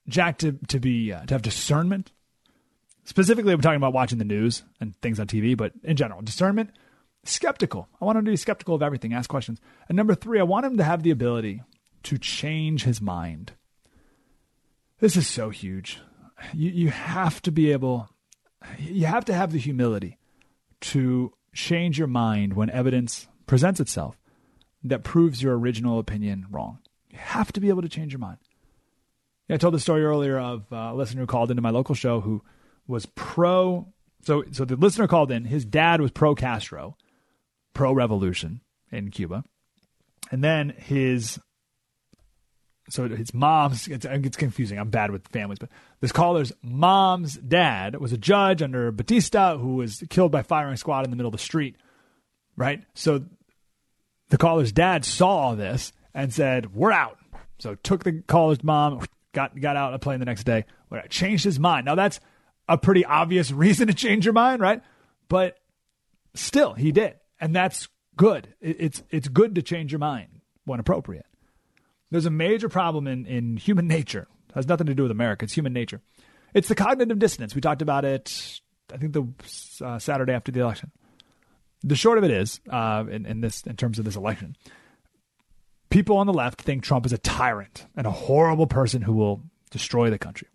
Jack 0.07 0.39
to 0.39 0.53
to 0.69 0.79
be 0.79 1.11
uh, 1.11 1.25
to 1.25 1.33
have 1.33 1.41
discernment. 1.41 2.11
Specifically, 3.03 3.53
I'm 3.53 3.61
talking 3.61 3.77
about 3.77 3.93
watching 3.93 4.19
the 4.19 4.25
news 4.25 4.63
and 4.79 4.95
things 5.01 5.19
on 5.19 5.27
TV, 5.27 5.57
but 5.57 5.73
in 5.83 5.95
general, 5.95 6.21
discernment. 6.21 6.71
Skeptical. 7.25 7.89
I 7.99 8.05
want 8.05 8.17
him 8.17 8.25
to 8.25 8.31
be 8.31 8.37
skeptical 8.37 8.75
of 8.75 8.81
everything, 8.81 9.13
ask 9.13 9.29
questions. 9.29 9.59
And 9.89 9.95
number 9.97 10.15
three, 10.15 10.39
I 10.39 10.43
want 10.43 10.65
him 10.65 10.77
to 10.77 10.85
have 10.85 11.03
the 11.03 11.11
ability 11.11 11.61
to 12.03 12.17
change 12.17 12.85
his 12.85 13.01
mind. 13.01 13.51
This 14.99 15.17
is 15.17 15.27
so 15.27 15.49
huge. 15.49 15.99
You 16.53 16.69
you 16.69 16.89
have 16.89 17.41
to 17.41 17.51
be 17.51 17.73
able 17.73 18.09
you 18.77 19.05
have 19.05 19.25
to 19.25 19.33
have 19.33 19.51
the 19.51 19.59
humility 19.59 20.17
to 20.81 21.33
change 21.53 21.97
your 21.97 22.07
mind 22.07 22.53
when 22.53 22.69
evidence 22.69 23.27
presents 23.45 23.79
itself 23.79 24.17
that 24.83 25.03
proves 25.03 25.41
your 25.41 25.57
original 25.57 25.99
opinion 25.99 26.45
wrong. 26.49 26.79
You 27.09 27.17
have 27.19 27.51
to 27.53 27.59
be 27.59 27.69
able 27.69 27.81
to 27.81 27.89
change 27.89 28.13
your 28.13 28.19
mind. 28.19 28.37
I 29.49 29.57
told 29.57 29.73
the 29.73 29.79
story 29.79 30.03
earlier 30.03 30.37
of 30.37 30.71
uh, 30.71 30.89
a 30.91 30.95
listener 30.95 31.21
who 31.21 31.27
called 31.27 31.49
into 31.49 31.63
my 31.63 31.71
local 31.71 31.95
show 31.95 32.21
who 32.21 32.43
was 32.87 33.07
pro. 33.07 33.87
So, 34.21 34.43
so 34.51 34.63
the 34.63 34.75
listener 34.75 35.07
called 35.07 35.31
in. 35.31 35.45
His 35.45 35.65
dad 35.65 36.01
was 36.01 36.11
pro 36.11 36.35
Castro, 36.35 36.95
pro 37.73 37.91
revolution 37.91 38.61
in 38.91 39.09
Cuba, 39.09 39.43
and 40.29 40.43
then 40.43 40.69
his 40.77 41.39
so 42.89 43.07
his 43.07 43.33
mom's 43.33 43.87
it's, 43.87 44.05
it's 44.05 44.37
confusing. 44.37 44.77
I'm 44.79 44.89
bad 44.89 45.11
with 45.11 45.27
families, 45.27 45.59
but 45.59 45.69
this 46.01 46.11
caller's 46.11 46.51
mom's 46.61 47.35
dad 47.35 47.99
was 47.99 48.11
a 48.11 48.17
judge 48.17 48.61
under 48.61 48.91
Batista 48.91 49.57
who 49.57 49.75
was 49.75 50.03
killed 50.09 50.31
by 50.31 50.41
firing 50.41 50.77
squad 50.77 51.05
in 51.05 51.11
the 51.11 51.15
middle 51.15 51.29
of 51.29 51.33
the 51.33 51.37
street. 51.37 51.75
Right? 52.55 52.83
So 52.93 53.23
the 54.29 54.37
caller's 54.37 54.71
dad 54.71 55.05
saw 55.05 55.55
this 55.55 55.93
and 56.13 56.33
said, 56.33 56.73
"We're 56.75 56.91
out." 56.91 57.17
So 57.59 57.75
took 57.75 58.03
the 58.03 58.23
caller's 58.27 58.63
mom, 58.63 59.05
got 59.33 59.59
got 59.59 59.75
out 59.75 59.93
of 59.93 60.01
plane 60.01 60.19
the 60.19 60.25
next 60.25 60.43
day. 60.43 60.65
Changed 61.09 61.43
his 61.43 61.59
mind. 61.59 61.85
Now 61.85 61.95
that's 61.95 62.19
a 62.67 62.77
pretty 62.77 63.05
obvious 63.05 63.51
reason 63.51 63.87
to 63.87 63.93
change 63.93 64.25
your 64.25 64.33
mind, 64.33 64.61
right? 64.61 64.81
But 65.27 65.57
still, 66.33 66.73
he 66.73 66.91
did, 66.91 67.15
and 67.39 67.55
that's 67.55 67.87
good. 68.15 68.53
It's 68.59 69.03
it's 69.09 69.27
good 69.27 69.55
to 69.55 69.61
change 69.61 69.91
your 69.91 69.99
mind 69.99 70.41
when 70.65 70.79
appropriate. 70.79 71.25
There's 72.11 72.25
a 72.25 72.31
major 72.31 72.69
problem 72.69 73.07
in, 73.07 73.25
in 73.25 73.57
human 73.57 73.87
nature. 73.87 74.27
It 74.49 74.55
has 74.55 74.67
nothing 74.67 74.87
to 74.87 74.95
do 74.95 75.03
with 75.03 75.11
America. 75.11 75.45
It's 75.45 75.53
human 75.53 75.73
nature. 75.73 76.01
It's 76.53 76.67
the 76.67 76.75
cognitive 76.75 77.19
dissonance. 77.19 77.53
We 77.53 77.61
talked 77.61 77.81
about 77.81 78.05
it, 78.05 78.59
I 78.93 78.97
think, 78.97 79.13
the 79.13 79.85
uh, 79.85 79.99
Saturday 79.99 80.33
after 80.33 80.51
the 80.51 80.61
election. 80.61 80.91
The 81.83 81.95
short 81.95 82.17
of 82.17 82.23
it 82.23 82.31
is, 82.31 82.59
uh, 82.69 83.05
in, 83.09 83.25
in 83.25 83.41
this, 83.41 83.63
in 83.63 83.75
terms 83.75 83.99
of 83.99 84.05
this 84.05 84.15
election, 84.15 84.55
people 85.89 86.17
on 86.17 86.27
the 86.27 86.33
left 86.33 86.61
think 86.61 86.83
Trump 86.83 87.05
is 87.05 87.13
a 87.13 87.17
tyrant 87.17 87.85
and 87.95 88.07
a 88.07 88.11
horrible 88.11 88.67
person 88.67 89.01
who 89.01 89.13
will 89.13 89.43
destroy 89.69 90.09
the 90.09 90.17
country. 90.17 90.47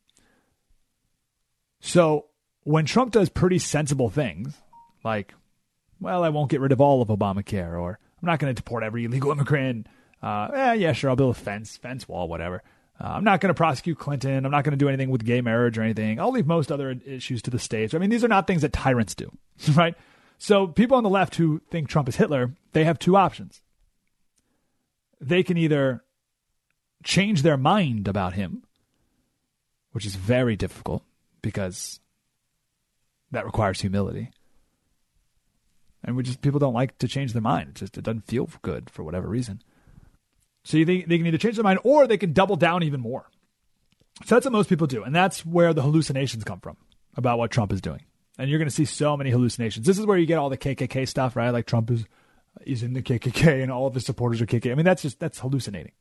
So 1.80 2.26
when 2.64 2.84
Trump 2.84 3.12
does 3.12 3.28
pretty 3.28 3.58
sensible 3.58 4.10
things, 4.10 4.54
like, 5.04 5.34
well, 6.00 6.24
I 6.24 6.30
won't 6.30 6.50
get 6.50 6.60
rid 6.60 6.72
of 6.72 6.80
all 6.80 7.00
of 7.00 7.08
Obamacare, 7.08 7.78
or 7.78 7.98
I'm 8.20 8.26
not 8.26 8.38
going 8.38 8.54
to 8.54 8.60
deport 8.60 8.82
every 8.82 9.04
illegal 9.04 9.30
immigrant, 9.30 9.86
uh, 10.24 10.48
eh, 10.54 10.72
yeah, 10.72 10.92
sure, 10.92 11.10
I'll 11.10 11.16
build 11.16 11.36
a 11.36 11.38
fence, 11.38 11.76
fence 11.76 12.08
wall, 12.08 12.28
whatever. 12.28 12.62
Uh, 12.98 13.08
I'm 13.08 13.24
not 13.24 13.40
going 13.40 13.50
to 13.50 13.54
prosecute 13.54 13.98
Clinton. 13.98 14.46
I'm 14.46 14.50
not 14.50 14.64
going 14.64 14.72
to 14.72 14.78
do 14.78 14.88
anything 14.88 15.10
with 15.10 15.22
gay 15.22 15.42
marriage 15.42 15.76
or 15.76 15.82
anything. 15.82 16.18
I'll 16.18 16.30
leave 16.30 16.46
most 16.46 16.72
other 16.72 16.96
issues 17.04 17.42
to 17.42 17.50
the 17.50 17.58
states. 17.58 17.92
I 17.92 17.98
mean, 17.98 18.08
these 18.08 18.24
are 18.24 18.28
not 18.28 18.46
things 18.46 18.62
that 18.62 18.72
tyrants 18.72 19.14
do, 19.14 19.30
right? 19.74 19.94
So 20.38 20.66
people 20.66 20.96
on 20.96 21.02
the 21.02 21.10
left 21.10 21.34
who 21.36 21.60
think 21.70 21.88
Trump 21.88 22.08
is 22.08 22.16
Hitler, 22.16 22.54
they 22.72 22.84
have 22.84 22.98
two 22.98 23.16
options. 23.16 23.60
They 25.20 25.42
can 25.42 25.58
either 25.58 26.02
change 27.02 27.42
their 27.42 27.58
mind 27.58 28.08
about 28.08 28.32
him, 28.32 28.62
which 29.92 30.06
is 30.06 30.14
very 30.16 30.56
difficult 30.56 31.02
because 31.42 32.00
that 33.30 33.44
requires 33.44 33.82
humility. 33.82 34.30
And 36.02 36.16
we 36.16 36.22
just 36.22 36.40
people 36.40 36.60
don't 36.60 36.74
like 36.74 36.96
to 36.98 37.08
change 37.08 37.34
their 37.34 37.42
mind. 37.42 37.70
It 37.70 37.74
just 37.74 37.98
it 37.98 38.04
doesn't 38.04 38.26
feel 38.26 38.48
good 38.62 38.88
for 38.88 39.02
whatever 39.02 39.28
reason. 39.28 39.60
So 40.64 40.76
you 40.78 40.86
think 40.86 41.06
they 41.06 41.18
can 41.18 41.26
either 41.26 41.38
change 41.38 41.56
their 41.56 41.64
mind 41.64 41.80
or 41.84 42.06
they 42.06 42.16
can 42.16 42.32
double 42.32 42.56
down 42.56 42.82
even 42.82 43.00
more. 43.00 43.30
So 44.24 44.34
that's 44.34 44.46
what 44.46 44.52
most 44.52 44.68
people 44.68 44.86
do. 44.86 45.02
And 45.02 45.14
that's 45.14 45.44
where 45.44 45.74
the 45.74 45.82
hallucinations 45.82 46.44
come 46.44 46.60
from 46.60 46.76
about 47.16 47.38
what 47.38 47.50
Trump 47.50 47.72
is 47.72 47.80
doing. 47.80 48.00
And 48.38 48.48
you're 48.48 48.58
going 48.58 48.68
to 48.68 48.74
see 48.74 48.84
so 48.84 49.16
many 49.16 49.30
hallucinations. 49.30 49.86
This 49.86 49.98
is 49.98 50.06
where 50.06 50.18
you 50.18 50.26
get 50.26 50.38
all 50.38 50.48
the 50.48 50.58
KKK 50.58 51.06
stuff, 51.06 51.36
right? 51.36 51.50
Like 51.50 51.66
Trump 51.66 51.90
is 51.90 52.04
is 52.64 52.82
in 52.82 52.92
the 52.92 53.02
KKK 53.02 53.62
and 53.62 53.70
all 53.70 53.86
of 53.86 53.94
his 53.94 54.06
supporters 54.06 54.40
are 54.40 54.46
KKK. 54.46 54.72
I 54.72 54.74
mean, 54.74 54.84
that's 54.84 55.02
just 55.02 55.20
that's 55.20 55.38
hallucinating. 55.38 55.92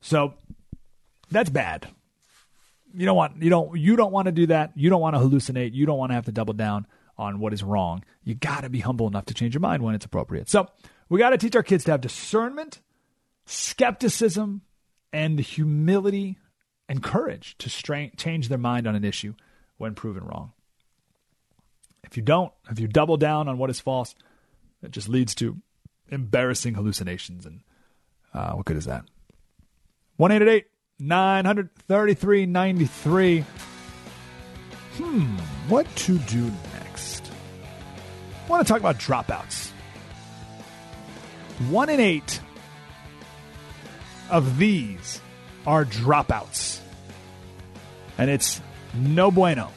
So 0.00 0.34
that's 1.30 1.50
bad. 1.50 1.88
You 2.94 3.06
don't 3.06 3.16
want 3.16 3.42
you 3.42 3.50
don't 3.50 3.78
you 3.78 3.96
don't 3.96 4.12
want 4.12 4.26
to 4.26 4.32
do 4.32 4.46
that. 4.46 4.72
You 4.76 4.90
don't 4.90 5.00
want 5.00 5.16
to 5.16 5.20
hallucinate. 5.20 5.74
You 5.74 5.86
don't 5.86 5.98
want 5.98 6.10
to 6.10 6.14
have 6.14 6.26
to 6.26 6.32
double 6.32 6.54
down 6.54 6.86
on 7.16 7.40
what 7.40 7.52
is 7.52 7.62
wrong. 7.62 8.04
You 8.22 8.34
got 8.34 8.62
to 8.62 8.70
be 8.70 8.80
humble 8.80 9.08
enough 9.08 9.26
to 9.26 9.34
change 9.34 9.54
your 9.54 9.60
mind 9.60 9.82
when 9.82 9.94
it's 9.94 10.04
appropriate. 10.04 10.48
So 10.48 10.68
we 11.08 11.18
got 11.18 11.30
to 11.30 11.38
teach 11.38 11.56
our 11.56 11.62
kids 11.62 11.84
to 11.84 11.90
have 11.90 12.00
discernment 12.00 12.80
skepticism 13.48 14.62
and 15.12 15.38
the 15.38 15.42
humility 15.42 16.38
and 16.88 17.02
courage 17.02 17.56
to 17.58 17.70
stra- 17.70 18.10
change 18.16 18.48
their 18.48 18.58
mind 18.58 18.86
on 18.86 18.94
an 18.94 19.04
issue 19.04 19.34
when 19.78 19.94
proven 19.94 20.24
wrong. 20.24 20.52
If 22.04 22.16
you 22.16 22.22
don't, 22.22 22.52
if 22.70 22.78
you 22.78 22.88
double 22.88 23.16
down 23.16 23.48
on 23.48 23.58
what 23.58 23.70
is 23.70 23.80
false, 23.80 24.14
it 24.82 24.90
just 24.90 25.08
leads 25.08 25.34
to 25.36 25.56
embarrassing 26.10 26.74
hallucinations. 26.74 27.46
And 27.46 27.60
uh, 28.32 28.52
what 28.52 28.66
good 28.66 28.76
is 28.76 28.86
that? 28.86 29.04
188 30.16 30.66
933 31.00 32.46
93. 32.46 33.44
Hmm, 34.96 35.36
what 35.68 35.86
to 35.96 36.18
do 36.18 36.50
next? 36.72 37.30
I 38.44 38.48
want 38.48 38.66
to 38.66 38.72
talk 38.72 38.80
about 38.80 38.98
dropouts. 38.98 39.70
One 41.70 41.88
in 41.88 42.00
eight 42.00 42.40
of 44.30 44.58
these 44.58 45.20
are 45.66 45.84
dropouts. 45.84 46.80
And 48.16 48.30
it's 48.30 48.60
no 48.94 49.30
bueno. 49.30 49.70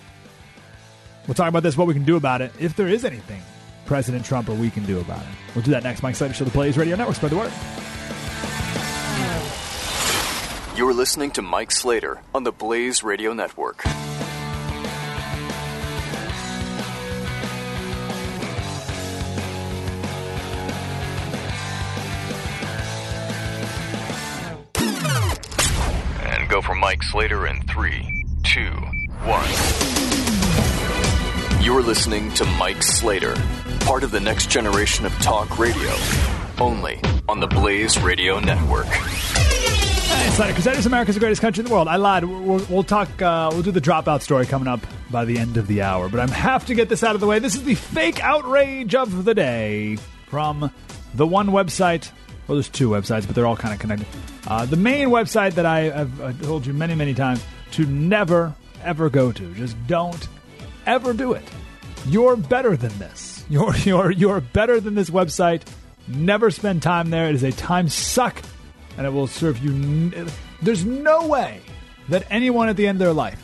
We'll 1.27 1.35
talk 1.35 1.49
about 1.49 1.63
this, 1.63 1.77
what 1.77 1.87
we 1.87 1.93
can 1.93 2.05
do 2.05 2.15
about 2.15 2.41
it, 2.41 2.51
if 2.59 2.75
there 2.75 2.87
is 2.87 3.05
anything 3.05 3.41
President 3.85 4.25
Trump 4.25 4.49
or 4.49 4.53
we 4.53 4.69
can 4.69 4.85
do 4.85 4.99
about 4.99 5.21
it. 5.21 5.27
We'll 5.53 5.63
do 5.63 5.71
that 5.71 5.83
next. 5.83 6.01
Mike 6.01 6.15
Slater 6.15 6.33
Show, 6.33 6.45
the 6.45 6.51
Blaze 6.51 6.77
Radio 6.77 6.95
Network. 6.95 7.17
Spread 7.17 7.31
the 7.31 7.37
word. 7.37 7.51
You're 10.77 10.93
listening 10.93 11.31
to 11.31 11.41
Mike 11.41 11.71
Slater 11.71 12.21
on 12.33 12.43
the 12.43 12.51
Blaze 12.51 13.03
Radio 13.03 13.33
Network. 13.33 13.83
Mike 26.81 27.03
Slater 27.03 27.45
in 27.45 27.61
three, 27.67 28.25
two, 28.41 28.71
one. 29.21 29.47
You're 31.63 31.83
listening 31.83 32.33
to 32.33 32.43
Mike 32.57 32.81
Slater, 32.81 33.35
part 33.81 34.03
of 34.03 34.09
the 34.09 34.19
next 34.19 34.49
generation 34.49 35.05
of 35.05 35.13
talk 35.19 35.59
radio, 35.59 35.93
only 36.59 36.99
on 37.29 37.39
the 37.39 37.45
Blaze 37.45 38.01
Radio 38.01 38.39
Network. 38.39 38.87
Hey, 38.87 40.29
Slater, 40.31 40.53
because 40.53 40.63
that 40.63 40.75
is 40.75 40.87
America's 40.87 41.19
greatest 41.19 41.39
country 41.39 41.61
in 41.61 41.67
the 41.67 41.71
world. 41.71 41.87
I 41.87 41.97
lied. 41.97 42.23
We'll, 42.23 42.65
we'll 42.67 42.83
talk. 42.83 43.21
Uh, 43.21 43.51
we'll 43.53 43.61
do 43.61 43.69
the 43.69 43.79
dropout 43.79 44.23
story 44.23 44.47
coming 44.47 44.67
up 44.67 44.79
by 45.11 45.23
the 45.23 45.37
end 45.37 45.57
of 45.57 45.67
the 45.67 45.83
hour. 45.83 46.09
But 46.09 46.19
I 46.19 46.33
have 46.33 46.65
to 46.65 46.73
get 46.73 46.89
this 46.89 47.03
out 47.03 47.13
of 47.13 47.21
the 47.21 47.27
way. 47.27 47.37
This 47.37 47.53
is 47.53 47.63
the 47.63 47.75
fake 47.75 48.23
outrage 48.23 48.95
of 48.95 49.23
the 49.23 49.35
day 49.35 49.97
from 50.29 50.71
the 51.13 51.27
one 51.27 51.49
website. 51.49 52.09
Well, 52.51 52.57
there's 52.57 52.67
two 52.67 52.89
websites, 52.89 53.25
but 53.25 53.33
they're 53.33 53.45
all 53.47 53.55
kind 53.55 53.73
of 53.73 53.79
connected. 53.79 54.05
Uh, 54.45 54.65
the 54.65 54.75
main 54.75 55.07
website 55.07 55.53
that 55.53 55.65
I 55.65 55.83
have 55.83 56.19
uh, 56.19 56.33
told 56.33 56.65
you 56.65 56.73
many, 56.73 56.95
many 56.95 57.13
times 57.13 57.41
to 57.71 57.85
never, 57.85 58.53
ever 58.83 59.09
go 59.09 59.31
to. 59.31 59.53
Just 59.53 59.77
don't 59.87 60.27
ever 60.85 61.13
do 61.13 61.31
it. 61.31 61.45
You're 62.07 62.35
better 62.35 62.75
than 62.75 62.91
this. 62.99 63.45
You're 63.49 63.73
you're 63.77 64.11
you're 64.11 64.41
better 64.41 64.81
than 64.81 64.95
this 64.95 65.09
website. 65.09 65.61
Never 66.09 66.51
spend 66.51 66.83
time 66.83 67.09
there. 67.09 67.29
It 67.29 67.35
is 67.35 67.43
a 67.43 67.53
time 67.53 67.87
suck, 67.87 68.41
and 68.97 69.07
it 69.07 69.11
will 69.11 69.27
serve 69.27 69.59
you. 69.59 69.71
N- 69.71 70.27
There's 70.61 70.83
no 70.83 71.27
way 71.27 71.61
that 72.09 72.27
anyone 72.29 72.67
at 72.67 72.75
the 72.75 72.85
end 72.85 72.97
of 72.97 72.99
their 72.99 73.13
life 73.13 73.41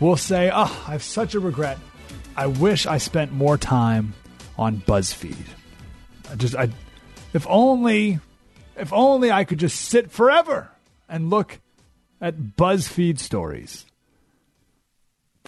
will 0.00 0.16
say, 0.16 0.50
"Oh, 0.50 0.84
I 0.88 0.92
have 0.92 1.02
such 1.02 1.34
a 1.34 1.40
regret. 1.40 1.76
I 2.34 2.46
wish 2.46 2.86
I 2.86 2.96
spent 2.96 3.30
more 3.30 3.58
time 3.58 4.14
on 4.56 4.78
BuzzFeed." 4.78 5.36
I 6.30 6.34
just, 6.36 6.54
I, 6.56 6.70
if 7.32 7.46
only, 7.48 8.20
if 8.76 8.92
only 8.92 9.30
I 9.30 9.44
could 9.44 9.58
just 9.58 9.80
sit 9.80 10.10
forever 10.10 10.70
and 11.08 11.30
look 11.30 11.60
at 12.20 12.56
BuzzFeed 12.56 13.18
stories. 13.18 13.84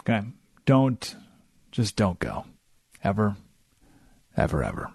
Okay, 0.01 0.21
don't, 0.65 1.15
just 1.71 1.95
don't 1.95 2.19
go, 2.19 2.45
ever, 3.03 3.35
ever, 4.37 4.63
ever. 4.63 4.91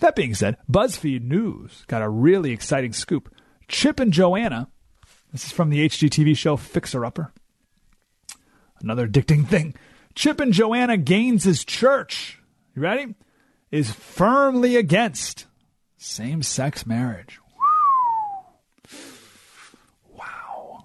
That 0.00 0.14
being 0.14 0.34
said, 0.34 0.56
BuzzFeed 0.70 1.22
News 1.22 1.84
got 1.88 2.02
a 2.02 2.08
really 2.08 2.52
exciting 2.52 2.92
scoop. 2.92 3.34
Chip 3.66 3.98
and 3.98 4.12
Joanna, 4.12 4.68
this 5.32 5.46
is 5.46 5.52
from 5.52 5.70
the 5.70 5.88
HGTV 5.88 6.36
show 6.36 6.56
Fixer 6.56 7.04
Upper. 7.04 7.32
Another 8.80 9.08
addicting 9.08 9.46
thing. 9.46 9.74
Chip 10.14 10.40
and 10.40 10.52
Joanna 10.52 10.96
Gaines's 10.96 11.64
church, 11.64 12.38
you 12.76 12.82
ready? 12.82 13.14
Is 13.70 13.90
firmly 13.90 14.76
against 14.76 15.46
same 15.98 16.42
sex 16.42 16.86
marriage. 16.86 17.38
Wow. 20.10 20.84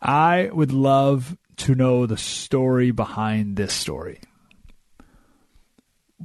I 0.00 0.50
would 0.52 0.72
love 0.72 1.36
to 1.56 1.74
know 1.74 2.06
the 2.06 2.18
story 2.18 2.90
behind 2.90 3.56
this 3.56 3.72
story 3.72 4.20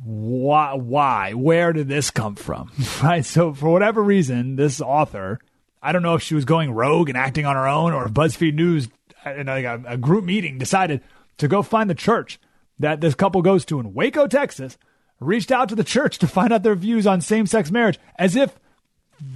why 0.03 0.73
why 0.73 1.33
where 1.33 1.73
did 1.73 1.87
this 1.87 2.11
come 2.11 2.35
from 2.35 2.71
right 3.03 3.25
so 3.25 3.53
for 3.53 3.69
whatever 3.69 4.01
reason 4.01 4.55
this 4.55 4.79
author 4.79 5.39
i 5.81 5.91
don't 5.91 6.01
know 6.01 6.15
if 6.15 6.21
she 6.21 6.33
was 6.33 6.45
going 6.45 6.71
rogue 6.71 7.09
and 7.09 7.17
acting 7.17 7.45
on 7.45 7.55
her 7.55 7.67
own 7.67 7.93
or 7.93 8.07
buzzfeed 8.07 8.53
news 8.53 8.87
in 9.25 9.47
like 9.47 9.65
a, 9.65 9.83
a 9.85 9.97
group 9.97 10.23
meeting 10.23 10.57
decided 10.57 11.01
to 11.37 11.47
go 11.47 11.61
find 11.61 11.89
the 11.89 11.95
church 11.95 12.39
that 12.79 13.01
this 13.01 13.15
couple 13.15 13.41
goes 13.41 13.65
to 13.65 13.79
in 13.79 13.93
waco 13.93 14.27
texas 14.27 14.77
reached 15.21 15.51
out 15.51 15.69
to 15.69 15.75
the 15.75 15.83
church 15.83 16.17
to 16.17 16.27
find 16.27 16.51
out 16.51 16.63
their 16.63 16.75
views 16.75 17.07
on 17.07 17.21
same-sex 17.21 17.71
marriage 17.71 17.99
as 18.17 18.35
if 18.35 18.59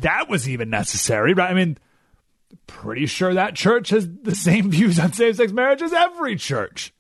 that 0.02 0.28
was 0.28 0.49
even 0.49 0.70
necessary 0.70 1.34
right 1.34 1.52
i 1.52 1.53
mean 1.53 1.78
pretty 2.68 3.06
sure 3.06 3.34
that 3.34 3.56
church 3.56 3.90
has 3.90 4.10
the 4.24 4.36
same 4.36 4.70
views 4.70 4.99
on 4.99 5.14
same-sex 5.14 5.52
marriage 5.53 5.82
as 5.82 5.94
every 5.94 6.36
church 6.36 6.91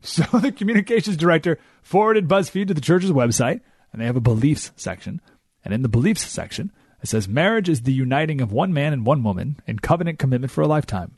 so 0.00 0.22
the 0.38 0.52
communications 0.52 1.16
director 1.16 1.58
forwarded 1.82 2.28
BuzzFeed 2.28 2.68
to 2.68 2.74
the 2.74 2.80
church's 2.80 3.12
website, 3.12 3.60
and 3.92 4.00
they 4.00 4.06
have 4.06 4.16
a 4.16 4.20
beliefs 4.20 4.72
section. 4.76 5.20
And 5.64 5.74
in 5.74 5.82
the 5.82 5.88
beliefs 5.88 6.26
section, 6.26 6.72
it 7.02 7.08
says 7.08 7.28
marriage 7.28 7.68
is 7.68 7.82
the 7.82 7.92
uniting 7.92 8.40
of 8.40 8.52
one 8.52 8.72
man 8.72 8.92
and 8.92 9.06
one 9.06 9.22
woman 9.22 9.60
in 9.66 9.78
covenant 9.78 10.18
commitment 10.18 10.52
for 10.52 10.62
a 10.62 10.66
lifetime. 10.66 11.16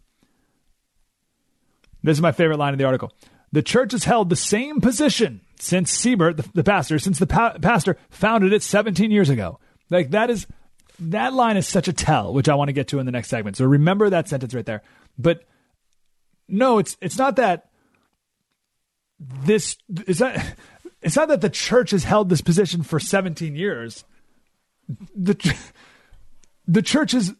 This 2.02 2.16
is 2.16 2.22
my 2.22 2.32
favorite 2.32 2.58
line 2.58 2.72
of 2.72 2.78
the 2.78 2.84
article. 2.84 3.12
The 3.52 3.62
church 3.62 3.92
has 3.92 4.04
held 4.04 4.30
the 4.30 4.36
same 4.36 4.80
position 4.80 5.40
since 5.60 5.96
Seibert, 5.96 6.36
the, 6.36 6.48
the 6.54 6.64
pastor, 6.64 6.98
since 6.98 7.18
the 7.18 7.26
pa- 7.26 7.58
pastor 7.60 7.96
founded 8.08 8.52
it 8.52 8.62
17 8.62 9.10
years 9.10 9.28
ago. 9.28 9.58
Like 9.90 10.10
that 10.10 10.30
is 10.30 10.46
that 10.98 11.32
line 11.32 11.56
is 11.56 11.66
such 11.66 11.88
a 11.88 11.92
tell, 11.92 12.32
which 12.32 12.48
I 12.48 12.54
want 12.54 12.68
to 12.68 12.72
get 12.72 12.88
to 12.88 12.98
in 12.98 13.06
the 13.06 13.12
next 13.12 13.28
segment. 13.28 13.56
So 13.56 13.64
remember 13.64 14.10
that 14.10 14.28
sentence 14.28 14.54
right 14.54 14.66
there. 14.66 14.82
But 15.18 15.44
no, 16.48 16.78
it's 16.78 16.96
it's 17.00 17.18
not 17.18 17.36
that 17.36 17.70
this 19.18 19.76
is 20.06 20.18
that 20.18 20.56
it's 21.02 21.16
not 21.16 21.28
that 21.28 21.40
the 21.40 21.50
church 21.50 21.90
has 21.90 22.04
held 22.04 22.28
this 22.28 22.40
position 22.40 22.82
for 22.82 23.00
17 23.00 23.54
years 23.54 24.04
the 25.14 25.56
the 26.66 26.82
church 26.82 27.12
has 27.12 27.34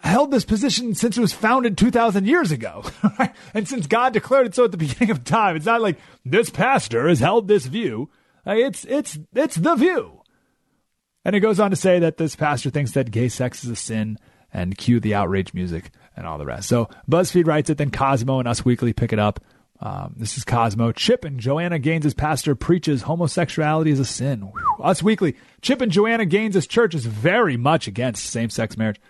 held 0.00 0.30
this 0.30 0.44
position 0.44 0.94
since 0.94 1.18
it 1.18 1.20
was 1.20 1.32
founded 1.32 1.76
2000 1.76 2.26
years 2.26 2.52
ago 2.52 2.84
right? 3.18 3.34
and 3.54 3.68
since 3.68 3.86
god 3.86 4.12
declared 4.12 4.46
it 4.46 4.54
so 4.54 4.64
at 4.64 4.70
the 4.70 4.76
beginning 4.78 5.10
of 5.10 5.24
time 5.24 5.56
it's 5.56 5.66
not 5.66 5.80
like 5.80 5.98
this 6.24 6.50
pastor 6.50 7.08
has 7.08 7.20
held 7.20 7.48
this 7.48 7.66
view 7.66 8.08
it's 8.46 8.84
it's 8.84 9.18
it's 9.34 9.56
the 9.56 9.74
view 9.74 10.22
and 11.24 11.34
it 11.34 11.40
goes 11.40 11.60
on 11.60 11.70
to 11.70 11.76
say 11.76 11.98
that 11.98 12.16
this 12.16 12.36
pastor 12.36 12.70
thinks 12.70 12.92
that 12.92 13.10
gay 13.10 13.28
sex 13.28 13.64
is 13.64 13.70
a 13.70 13.76
sin 13.76 14.18
and 14.52 14.78
cue 14.78 15.00
the 15.00 15.14
outrage 15.14 15.52
music 15.52 15.90
and 16.16 16.26
all 16.26 16.38
the 16.38 16.46
rest 16.46 16.68
so 16.68 16.88
buzzfeed 17.10 17.46
writes 17.46 17.68
it 17.68 17.78
then 17.78 17.90
cosmo 17.90 18.38
and 18.38 18.48
us 18.48 18.64
weekly 18.64 18.92
pick 18.92 19.12
it 19.12 19.18
up 19.18 19.40
um, 19.80 20.14
this 20.16 20.36
is 20.36 20.44
Cosmo. 20.44 20.92
Chip 20.92 21.24
and 21.24 21.38
Joanna 21.38 21.78
Gaines' 21.78 22.14
pastor 22.14 22.54
preaches 22.54 23.02
homosexuality 23.02 23.92
is 23.92 24.00
a 24.00 24.04
sin. 24.04 24.40
Whew. 24.40 24.84
Us 24.84 25.02
Weekly. 25.02 25.36
Chip 25.62 25.80
and 25.80 25.92
Joanna 25.92 26.26
Gaines' 26.26 26.66
church 26.66 26.94
is 26.94 27.06
very 27.06 27.56
much 27.56 27.86
against 27.86 28.26
same 28.26 28.50
sex 28.50 28.76
marriage. 28.76 29.00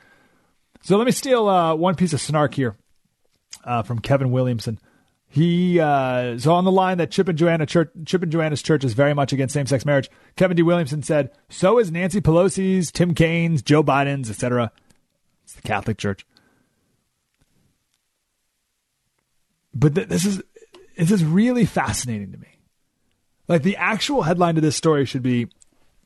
So 0.82 0.96
let 0.96 1.04
me 1.04 1.12
steal 1.12 1.48
uh, 1.48 1.74
one 1.74 1.94
piece 1.94 2.12
of 2.12 2.20
snark 2.20 2.54
here 2.54 2.76
uh, 3.64 3.82
from 3.82 3.98
Kevin 3.98 4.30
Williamson. 4.30 4.78
He 5.30 5.78
uh, 5.78 6.38
so 6.38 6.54
on 6.54 6.64
the 6.64 6.72
line 6.72 6.98
that 6.98 7.10
Chip 7.10 7.28
and 7.28 7.36
Joanna 7.36 7.66
church, 7.66 7.90
Chip 8.06 8.22
and 8.22 8.32
Joanna's 8.32 8.62
church 8.62 8.82
is 8.82 8.94
very 8.94 9.12
much 9.12 9.32
against 9.32 9.52
same 9.52 9.66
sex 9.66 9.84
marriage. 9.84 10.08
Kevin 10.36 10.56
D. 10.56 10.62
Williamson 10.62 11.02
said, 11.02 11.30
"So 11.50 11.78
is 11.78 11.90
Nancy 11.90 12.22
Pelosi's, 12.22 12.90
Tim 12.90 13.14
Kaine's, 13.14 13.60
Joe 13.60 13.84
Biden's, 13.84 14.30
etc." 14.30 14.72
It's 15.44 15.52
the 15.52 15.62
Catholic 15.62 15.98
Church. 15.98 16.26
But 19.74 19.94
th- 19.94 20.08
this 20.08 20.24
is 20.24 20.42
this 20.96 21.10
is 21.10 21.24
really 21.24 21.66
fascinating 21.66 22.32
to 22.32 22.38
me. 22.38 22.48
Like 23.48 23.62
the 23.62 23.76
actual 23.76 24.22
headline 24.22 24.54
to 24.54 24.62
this 24.62 24.76
story 24.76 25.04
should 25.04 25.22
be 25.22 25.48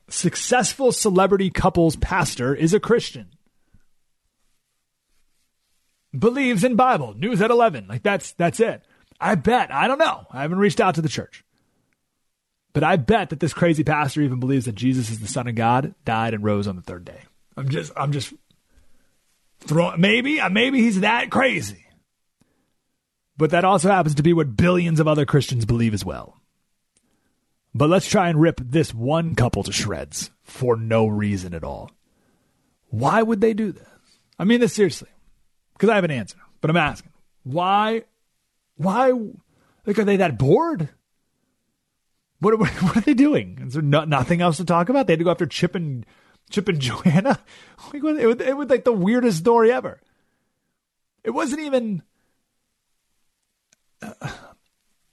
Successful 0.09 0.91
celebrity 0.91 1.49
couple's 1.49 1.95
pastor 1.95 2.53
is 2.53 2.73
a 2.73 2.79
Christian. 2.79 3.29
Believes 6.17 6.63
in 6.63 6.75
Bible. 6.75 7.13
News 7.15 7.41
at 7.41 7.51
11. 7.51 7.87
Like 7.87 8.03
that's 8.03 8.33
that's 8.33 8.59
it. 8.59 8.83
I 9.19 9.35
bet, 9.35 9.73
I 9.73 9.87
don't 9.87 9.99
know. 9.99 10.25
I 10.31 10.41
haven't 10.41 10.59
reached 10.59 10.81
out 10.81 10.95
to 10.95 11.01
the 11.01 11.09
church. 11.09 11.43
But 12.73 12.83
I 12.83 12.95
bet 12.95 13.29
that 13.29 13.39
this 13.39 13.53
crazy 13.53 13.83
pastor 13.83 14.21
even 14.21 14.39
believes 14.39 14.65
that 14.65 14.75
Jesus 14.75 15.09
is 15.11 15.19
the 15.19 15.27
son 15.27 15.47
of 15.47 15.55
God, 15.55 15.93
died 16.05 16.33
and 16.33 16.43
rose 16.43 16.67
on 16.67 16.75
the 16.75 16.81
third 16.81 17.05
day. 17.05 17.21
I'm 17.55 17.69
just 17.69 17.91
I'm 17.95 18.11
just 18.11 18.33
throwing 19.59 20.01
maybe 20.01 20.39
uh, 20.39 20.49
maybe 20.49 20.81
he's 20.81 21.01
that 21.01 21.29
crazy. 21.29 21.85
But 23.37 23.51
that 23.51 23.65
also 23.65 23.89
happens 23.89 24.15
to 24.15 24.23
be 24.23 24.33
what 24.33 24.57
billions 24.57 24.99
of 24.99 25.07
other 25.07 25.25
Christians 25.25 25.65
believe 25.65 25.93
as 25.93 26.05
well. 26.05 26.39
But 27.75 27.89
let's 27.89 28.07
try 28.07 28.29
and 28.29 28.39
rip 28.39 28.59
this 28.63 28.93
one 28.93 29.33
couple 29.33 29.63
to 29.63 29.71
shreds 29.71 30.29
for 30.43 30.75
no 30.75 31.07
reason 31.07 31.55
at 31.55 31.63
all. 31.63 31.91
Why 32.89 33.23
would 33.23 33.41
they 33.41 33.53
do 33.53 33.71
this? 33.71 33.87
I 34.37 34.43
mean 34.43 34.59
this 34.59 34.73
seriously. 34.73 35.09
Because 35.83 35.91
I 35.91 35.95
have 35.95 36.05
an 36.05 36.11
answer, 36.11 36.37
but 36.61 36.69
I'm 36.69 36.77
asking. 36.77 37.11
Why 37.43 38.03
why 38.77 39.11
like 39.85 39.99
are 39.99 40.05
they 40.05 40.15
that 40.15 40.39
bored? 40.39 40.87
What, 42.39 42.57
what, 42.59 42.69
what 42.81 42.95
are 42.95 43.01
they 43.01 43.13
doing? 43.13 43.59
Is 43.67 43.73
there 43.73 43.81
no, 43.81 44.05
nothing 44.05 44.39
else 44.39 44.55
to 44.57 44.63
talk 44.63 44.87
about? 44.87 45.07
They 45.07 45.13
had 45.13 45.19
to 45.19 45.25
go 45.25 45.31
after 45.31 45.45
Chip 45.45 45.75
and 45.75 46.05
Chip 46.49 46.69
and 46.69 46.79
Joanna. 46.79 47.37
Like, 47.87 47.95
it, 47.95 48.25
was, 48.25 48.39
it 48.39 48.55
was 48.55 48.69
like 48.69 48.85
the 48.85 48.93
weirdest 48.93 49.39
story 49.39 49.73
ever. 49.73 49.99
It 51.21 51.31
wasn't 51.31 51.63
even 51.63 52.01
uh, 54.01 54.31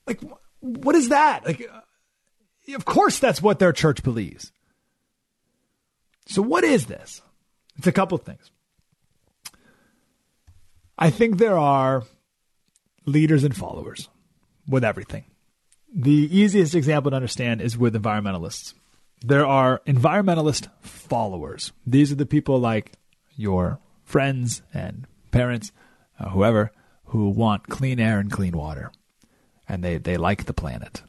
like 0.06 0.20
what 0.60 0.94
is 0.94 1.08
that? 1.08 1.44
Like, 1.44 1.68
uh, 1.68 2.76
of 2.76 2.84
course, 2.84 3.18
that's 3.18 3.42
what 3.42 3.58
their 3.58 3.72
church 3.72 4.04
believes. 4.04 4.52
So, 6.28 6.42
what 6.42 6.62
is 6.62 6.86
this? 6.86 7.22
It's 7.76 7.88
a 7.88 7.92
couple 7.92 8.16
of 8.16 8.22
things. 8.22 8.52
I 11.00 11.08
think 11.10 11.38
there 11.38 11.58
are 11.58 12.04
leaders 13.06 13.42
and 13.42 13.56
followers 13.56 14.08
with 14.68 14.84
everything. 14.84 15.24
The 15.92 16.28
easiest 16.30 16.74
example 16.74 17.10
to 17.10 17.16
understand 17.16 17.62
is 17.62 17.78
with 17.78 17.94
environmentalists. 17.94 18.74
There 19.22 19.46
are 19.46 19.80
environmentalist 19.86 20.68
followers. 20.82 21.72
These 21.86 22.12
are 22.12 22.16
the 22.16 22.26
people 22.26 22.60
like 22.60 22.92
your 23.34 23.78
friends 24.04 24.62
and 24.74 25.06
parents, 25.30 25.72
uh, 26.18 26.28
whoever, 26.28 26.70
who 27.06 27.30
want 27.30 27.68
clean 27.68 27.98
air 27.98 28.18
and 28.18 28.30
clean 28.30 28.56
water. 28.56 28.92
And 29.68 29.82
they, 29.82 29.96
they 29.96 30.16
like 30.16 30.44
the 30.44 30.52
planet. 30.52 31.02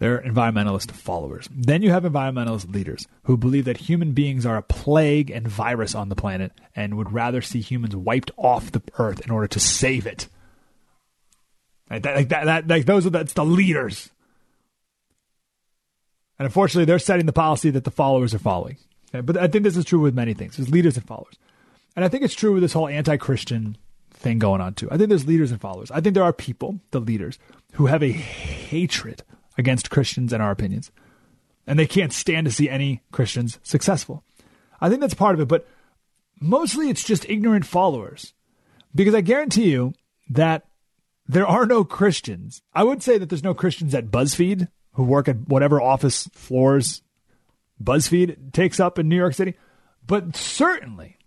They're 0.00 0.22
environmentalist 0.22 0.90
followers. 0.92 1.46
Then 1.54 1.82
you 1.82 1.90
have 1.90 2.04
environmentalist 2.04 2.72
leaders 2.74 3.06
who 3.24 3.36
believe 3.36 3.66
that 3.66 3.76
human 3.76 4.12
beings 4.12 4.46
are 4.46 4.56
a 4.56 4.62
plague 4.62 5.30
and 5.30 5.46
virus 5.46 5.94
on 5.94 6.08
the 6.08 6.16
planet 6.16 6.52
and 6.74 6.96
would 6.96 7.12
rather 7.12 7.42
see 7.42 7.60
humans 7.60 7.94
wiped 7.94 8.30
off 8.38 8.72
the 8.72 8.82
earth 8.98 9.20
in 9.20 9.30
order 9.30 9.46
to 9.48 9.60
save 9.60 10.06
it. 10.06 10.26
Like 11.90 12.02
that, 12.04 12.16
like 12.16 12.28
that, 12.30 12.44
that 12.46 12.66
like 12.66 12.86
those 12.86 13.04
are 13.06 13.10
that's 13.10 13.34
the 13.34 13.44
leaders. 13.44 14.08
And 16.38 16.46
unfortunately, 16.46 16.86
they're 16.86 16.98
setting 16.98 17.26
the 17.26 17.32
policy 17.34 17.68
that 17.68 17.84
the 17.84 17.90
followers 17.90 18.32
are 18.32 18.38
following. 18.38 18.78
Okay? 19.14 19.20
But 19.20 19.36
I 19.36 19.48
think 19.48 19.64
this 19.64 19.76
is 19.76 19.84
true 19.84 20.00
with 20.00 20.14
many 20.14 20.32
things. 20.32 20.56
There's 20.56 20.70
leaders 20.70 20.96
and 20.96 21.06
followers. 21.06 21.34
And 21.94 22.06
I 22.06 22.08
think 22.08 22.24
it's 22.24 22.34
true 22.34 22.54
with 22.54 22.62
this 22.62 22.72
whole 22.72 22.88
anti-Christian 22.88 23.76
thing 24.12 24.38
going 24.38 24.62
on 24.62 24.72
too. 24.72 24.88
I 24.90 24.96
think 24.96 25.10
there's 25.10 25.26
leaders 25.26 25.50
and 25.50 25.60
followers. 25.60 25.90
I 25.90 26.00
think 26.00 26.14
there 26.14 26.24
are 26.24 26.32
people, 26.32 26.80
the 26.90 27.00
leaders, 27.00 27.38
who 27.74 27.84
have 27.86 28.02
a 28.02 28.12
hatred 28.12 29.24
against 29.60 29.90
Christians 29.90 30.32
and 30.32 30.42
our 30.42 30.50
opinions. 30.50 30.90
And 31.66 31.78
they 31.78 31.86
can't 31.86 32.12
stand 32.12 32.46
to 32.46 32.52
see 32.52 32.68
any 32.68 33.02
Christians 33.12 33.60
successful. 33.62 34.24
I 34.80 34.88
think 34.88 35.00
that's 35.00 35.14
part 35.14 35.36
of 35.36 35.40
it, 35.40 35.46
but 35.46 35.68
mostly 36.40 36.90
it's 36.90 37.04
just 37.04 37.28
ignorant 37.28 37.64
followers. 37.64 38.34
Because 38.92 39.14
I 39.14 39.20
guarantee 39.20 39.70
you 39.70 39.92
that 40.28 40.64
there 41.28 41.46
are 41.46 41.66
no 41.66 41.84
Christians. 41.84 42.62
I 42.74 42.82
would 42.82 43.02
say 43.02 43.18
that 43.18 43.28
there's 43.28 43.44
no 43.44 43.54
Christians 43.54 43.94
at 43.94 44.10
BuzzFeed 44.10 44.66
who 44.94 45.04
work 45.04 45.28
at 45.28 45.48
whatever 45.48 45.80
office 45.80 46.28
floors 46.32 47.02
BuzzFeed 47.82 48.52
takes 48.52 48.80
up 48.80 48.98
in 48.98 49.08
New 49.08 49.16
York 49.16 49.34
City. 49.34 49.54
But 50.06 50.34
certainly 50.34 51.18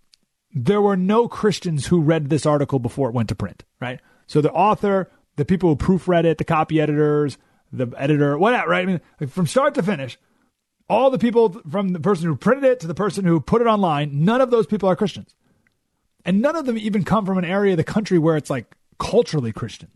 there 0.53 0.81
were 0.81 0.97
no 0.97 1.27
Christians 1.27 1.87
who 1.87 2.01
read 2.01 2.29
this 2.29 2.45
article 2.45 2.79
before 2.79 3.09
it 3.09 3.15
went 3.15 3.29
to 3.29 3.35
print, 3.35 3.63
right? 3.79 3.99
So 4.27 4.41
the 4.41 4.51
author, 4.51 5.09
the 5.35 5.45
people 5.45 5.69
who 5.69 5.75
proofread 5.75 6.25
it, 6.25 6.37
the 6.37 6.43
copy 6.43 6.81
editors, 6.81 7.37
the 7.73 7.91
editor, 7.97 8.37
whatever, 8.37 8.69
right? 8.69 8.83
I 8.83 8.85
mean, 8.85 9.01
like 9.19 9.29
from 9.29 9.47
start 9.47 9.73
to 9.75 9.83
finish, 9.83 10.17
all 10.89 11.09
the 11.09 11.17
people 11.17 11.61
from 11.69 11.89
the 11.89 11.99
person 11.99 12.27
who 12.27 12.35
printed 12.35 12.65
it 12.65 12.79
to 12.81 12.87
the 12.87 12.93
person 12.93 13.25
who 13.25 13.39
put 13.39 13.61
it 13.61 13.67
online, 13.67 14.23
none 14.23 14.41
of 14.41 14.51
those 14.51 14.67
people 14.67 14.87
are 14.87 14.95
Christians. 14.95 15.35
And 16.25 16.41
none 16.41 16.55
of 16.55 16.65
them 16.65 16.77
even 16.77 17.03
come 17.03 17.25
from 17.25 17.37
an 17.37 17.45
area 17.45 17.73
of 17.73 17.77
the 17.77 17.83
country 17.83 18.17
where 18.17 18.37
it's 18.37 18.49
like 18.49 18.75
culturally 18.97 19.51
Christian, 19.51 19.89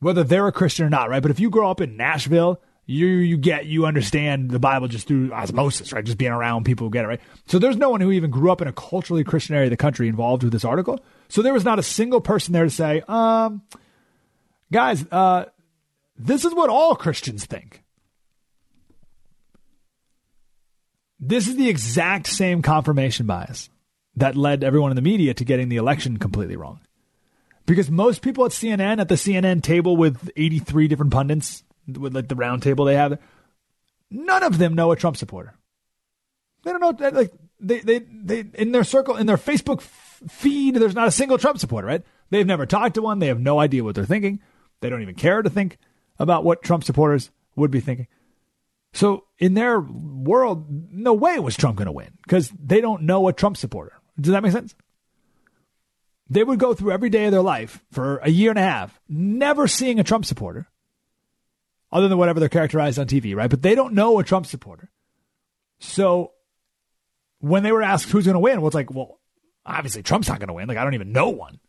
whether 0.00 0.22
they're 0.22 0.46
a 0.46 0.52
Christian 0.52 0.86
or 0.86 0.90
not, 0.90 1.08
right? 1.08 1.22
But 1.22 1.30
if 1.30 1.40
you 1.40 1.50
grow 1.50 1.70
up 1.70 1.80
in 1.80 1.96
Nashville, 1.96 2.60
you 2.86 3.06
you 3.06 3.36
get 3.36 3.66
you 3.66 3.84
understand 3.84 4.50
the 4.50 4.58
Bible 4.58 4.88
just 4.88 5.08
through 5.08 5.30
osmosis, 5.32 5.92
right? 5.92 6.04
Just 6.04 6.16
being 6.16 6.32
around 6.32 6.64
people 6.64 6.86
who 6.86 6.90
get 6.90 7.04
it, 7.04 7.08
right? 7.08 7.20
So 7.46 7.58
there's 7.58 7.76
no 7.76 7.90
one 7.90 8.00
who 8.00 8.10
even 8.12 8.30
grew 8.30 8.50
up 8.50 8.62
in 8.62 8.68
a 8.68 8.72
culturally 8.72 9.24
Christian 9.24 9.54
area 9.54 9.66
of 9.66 9.70
the 9.70 9.76
country 9.76 10.08
involved 10.08 10.42
with 10.42 10.52
this 10.52 10.64
article. 10.64 10.98
So 11.28 11.42
there 11.42 11.52
was 11.52 11.64
not 11.64 11.78
a 11.78 11.82
single 11.82 12.20
person 12.20 12.54
there 12.54 12.64
to 12.64 12.70
say, 12.70 13.02
um, 13.06 13.62
guys, 14.72 15.04
uh, 15.10 15.46
this 16.18 16.44
is 16.44 16.54
what 16.54 16.68
all 16.68 16.96
Christians 16.96 17.46
think. 17.46 17.82
This 21.20 21.48
is 21.48 21.56
the 21.56 21.68
exact 21.68 22.26
same 22.26 22.62
confirmation 22.62 23.26
bias 23.26 23.70
that 24.16 24.36
led 24.36 24.64
everyone 24.64 24.90
in 24.90 24.96
the 24.96 25.02
media 25.02 25.34
to 25.34 25.44
getting 25.44 25.68
the 25.68 25.76
election 25.76 26.18
completely 26.18 26.56
wrong. 26.56 26.80
Because 27.66 27.90
most 27.90 28.22
people 28.22 28.44
at 28.44 28.52
CNN, 28.52 29.00
at 29.00 29.08
the 29.08 29.14
CNN 29.14 29.62
table 29.62 29.96
with 29.96 30.30
83 30.36 30.88
different 30.88 31.12
pundits, 31.12 31.62
with 31.86 32.14
like 32.14 32.28
the 32.28 32.34
round 32.34 32.62
table 32.62 32.84
they 32.84 32.94
have, 32.94 33.18
none 34.10 34.42
of 34.42 34.58
them 34.58 34.74
know 34.74 34.90
a 34.90 34.96
Trump 34.96 35.16
supporter. 35.16 35.54
They 36.64 36.72
don't 36.72 36.80
know, 36.80 37.10
like, 37.10 37.32
they, 37.60 37.80
they, 37.80 37.98
they, 37.98 38.44
in 38.54 38.72
their 38.72 38.84
circle, 38.84 39.16
in 39.16 39.26
their 39.26 39.36
Facebook 39.36 39.82
feed, 39.82 40.76
there's 40.76 40.94
not 40.94 41.08
a 41.08 41.12
single 41.12 41.38
Trump 41.38 41.58
supporter, 41.58 41.86
right? 41.86 42.02
They've 42.30 42.46
never 42.46 42.66
talked 42.66 42.94
to 42.94 43.02
one. 43.02 43.18
They 43.18 43.28
have 43.28 43.40
no 43.40 43.60
idea 43.60 43.84
what 43.84 43.94
they're 43.94 44.04
thinking. 44.04 44.40
They 44.80 44.90
don't 44.90 45.02
even 45.02 45.14
care 45.14 45.42
to 45.42 45.50
think 45.50 45.78
about 46.18 46.44
what 46.44 46.62
Trump 46.62 46.84
supporters 46.84 47.30
would 47.56 47.70
be 47.70 47.80
thinking. 47.80 48.06
So 48.92 49.24
in 49.38 49.54
their 49.54 49.80
world, 49.80 50.66
no 50.90 51.12
way 51.12 51.38
was 51.38 51.56
Trump 51.56 51.76
going 51.76 51.86
to 51.86 51.92
win 51.92 52.12
because 52.22 52.50
they 52.50 52.80
don't 52.80 53.02
know 53.02 53.28
a 53.28 53.32
Trump 53.32 53.56
supporter. 53.56 53.92
Does 54.18 54.32
that 54.32 54.42
make 54.42 54.52
sense? 54.52 54.74
They 56.30 56.44
would 56.44 56.58
go 56.58 56.74
through 56.74 56.92
every 56.92 57.10
day 57.10 57.26
of 57.26 57.32
their 57.32 57.42
life 57.42 57.82
for 57.90 58.18
a 58.18 58.30
year 58.30 58.50
and 58.50 58.58
a 58.58 58.62
half, 58.62 59.00
never 59.08 59.66
seeing 59.66 59.98
a 59.98 60.04
Trump 60.04 60.24
supporter, 60.24 60.68
other 61.90 62.08
than 62.08 62.18
whatever 62.18 62.40
they're 62.40 62.48
characterized 62.48 62.98
on 62.98 63.06
TV, 63.06 63.34
right? 63.34 63.48
But 63.48 63.62
they 63.62 63.74
don't 63.74 63.94
know 63.94 64.18
a 64.18 64.24
Trump 64.24 64.46
supporter. 64.46 64.90
So 65.78 66.32
when 67.40 67.62
they 67.62 67.72
were 67.72 67.82
asked 67.82 68.10
who's 68.10 68.24
going 68.24 68.34
to 68.34 68.40
win, 68.40 68.60
well, 68.60 68.68
it's 68.68 68.74
like, 68.74 68.92
well, 68.92 69.20
obviously 69.64 70.02
Trump's 70.02 70.28
not 70.28 70.38
going 70.38 70.48
to 70.48 70.54
win. 70.54 70.68
Like, 70.68 70.76
I 70.76 70.84
don't 70.84 70.94
even 70.94 71.12
know 71.12 71.30
one. 71.30 71.60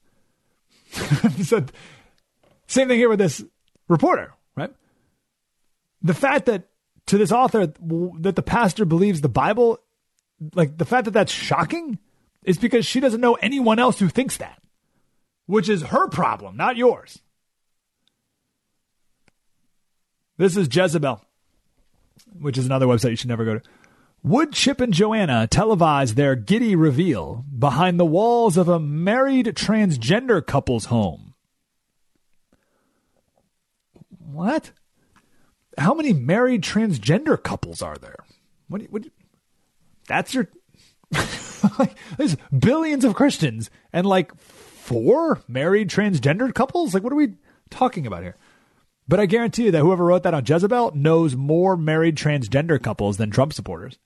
so, 1.43 1.65
same 2.67 2.87
thing 2.87 2.97
here 2.97 3.09
with 3.09 3.19
this 3.19 3.43
reporter, 3.87 4.33
right? 4.55 4.71
The 6.01 6.13
fact 6.13 6.45
that 6.45 6.69
to 7.07 7.17
this 7.17 7.31
author 7.31 7.73
that 8.19 8.35
the 8.35 8.43
pastor 8.43 8.85
believes 8.85 9.21
the 9.21 9.29
Bible, 9.29 9.79
like 10.53 10.77
the 10.77 10.85
fact 10.85 11.05
that 11.05 11.11
that's 11.11 11.31
shocking 11.31 11.99
is 12.43 12.57
because 12.57 12.85
she 12.85 12.99
doesn't 12.99 13.21
know 13.21 13.33
anyone 13.35 13.79
else 13.79 13.99
who 13.99 14.09
thinks 14.09 14.37
that, 14.37 14.61
which 15.45 15.67
is 15.67 15.83
her 15.83 16.07
problem, 16.07 16.55
not 16.55 16.77
yours. 16.77 17.19
This 20.37 20.55
is 20.55 20.73
Jezebel, 20.73 21.21
which 22.39 22.57
is 22.57 22.65
another 22.65 22.85
website 22.85 23.09
you 23.09 23.15
should 23.17 23.27
never 23.27 23.43
go 23.43 23.59
to. 23.59 23.61
Would 24.23 24.53
Chip 24.53 24.81
and 24.81 24.93
Joanna 24.93 25.47
televise 25.49 26.15
their 26.15 26.35
giddy 26.35 26.75
reveal 26.75 27.45
behind 27.57 27.99
the 27.99 28.05
walls 28.05 28.57
of 28.57 28.67
a 28.67 28.79
married 28.79 29.47
transgender 29.47 30.45
couple's 30.45 30.85
home? 30.85 31.28
What? 34.31 34.71
How 35.77 35.93
many 35.93 36.13
married 36.13 36.61
transgender 36.61 37.41
couples 37.41 37.81
are 37.81 37.95
there? 37.95 38.25
What? 38.67 38.83
what 38.83 39.05
that's 40.07 40.33
your. 40.33 40.49
there's 42.17 42.37
billions 42.57 43.03
of 43.03 43.15
Christians 43.15 43.69
and 43.91 44.05
like 44.05 44.35
four 44.35 45.41
married 45.47 45.89
transgender 45.89 46.53
couples. 46.53 46.93
Like, 46.93 47.03
what 47.03 47.13
are 47.13 47.17
we 47.17 47.35
talking 47.69 48.05
about 48.05 48.23
here? 48.23 48.35
But 49.07 49.19
I 49.19 49.25
guarantee 49.25 49.65
you 49.65 49.71
that 49.71 49.81
whoever 49.81 50.05
wrote 50.05 50.23
that 50.23 50.35
on 50.35 50.45
Jezebel 50.45 50.91
knows 50.95 51.35
more 51.35 51.75
married 51.75 52.15
transgender 52.15 52.81
couples 52.81 53.17
than 53.17 53.31
Trump 53.31 53.53
supporters. 53.53 53.97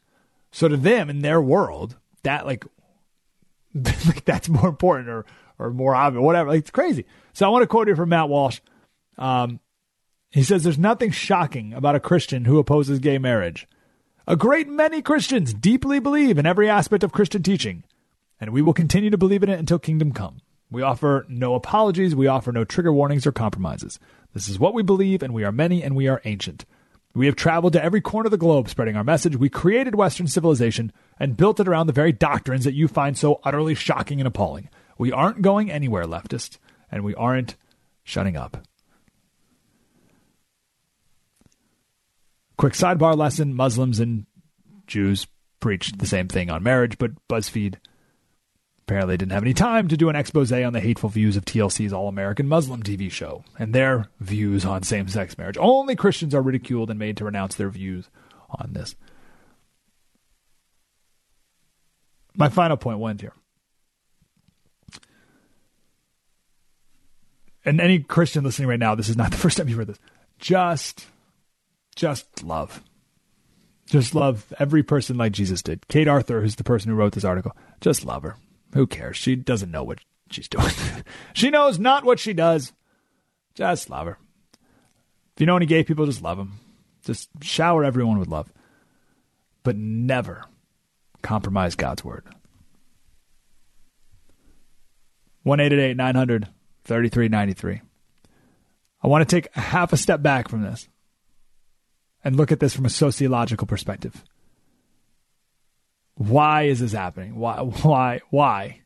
So 0.51 0.69
to 0.69 0.77
them, 0.77 1.09
in 1.09 1.21
their 1.21 1.41
world, 1.41 1.97
that 2.23 2.45
like, 2.45 2.65
like 3.73 4.23
that's 4.23 4.47
more 4.47 4.69
important 4.69 5.09
or 5.09 5.25
or 5.59 5.71
more 5.71 5.95
obvious, 5.95 6.21
whatever. 6.21 6.49
Like, 6.49 6.59
it's 6.59 6.71
crazy. 6.71 7.05
So 7.33 7.45
I 7.45 7.49
want 7.49 7.63
to 7.63 7.67
quote 7.67 7.87
here 7.87 7.95
from 7.95 8.09
Matt 8.09 8.29
Walsh. 8.29 8.59
Um, 9.17 9.59
he 10.33 10.41
says 10.41 10.63
there's 10.63 10.79
nothing 10.79 11.11
shocking 11.11 11.73
about 11.73 11.95
a 11.95 11.99
Christian 11.99 12.45
who 12.45 12.57
opposes 12.57 12.97
gay 12.97 13.19
marriage. 13.19 13.67
A 14.27 14.35
great 14.35 14.67
many 14.67 15.03
Christians 15.03 15.53
deeply 15.53 15.99
believe 15.99 16.39
in 16.39 16.47
every 16.47 16.67
aspect 16.67 17.03
of 17.03 17.11
Christian 17.11 17.43
teaching, 17.43 17.83
and 18.39 18.51
we 18.51 18.63
will 18.63 18.73
continue 18.73 19.11
to 19.11 19.17
believe 19.17 19.43
in 19.43 19.49
it 19.49 19.59
until 19.59 19.77
kingdom 19.77 20.11
come. 20.11 20.37
We 20.71 20.81
offer 20.81 21.27
no 21.29 21.53
apologies, 21.53 22.15
we 22.15 22.25
offer 22.25 22.51
no 22.51 22.65
trigger 22.65 22.91
warnings 22.91 23.27
or 23.27 23.31
compromises. 23.31 23.99
This 24.33 24.49
is 24.49 24.57
what 24.57 24.73
we 24.73 24.81
believe, 24.81 25.21
and 25.21 25.35
we 25.35 25.43
are 25.43 25.51
many 25.51 25.83
and 25.83 25.95
we 25.95 26.07
are 26.07 26.21
ancient. 26.25 26.65
We 27.13 27.27
have 27.27 27.35
traveled 27.35 27.73
to 27.73 27.83
every 27.83 28.01
corner 28.01 28.25
of 28.25 28.31
the 28.31 28.37
globe 28.37 28.69
spreading 28.69 28.95
our 28.95 29.03
message. 29.03 29.37
We 29.37 29.49
created 29.49 29.93
Western 29.93 30.25
civilization 30.25 30.91
and 31.19 31.37
built 31.37 31.59
it 31.59 31.67
around 31.67 31.85
the 31.85 31.93
very 31.93 32.11
doctrines 32.11 32.63
that 32.63 32.73
you 32.73 32.87
find 32.87 33.15
so 33.15 33.39
utterly 33.43 33.75
shocking 33.75 34.19
and 34.19 34.27
appalling. 34.27 34.69
We 34.97 35.11
aren't 35.11 35.43
going 35.43 35.69
anywhere, 35.69 36.05
leftist, 36.05 36.57
and 36.91 37.03
we 37.03 37.13
aren't 37.13 37.55
shutting 38.03 38.35
up. 38.35 38.65
Quick 42.57 42.73
sidebar 42.73 43.17
lesson 43.17 43.53
Muslims 43.53 43.99
and 43.99 44.25
Jews 44.87 45.27
preach 45.59 45.91
the 45.93 46.05
same 46.05 46.27
thing 46.27 46.49
on 46.49 46.63
marriage, 46.63 46.97
but 46.97 47.11
BuzzFeed 47.27 47.77
Apparently, 48.85 49.15
didn't 49.15 49.31
have 49.31 49.43
any 49.43 49.53
time 49.53 49.87
to 49.87 49.95
do 49.95 50.09
an 50.09 50.15
expose 50.17 50.51
on 50.51 50.73
the 50.73 50.81
hateful 50.81 51.07
views 51.07 51.37
of 51.37 51.45
TLC's 51.45 51.93
All 51.93 52.09
American 52.09 52.49
Muslim 52.49 52.83
TV 52.83 53.09
show 53.09 53.45
and 53.57 53.73
their 53.73 54.09
views 54.19 54.65
on 54.65 54.83
same 54.83 55.07
sex 55.07 55.37
marriage. 55.37 55.57
Only 55.57 55.95
Christians 55.95 56.35
are 56.35 56.41
ridiculed 56.41 56.89
and 56.89 56.99
made 56.99 57.15
to 57.17 57.25
renounce 57.25 57.55
their 57.55 57.69
views 57.69 58.09
on 58.49 58.73
this. 58.73 58.95
My 62.35 62.49
final 62.49 62.75
point 62.75 62.99
went 62.99 63.21
here. 63.21 63.31
And 67.63 67.79
any 67.79 67.99
Christian 67.99 68.43
listening 68.43 68.67
right 68.67 68.79
now, 68.79 68.95
this 68.95 69.07
is 69.07 69.15
not 69.15 69.31
the 69.31 69.37
first 69.43 69.55
time 69.55 69.69
you've 69.69 69.77
heard 69.77 69.87
this. 69.87 69.99
Just, 70.39 71.05
just 71.95 72.43
love. 72.43 72.83
Just 73.85 74.15
love 74.15 74.53
every 74.59 74.83
person 74.83 75.17
like 75.17 75.33
Jesus 75.33 75.61
did. 75.61 75.87
Kate 75.87 76.07
Aurthur, 76.07 76.41
who's 76.41 76.55
the 76.55 76.63
person 76.63 76.89
who 76.89 76.95
wrote 76.95 77.13
this 77.13 77.25
article, 77.25 77.55
just 77.81 78.05
love 78.05 78.23
her. 78.23 78.37
Who 78.73 78.87
cares? 78.87 79.17
She 79.17 79.35
doesn't 79.35 79.71
know 79.71 79.83
what 79.83 79.99
she's 80.29 80.47
doing. 80.47 80.71
she 81.33 81.49
knows 81.49 81.77
not 81.77 82.05
what 82.05 82.19
she 82.19 82.33
does. 82.33 82.73
Just 83.55 83.89
love 83.89 84.07
her. 84.07 84.17
If 85.35 85.41
you 85.41 85.45
know 85.45 85.57
any 85.57 85.65
gay 85.65 85.83
people, 85.83 86.05
just 86.05 86.21
love 86.21 86.37
them. 86.37 86.59
Just 87.03 87.29
shower 87.41 87.83
everyone 87.83 88.19
with 88.19 88.29
love. 88.29 88.51
But 89.63 89.77
never 89.77 90.45
compromise 91.21 91.75
God's 91.75 92.03
word. 92.03 92.25
1 95.43 95.57
900 95.97 96.47
3393. 96.85 97.81
I 99.01 99.07
want 99.07 99.27
to 99.27 99.35
take 99.35 99.53
half 99.53 99.91
a 99.91 99.97
step 99.97 100.21
back 100.21 100.47
from 100.47 100.61
this 100.61 100.87
and 102.23 102.35
look 102.35 102.51
at 102.51 102.59
this 102.59 102.73
from 102.75 102.85
a 102.85 102.89
sociological 102.89 103.67
perspective. 103.67 104.23
Why 106.15 106.63
is 106.63 106.79
this 106.79 106.93
happening? 106.93 107.35
Why? 107.35 107.57
Why? 107.57 108.21
Why? 108.29 108.81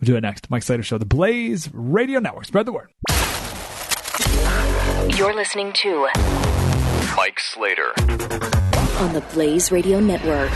We'll 0.00 0.06
do 0.06 0.16
it 0.16 0.20
next. 0.20 0.50
Mike 0.50 0.62
Slater 0.62 0.82
Show, 0.82 0.98
the 0.98 1.06
Blaze 1.06 1.68
Radio 1.72 2.20
Network. 2.20 2.44
Spread 2.44 2.66
the 2.66 2.72
word. 2.72 2.90
You're 5.16 5.34
listening 5.34 5.72
to 5.72 6.08
Mike 7.16 7.40
Slater 7.40 7.92
on 9.00 9.12
the 9.12 9.24
Blaze 9.32 9.72
Radio 9.72 9.98
Network. 9.98 10.52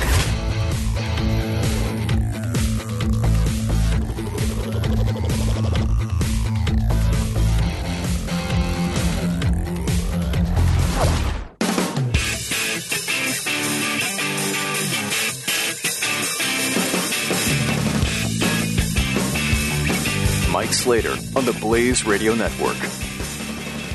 Mike 20.73 20.79
Slater 20.79 21.15
on 21.37 21.45
the 21.45 21.53
Blaze 21.61 22.07
Radio 22.07 22.35
Network. 22.35 22.79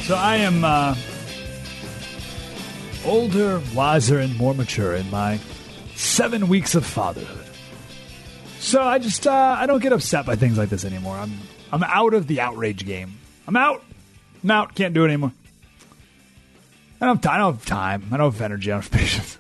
So 0.04 0.14
I 0.14 0.36
am 0.36 0.64
uh, 0.64 0.96
older, 3.04 3.60
wiser, 3.74 4.20
and 4.20 4.38
more 4.38 4.54
mature 4.54 4.94
in 4.94 5.10
my 5.10 5.40
seven 5.96 6.48
weeks 6.48 6.76
of 6.76 6.86
fatherhood. 6.86 7.48
So 8.60 8.84
I 8.84 9.00
just 9.00 9.26
uh, 9.26 9.56
I 9.58 9.66
don't 9.66 9.82
get 9.82 9.92
upset 9.92 10.28
by 10.28 10.36
things 10.36 10.60
like 10.60 10.70
this 10.70 10.86
anymore. 10.86 11.16
I'm 11.16 11.40
I'm 11.72 11.82
out 11.82 12.14
of 12.14 12.28
the 12.28 12.42
outrage 12.42 12.86
game. 12.86 13.18
I'm 13.48 13.56
out. 13.56 13.84
I'm 14.44 14.52
out. 14.52 14.76
Can't 14.76 14.94
do 14.94 15.04
it 15.04 15.08
anymore. 15.08 15.32
I 17.02 17.08
don't, 17.08 17.24
have, 17.24 17.34
I 17.34 17.38
don't 17.40 17.56
have 17.56 17.66
time. 17.66 18.06
I 18.12 18.18
don't 18.18 18.32
have 18.32 18.42
energy. 18.42 18.72
I 18.72 18.76
don't 18.76 18.84
have 18.84 18.92
patience. 19.02 19.40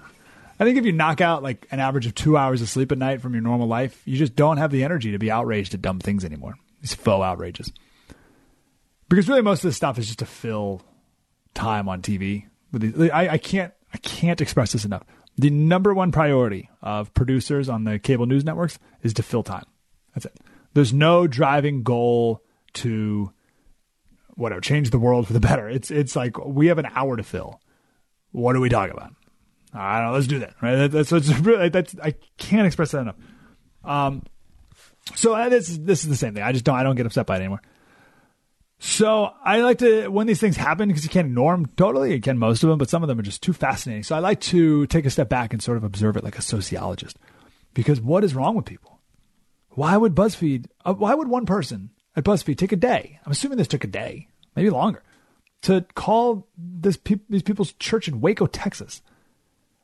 I 0.59 0.64
think 0.64 0.80
if 0.80 0.85
you 0.85 0.91
knock 0.91 1.22
out 1.22 1.43
like 1.43 1.68
an 1.69 1.80
average 1.80 2.07
of 2.07 2.15
two 2.15 2.35
hours 2.35 2.64
of 2.64 2.69
sleep 2.69 2.91
a 2.91 2.95
night 2.95 3.22
from 3.22 3.34
your 3.34 3.43
normal 3.43 3.68
life, 3.68 4.01
you 4.05 4.18
just 4.18 4.35
don't 4.35 4.57
have 4.57 4.72
the 4.72 4.84
energy 4.84 5.11
to 5.11 5.19
be 5.19 5.30
outraged 5.30 5.76
at 5.76 5.84
dumb 5.84 5.99
things 5.99 6.26
anymore. 6.26 6.55
These 6.88 6.95
faux 6.95 7.23
outrages. 7.23 7.72
Because 9.09 9.27
really, 9.27 9.41
most 9.41 9.64
of 9.64 9.69
this 9.69 9.77
stuff 9.77 9.97
is 9.97 10.07
just 10.07 10.19
to 10.19 10.26
fill 10.26 10.81
time 11.53 11.89
on 11.89 12.01
TV. 12.01 12.45
I, 13.14 13.30
I 13.30 13.38
can't 13.38 13.73
I 13.93 13.97
can't 13.97 14.41
express 14.41 14.73
this 14.73 14.85
enough. 14.85 15.03
The 15.38 15.49
number 15.49 15.93
one 15.93 16.11
priority 16.11 16.69
of 16.81 17.14
producers 17.14 17.69
on 17.69 17.84
the 17.84 17.99
cable 17.99 18.26
news 18.26 18.43
networks 18.43 18.80
is 19.03 19.14
to 19.15 19.23
fill 19.23 19.43
time. 19.43 19.65
That's 20.14 20.26
it. 20.26 20.39
There's 20.73 20.93
no 20.93 21.27
driving 21.27 21.84
goal 21.84 22.43
to 22.73 23.31
whatever 24.35 24.61
change 24.61 24.89
the 24.89 24.99
world 24.99 25.27
for 25.27 25.34
the 25.34 25.39
better. 25.39 25.69
It's 25.69 25.91
it's 25.91 26.15
like 26.15 26.38
we 26.45 26.68
have 26.68 26.77
an 26.77 26.88
hour 26.93 27.18
to 27.18 27.23
fill. 27.23 27.61
What 28.31 28.55
are 28.55 28.59
we 28.59 28.69
talking 28.69 28.95
about? 28.95 29.14
I 29.73 29.99
don't 29.99 30.07
know. 30.07 30.14
Let's 30.14 30.27
do 30.27 30.39
that. 30.39 30.55
Right? 30.61 30.88
That's, 30.88 31.09
that's 31.09 31.27
that's 31.72 31.95
I 32.01 32.14
can't 32.38 32.68
express 32.68 32.91
that 32.91 33.01
enough. 33.01 33.15
Um, 33.84 34.23
so 35.15 35.34
uh, 35.34 35.49
this 35.49 35.69
is 35.69 35.79
this 35.79 36.03
is 36.03 36.09
the 36.09 36.15
same 36.15 36.34
thing. 36.34 36.43
I 36.43 36.51
just 36.51 36.65
don't 36.65 36.75
I 36.75 36.84
don't 36.84 36.95
get 36.95 37.05
upset 37.05 37.25
by 37.25 37.35
it 37.35 37.39
anymore. 37.39 37.61
So 38.79 39.31
I 39.43 39.61
like 39.61 39.79
to 39.79 40.07
when 40.07 40.27
these 40.27 40.39
things 40.39 40.55
happen 40.55 40.88
because 40.88 41.03
you 41.03 41.09
can't 41.09 41.27
ignore 41.27 41.53
them 41.53 41.65
totally. 41.77 42.13
You 42.13 42.21
can 42.21 42.38
most 42.38 42.63
of 42.63 42.69
them, 42.69 42.77
but 42.77 42.89
some 42.89 43.03
of 43.03 43.07
them 43.07 43.19
are 43.19 43.23
just 43.23 43.41
too 43.41 43.53
fascinating. 43.53 44.03
So 44.03 44.15
I 44.15 44.19
like 44.19 44.39
to 44.41 44.85
take 44.88 45.05
a 45.05 45.09
step 45.09 45.29
back 45.29 45.53
and 45.53 45.61
sort 45.61 45.77
of 45.77 45.84
observe 45.84 46.15
it 46.15 46.23
like 46.23 46.38
a 46.38 46.43
sociologist. 46.43 47.17
Because 47.73 47.99
what 47.99 48.23
is 48.23 48.35
wrong 48.35 48.55
with 48.55 48.65
people? 48.65 48.99
Why 49.69 49.97
would 49.97 50.15
BuzzFeed? 50.15 50.65
Uh, 50.85 50.93
why 50.93 51.13
would 51.13 51.27
one 51.27 51.45
person 51.45 51.91
at 52.15 52.23
BuzzFeed 52.23 52.57
take 52.57 52.71
a 52.71 52.77
day? 52.77 53.19
I'm 53.25 53.31
assuming 53.31 53.57
this 53.57 53.67
took 53.67 53.84
a 53.84 53.88
day, 53.88 54.27
maybe 54.55 54.69
longer, 54.69 55.03
to 55.63 55.85
call 55.95 56.47
this 56.57 56.97
pe- 56.97 57.19
these 57.29 57.43
people's 57.43 57.73
church 57.73 58.07
in 58.07 58.21
Waco, 58.21 58.47
Texas, 58.47 59.01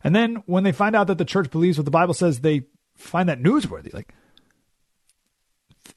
and 0.04 0.16
then 0.16 0.44
when 0.46 0.64
they 0.64 0.72
find 0.72 0.96
out 0.96 1.08
that 1.08 1.18
the 1.18 1.26
church 1.26 1.50
believes 1.50 1.78
what 1.78 1.86
the 1.86 1.92
Bible 1.92 2.14
says, 2.14 2.40
they 2.40 2.64
find 2.96 3.30
that 3.30 3.42
newsworthy. 3.42 3.94
Like 3.94 4.14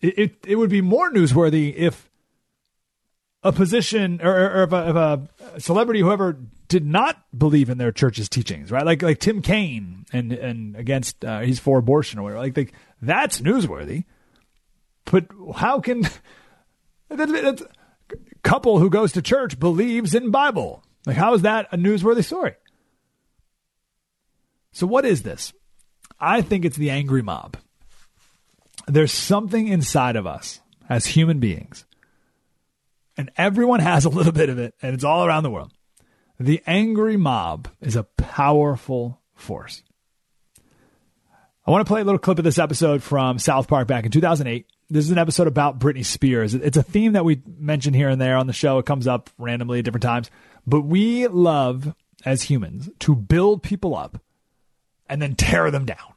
it, 0.00 0.34
it, 0.46 0.56
would 0.56 0.70
be 0.70 0.80
more 0.80 1.10
newsworthy 1.10 1.74
if 1.74 2.10
a 3.42 3.52
position 3.52 4.20
or, 4.22 4.34
or 4.34 4.62
if, 4.64 4.72
a, 4.72 4.88
if, 4.88 4.96
a, 4.96 5.60
celebrity, 5.60 6.00
whoever 6.00 6.38
did 6.68 6.84
not 6.84 7.22
believe 7.36 7.70
in 7.70 7.78
their 7.78 7.92
church's 7.92 8.28
teachings, 8.28 8.70
right? 8.70 8.84
Like 8.84 9.02
like 9.02 9.18
Tim 9.18 9.42
Kaine 9.42 10.04
and 10.12 10.32
and 10.32 10.76
against 10.76 11.24
uh, 11.24 11.40
he's 11.40 11.58
for 11.58 11.78
abortion 11.78 12.18
or 12.18 12.24
whatever. 12.24 12.40
Like, 12.40 12.56
like 12.56 12.72
that's 13.00 13.40
newsworthy. 13.40 14.04
But 15.04 15.26
how 15.54 15.80
can 15.80 16.02
that, 17.08 17.62
couple 18.42 18.78
who 18.78 18.90
goes 18.90 19.12
to 19.12 19.22
church 19.22 19.58
believes 19.58 20.14
in 20.14 20.30
Bible? 20.30 20.82
Like 21.06 21.16
how 21.16 21.34
is 21.34 21.42
that 21.42 21.68
a 21.72 21.76
newsworthy 21.76 22.24
story? 22.24 22.54
So 24.72 24.86
what 24.86 25.06
is 25.06 25.22
this? 25.22 25.52
I 26.18 26.42
think 26.42 26.64
it's 26.64 26.76
the 26.76 26.90
angry 26.90 27.22
mob. 27.22 27.56
There's 28.86 29.12
something 29.12 29.68
inside 29.68 30.16
of 30.16 30.26
us 30.26 30.60
as 30.88 31.06
human 31.06 31.40
beings 31.40 31.86
and 33.16 33.30
everyone 33.36 33.80
has 33.80 34.04
a 34.04 34.08
little 34.08 34.32
bit 34.32 34.48
of 34.48 34.58
it, 34.58 34.74
and 34.82 34.94
it's 34.94 35.04
all 35.04 35.24
around 35.24 35.42
the 35.42 35.50
world. 35.50 35.72
The 36.38 36.62
angry 36.66 37.16
mob 37.16 37.68
is 37.80 37.96
a 37.96 38.04
powerful 38.04 39.20
force. 39.34 39.82
I 41.66 41.70
want 41.70 41.84
to 41.84 41.90
play 41.90 42.02
a 42.02 42.04
little 42.04 42.18
clip 42.18 42.38
of 42.38 42.44
this 42.44 42.58
episode 42.58 43.02
from 43.02 43.38
South 43.38 43.66
Park 43.66 43.88
back 43.88 44.04
in 44.04 44.12
2008. 44.12 44.66
This 44.88 45.04
is 45.04 45.10
an 45.10 45.18
episode 45.18 45.48
about 45.48 45.80
Britney 45.80 46.04
Spears. 46.04 46.54
It's 46.54 46.76
a 46.76 46.82
theme 46.82 47.14
that 47.14 47.24
we 47.24 47.42
mention 47.58 47.92
here 47.92 48.08
and 48.08 48.20
there 48.20 48.36
on 48.36 48.46
the 48.46 48.52
show. 48.52 48.78
It 48.78 48.86
comes 48.86 49.08
up 49.08 49.30
randomly 49.36 49.80
at 49.80 49.84
different 49.84 50.02
times. 50.02 50.30
But 50.64 50.82
we 50.82 51.26
love, 51.26 51.92
as 52.24 52.42
humans, 52.42 52.88
to 53.00 53.16
build 53.16 53.64
people 53.64 53.96
up 53.96 54.20
and 55.08 55.20
then 55.20 55.34
tear 55.34 55.72
them 55.72 55.86
down. 55.86 56.15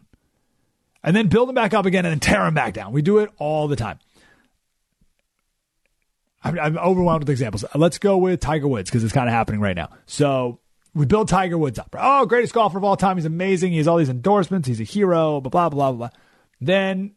And 1.03 1.15
then 1.15 1.27
build 1.27 1.47
them 1.47 1.55
back 1.55 1.73
up 1.73 1.85
again 1.85 2.05
and 2.05 2.11
then 2.11 2.19
tear 2.19 2.43
them 2.43 2.53
back 2.53 2.73
down. 2.73 2.91
We 2.91 3.01
do 3.01 3.19
it 3.19 3.29
all 3.37 3.67
the 3.67 3.75
time. 3.75 3.99
I'm, 6.43 6.59
I'm 6.59 6.77
overwhelmed 6.77 7.23
with 7.23 7.29
examples. 7.29 7.65
Let's 7.75 7.97
go 7.97 8.17
with 8.17 8.39
Tiger 8.39 8.67
Woods 8.67 8.89
because 8.89 9.03
it's 9.03 9.13
kind 9.13 9.27
of 9.27 9.33
happening 9.33 9.59
right 9.59 9.75
now. 9.75 9.89
So 10.05 10.59
we 10.93 11.05
build 11.05 11.27
Tiger 11.27 11.57
Woods 11.57 11.79
up. 11.79 11.95
Oh, 11.97 12.25
greatest 12.25 12.53
golfer 12.53 12.77
of 12.77 12.83
all 12.83 12.97
time. 12.97 13.17
He's 13.17 13.25
amazing. 13.25 13.71
He 13.71 13.77
has 13.77 13.87
all 13.87 13.97
these 13.97 14.09
endorsements. 14.09 14.67
He's 14.67 14.81
a 14.81 14.85
hero. 14.85 15.41
Blah 15.41 15.49
blah 15.49 15.69
blah 15.69 15.91
blah. 15.91 16.09
Then 16.61 17.13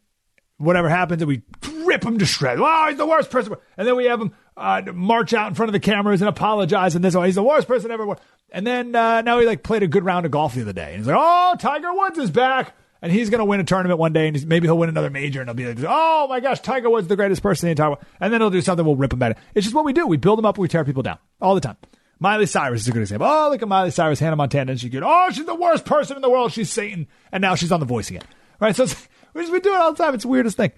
whatever 0.57 0.89
happens, 0.89 1.21
and 1.21 1.29
we 1.29 1.41
rip 1.85 2.03
him 2.03 2.17
to 2.19 2.25
shreds. 2.25 2.61
Oh, 2.63 2.87
he's 2.89 2.97
the 2.97 3.05
worst 3.05 3.31
person. 3.31 3.55
And 3.77 3.87
then 3.87 3.95
we 3.95 4.05
have 4.05 4.21
him 4.21 4.33
uh, 4.55 4.81
march 4.93 5.33
out 5.33 5.49
in 5.49 5.55
front 5.55 5.69
of 5.69 5.73
the 5.73 5.79
cameras 5.79 6.21
and 6.21 6.29
apologize. 6.29 6.95
And 6.95 7.03
this, 7.03 7.15
oh, 7.15 7.23
he's 7.23 7.35
the 7.35 7.43
worst 7.43 7.67
person 7.67 7.91
ever. 7.91 8.15
And 8.51 8.65
then 8.65 8.95
uh, 8.95 9.21
now 9.21 9.39
he 9.39 9.45
like 9.45 9.63
played 9.63 9.83
a 9.83 9.87
good 9.87 10.05
round 10.05 10.25
of 10.25 10.31
golf 10.31 10.53
the 10.53 10.61
other 10.61 10.73
day. 10.73 10.89
And 10.89 10.97
he's 10.97 11.07
like, 11.07 11.17
oh, 11.19 11.55
Tiger 11.59 11.93
Woods 11.93 12.17
is 12.19 12.31
back 12.31 12.73
and 13.03 13.11
he's 13.11 13.29
going 13.29 13.39
to 13.39 13.45
win 13.45 13.59
a 13.59 13.65
tournament 13.65 13.99
one 13.99 14.13
day, 14.13 14.29
and 14.29 14.47
maybe 14.47 14.65
he'll 14.65 14.77
win 14.77 14.87
another 14.87 15.09
major, 15.09 15.41
and 15.41 15.49
he'll 15.49 15.55
be 15.55 15.65
like, 15.65 15.77
"Oh 15.85 16.25
my 16.29 16.39
gosh, 16.39 16.61
Tiger 16.61 16.89
Woods 16.89 17.09
the 17.09 17.17
greatest 17.17 17.43
person 17.43 17.67
in 17.67 17.75
the 17.75 17.81
entire 17.81 17.89
world," 17.89 18.05
and 18.21 18.33
then 18.33 18.39
he'll 18.39 18.49
do 18.49 18.61
something, 18.61 18.85
we'll 18.85 18.95
rip 18.95 19.11
him 19.11 19.19
back. 19.19 19.37
It's 19.53 19.65
just 19.65 19.75
what 19.75 19.83
we 19.83 19.91
do. 19.91 20.07
We 20.07 20.15
build 20.15 20.37
them 20.37 20.45
up, 20.45 20.57
we 20.57 20.69
tear 20.69 20.85
people 20.85 21.03
down 21.03 21.19
all 21.41 21.53
the 21.53 21.61
time. 21.61 21.75
Miley 22.19 22.45
Cyrus 22.45 22.81
is 22.83 22.87
a 22.87 22.91
good 22.93 23.01
example. 23.01 23.27
Oh, 23.27 23.49
look 23.51 23.61
at 23.61 23.67
Miley 23.67 23.91
Cyrus, 23.91 24.19
Hannah 24.19 24.37
Montana, 24.37 24.71
and 24.71 24.79
she 24.79 24.87
good. 24.87 25.03
Oh, 25.05 25.29
she's 25.31 25.45
the 25.45 25.53
worst 25.53 25.83
person 25.83 26.15
in 26.15 26.21
the 26.21 26.29
world. 26.29 26.53
She's 26.53 26.71
Satan, 26.71 27.07
and 27.33 27.41
now 27.41 27.55
she's 27.55 27.73
on 27.73 27.81
The 27.81 27.85
Voice 27.85 28.09
again. 28.09 28.23
Right? 28.61 28.73
So 28.73 28.85
we 29.33 29.41
just 29.41 29.51
we 29.51 29.59
do 29.59 29.73
it 29.73 29.77
all 29.77 29.91
the 29.91 30.01
time. 30.01 30.13
It's 30.13 30.23
the 30.23 30.29
weirdest 30.29 30.55
thing. 30.55 30.71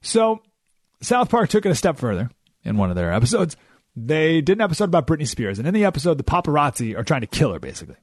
So 0.00 0.40
South 1.02 1.28
Park 1.28 1.50
took 1.50 1.66
it 1.66 1.70
a 1.70 1.74
step 1.74 1.98
further 1.98 2.30
in 2.64 2.78
one 2.78 2.88
of 2.88 2.96
their 2.96 3.12
episodes. 3.12 3.54
They 3.94 4.40
did 4.40 4.58
an 4.58 4.62
episode 4.62 4.84
about 4.84 5.06
Britney 5.06 5.28
Spears, 5.28 5.58
and 5.58 5.68
in 5.68 5.74
the 5.74 5.84
episode, 5.84 6.16
the 6.16 6.24
paparazzi 6.24 6.96
are 6.96 7.04
trying 7.04 7.22
to 7.22 7.26
kill 7.26 7.52
her, 7.52 7.58
basically, 7.58 7.96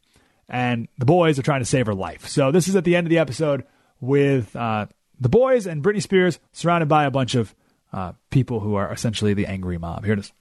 and 0.53 0.87
the 0.99 1.05
boys 1.05 1.39
are 1.39 1.41
trying 1.41 1.61
to 1.61 1.65
save 1.65 1.87
her 1.87 1.95
life. 1.95 2.27
So 2.27 2.51
this 2.51 2.67
is 2.67 2.75
at 2.75 2.83
the 2.83 2.95
end 2.95 3.07
of 3.07 3.09
the 3.09 3.17
episode 3.17 3.65
with 3.99 4.55
uh, 4.55 4.85
the 5.19 5.27
boys 5.27 5.65
and 5.65 5.83
Britney 5.83 6.01
Spears 6.01 6.39
surrounded 6.51 6.87
by 6.87 7.05
a 7.05 7.11
bunch 7.11 7.33
of 7.33 7.55
uh, 7.91 8.13
people 8.29 8.59
who 8.59 8.75
are 8.75 8.93
essentially 8.93 9.33
the 9.33 9.47
angry 9.47 9.79
mob. 9.79 10.05
Here 10.05 10.13
it 10.13 10.19
is. 10.19 10.31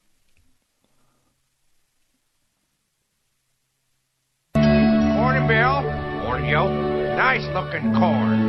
Morning, 4.54 5.48
Bill. 5.48 5.82
Morning, 6.24 6.50
Joe. 6.50 7.16
Nice 7.16 7.46
looking 7.54 7.94
corn. 7.94 8.42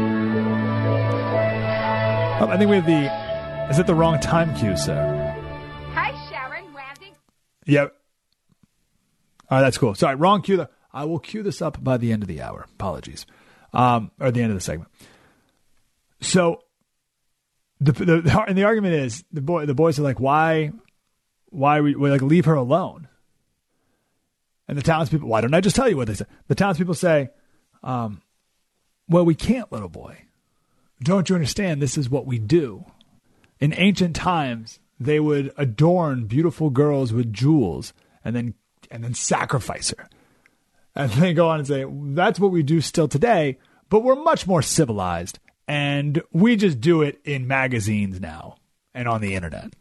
Oh, 2.42 2.48
I 2.50 2.58
think 2.58 2.70
we 2.70 2.76
have 2.76 2.86
the. 2.86 3.70
Is 3.70 3.80
it 3.80 3.88
the 3.88 3.96
wrong 3.96 4.20
time 4.20 4.54
cue, 4.56 4.76
sir? 4.76 5.34
Hi, 5.94 6.12
Sharon. 6.30 6.66
Randy. 6.76 7.14
Yep. 7.68 7.96
All 9.50 9.58
right, 9.58 9.62
that's 9.62 9.78
cool. 9.78 9.96
Sorry, 9.96 10.16
wrong 10.16 10.42
cue. 10.42 10.58
Though. 10.58 10.68
I 10.94 11.06
will 11.06 11.20
cue 11.20 11.44
this 11.44 11.62
up 11.62 11.84
by 11.84 11.98
the 11.98 12.12
end 12.12 12.24
of 12.24 12.28
the 12.28 12.42
hour. 12.42 12.66
Apologies. 12.76 13.26
Um, 13.74 14.12
or 14.20 14.32
the 14.32 14.42
end 14.42 14.52
of 14.52 14.58
the 14.58 14.62
segment. 14.62 14.92
So, 16.22 16.64
the, 17.82 17.92
the 17.92 18.46
and 18.48 18.58
the 18.58 18.64
argument 18.64 18.94
is 18.94 19.24
the 19.32 19.42
boy 19.42 19.66
the 19.66 19.74
boys 19.74 20.00
are 20.00 20.04
like, 20.04 20.20
why, 20.20 20.72
why 21.50 21.82
we, 21.82 21.96
we 21.96 22.10
like 22.10 22.22
leave 22.22 22.46
her 22.46 22.54
alone? 22.54 23.08
And 24.68 24.78
the 24.78 24.82
townspeople, 24.82 25.28
why 25.28 25.42
don't 25.42 25.54
I 25.54 25.60
just 25.60 25.76
tell 25.76 25.90
you 25.90 25.98
what 25.98 26.08
they 26.08 26.14
say? 26.14 26.26
The 26.48 26.56
townspeople 26.56 26.94
say, 26.94 27.32
um, 27.84 28.22
well, 29.10 29.26
we 29.26 29.36
can't, 29.36 29.72
little 29.72 29.90
boy. 29.90 30.18
Don't 31.02 31.30
you 31.30 31.36
understand? 31.36 31.82
This 31.82 31.98
is 31.98 32.10
what 32.10 32.26
we 32.26 32.40
do. 32.40 32.86
In 33.60 33.74
ancient 33.76 34.16
times, 34.16 34.80
they 35.00 35.20
would 35.20 35.52
adorn 35.58 36.26
beautiful 36.26 36.70
girls 36.70 37.12
with 37.12 37.34
jewels 37.34 37.94
and 38.24 38.36
then 38.36 38.54
and 38.90 39.04
then 39.04 39.14
sacrifice 39.14 39.94
her. 39.98 40.08
And 40.96 41.12
they 41.12 41.34
go 41.34 41.50
on 41.50 41.60
and 41.60 41.68
say, 41.68 41.86
that's 41.90 42.40
what 42.40 42.52
we 42.52 42.64
do 42.64 42.82
still 42.82 43.08
today, 43.08 43.58
but 43.90 44.04
we're 44.04 44.16
much 44.16 44.46
more 44.46 44.62
civilized 44.62 45.40
and 45.68 46.22
we 46.32 46.56
just 46.56 46.82
do 46.82 47.02
it 47.02 47.20
in 47.24 47.48
magazines 47.48 48.20
now 48.20 48.58
and 48.94 49.08
on 49.08 49.22
the 49.22 49.36
internet. 49.36 49.74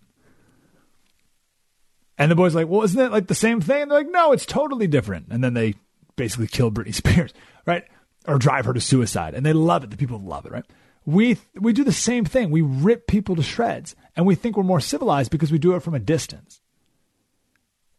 And 2.18 2.30
the 2.30 2.36
boys 2.36 2.54
like, 2.54 2.68
well, 2.68 2.82
isn't 2.82 3.00
it 3.00 3.10
like 3.10 3.26
the 3.26 3.34
same 3.34 3.60
thing? 3.60 3.82
And 3.82 3.90
they're 3.90 3.98
like, 3.98 4.10
no, 4.10 4.32
it's 4.32 4.46
totally 4.46 4.86
different. 4.86 5.26
And 5.30 5.42
then 5.42 5.54
they 5.54 5.74
basically 6.16 6.46
kill 6.46 6.70
Britney 6.70 6.94
Spears, 6.94 7.32
right? 7.66 7.84
Or 8.28 8.38
drive 8.38 8.66
her 8.66 8.74
to 8.74 8.80
suicide. 8.80 9.34
And 9.34 9.44
they 9.44 9.52
love 9.52 9.82
it. 9.84 9.90
The 9.90 9.96
people 9.96 10.20
love 10.20 10.46
it, 10.46 10.52
right? 10.52 10.64
We 11.04 11.38
we 11.58 11.72
do 11.72 11.82
the 11.82 11.92
same 11.92 12.24
thing. 12.24 12.50
We 12.50 12.62
rip 12.62 13.08
people 13.08 13.34
to 13.34 13.42
shreds, 13.42 13.96
and 14.14 14.24
we 14.24 14.36
think 14.36 14.56
we're 14.56 14.62
more 14.62 14.78
civilized 14.78 15.32
because 15.32 15.50
we 15.50 15.58
do 15.58 15.74
it 15.74 15.82
from 15.82 15.94
a 15.94 15.98
distance. 15.98 16.60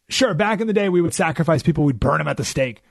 Sure, 0.07 0.33
back 0.33 0.61
in 0.61 0.67
the 0.67 0.73
day, 0.73 0.87
we 0.87 1.01
would 1.01 1.13
sacrifice 1.13 1.63
people, 1.63 1.83
we'd 1.83 1.99
burn 1.99 2.19
them 2.19 2.29
at 2.29 2.37
the 2.37 2.45
stake, 2.45 2.81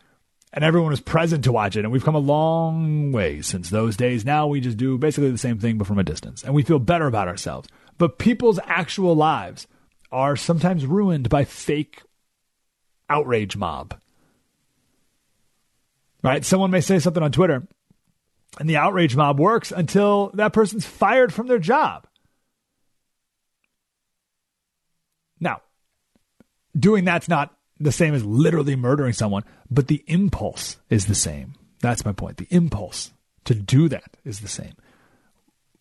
and 0.53 0.65
everyone 0.65 0.91
was 0.91 1.01
present 1.01 1.45
to 1.45 1.53
watch 1.53 1.77
it. 1.77 1.85
And 1.85 1.93
we've 1.93 2.05
come 2.05 2.15
a 2.15 2.19
long 2.19 3.13
way 3.13 3.41
since 3.41 3.71
those 3.71 3.97
days. 3.97 4.25
Now 4.25 4.47
we 4.47 4.61
just 4.61 4.77
do 4.77 4.99
basically 4.99 5.31
the 5.31 5.39
same 5.39 5.59
thing, 5.59 5.79
but 5.79 5.87
from 5.87 5.99
a 5.99 6.05
distance, 6.05 6.43
and 6.43 6.55
we 6.55 6.63
feel 6.63 6.79
better 6.79 7.07
about 7.07 7.29
ourselves. 7.29 7.69
But 7.99 8.19
people's 8.19 8.59
actual 8.65 9.15
lives 9.15 9.67
are 10.11 10.37
sometimes 10.37 10.85
ruined 10.87 11.29
by 11.29 11.45
fake 11.45 12.03
outrage 13.09 13.57
mob. 13.57 13.99
Right? 16.23 16.45
Someone 16.45 16.71
may 16.71 16.81
say 16.81 16.99
something 16.99 17.23
on 17.23 17.33
Twitter 17.33 17.67
and 18.61 18.69
the 18.69 18.77
outrage 18.77 19.17
mob 19.17 19.41
works 19.41 19.73
until 19.73 20.31
that 20.35 20.53
person's 20.53 20.85
fired 20.85 21.33
from 21.33 21.47
their 21.47 21.59
job. 21.59 22.07
Now, 25.41 25.63
doing 26.79 27.05
that's 27.05 27.29
not 27.29 27.55
the 27.79 27.93
same 27.93 28.15
as 28.15 28.25
literally 28.25 28.77
murdering 28.77 29.13
someone, 29.13 29.45
but 29.71 29.89
the 29.89 30.05
impulse 30.07 30.77
is 30.89 31.07
the 31.07 31.15
same. 31.15 31.55
That's 31.81 32.05
my 32.05 32.13
point. 32.13 32.37
The 32.37 32.49
impulse 32.51 33.13
to 33.45 33.55
do 33.55 33.89
that 33.89 34.17
is 34.25 34.41
the 34.41 34.49
same. 34.49 34.75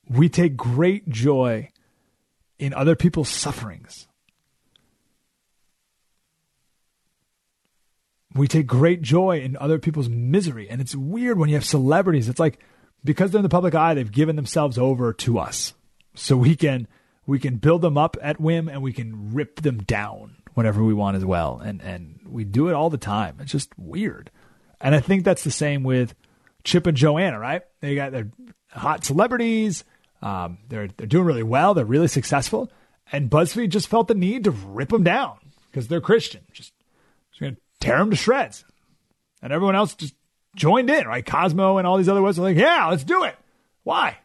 We 0.09 0.29
take 0.29 0.57
great 0.57 1.09
joy 1.09 1.69
in 2.57 2.73
other 2.73 2.95
people's 2.95 3.29
sufferings. 3.29 4.07
we 8.33 8.47
take 8.47 8.67
great 8.67 9.01
joy 9.01 9.39
in 9.39 9.57
other 9.57 9.79
people's 9.79 10.09
misery. 10.09 10.69
And 10.69 10.81
it's 10.81 10.95
weird 10.95 11.37
when 11.37 11.49
you 11.49 11.55
have 11.55 11.65
celebrities. 11.65 12.29
It's 12.29 12.39
like 12.39 12.59
because 13.03 13.31
they're 13.31 13.39
in 13.39 13.43
the 13.43 13.49
public 13.49 13.75
eye, 13.75 13.93
they've 13.93 14.11
given 14.11 14.35
themselves 14.35 14.77
over 14.77 15.13
to 15.13 15.39
us. 15.39 15.73
So 16.15 16.37
we 16.37 16.55
can 16.55 16.87
we 17.25 17.39
can 17.39 17.57
build 17.57 17.81
them 17.81 17.97
up 17.97 18.17
at 18.21 18.39
whim 18.39 18.67
and 18.67 18.81
we 18.81 18.93
can 18.93 19.33
rip 19.33 19.61
them 19.61 19.79
down 19.83 20.37
whenever 20.53 20.83
we 20.83 20.93
want 20.93 21.17
as 21.17 21.25
well. 21.25 21.59
And 21.59 21.81
and 21.81 22.19
we 22.27 22.43
do 22.43 22.69
it 22.69 22.73
all 22.73 22.89
the 22.89 22.97
time. 22.97 23.37
It's 23.39 23.51
just 23.51 23.77
weird. 23.77 24.31
And 24.79 24.95
I 24.95 24.99
think 24.99 25.23
that's 25.23 25.43
the 25.43 25.51
same 25.51 25.83
with 25.83 26.15
Chip 26.63 26.87
and 26.87 26.97
Joanna, 26.97 27.39
right? 27.39 27.61
They 27.79 27.95
got 27.95 28.11
their 28.11 28.31
hot 28.71 29.03
celebrities. 29.05 29.83
Um, 30.21 30.59
they're 30.69 30.89
they're 30.97 31.07
doing 31.07 31.25
really 31.25 31.43
well. 31.43 31.73
They're 31.73 31.85
really 31.85 32.07
successful. 32.07 32.71
And 33.11 33.29
BuzzFeed 33.29 33.69
just 33.69 33.89
felt 33.89 34.07
the 34.07 34.15
need 34.15 34.45
to 34.45 34.51
rip 34.51 34.89
them 34.89 35.03
down 35.03 35.37
because 35.69 35.87
they're 35.87 36.01
Christian. 36.01 36.41
Just, 36.53 36.73
just 37.31 37.41
gonna 37.41 37.57
tear 37.79 37.97
them 37.97 38.09
to 38.09 38.15
shreds. 38.15 38.63
And 39.41 39.51
everyone 39.51 39.75
else 39.75 39.95
just 39.95 40.15
joined 40.55 40.89
in, 40.89 41.07
right? 41.07 41.25
Cosmo 41.25 41.77
and 41.77 41.87
all 41.87 41.97
these 41.97 42.09
other 42.09 42.21
ones 42.21 42.37
are 42.37 42.43
like, 42.43 42.57
yeah, 42.57 42.87
let's 42.87 43.03
do 43.03 43.23
it. 43.23 43.35
Why? 43.83 44.17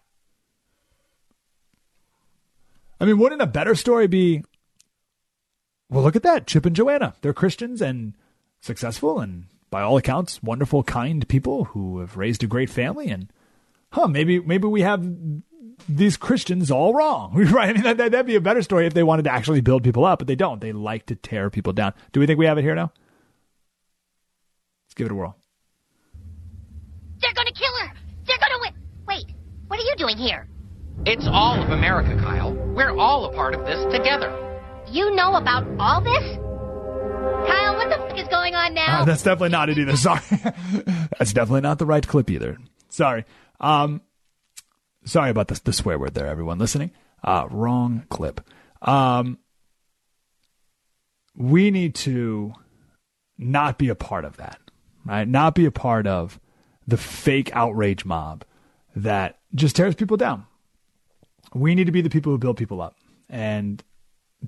I 3.00 3.04
mean, 3.04 3.18
wouldn't 3.18 3.42
a 3.42 3.46
better 3.46 3.74
story 3.74 4.06
be, 4.06 4.42
well, 5.88 6.02
look 6.02 6.16
at 6.16 6.22
that. 6.22 6.46
Chip 6.46 6.66
and 6.66 6.76
Joanna. 6.76 7.14
They're 7.20 7.32
Christians 7.32 7.80
and 7.80 8.14
successful 8.60 9.20
and 9.20 9.46
by 9.70 9.82
all 9.82 9.96
accounts, 9.96 10.42
wonderful, 10.42 10.82
kind 10.82 11.26
people 11.28 11.64
who 11.64 11.98
have 11.98 12.16
raised 12.16 12.42
a 12.42 12.46
great 12.46 12.70
family. 12.70 13.08
And, 13.08 13.30
huh, 13.90 14.08
maybe, 14.08 14.40
maybe 14.40 14.66
we 14.68 14.82
have 14.82 15.06
these 15.88 16.16
Christians 16.16 16.70
all 16.70 16.94
wrong, 16.94 17.34
right? 17.52 17.70
I 17.70 17.72
mean, 17.72 17.82
that, 17.82 17.96
that'd 17.96 18.26
be 18.26 18.36
a 18.36 18.40
better 18.40 18.62
story 18.62 18.86
if 18.86 18.94
they 18.94 19.02
wanted 19.02 19.24
to 19.24 19.32
actually 19.32 19.60
build 19.60 19.84
people 19.84 20.04
up, 20.04 20.20
but 20.20 20.28
they 20.28 20.36
don't. 20.36 20.60
They 20.60 20.72
like 20.72 21.06
to 21.06 21.16
tear 21.16 21.50
people 21.50 21.72
down. 21.72 21.94
Do 22.12 22.20
we 22.20 22.26
think 22.26 22.38
we 22.38 22.46
have 22.46 22.58
it 22.58 22.62
here 22.62 22.74
now? 22.74 22.92
Let's 24.86 24.94
give 24.94 25.06
it 25.06 25.12
a 25.12 25.14
whirl. 25.14 25.36
They're 27.20 27.34
gonna 27.34 27.52
kill 27.52 27.72
her! 27.80 27.94
They're 28.26 28.38
gonna 28.38 28.60
win! 28.60 28.74
Wait, 29.08 29.26
what 29.66 29.80
are 29.80 29.82
you 29.82 29.94
doing 29.96 30.16
here? 30.16 30.48
It's 31.04 31.26
all 31.26 31.62
of 31.62 31.70
America, 31.70 32.16
Kyle. 32.16 32.52
We're 32.52 32.96
all 32.96 33.26
a 33.26 33.32
part 33.34 33.54
of 33.54 33.64
this 33.64 33.84
together. 33.92 34.45
You 34.90 35.14
know 35.14 35.34
about 35.34 35.66
all 35.78 36.00
this? 36.00 36.36
Kyle, 37.48 37.76
what 37.76 37.88
the 37.88 37.96
fuck 37.96 38.18
is 38.18 38.28
going 38.28 38.54
on 38.54 38.74
now? 38.74 39.00
Uh, 39.00 39.04
that's 39.04 39.22
definitely 39.22 39.50
not 39.50 39.68
it 39.68 39.78
either. 39.78 39.96
Sorry. 39.96 40.20
that's 41.18 41.32
definitely 41.32 41.62
not 41.62 41.78
the 41.78 41.86
right 41.86 42.06
clip 42.06 42.30
either. 42.30 42.58
Sorry. 42.88 43.24
Um, 43.60 44.00
sorry 45.04 45.30
about 45.30 45.48
the, 45.48 45.60
the 45.64 45.72
swear 45.72 45.98
word 45.98 46.14
there, 46.14 46.26
everyone 46.26 46.58
listening. 46.58 46.92
Uh, 47.22 47.46
wrong 47.50 48.04
clip. 48.08 48.40
Um, 48.82 49.38
we 51.34 51.70
need 51.70 51.94
to 51.96 52.52
not 53.38 53.78
be 53.78 53.88
a 53.88 53.94
part 53.94 54.24
of 54.24 54.36
that 54.38 54.58
right? 55.06 55.26
Not 55.26 55.54
be 55.54 55.64
a 55.64 55.70
part 55.70 56.06
of 56.06 56.38
the 56.86 56.96
fake 56.96 57.50
outrage 57.54 58.04
mob 58.04 58.44
that 58.94 59.38
just 59.54 59.76
tears 59.76 59.94
people 59.94 60.16
down. 60.16 60.46
We 61.54 61.74
need 61.74 61.84
to 61.84 61.92
be 61.92 62.02
the 62.02 62.10
people 62.10 62.32
who 62.32 62.38
build 62.38 62.56
people 62.56 62.82
up 62.82 62.96
and 63.30 63.82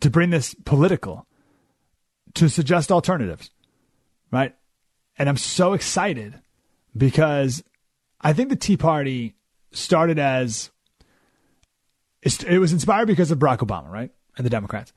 to 0.00 0.10
bring 0.10 0.30
this 0.30 0.54
political, 0.64 1.26
to 2.34 2.48
suggest 2.48 2.92
alternatives, 2.92 3.50
right? 4.30 4.54
And 5.18 5.28
I'm 5.28 5.36
so 5.36 5.72
excited 5.72 6.40
because 6.96 7.62
I 8.20 8.32
think 8.32 8.48
the 8.48 8.56
Tea 8.56 8.76
Party 8.76 9.34
started 9.72 10.18
as 10.18 10.70
it 12.22 12.58
was 12.58 12.72
inspired 12.72 13.06
because 13.06 13.30
of 13.30 13.38
Barack 13.38 13.58
Obama, 13.58 13.88
right? 13.90 14.10
And 14.36 14.44
the 14.44 14.50
Democrats. 14.50 14.92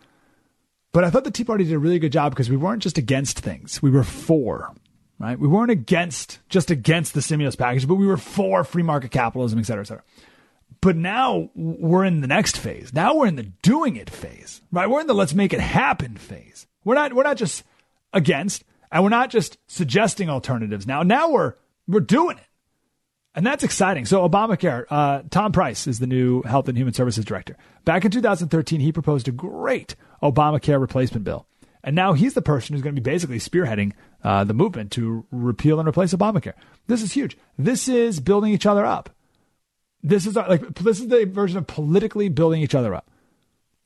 But 0.91 1.03
I 1.03 1.09
thought 1.09 1.23
the 1.23 1.31
Tea 1.31 1.43
Party 1.43 1.63
did 1.63 1.73
a 1.73 1.79
really 1.79 1.99
good 1.99 2.11
job 2.11 2.31
because 2.31 2.49
we 2.49 2.57
weren't 2.57 2.83
just 2.83 2.97
against 2.97 3.39
things, 3.39 3.81
we 3.81 3.89
were 3.89 4.03
for 4.03 4.73
right? 5.21 5.39
We 5.39 5.47
weren't 5.47 5.71
against 5.71 6.39
just 6.49 6.71
against 6.71 7.13
the 7.13 7.21
stimulus 7.21 7.55
package, 7.55 7.87
but 7.87 7.95
we 7.95 8.07
were 8.07 8.17
for 8.17 8.63
free 8.63 8.83
market 8.83 9.11
capitalism, 9.11 9.59
et 9.59 9.65
cetera, 9.65 9.83
et 9.83 9.87
cetera. 9.87 10.03
But 10.81 10.95
now 10.95 11.51
we're 11.55 12.05
in 12.05 12.21
the 12.21 12.27
next 12.27 12.57
phase. 12.57 12.91
Now 12.91 13.15
we're 13.15 13.27
in 13.27 13.35
the 13.35 13.51
doing 13.61 13.95
it 13.95 14.09
phase, 14.09 14.61
right? 14.71 14.89
We're 14.89 15.01
in 15.01 15.07
the 15.07 15.13
let's 15.13 15.35
make 15.35 15.53
it 15.53 15.59
happen 15.59 16.17
phase. 16.17 16.65
We're 16.83 16.95
not 16.95 17.13
we're 17.13 17.23
not 17.23 17.37
just 17.37 17.63
against, 18.13 18.63
and 18.91 19.03
we're 19.03 19.09
not 19.09 19.29
just 19.29 19.57
suggesting 19.67 20.29
alternatives. 20.29 20.87
Now 20.87 21.03
now 21.03 21.29
we're 21.29 21.53
we're 21.87 21.99
doing 21.99 22.37
it, 22.37 22.47
and 23.35 23.45
that's 23.45 23.63
exciting. 23.63 24.05
So 24.05 24.27
Obamacare. 24.27 24.85
Uh, 24.89 25.21
Tom 25.29 25.51
Price 25.51 25.85
is 25.85 25.99
the 25.99 26.07
new 26.07 26.41
Health 26.41 26.67
and 26.67 26.77
Human 26.77 26.95
Services 26.95 27.25
Director. 27.25 27.57
Back 27.85 28.03
in 28.03 28.11
2013, 28.11 28.79
he 28.79 28.91
proposed 28.91 29.27
a 29.27 29.31
great 29.31 29.95
Obamacare 30.23 30.81
replacement 30.81 31.23
bill. 31.23 31.45
And 31.83 31.95
now 31.95 32.13
he's 32.13 32.33
the 32.35 32.41
person 32.41 32.73
who's 32.73 32.83
going 32.83 32.95
to 32.95 33.01
be 33.01 33.09
basically 33.09 33.39
spearheading 33.39 33.93
uh, 34.23 34.43
the 34.43 34.53
movement 34.53 34.91
to 34.91 35.25
repeal 35.31 35.79
and 35.79 35.87
replace 35.87 36.13
Obamacare. 36.13 36.53
This 36.87 37.01
is 37.01 37.13
huge. 37.13 37.37
This 37.57 37.87
is 37.87 38.19
building 38.19 38.51
each 38.51 38.67
other 38.67 38.85
up. 38.85 39.09
This 40.03 40.25
is 40.25 40.35
like 40.35 40.75
this 40.75 40.99
is 40.99 41.07
the 41.07 41.25
version 41.25 41.57
of 41.57 41.67
politically 41.67 42.29
building 42.29 42.61
each 42.61 42.75
other 42.75 42.95
up. 42.95 43.09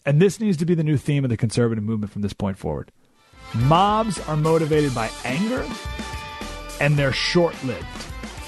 And 0.05 0.21
this 0.21 0.39
needs 0.39 0.57
to 0.57 0.65
be 0.65 0.75
the 0.75 0.83
new 0.83 0.97
theme 0.97 1.23
of 1.23 1.29
the 1.29 1.37
conservative 1.37 1.83
movement 1.83 2.13
from 2.13 2.21
this 2.21 2.33
point 2.33 2.57
forward. 2.57 2.91
Mobs 3.53 4.19
are 4.27 4.37
motivated 4.37 4.93
by 4.93 5.09
anger 5.23 5.65
and 6.79 6.97
they're 6.97 7.13
short 7.13 7.55
lived 7.63 7.85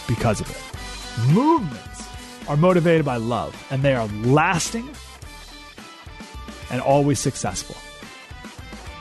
because 0.08 0.42
of 0.42 0.50
it. 0.50 1.34
Movements 1.34 2.08
are 2.48 2.58
motivated 2.58 3.06
by 3.06 3.18
love, 3.18 3.56
and 3.72 3.84
they 3.84 3.94
are 3.96 4.08
lasting 4.24 4.90
and 6.70 6.82
always 6.82 7.20
successful. 7.20 7.76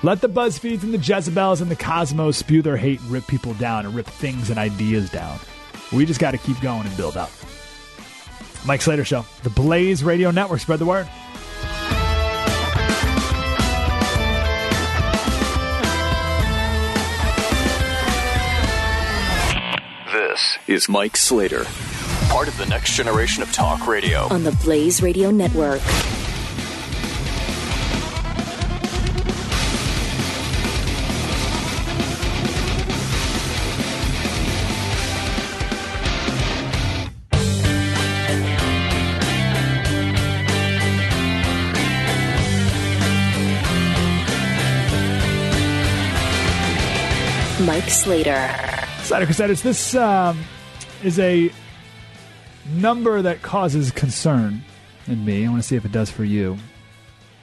Let 0.02 0.20
the 0.20 0.28
BuzzFeeds 0.28 0.82
and 0.82 0.92
the 0.92 0.98
Jezebels 0.98 1.60
and 1.60 1.70
the 1.70 1.76
Cosmos 1.76 2.36
spew 2.36 2.62
their 2.62 2.76
hate 2.76 3.00
and 3.00 3.10
rip 3.10 3.26
people 3.26 3.54
down 3.54 3.86
and 3.86 3.94
rip 3.94 4.06
things 4.06 4.50
and 4.50 4.58
ideas 4.58 5.10
down. 5.10 5.38
We 5.92 6.06
just 6.06 6.20
got 6.20 6.32
to 6.32 6.38
keep 6.38 6.60
going 6.60 6.86
and 6.86 6.96
build 6.96 7.16
up. 7.16 7.30
Mike 8.66 8.82
Slater 8.82 9.04
Show, 9.04 9.24
the 9.42 9.50
Blaze 9.50 10.02
Radio 10.02 10.30
Network. 10.30 10.60
Spread 10.60 10.78
the 10.80 10.86
word. 10.86 11.08
This 20.12 20.58
is 20.66 20.88
Mike 20.88 21.16
Slater, 21.16 21.64
part 22.28 22.48
of 22.48 22.56
the 22.58 22.66
next 22.66 22.94
generation 22.94 23.42
of 23.42 23.52
talk 23.52 23.86
radio. 23.86 24.28
on 24.30 24.44
the 24.44 24.52
Blaze 24.52 25.02
Radio 25.02 25.30
Network. 25.30 25.80
Slater. 47.88 48.84
Slater 49.02 49.26
Crusaders, 49.26 49.62
this 49.62 49.94
um, 49.94 50.42
is 51.04 51.18
a 51.18 51.50
number 52.74 53.22
that 53.22 53.42
causes 53.42 53.90
concern 53.92 54.62
in 55.06 55.24
me. 55.24 55.46
I 55.46 55.48
want 55.48 55.62
to 55.62 55.68
see 55.68 55.76
if 55.76 55.84
it 55.84 55.92
does 55.92 56.10
for 56.10 56.24
you. 56.24 56.58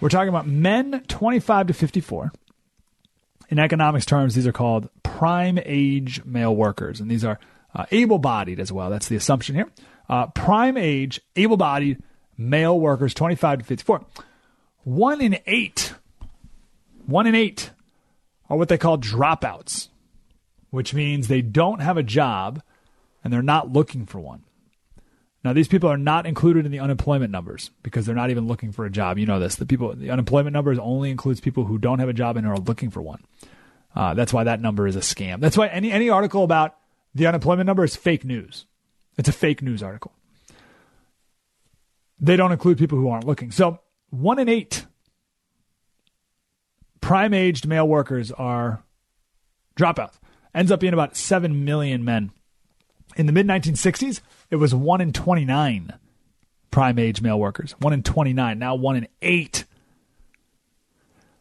We're 0.01 0.09
talking 0.09 0.29
about 0.29 0.47
men 0.47 1.03
25 1.07 1.67
to 1.67 1.73
54. 1.73 2.33
In 3.49 3.59
economics 3.59 4.05
terms, 4.05 4.35
these 4.35 4.45
are 4.45 4.51
called 4.51 4.89
prime 5.01 5.59
age 5.63 6.23
male 6.25 6.53
workers, 6.53 6.99
and 6.99 7.09
these 7.09 7.23
are 7.23 7.39
uh, 7.73 7.85
able 7.91 8.19
bodied 8.19 8.59
as 8.59 8.71
well. 8.71 8.89
That's 8.89 9.07
the 9.07 9.15
assumption 9.15 9.55
here. 9.55 9.69
Uh, 10.09 10.27
prime 10.27 10.75
age, 10.75 11.21
able 11.37 11.55
bodied 11.55 12.03
male 12.37 12.77
workers 12.77 13.13
25 13.13 13.59
to 13.59 13.65
54. 13.65 14.05
One 14.83 15.21
in 15.21 15.37
eight, 15.47 15.93
one 17.05 17.27
in 17.27 17.35
eight 17.35 17.71
are 18.49 18.57
what 18.57 18.67
they 18.67 18.77
call 18.77 18.97
dropouts 18.97 19.87
which 20.73 20.91
means 20.91 21.27
they 21.27 21.43
don't 21.43 21.81
have 21.81 21.97
a 21.97 22.03
job 22.03 22.59
and 23.23 23.31
they're 23.31 23.43
not 23.43 23.71
looking 23.71 24.07
for 24.07 24.19
one. 24.19 24.41
Now, 25.43 25.53
these 25.53 25.67
people 25.67 25.87
are 25.87 25.99
not 25.99 26.25
included 26.25 26.65
in 26.65 26.71
the 26.71 26.79
unemployment 26.79 27.29
numbers 27.29 27.69
because 27.83 28.07
they're 28.07 28.15
not 28.15 28.31
even 28.31 28.47
looking 28.47 28.71
for 28.71 28.83
a 28.83 28.89
job. 28.89 29.19
You 29.19 29.27
know 29.27 29.39
this. 29.39 29.53
The 29.55 29.67
people, 29.67 29.93
the 29.93 30.09
unemployment 30.09 30.51
numbers 30.51 30.79
only 30.79 31.11
includes 31.11 31.39
people 31.41 31.65
who 31.65 31.77
don't 31.77 31.99
have 31.99 32.09
a 32.09 32.13
job 32.13 32.37
and 32.37 32.47
are 32.47 32.57
looking 32.57 32.89
for 32.89 33.03
one. 33.03 33.23
Uh, 33.95 34.15
that's 34.15 34.33
why 34.33 34.45
that 34.45 34.61
number 34.61 34.87
is 34.87 34.95
a 34.95 35.01
scam. 35.01 35.41
That's 35.41 35.55
why 35.55 35.67
any 35.67 35.91
any 35.91 36.09
article 36.09 36.43
about 36.43 36.75
the 37.13 37.27
unemployment 37.27 37.67
number 37.67 37.83
is 37.83 37.95
fake 37.95 38.25
news. 38.25 38.65
It's 39.15 39.29
a 39.29 39.33
fake 39.33 39.61
news 39.61 39.83
article. 39.83 40.11
They 42.19 42.35
don't 42.35 42.51
include 42.51 42.79
people 42.79 42.97
who 42.97 43.09
aren't 43.09 43.27
looking. 43.27 43.51
So 43.51 43.77
one 44.09 44.39
in 44.39 44.49
eight 44.49 44.87
prime 46.99 47.35
aged 47.35 47.67
male 47.67 47.87
workers 47.87 48.31
are 48.31 48.83
dropouts 49.77 50.17
ends 50.53 50.71
up 50.71 50.79
being 50.79 50.93
about 50.93 51.15
7 51.15 51.65
million 51.65 52.03
men. 52.03 52.31
In 53.15 53.25
the 53.25 53.31
mid 53.31 53.47
1960s, 53.47 54.21
it 54.49 54.55
was 54.57 54.73
1 54.73 55.01
in 55.01 55.13
29 55.13 55.93
prime 56.71 56.99
age 56.99 57.21
male 57.21 57.39
workers. 57.39 57.75
1 57.79 57.93
in 57.93 58.03
29, 58.03 58.59
now 58.59 58.75
1 58.75 58.95
in 58.95 59.07
8. 59.21 59.65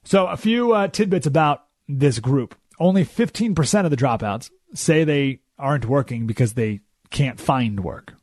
So, 0.05 0.27
a 0.27 0.37
few 0.37 0.73
uh, 0.73 0.89
tidbits 0.89 1.27
about 1.27 1.65
this 1.89 2.19
group. 2.19 2.55
Only 2.79 3.05
15% 3.05 3.85
of 3.85 3.91
the 3.91 3.97
dropouts 3.97 4.51
say 4.75 5.05
they 5.05 5.41
aren't 5.59 5.87
working 5.87 6.27
because 6.27 6.55
they 6.55 6.81
can't 7.11 7.41
find 7.41 7.81
work. 7.81 8.15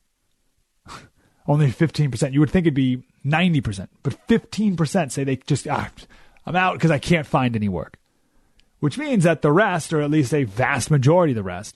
Only 1.47 1.71
15%. 1.71 2.33
You 2.33 2.39
would 2.41 2.49
think 2.49 2.65
it'd 2.65 2.73
be 2.73 3.03
90%, 3.25 3.87
but 4.03 4.27
15% 4.27 5.11
say 5.11 5.23
they 5.23 5.37
just, 5.37 5.67
ah, 5.67 5.89
I'm 6.45 6.55
out 6.55 6.73
because 6.73 6.91
I 6.91 6.99
can't 6.99 7.27
find 7.27 7.55
any 7.55 7.69
work 7.69 7.98
which 8.79 8.97
means 8.97 9.23
that 9.23 9.41
the 9.41 9.51
rest, 9.51 9.93
or 9.93 10.01
at 10.01 10.09
least 10.09 10.33
a 10.33 10.43
vast 10.43 10.89
majority 10.89 11.31
of 11.31 11.35
the 11.35 11.43
rest, 11.43 11.75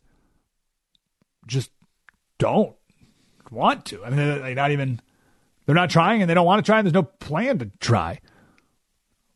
just 1.46 1.72
don't 2.38 2.76
want 3.52 3.86
to. 3.86 4.04
I 4.04 4.10
mean, 4.10 4.18
they're, 4.18 4.56
not 4.56 4.72
even, 4.72 5.00
they're 5.66 5.76
not 5.76 5.90
trying 5.90 6.22
and 6.22 6.30
they 6.30 6.34
don't 6.34 6.46
want 6.46 6.64
to 6.64 6.70
try, 6.70 6.80
and 6.80 6.86
there's 6.86 6.94
no 6.94 7.04
plan 7.04 7.60
to 7.60 7.72
try. 7.80 8.20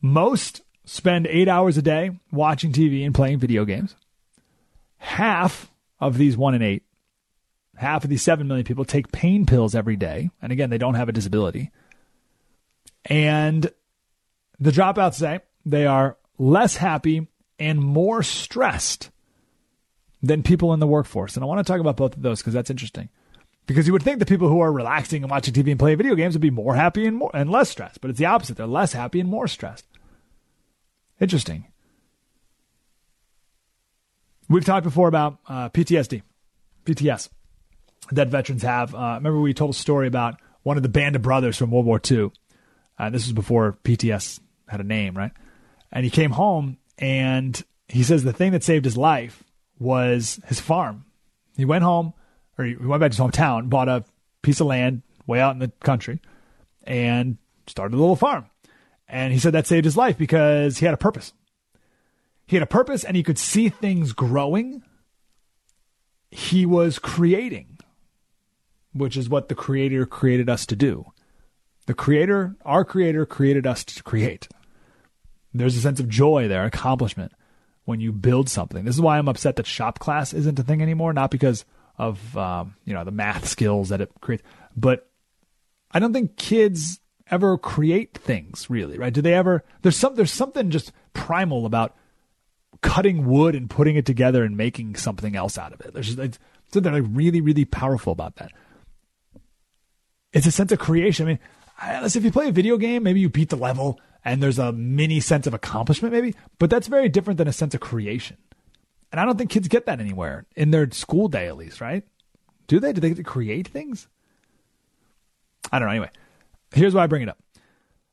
Most 0.01 0.61
spend 0.85 1.27
eight 1.27 1.49
hours 1.49 1.77
a 1.77 1.81
day 1.81 2.11
watching 2.31 2.71
TV 2.71 3.05
and 3.05 3.13
playing 3.13 3.39
video 3.39 3.65
games. 3.65 3.95
Half 4.97 5.69
of 5.99 6.17
these 6.17 6.37
one 6.37 6.55
in 6.55 6.61
eight, 6.61 6.83
half 7.75 8.03
of 8.03 8.09
these 8.09 8.21
seven 8.21 8.47
million 8.47 8.65
people 8.65 8.85
take 8.85 9.11
pain 9.11 9.45
pills 9.45 9.75
every 9.75 9.95
day. 9.95 10.29
And 10.41 10.51
again, 10.51 10.69
they 10.69 10.77
don't 10.77 10.95
have 10.95 11.09
a 11.09 11.13
disability. 11.13 11.71
And 13.05 13.69
the 14.59 14.71
dropouts 14.71 15.15
say 15.15 15.41
they 15.65 15.85
are 15.85 16.17
less 16.37 16.77
happy 16.77 17.27
and 17.59 17.79
more 17.79 18.23
stressed 18.23 19.09
than 20.21 20.43
people 20.43 20.73
in 20.73 20.79
the 20.79 20.87
workforce. 20.87 21.35
And 21.35 21.43
I 21.43 21.47
want 21.47 21.65
to 21.65 21.71
talk 21.71 21.79
about 21.79 21.97
both 21.97 22.15
of 22.15 22.21
those 22.21 22.39
because 22.39 22.53
that's 22.53 22.69
interesting. 22.69 23.09
Because 23.65 23.85
you 23.85 23.93
would 23.93 24.03
think 24.03 24.19
the 24.19 24.25
people 24.25 24.47
who 24.47 24.61
are 24.61 24.71
relaxing 24.71 25.23
and 25.23 25.29
watching 25.29 25.53
TV 25.53 25.71
and 25.71 25.79
playing 25.79 25.97
video 25.97 26.15
games 26.15 26.33
would 26.33 26.41
be 26.41 26.49
more 26.49 26.75
happy 26.75 27.05
and 27.05 27.17
more 27.17 27.31
and 27.33 27.49
less 27.49 27.69
stressed, 27.69 27.99
but 27.99 28.09
it's 28.09 28.19
the 28.19 28.25
opposite. 28.25 28.55
They're 28.55 28.65
less 28.65 28.93
happy 28.93 29.19
and 29.19 29.29
more 29.29 29.47
stressed. 29.47 29.85
Interesting. 31.19 31.65
We've 34.49 34.63
talked 34.63 34.85
before 34.85 35.09
about 35.09 35.39
uh, 35.47 35.69
PTSD, 35.69 36.21
PTS 36.85 37.29
that 38.11 38.29
veterans 38.29 38.63
have. 38.63 38.95
Uh, 38.95 39.15
remember, 39.17 39.41
we 39.41 39.53
told 39.53 39.71
a 39.71 39.77
story 39.77 40.07
about 40.07 40.39
one 40.63 40.77
of 40.77 40.83
the 40.83 40.89
band 40.89 41.17
of 41.17 41.21
brothers 41.21 41.57
from 41.57 41.71
World 41.71 41.85
War 41.85 41.99
II. 42.09 42.31
Uh, 42.97 43.09
this 43.09 43.25
was 43.25 43.33
before 43.33 43.77
PTS 43.83 44.39
had 44.67 44.79
a 44.79 44.83
name, 44.83 45.17
right? 45.17 45.31
And 45.91 46.05
he 46.05 46.09
came 46.09 46.31
home 46.31 46.77
and 46.97 47.63
he 47.87 48.03
says 48.03 48.23
the 48.23 48.33
thing 48.33 48.51
that 48.51 48.63
saved 48.63 48.85
his 48.85 48.97
life 48.97 49.43
was 49.79 50.39
his 50.47 50.59
farm. 50.59 51.05
He 51.55 51.65
went 51.65 51.83
home, 51.83 52.13
or 52.57 52.65
he 52.65 52.75
went 52.75 52.99
back 52.99 53.11
to 53.11 53.17
his 53.17 53.25
hometown, 53.25 53.69
bought 53.69 53.89
a 53.89 54.03
piece 54.41 54.59
of 54.59 54.67
land 54.67 55.01
way 55.25 55.39
out 55.39 55.53
in 55.53 55.59
the 55.59 55.71
country, 55.81 56.21
and 56.83 57.37
started 57.67 57.95
a 57.95 57.99
little 57.99 58.15
farm. 58.15 58.45
And 59.07 59.31
he 59.33 59.39
said 59.39 59.53
that 59.53 59.67
saved 59.67 59.85
his 59.85 59.97
life 59.97 60.17
because 60.17 60.79
he 60.79 60.85
had 60.85 60.93
a 60.93 60.97
purpose. 60.97 61.33
He 62.45 62.55
had 62.55 62.63
a 62.63 62.67
purpose 62.67 63.03
and 63.03 63.15
he 63.15 63.23
could 63.23 63.37
see 63.37 63.69
things 63.69 64.13
growing. 64.13 64.83
He 66.31 66.65
was 66.65 66.99
creating, 66.99 67.77
which 68.93 69.15
is 69.15 69.29
what 69.29 69.47
the 69.47 69.55
Creator 69.55 70.05
created 70.07 70.49
us 70.49 70.65
to 70.65 70.75
do. 70.75 71.11
The 71.85 71.93
Creator, 71.93 72.55
our 72.65 72.83
Creator, 72.83 73.25
created 73.25 73.65
us 73.65 73.83
to 73.85 74.03
create. 74.03 74.49
There's 75.53 75.77
a 75.77 75.81
sense 75.81 75.99
of 75.99 76.09
joy 76.09 76.47
there, 76.47 76.65
accomplishment 76.65 77.31
when 77.85 77.99
you 78.01 78.11
build 78.11 78.49
something. 78.49 78.83
This 78.83 78.95
is 78.95 79.01
why 79.01 79.17
I'm 79.17 79.29
upset 79.29 79.55
that 79.55 79.65
shop 79.65 79.99
class 79.99 80.33
isn't 80.33 80.59
a 80.59 80.63
thing 80.63 80.81
anymore. 80.81 81.13
Not 81.13 81.31
because 81.31 81.65
of 81.97 82.37
um, 82.37 82.75
you 82.85 82.93
know 82.93 83.03
the 83.03 83.11
math 83.11 83.47
skills 83.47 83.89
that 83.89 84.01
it 84.01 84.11
creates, 84.21 84.43
but 84.75 85.09
I 85.91 85.99
don't 85.99 86.13
think 86.13 86.37
kids 86.37 86.99
ever 87.31 87.57
create 87.57 88.17
things 88.17 88.69
really. 88.69 88.97
Right? 88.97 89.13
Do 89.13 89.21
they 89.21 89.33
ever? 89.33 89.63
There's 89.81 89.97
some. 89.97 90.15
There's 90.15 90.33
something 90.33 90.69
just 90.69 90.91
primal 91.13 91.65
about 91.65 91.95
cutting 92.81 93.25
wood 93.25 93.55
and 93.55 93.69
putting 93.69 93.95
it 93.95 94.05
together 94.05 94.43
and 94.43 94.57
making 94.57 94.95
something 94.95 95.35
else 95.35 95.57
out 95.57 95.73
of 95.73 95.81
it. 95.81 95.93
There's 95.93 96.15
something 96.71 96.93
like 96.93 97.03
really, 97.07 97.41
really 97.41 97.65
powerful 97.65 98.11
about 98.11 98.35
that. 98.35 98.51
It's 100.33 100.45
a 100.45 100.51
sense 100.51 100.71
of 100.71 100.79
creation. 100.79 101.25
I 101.25 101.29
mean, 101.29 101.39
unless 101.81 102.15
if 102.15 102.23
you 102.23 102.31
play 102.31 102.49
a 102.49 102.51
video 102.51 102.77
game, 102.77 103.03
maybe 103.03 103.19
you 103.19 103.29
beat 103.29 103.49
the 103.49 103.55
level 103.55 103.99
and 104.27 104.43
there's 104.43 104.59
a 104.59 104.73
mini 104.73 105.21
sense 105.21 105.47
of 105.47 105.53
accomplishment, 105.53 106.13
maybe, 106.13 106.35
but 106.59 106.69
that's 106.69 106.87
very 106.87 107.07
different 107.07 107.37
than 107.37 107.47
a 107.47 107.53
sense 107.53 107.73
of 107.73 107.79
creation. 107.79 108.35
And 109.09 109.21
I 109.21 109.25
don't 109.25 109.37
think 109.37 109.49
kids 109.49 109.69
get 109.69 109.85
that 109.85 110.01
anywhere 110.01 110.45
in 110.53 110.71
their 110.71 110.91
school 110.91 111.29
day, 111.29 111.47
at 111.47 111.55
least, 111.55 111.79
right? 111.79 112.03
Do 112.67 112.81
they? 112.81 112.91
Do 112.91 112.99
they 112.99 113.07
get 113.07 113.17
to 113.17 113.23
create 113.23 113.69
things? 113.69 114.09
I 115.71 115.79
don't 115.79 115.87
know. 115.87 115.93
Anyway, 115.93 116.09
here's 116.73 116.93
why 116.93 117.03
I 117.03 117.07
bring 117.07 117.21
it 117.21 117.29
up. 117.29 117.37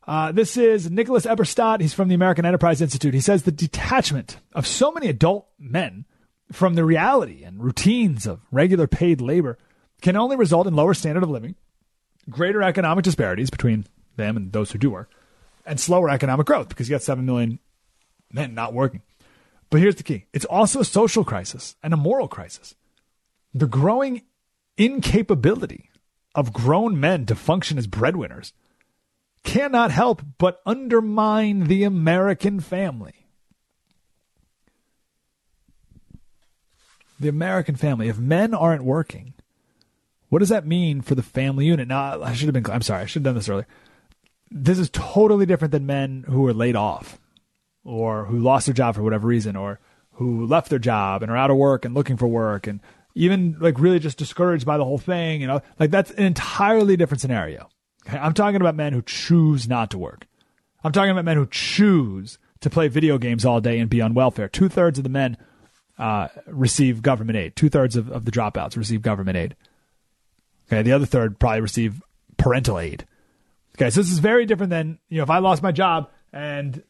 Uh, 0.06 0.30
this 0.30 0.56
is 0.56 0.88
Nicholas 0.88 1.26
Eberstadt. 1.26 1.80
He's 1.80 1.94
from 1.94 2.06
the 2.06 2.14
American 2.14 2.44
Enterprise 2.44 2.80
Institute. 2.80 3.12
He 3.12 3.20
says 3.20 3.42
the 3.42 3.50
detachment 3.50 4.36
of 4.52 4.68
so 4.68 4.92
many 4.92 5.08
adult 5.08 5.48
men 5.58 6.04
from 6.52 6.74
the 6.74 6.84
reality 6.84 7.42
and 7.42 7.60
routines 7.60 8.24
of 8.24 8.40
regular 8.52 8.86
paid 8.86 9.20
labor 9.20 9.58
can 10.00 10.14
only 10.14 10.36
result 10.36 10.68
in 10.68 10.76
lower 10.76 10.94
standard 10.94 11.24
of 11.24 11.30
living, 11.30 11.56
greater 12.30 12.62
economic 12.62 13.02
disparities 13.02 13.50
between 13.50 13.86
them 14.14 14.36
and 14.36 14.52
those 14.52 14.70
who 14.70 14.78
do 14.78 14.90
work, 14.90 15.10
and 15.64 15.80
slower 15.80 16.10
economic 16.10 16.46
growth 16.46 16.68
because 16.68 16.88
you 16.88 16.94
got 16.94 17.02
7 17.02 17.24
million 17.24 17.58
men 18.32 18.54
not 18.54 18.72
working. 18.72 19.02
But 19.70 19.80
here's 19.80 19.96
the 19.96 20.02
key 20.02 20.26
it's 20.32 20.44
also 20.44 20.80
a 20.80 20.84
social 20.84 21.24
crisis 21.24 21.76
and 21.82 21.92
a 21.92 21.96
moral 21.96 22.28
crisis. 22.28 22.74
The 23.52 23.66
growing 23.66 24.22
incapability 24.76 25.90
of 26.34 26.52
grown 26.52 26.98
men 26.98 27.26
to 27.26 27.34
function 27.34 27.78
as 27.78 27.86
breadwinners 27.86 28.52
cannot 29.44 29.90
help 29.90 30.22
but 30.38 30.60
undermine 30.66 31.64
the 31.64 31.84
American 31.84 32.60
family. 32.60 33.26
The 37.20 37.28
American 37.28 37.76
family. 37.76 38.08
If 38.08 38.18
men 38.18 38.54
aren't 38.54 38.82
working, 38.82 39.34
what 40.28 40.40
does 40.40 40.48
that 40.48 40.66
mean 40.66 41.00
for 41.00 41.14
the 41.14 41.22
family 41.22 41.66
unit? 41.66 41.86
Now, 41.86 42.22
I 42.22 42.32
should 42.32 42.52
have 42.52 42.64
been, 42.64 42.72
I'm 42.72 42.82
sorry, 42.82 43.02
I 43.02 43.06
should 43.06 43.20
have 43.20 43.24
done 43.24 43.34
this 43.36 43.48
earlier. 43.48 43.68
This 44.56 44.78
is 44.78 44.88
totally 44.90 45.46
different 45.46 45.72
than 45.72 45.84
men 45.84 46.24
who 46.28 46.42
were 46.42 46.54
laid 46.54 46.76
off 46.76 47.18
or 47.82 48.26
who 48.26 48.38
lost 48.38 48.66
their 48.66 48.74
job 48.74 48.94
for 48.94 49.02
whatever 49.02 49.26
reason 49.26 49.56
or 49.56 49.80
who 50.12 50.46
left 50.46 50.70
their 50.70 50.78
job 50.78 51.22
and 51.22 51.30
are 51.30 51.36
out 51.36 51.50
of 51.50 51.56
work 51.56 51.84
and 51.84 51.92
looking 51.92 52.16
for 52.16 52.28
work 52.28 52.68
and 52.68 52.78
even 53.16 53.56
like 53.58 53.80
really 53.80 53.98
just 53.98 54.16
discouraged 54.16 54.64
by 54.64 54.78
the 54.78 54.84
whole 54.84 54.96
thing. 54.96 55.40
You 55.40 55.48
know, 55.48 55.60
like 55.80 55.90
that's 55.90 56.12
an 56.12 56.22
entirely 56.22 56.96
different 56.96 57.20
scenario. 57.20 57.68
Okay? 58.06 58.16
I'm 58.16 58.32
talking 58.32 58.60
about 58.60 58.76
men 58.76 58.92
who 58.92 59.02
choose 59.02 59.68
not 59.68 59.90
to 59.90 59.98
work. 59.98 60.28
I'm 60.84 60.92
talking 60.92 61.10
about 61.10 61.24
men 61.24 61.36
who 61.36 61.46
choose 61.46 62.38
to 62.60 62.70
play 62.70 62.86
video 62.86 63.18
games 63.18 63.44
all 63.44 63.60
day 63.60 63.80
and 63.80 63.90
be 63.90 64.00
on 64.00 64.14
welfare. 64.14 64.48
Two 64.48 64.68
thirds 64.68 64.98
of 64.98 65.02
the 65.02 65.10
men 65.10 65.36
uh, 65.98 66.28
receive 66.46 67.02
government 67.02 67.36
aid. 67.36 67.56
Two 67.56 67.68
thirds 67.68 67.96
of, 67.96 68.08
of 68.10 68.24
the 68.24 68.30
dropouts 68.30 68.76
receive 68.76 69.02
government 69.02 69.36
aid. 69.36 69.56
Okay, 70.68 70.82
the 70.82 70.92
other 70.92 71.06
third 71.06 71.40
probably 71.40 71.60
receive 71.60 72.02
parental 72.36 72.78
aid. 72.78 73.04
Okay, 73.76 73.90
so 73.90 74.00
this 74.00 74.10
is 74.10 74.20
very 74.20 74.46
different 74.46 74.70
than 74.70 74.98
you 75.08 75.18
know 75.18 75.24
if 75.24 75.30
I 75.30 75.38
lost 75.38 75.62
my 75.62 75.72
job 75.72 76.10
and 76.32 76.82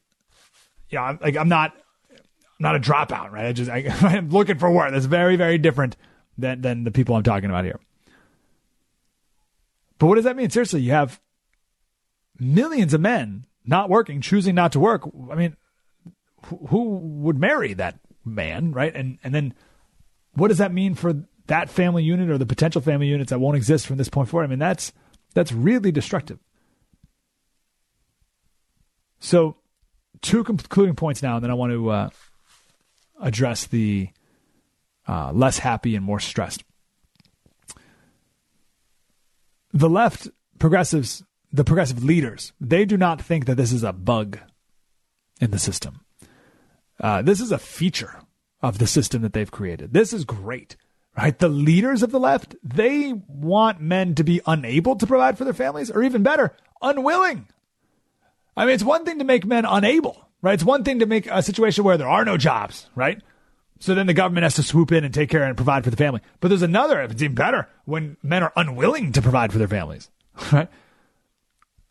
you 0.91 0.99
know 0.99 1.05
I'm 1.05 1.19
like 1.23 1.37
I'm 1.37 1.49
not 1.49 1.73
I'm 2.11 2.61
not 2.61 2.77
a 2.77 2.81
dropout, 2.81 3.31
right? 3.31 3.47
I 3.47 3.53
just 3.53 3.71
I, 3.71 3.87
I'm 4.01 4.31
looking 4.31 4.59
for 4.59 4.71
work. 4.71 4.91
That's 4.93 5.07
very 5.07 5.37
very 5.37 5.59
different 5.59 5.97
than 6.37 6.61
than 6.61 6.85
the 6.85 6.91
people 6.91 7.17
I'm 7.17 7.23
talking 7.23 7.49
about 7.49 7.65
here. 7.65 7.81
But 9.99 10.09
what 10.09 10.17
does 10.17 10.25
that 10.25 10.37
mean? 10.37 10.51
Seriously, 10.51 10.83
you 10.83 10.91
have 10.91 11.21
millions 12.39 12.93
of 12.93 13.01
men 13.01 13.47
not 13.65 13.89
working, 13.89 14.21
choosing 14.21 14.55
not 14.55 14.73
to 14.73 14.81
work. 14.81 15.03
I 15.31 15.35
mean, 15.35 15.57
who 16.69 16.99
would 16.99 17.39
marry 17.39 17.73
that 17.75 17.99
man, 18.25 18.73
right? 18.73 18.95
And 18.95 19.19
and 19.25 19.35
then 19.35 19.55
what 20.35 20.49
does 20.49 20.59
that 20.59 20.73
mean 20.73 20.95
for 20.95 21.25
that 21.47 21.71
family 21.71 22.03
unit 22.03 22.31
or 22.31 22.39
the 22.39 22.47
potential 22.47 22.81
family 22.81 23.07
units 23.07 23.31
that 23.31 23.39
won't 23.39 23.57
exist 23.57 23.87
from 23.87 23.97
this 23.97 24.09
point 24.09 24.29
forward? 24.29 24.45
I 24.45 24.49
mean, 24.49 24.59
that's 24.59 24.93
that's 25.35 25.53
really 25.53 25.93
destructive. 25.93 26.39
So, 29.25 29.57
two 30.21 30.45
concluding 30.45 30.97
points 30.97 31.23
now, 31.23 31.37
and 31.37 31.43
then 31.43 31.51
I 31.51 31.55
want 31.55 31.73
to 31.73 31.89
uh, 31.89 32.11
address 33.23 33.67
the 33.67 34.11
uh, 35.09 35.33
less 35.33 35.57
happy 35.57 35.97
and 35.97 36.05
more 36.05 36.21
stressed. 36.21 36.63
The 39.73 39.89
left 39.89 40.29
progressives, 40.59 41.23
the 41.51 41.65
progressive 41.65 42.05
leaders, 42.05 42.53
they 42.61 42.85
do 42.85 42.99
not 42.99 43.23
think 43.23 43.47
that 43.47 43.55
this 43.55 43.73
is 43.73 43.83
a 43.83 43.95
bug 43.95 44.41
in 45.41 45.53
the 45.53 45.59
system. 45.59 46.01
Uh, 47.01 47.23
this 47.23 47.41
is 47.41 47.51
a 47.51 47.59
feature 47.59 48.21
of 48.61 48.77
the 48.77 48.87
system 48.87 49.23
that 49.23 49.33
they've 49.33 49.51
created. 49.51 49.95
This 49.95 50.13
is 50.13 50.27
great, 50.27 50.77
right? 51.17 51.39
The 51.39 51.49
leaders 51.49 52.03
of 52.03 52.11
the 52.11 52.21
left, 52.21 52.57
they 52.63 53.15
want 53.27 53.81
men 53.81 54.17
to 54.17 54.23
be 54.23 54.43
unable 54.47 54.97
to 54.97 55.07
provide 55.07 55.39
for 55.39 55.45
their 55.45 55.55
families, 55.55 55.91
or 55.91 56.03
even 56.03 56.23
better, 56.23 56.55
unwilling. 56.83 57.49
I 58.57 58.65
mean, 58.65 58.75
it's 58.75 58.85
one 58.85 59.05
thing 59.05 59.19
to 59.19 59.25
make 59.25 59.45
men 59.45 59.65
unable, 59.65 60.29
right? 60.43 60.55
It's 60.55 60.65
one 60.65 60.85
thing 60.85 61.01
to 61.01 61.07
make 61.07 61.27
a 61.27 61.43
situation 61.43 61.85
where 61.85 61.99
there 61.99 62.09
are 62.09 62.25
no 62.25 62.37
jobs, 62.37 62.89
right? 62.95 63.21
So 63.81 63.95
then 63.95 64.07
the 64.07 64.15
government 64.15 64.45
has 64.45 64.55
to 64.55 64.63
swoop 64.63 64.93
in 64.93 65.05
and 65.05 65.13
take 65.13 65.29
care 65.29 65.43
and 65.43 65.57
provide 65.57 65.85
for 65.85 65.91
the 65.91 65.97
family. 65.97 66.21
But 66.41 66.49
there's 66.49 66.63
another, 66.63 67.03
if 67.03 67.11
it's 67.11 67.23
even 67.23 67.35
better, 67.35 67.69
when 67.85 68.17
men 68.23 68.43
are 68.43 68.53
unwilling 68.57 69.13
to 69.13 69.23
provide 69.23 69.53
for 69.53 69.59
their 69.59 69.69
families, 69.69 70.11
right? 70.53 70.69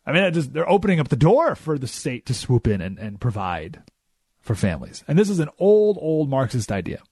I 0.06 0.12
mean, 0.12 0.32
just, 0.32 0.52
they're 0.52 0.68
opening 0.68 1.00
up 1.00 1.08
the 1.08 1.16
door 1.16 1.54
for 1.54 1.78
the 1.78 1.86
state 1.86 2.26
to 2.26 2.34
swoop 2.34 2.66
in 2.66 2.80
and, 2.80 2.98
and 2.98 3.20
provide 3.20 3.82
for 4.40 4.54
families. 4.54 5.04
And 5.08 5.18
this 5.18 5.30
is 5.30 5.38
an 5.38 5.48
old, 5.58 5.98
old 6.00 6.28
Marxist 6.28 6.70
idea 6.70 7.02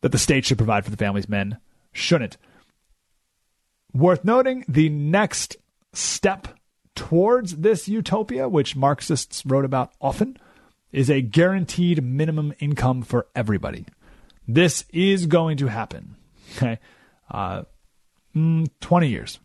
that 0.00 0.12
the 0.12 0.18
state 0.18 0.44
should 0.44 0.58
provide 0.58 0.84
for 0.84 0.90
the 0.90 0.96
families, 0.96 1.28
men 1.28 1.58
shouldn't. 1.92 2.36
Worth 3.92 4.24
noting, 4.24 4.64
the 4.68 4.88
next 4.88 5.56
step 5.92 6.48
towards 6.98 7.58
this 7.58 7.86
utopia, 7.86 8.48
which 8.48 8.74
Marxists 8.74 9.46
wrote 9.46 9.64
about 9.64 9.92
often, 10.00 10.36
is 10.90 11.08
a 11.08 11.22
guaranteed 11.22 12.02
minimum 12.02 12.52
income 12.58 13.02
for 13.02 13.28
everybody. 13.36 13.86
This 14.48 14.84
is 14.92 15.26
going 15.26 15.58
to 15.58 15.68
happen. 15.68 16.16
Okay. 16.56 16.80
Uh, 17.30 17.62
mm, 18.34 18.68
20 18.80 19.08
years. 19.08 19.38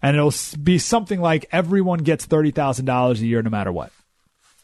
And 0.00 0.16
it'll 0.16 0.32
be 0.62 0.78
something 0.78 1.20
like 1.20 1.46
everyone 1.52 1.98
gets 1.98 2.26
$30,000 2.26 3.20
a 3.20 3.26
year 3.26 3.42
no 3.42 3.50
matter 3.50 3.70
what. 3.70 3.92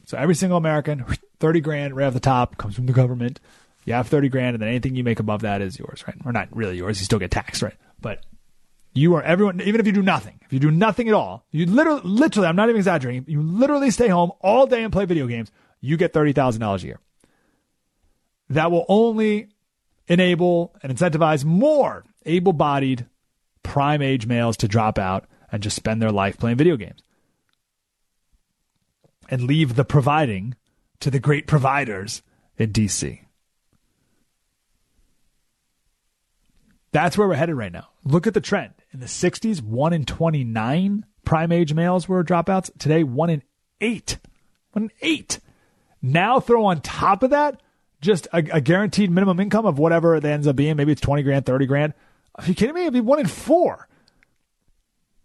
So 0.06 0.16
every 0.16 0.34
single 0.34 0.56
American, 0.56 1.04
30 1.40 1.60
grand 1.60 1.94
right 1.94 2.06
off 2.06 2.14
the 2.14 2.20
top 2.20 2.56
comes 2.56 2.74
from 2.74 2.86
the 2.86 2.94
government. 2.94 3.38
You 3.84 3.92
have 3.92 4.08
30 4.08 4.30
grand, 4.30 4.54
and 4.54 4.62
then 4.62 4.68
anything 4.68 4.96
you 4.96 5.04
make 5.04 5.20
above 5.20 5.42
that 5.42 5.60
is 5.60 5.78
yours, 5.78 6.04
right? 6.06 6.16
Or 6.24 6.32
not 6.32 6.48
really 6.56 6.78
yours. 6.78 7.00
You 7.00 7.04
still 7.04 7.18
get 7.18 7.30
taxed, 7.30 7.60
right? 7.60 7.76
But 8.00 8.24
you 8.92 9.14
are 9.14 9.22
everyone, 9.22 9.60
even 9.60 9.80
if 9.80 9.86
you 9.86 9.92
do 9.92 10.02
nothing, 10.02 10.40
if 10.42 10.52
you 10.52 10.58
do 10.58 10.70
nothing 10.70 11.08
at 11.08 11.14
all, 11.14 11.44
you 11.50 11.66
literally, 11.66 12.02
literally, 12.04 12.48
I'm 12.48 12.56
not 12.56 12.68
even 12.68 12.78
exaggerating, 12.78 13.24
you 13.28 13.42
literally 13.42 13.90
stay 13.90 14.08
home 14.08 14.32
all 14.40 14.66
day 14.66 14.82
and 14.82 14.92
play 14.92 15.04
video 15.04 15.26
games, 15.26 15.50
you 15.80 15.96
get 15.96 16.12
$30,000 16.12 16.82
a 16.82 16.86
year. 16.86 17.00
That 18.48 18.70
will 18.70 18.84
only 18.88 19.48
enable 20.08 20.74
and 20.82 20.92
incentivize 20.94 21.44
more 21.44 22.04
able 22.26 22.52
bodied, 22.52 23.06
prime 23.62 24.02
age 24.02 24.26
males 24.26 24.56
to 24.58 24.68
drop 24.68 24.98
out 24.98 25.26
and 25.52 25.62
just 25.62 25.76
spend 25.76 26.02
their 26.02 26.12
life 26.12 26.38
playing 26.38 26.56
video 26.56 26.76
games 26.76 27.02
and 29.28 29.42
leave 29.42 29.76
the 29.76 29.84
providing 29.84 30.56
to 30.98 31.10
the 31.10 31.20
great 31.20 31.46
providers 31.46 32.22
in 32.58 32.72
DC. 32.72 33.20
That's 36.92 37.16
where 37.16 37.28
we're 37.28 37.36
headed 37.36 37.56
right 37.56 37.72
now. 37.72 37.88
Look 38.04 38.26
at 38.26 38.34
the 38.34 38.40
trend. 38.40 38.74
In 38.92 39.00
the 39.00 39.06
60s, 39.06 39.62
1 39.62 39.92
in 39.92 40.04
29 40.04 41.06
prime 41.24 41.52
age 41.52 41.74
males 41.74 42.08
were 42.08 42.24
dropouts. 42.24 42.70
Today, 42.78 43.04
1 43.04 43.30
in 43.30 43.42
8. 43.80 44.18
1 44.72 44.84
in 44.84 44.90
8. 45.00 45.40
Now 46.02 46.40
throw 46.40 46.64
on 46.66 46.80
top 46.80 47.22
of 47.22 47.30
that 47.30 47.60
just 48.00 48.26
a, 48.32 48.38
a, 48.38 48.60
guaranteed 48.60 49.10
minimum 49.10 49.38
income 49.38 49.66
of 49.66 49.78
whatever 49.78 50.16
it 50.16 50.24
ends 50.24 50.46
up 50.46 50.56
being. 50.56 50.76
Maybe 50.76 50.92
it's 50.92 51.00
20 51.00 51.22
grand, 51.22 51.44
30 51.44 51.66
grand. 51.66 51.94
Are 52.34 52.44
you 52.46 52.54
kidding 52.54 52.74
me? 52.74 52.82
It'd 52.82 52.94
be 52.94 53.00
1 53.00 53.20
in 53.20 53.26
4. 53.26 53.88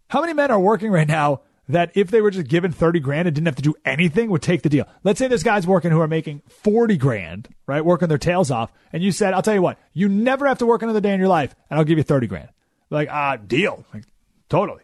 How 0.10 0.22
many 0.22 0.34
men 0.34 0.52
are 0.52 0.60
working 0.60 0.92
right 0.92 1.08
now 1.08 1.42
that 1.68 1.92
if 1.96 2.12
they 2.12 2.22
were 2.22 2.30
just 2.30 2.48
given 2.48 2.72
30 2.72 3.00
grand 3.00 3.28
and 3.28 3.34
didn't 3.34 3.48
have 3.48 3.56
to 3.56 3.62
do 3.62 3.74
anything 3.86 4.30
would 4.30 4.42
take 4.44 4.62
the 4.62 4.70
deal. 4.70 4.88
Let's 5.04 5.18
say 5.18 5.28
this 5.28 5.42
guy's 5.42 5.66
working 5.66 5.90
who 5.90 6.00
are 6.00 6.08
making 6.08 6.44
40 6.48 6.96
grand, 6.98 7.48
right? 7.66 7.84
Working 7.84 8.08
their 8.08 8.20
tails 8.20 8.52
off. 8.52 8.72
And 8.94 9.02
you 9.02 9.12
said, 9.12 9.34
I'll 9.34 9.42
tell 9.42 9.56
you 9.56 9.64
what, 9.64 9.80
you 9.92 10.08
never 10.08 10.46
have 10.46 10.60
to 10.60 10.68
work 10.68 10.84
another 10.84 11.02
day 11.02 11.14
in 11.14 11.20
your 11.20 11.30
life 11.30 11.56
and 11.70 11.80
I'll 11.80 11.86
give 11.86 11.98
you 11.98 12.04
30 12.04 12.28
grand. 12.28 12.50
Like, 12.90 13.10
ah, 13.12 13.38
deal. 13.38 13.86
Like, 13.94 14.04
totally. 14.50 14.82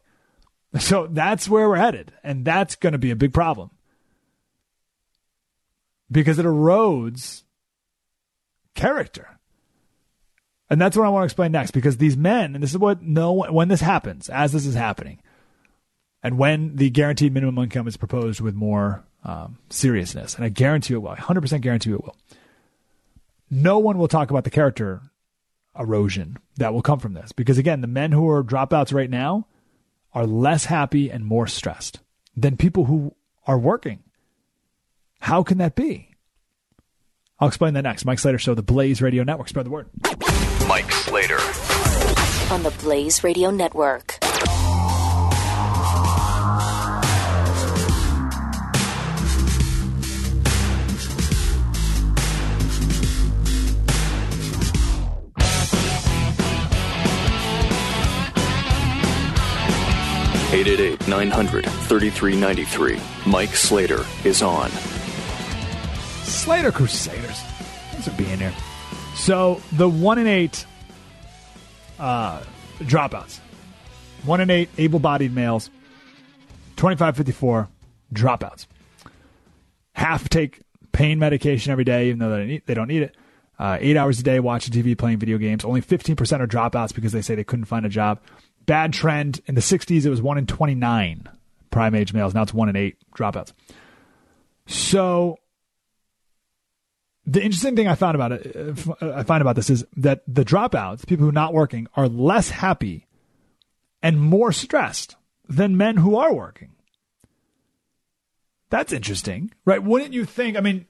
So 0.80 1.06
that's 1.11 1.49
where 1.49 1.68
we're 1.68 1.76
headed. 1.76 2.14
And 2.23 2.45
that's 2.45 2.78
going 2.78 2.94
to 2.94 2.98
be 2.98 3.11
a 3.11 3.15
big 3.18 3.34
problem 3.34 3.72
because 6.10 6.40
it 6.40 6.45
erodes 6.45 7.44
character. 8.73 9.38
And 10.69 10.80
that's 10.80 10.95
what 10.95 11.06
I 11.06 11.10
want 11.10 11.23
to 11.23 11.26
explain 11.26 11.52
next 11.52 11.72
because 11.72 11.98
these 11.98 12.15
men, 12.15 12.56
and 12.56 12.64
this 12.64 12.72
is 12.72 12.78
what 12.78 13.02
no 13.02 13.34
when 13.34 13.68
this 13.68 13.82
happens, 13.82 14.30
as 14.30 14.53
this 14.53 14.65
is 14.65 14.76
happening, 14.76 15.19
and 16.23 16.38
when 16.38 16.78
the 16.78 16.90
guaranteed 16.90 17.34
minimum 17.34 17.61
income 17.61 17.88
is 17.88 17.98
proposed 17.98 18.40
with 18.40 18.56
more 18.56 19.03
um, 19.26 19.57
seriousness, 19.69 20.36
and 20.36 20.45
I 20.45 20.49
guarantee 20.49 20.94
it 20.94 21.02
will, 21.02 21.14
100% 21.14 21.61
guarantee 21.61 21.91
it 21.91 22.02
will, 22.02 22.15
no 23.49 23.80
one 23.80 23.98
will 23.98 24.07
talk 24.07 24.30
about 24.30 24.45
the 24.45 24.49
character 24.49 25.02
erosion 25.77 26.38
that 26.57 26.73
will 26.73 26.81
come 26.81 26.99
from 26.99 27.14
this. 27.14 27.31
Because 27.31 27.57
again, 27.57 27.81
the 27.81 27.88
men 27.88 28.11
who 28.11 28.30
are 28.30 28.43
dropouts 28.43 28.93
right 28.93 29.10
now 29.10 29.48
are 30.14 30.26
less 30.26 30.65
happy 30.65 31.10
and 31.10 31.26
more 31.26 31.48
stressed 31.48 31.99
than 32.35 32.57
people 32.57 32.85
who 32.85 33.15
are 33.48 33.57
working. 33.57 33.99
How 35.19 35.43
can 35.43 35.57
that 35.60 35.76
be? 35.76 36.10
I'll 37.39 37.48
explain 37.48 37.73
that 37.73 37.84
next. 37.84 38.06
Mike 38.06 38.19
Slater 38.19 38.38
Show, 38.38 38.53
the 38.53 38.61
Blaze 38.61 39.02
Radio 39.02 39.23
Network. 39.23 39.49
Spread 39.49 39.65
the 39.65 39.72
word. 39.72 39.89
Mike 40.68 40.91
Slater. 40.91 41.39
On 42.53 42.64
the 42.64 42.73
Blaze 42.81 43.23
Radio 43.23 43.49
Network. 43.49 44.19
888 60.53 61.07
900 61.07 61.65
3393. 61.65 62.99
Mike 63.26 63.56
Slater 63.56 64.06
is 64.26 64.41
on. 64.41 64.69
Slater 66.23 66.73
Crusaders. 66.73 67.40
Thanks 67.91 68.07
for 68.10 68.14
being 68.22 68.38
here. 68.38 68.53
So, 69.15 69.61
the 69.72 69.88
one 69.88 70.18
in 70.18 70.28
eight 70.28 70.65
uh, 71.99 72.44
dropouts. 72.80 73.40
One 74.23 74.41
in 74.41 74.49
eight 74.49 74.69
able-bodied 74.78 75.34
males. 75.34 75.69
2554 76.76 77.69
dropouts. 78.14 78.65
Half 79.94 80.28
take 80.28 80.64
pain 80.91 81.18
medication 81.18 81.72
every 81.72 81.86
day, 81.86 82.07
even 82.10 82.19
though 82.19 82.60
they 82.65 82.73
don't 82.73 82.90
need 82.90 83.03
it. 83.03 83.15
Uh, 83.57 83.78
eight 83.80 83.95
hours 83.95 84.19
a 84.19 84.23
day 84.23 84.41
watching 84.41 84.73
TV, 84.73 84.98
playing 84.98 85.19
video 85.19 85.38
games. 85.38 85.64
Only 85.64 85.82
15% 85.82 86.40
are 86.40 86.48
dropouts 86.48 86.94
because 86.94 87.14
they 87.14 87.22
say 87.22 87.36
they 87.36 87.44
couldn't 87.44 87.65
find 87.65 87.86
a 87.86 87.90
job. 87.90 88.19
Bad 88.72 88.93
trend. 88.93 89.41
In 89.48 89.56
the 89.56 89.60
60s, 89.60 90.06
it 90.06 90.10
was 90.10 90.22
1 90.22 90.38
in 90.38 90.45
29 90.45 91.27
prime 91.72 91.93
age 91.93 92.14
males. 92.14 92.34
Now 92.34 92.43
it's 92.43 92.53
1 92.53 92.69
in 92.69 92.77
8 92.77 92.95
dropouts. 93.14 93.52
So 94.65 95.39
the 97.26 97.43
interesting 97.43 97.76
thing 97.76 97.89
I 97.89 97.95
found 97.95 98.15
about 98.15 98.31
it, 98.31 98.56
uh, 98.56 99.11
I 99.14 99.23
find 99.23 99.41
about 99.41 99.57
this 99.57 99.69
is 99.69 99.84
that 99.98 100.23
the 100.26 100.45
dropouts, 100.45 101.06
people 101.06 101.26
who 101.26 101.30
are 101.31 101.34
not 101.34 101.53
working, 101.53 101.88
are 101.98 102.07
less 102.07 102.49
happy 102.49 103.07
and 104.02 104.22
more 104.22 104.53
stressed 104.53 105.18
than 105.49 105.76
men 105.76 105.98
who 105.98 106.15
are 106.15 106.34
working. 106.34 106.72
That's 108.69 108.93
interesting, 108.93 109.52
right? 109.65 109.84
Wouldn't 109.84 110.14
you 110.14 110.23
think? 110.23 110.56
I 110.56 110.61
mean, 110.61 110.85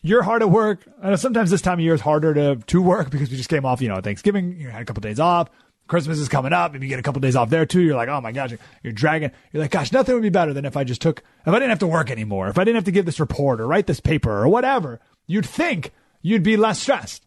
you're 0.00 0.22
hard 0.22 0.40
at 0.40 0.50
work. 0.50 0.80
I 1.02 1.10
know 1.10 1.16
sometimes 1.16 1.50
this 1.50 1.60
time 1.60 1.74
of 1.74 1.80
year 1.80 1.92
is 1.92 2.00
harder 2.00 2.32
to 2.32 2.56
to 2.56 2.80
work 2.80 3.10
because 3.10 3.30
we 3.30 3.36
just 3.36 3.50
came 3.50 3.66
off, 3.66 3.82
you 3.82 3.90
know, 3.90 4.00
Thanksgiving. 4.00 4.58
You 4.58 4.70
had 4.70 4.80
a 4.80 4.86
couple 4.86 5.00
of 5.00 5.02
days 5.02 5.20
off. 5.20 5.50
Christmas 5.86 6.18
is 6.18 6.28
coming 6.28 6.52
up. 6.52 6.74
If 6.74 6.82
you 6.82 6.88
get 6.88 6.98
a 6.98 7.02
couple 7.02 7.20
days 7.20 7.36
off 7.36 7.50
there 7.50 7.66
too, 7.66 7.80
you're 7.80 7.96
like, 7.96 8.08
oh 8.08 8.20
my 8.20 8.32
gosh, 8.32 8.52
you're 8.82 8.92
dragging. 8.92 9.30
You're 9.52 9.62
like, 9.62 9.70
gosh, 9.70 9.92
nothing 9.92 10.14
would 10.14 10.22
be 10.22 10.30
better 10.30 10.52
than 10.52 10.64
if 10.64 10.76
I 10.76 10.84
just 10.84 11.02
took, 11.02 11.22
if 11.42 11.48
I 11.48 11.52
didn't 11.52 11.70
have 11.70 11.80
to 11.80 11.86
work 11.86 12.10
anymore, 12.10 12.48
if 12.48 12.58
I 12.58 12.64
didn't 12.64 12.76
have 12.76 12.84
to 12.84 12.92
give 12.92 13.04
this 13.04 13.20
report 13.20 13.60
or 13.60 13.66
write 13.66 13.86
this 13.86 14.00
paper 14.00 14.30
or 14.30 14.48
whatever. 14.48 15.00
You'd 15.26 15.46
think 15.46 15.92
you'd 16.22 16.42
be 16.42 16.56
less 16.56 16.80
stressed. 16.80 17.26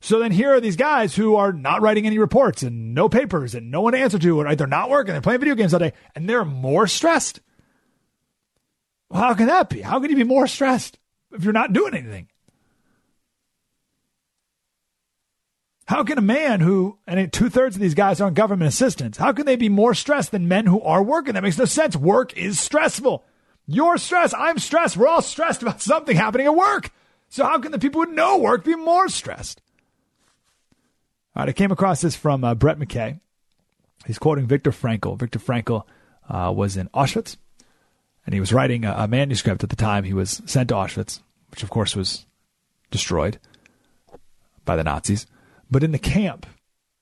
So 0.00 0.18
then 0.18 0.32
here 0.32 0.52
are 0.52 0.60
these 0.60 0.76
guys 0.76 1.14
who 1.14 1.36
are 1.36 1.52
not 1.52 1.80
writing 1.80 2.06
any 2.06 2.18
reports 2.18 2.64
and 2.64 2.92
no 2.92 3.08
papers 3.08 3.54
and 3.54 3.70
no 3.70 3.82
one 3.82 3.92
to 3.92 4.00
answer 4.00 4.18
to, 4.18 4.42
right? 4.42 4.58
They're 4.58 4.66
not 4.66 4.90
working. 4.90 5.12
They're 5.12 5.20
playing 5.20 5.40
video 5.40 5.54
games 5.54 5.72
all 5.72 5.80
day 5.80 5.92
and 6.16 6.28
they're 6.28 6.44
more 6.44 6.88
stressed. 6.88 7.40
Well, 9.08 9.22
how 9.22 9.34
can 9.34 9.46
that 9.46 9.68
be? 9.68 9.80
How 9.80 10.00
can 10.00 10.10
you 10.10 10.16
be 10.16 10.24
more 10.24 10.48
stressed 10.48 10.98
if 11.32 11.44
you're 11.44 11.52
not 11.52 11.72
doing 11.72 11.94
anything? 11.94 12.28
How 15.92 16.04
can 16.04 16.16
a 16.16 16.22
man 16.22 16.60
who, 16.60 16.96
and 17.06 17.30
two 17.30 17.50
thirds 17.50 17.76
of 17.76 17.82
these 17.82 17.92
guys 17.92 18.18
are 18.18 18.24
on 18.24 18.32
government 18.32 18.66
assistance, 18.66 19.18
how 19.18 19.34
can 19.34 19.44
they 19.44 19.56
be 19.56 19.68
more 19.68 19.92
stressed 19.92 20.30
than 20.30 20.48
men 20.48 20.64
who 20.64 20.80
are 20.80 21.02
working? 21.02 21.34
That 21.34 21.42
makes 21.42 21.58
no 21.58 21.66
sense. 21.66 21.94
Work 21.94 22.34
is 22.34 22.58
stressful. 22.58 23.22
You're 23.66 23.98
stressed. 23.98 24.34
I'm 24.34 24.58
stressed. 24.58 24.96
We're 24.96 25.06
all 25.06 25.20
stressed 25.20 25.60
about 25.60 25.82
something 25.82 26.16
happening 26.16 26.46
at 26.46 26.56
work. 26.56 26.90
So 27.28 27.44
how 27.44 27.58
can 27.58 27.72
the 27.72 27.78
people 27.78 28.02
who 28.02 28.14
know 28.14 28.38
work 28.38 28.64
be 28.64 28.74
more 28.74 29.10
stressed? 29.10 29.60
All 31.36 31.42
right, 31.42 31.50
I 31.50 31.52
came 31.52 31.70
across 31.70 32.00
this 32.00 32.16
from 32.16 32.42
uh, 32.42 32.54
Brett 32.54 32.78
McKay. 32.78 33.20
He's 34.06 34.18
quoting 34.18 34.46
Viktor 34.46 34.70
Frankl. 34.70 35.18
Viktor 35.18 35.40
Frankl 35.40 35.82
uh, 36.26 36.50
was 36.56 36.78
in 36.78 36.88
Auschwitz, 36.94 37.36
and 38.24 38.32
he 38.32 38.40
was 38.40 38.50
writing 38.50 38.86
a, 38.86 38.94
a 38.96 39.08
manuscript 39.08 39.62
at 39.62 39.68
the 39.68 39.76
time 39.76 40.04
he 40.04 40.14
was 40.14 40.40
sent 40.46 40.70
to 40.70 40.74
Auschwitz, 40.74 41.20
which 41.50 41.62
of 41.62 41.68
course 41.68 41.94
was 41.94 42.24
destroyed 42.90 43.38
by 44.64 44.74
the 44.74 44.84
Nazis. 44.84 45.26
But 45.72 45.82
in 45.82 45.92
the 45.92 45.98
camp, 45.98 46.46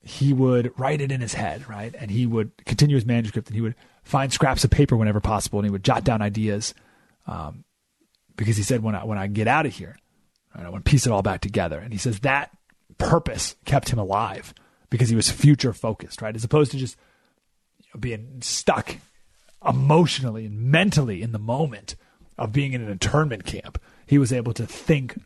he 0.01 0.33
would 0.33 0.73
write 0.79 1.01
it 1.01 1.11
in 1.11 1.21
his 1.21 1.35
head, 1.35 1.69
right? 1.69 1.93
And 1.99 2.09
he 2.09 2.25
would 2.25 2.53
continue 2.65 2.95
his 2.95 3.05
manuscript 3.05 3.49
and 3.49 3.57
he 3.57 3.61
would 3.61 3.75
find 4.05 4.33
scraps 4.33 4.63
of 4.63 4.71
paper 4.71 4.97
whenever 4.97 5.21
possible 5.21 5.59
and 5.59 5.67
he 5.67 5.73
would 5.73 5.85
jot 5.85 6.05
down 6.05 6.23
ideas. 6.23 6.73
Um, 7.27 7.65
because 8.37 8.57
he 8.57 8.63
said, 8.63 8.83
when 8.83 8.95
I, 8.95 9.05
when 9.05 9.19
I 9.19 9.27
get 9.27 9.49
out 9.49 9.67
of 9.67 9.75
here, 9.75 9.99
right, 10.55 10.65
I 10.65 10.69
want 10.71 10.85
to 10.85 10.91
piece 10.91 11.05
it 11.05 11.13
all 11.13 11.21
back 11.21 11.41
together. 11.41 11.81
And 11.81 11.93
he 11.93 11.99
says 11.99 12.21
that 12.21 12.57
purpose 12.97 13.57
kept 13.65 13.91
him 13.91 13.99
alive 13.99 14.55
because 14.89 15.09
he 15.09 15.17
was 15.17 15.29
future 15.29 15.73
focused, 15.73 16.23
right? 16.23 16.35
As 16.35 16.45
opposed 16.45 16.71
to 16.71 16.79
just 16.79 16.97
you 17.79 17.87
know, 17.93 17.99
being 17.99 18.39
stuck 18.41 18.97
emotionally 19.67 20.47
and 20.47 20.71
mentally 20.71 21.23
in 21.23 21.33
the 21.33 21.39
moment 21.41 21.97
of 22.39 22.53
being 22.53 22.73
in 22.73 22.83
an 22.83 22.91
internment 22.91 23.45
camp. 23.45 23.81
He 24.07 24.17
was 24.17 24.33
able 24.33 24.53
to 24.55 24.67
think 24.67 25.21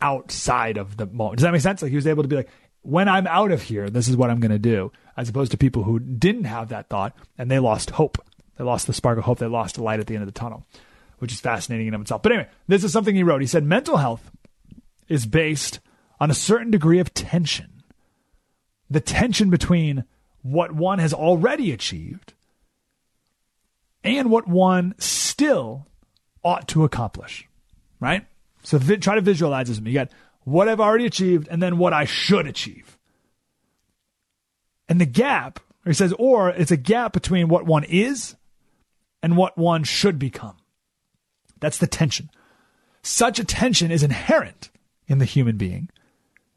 outside 0.00 0.76
of 0.76 0.96
the 0.96 1.06
moment. 1.06 1.38
Does 1.38 1.44
that 1.44 1.52
make 1.52 1.62
sense? 1.62 1.82
Like 1.82 1.90
he 1.90 1.96
was 1.96 2.06
able 2.06 2.24
to 2.24 2.28
be 2.28 2.36
like, 2.36 2.50
when 2.82 3.08
I'm 3.08 3.26
out 3.26 3.52
of 3.52 3.62
here, 3.62 3.90
this 3.90 4.08
is 4.08 4.16
what 4.16 4.30
I'm 4.30 4.40
going 4.40 4.50
to 4.50 4.58
do, 4.58 4.92
as 5.16 5.28
opposed 5.28 5.52
to 5.52 5.58
people 5.58 5.82
who 5.82 5.98
didn't 5.98 6.44
have 6.44 6.68
that 6.70 6.88
thought 6.88 7.14
and 7.36 7.50
they 7.50 7.58
lost 7.58 7.90
hope. 7.90 8.18
They 8.56 8.64
lost 8.64 8.86
the 8.86 8.92
spark 8.92 9.18
of 9.18 9.24
hope. 9.24 9.38
They 9.38 9.46
lost 9.46 9.76
the 9.76 9.82
light 9.82 10.00
at 10.00 10.06
the 10.06 10.14
end 10.14 10.22
of 10.22 10.32
the 10.32 10.38
tunnel, 10.38 10.66
which 11.18 11.32
is 11.32 11.40
fascinating 11.40 11.86
in 11.86 11.94
of 11.94 12.00
itself. 12.02 12.22
But 12.22 12.32
anyway, 12.32 12.48
this 12.68 12.84
is 12.84 12.92
something 12.92 13.14
he 13.14 13.22
wrote. 13.22 13.40
He 13.40 13.46
said 13.46 13.64
mental 13.64 13.98
health 13.98 14.30
is 15.08 15.26
based 15.26 15.80
on 16.18 16.30
a 16.30 16.34
certain 16.34 16.70
degree 16.70 16.98
of 16.98 17.14
tension. 17.14 17.82
The 18.88 19.00
tension 19.00 19.50
between 19.50 20.04
what 20.42 20.72
one 20.72 20.98
has 20.98 21.12
already 21.12 21.72
achieved 21.72 22.34
and 24.02 24.30
what 24.30 24.48
one 24.48 24.94
still 24.98 25.86
ought 26.42 26.66
to 26.68 26.84
accomplish, 26.84 27.46
right? 28.00 28.26
So 28.62 28.78
vi- 28.78 28.96
try 28.96 29.14
to 29.14 29.20
visualize 29.20 29.68
this. 29.68 29.78
You 29.80 29.92
got 29.92 30.10
what 30.50 30.68
I've 30.68 30.80
already 30.80 31.06
achieved, 31.06 31.48
and 31.50 31.62
then 31.62 31.78
what 31.78 31.92
I 31.92 32.04
should 32.04 32.46
achieve. 32.46 32.98
And 34.88 35.00
the 35.00 35.06
gap, 35.06 35.60
he 35.84 35.92
says, 35.92 36.12
or 36.18 36.50
it's 36.50 36.72
a 36.72 36.76
gap 36.76 37.12
between 37.12 37.48
what 37.48 37.64
one 37.64 37.84
is 37.84 38.34
and 39.22 39.36
what 39.36 39.56
one 39.56 39.84
should 39.84 40.18
become. 40.18 40.56
That's 41.60 41.78
the 41.78 41.86
tension. 41.86 42.30
Such 43.02 43.38
a 43.38 43.44
tension 43.44 43.90
is 43.90 44.02
inherent 44.02 44.70
in 45.06 45.18
the 45.18 45.24
human 45.24 45.56
being 45.56 45.88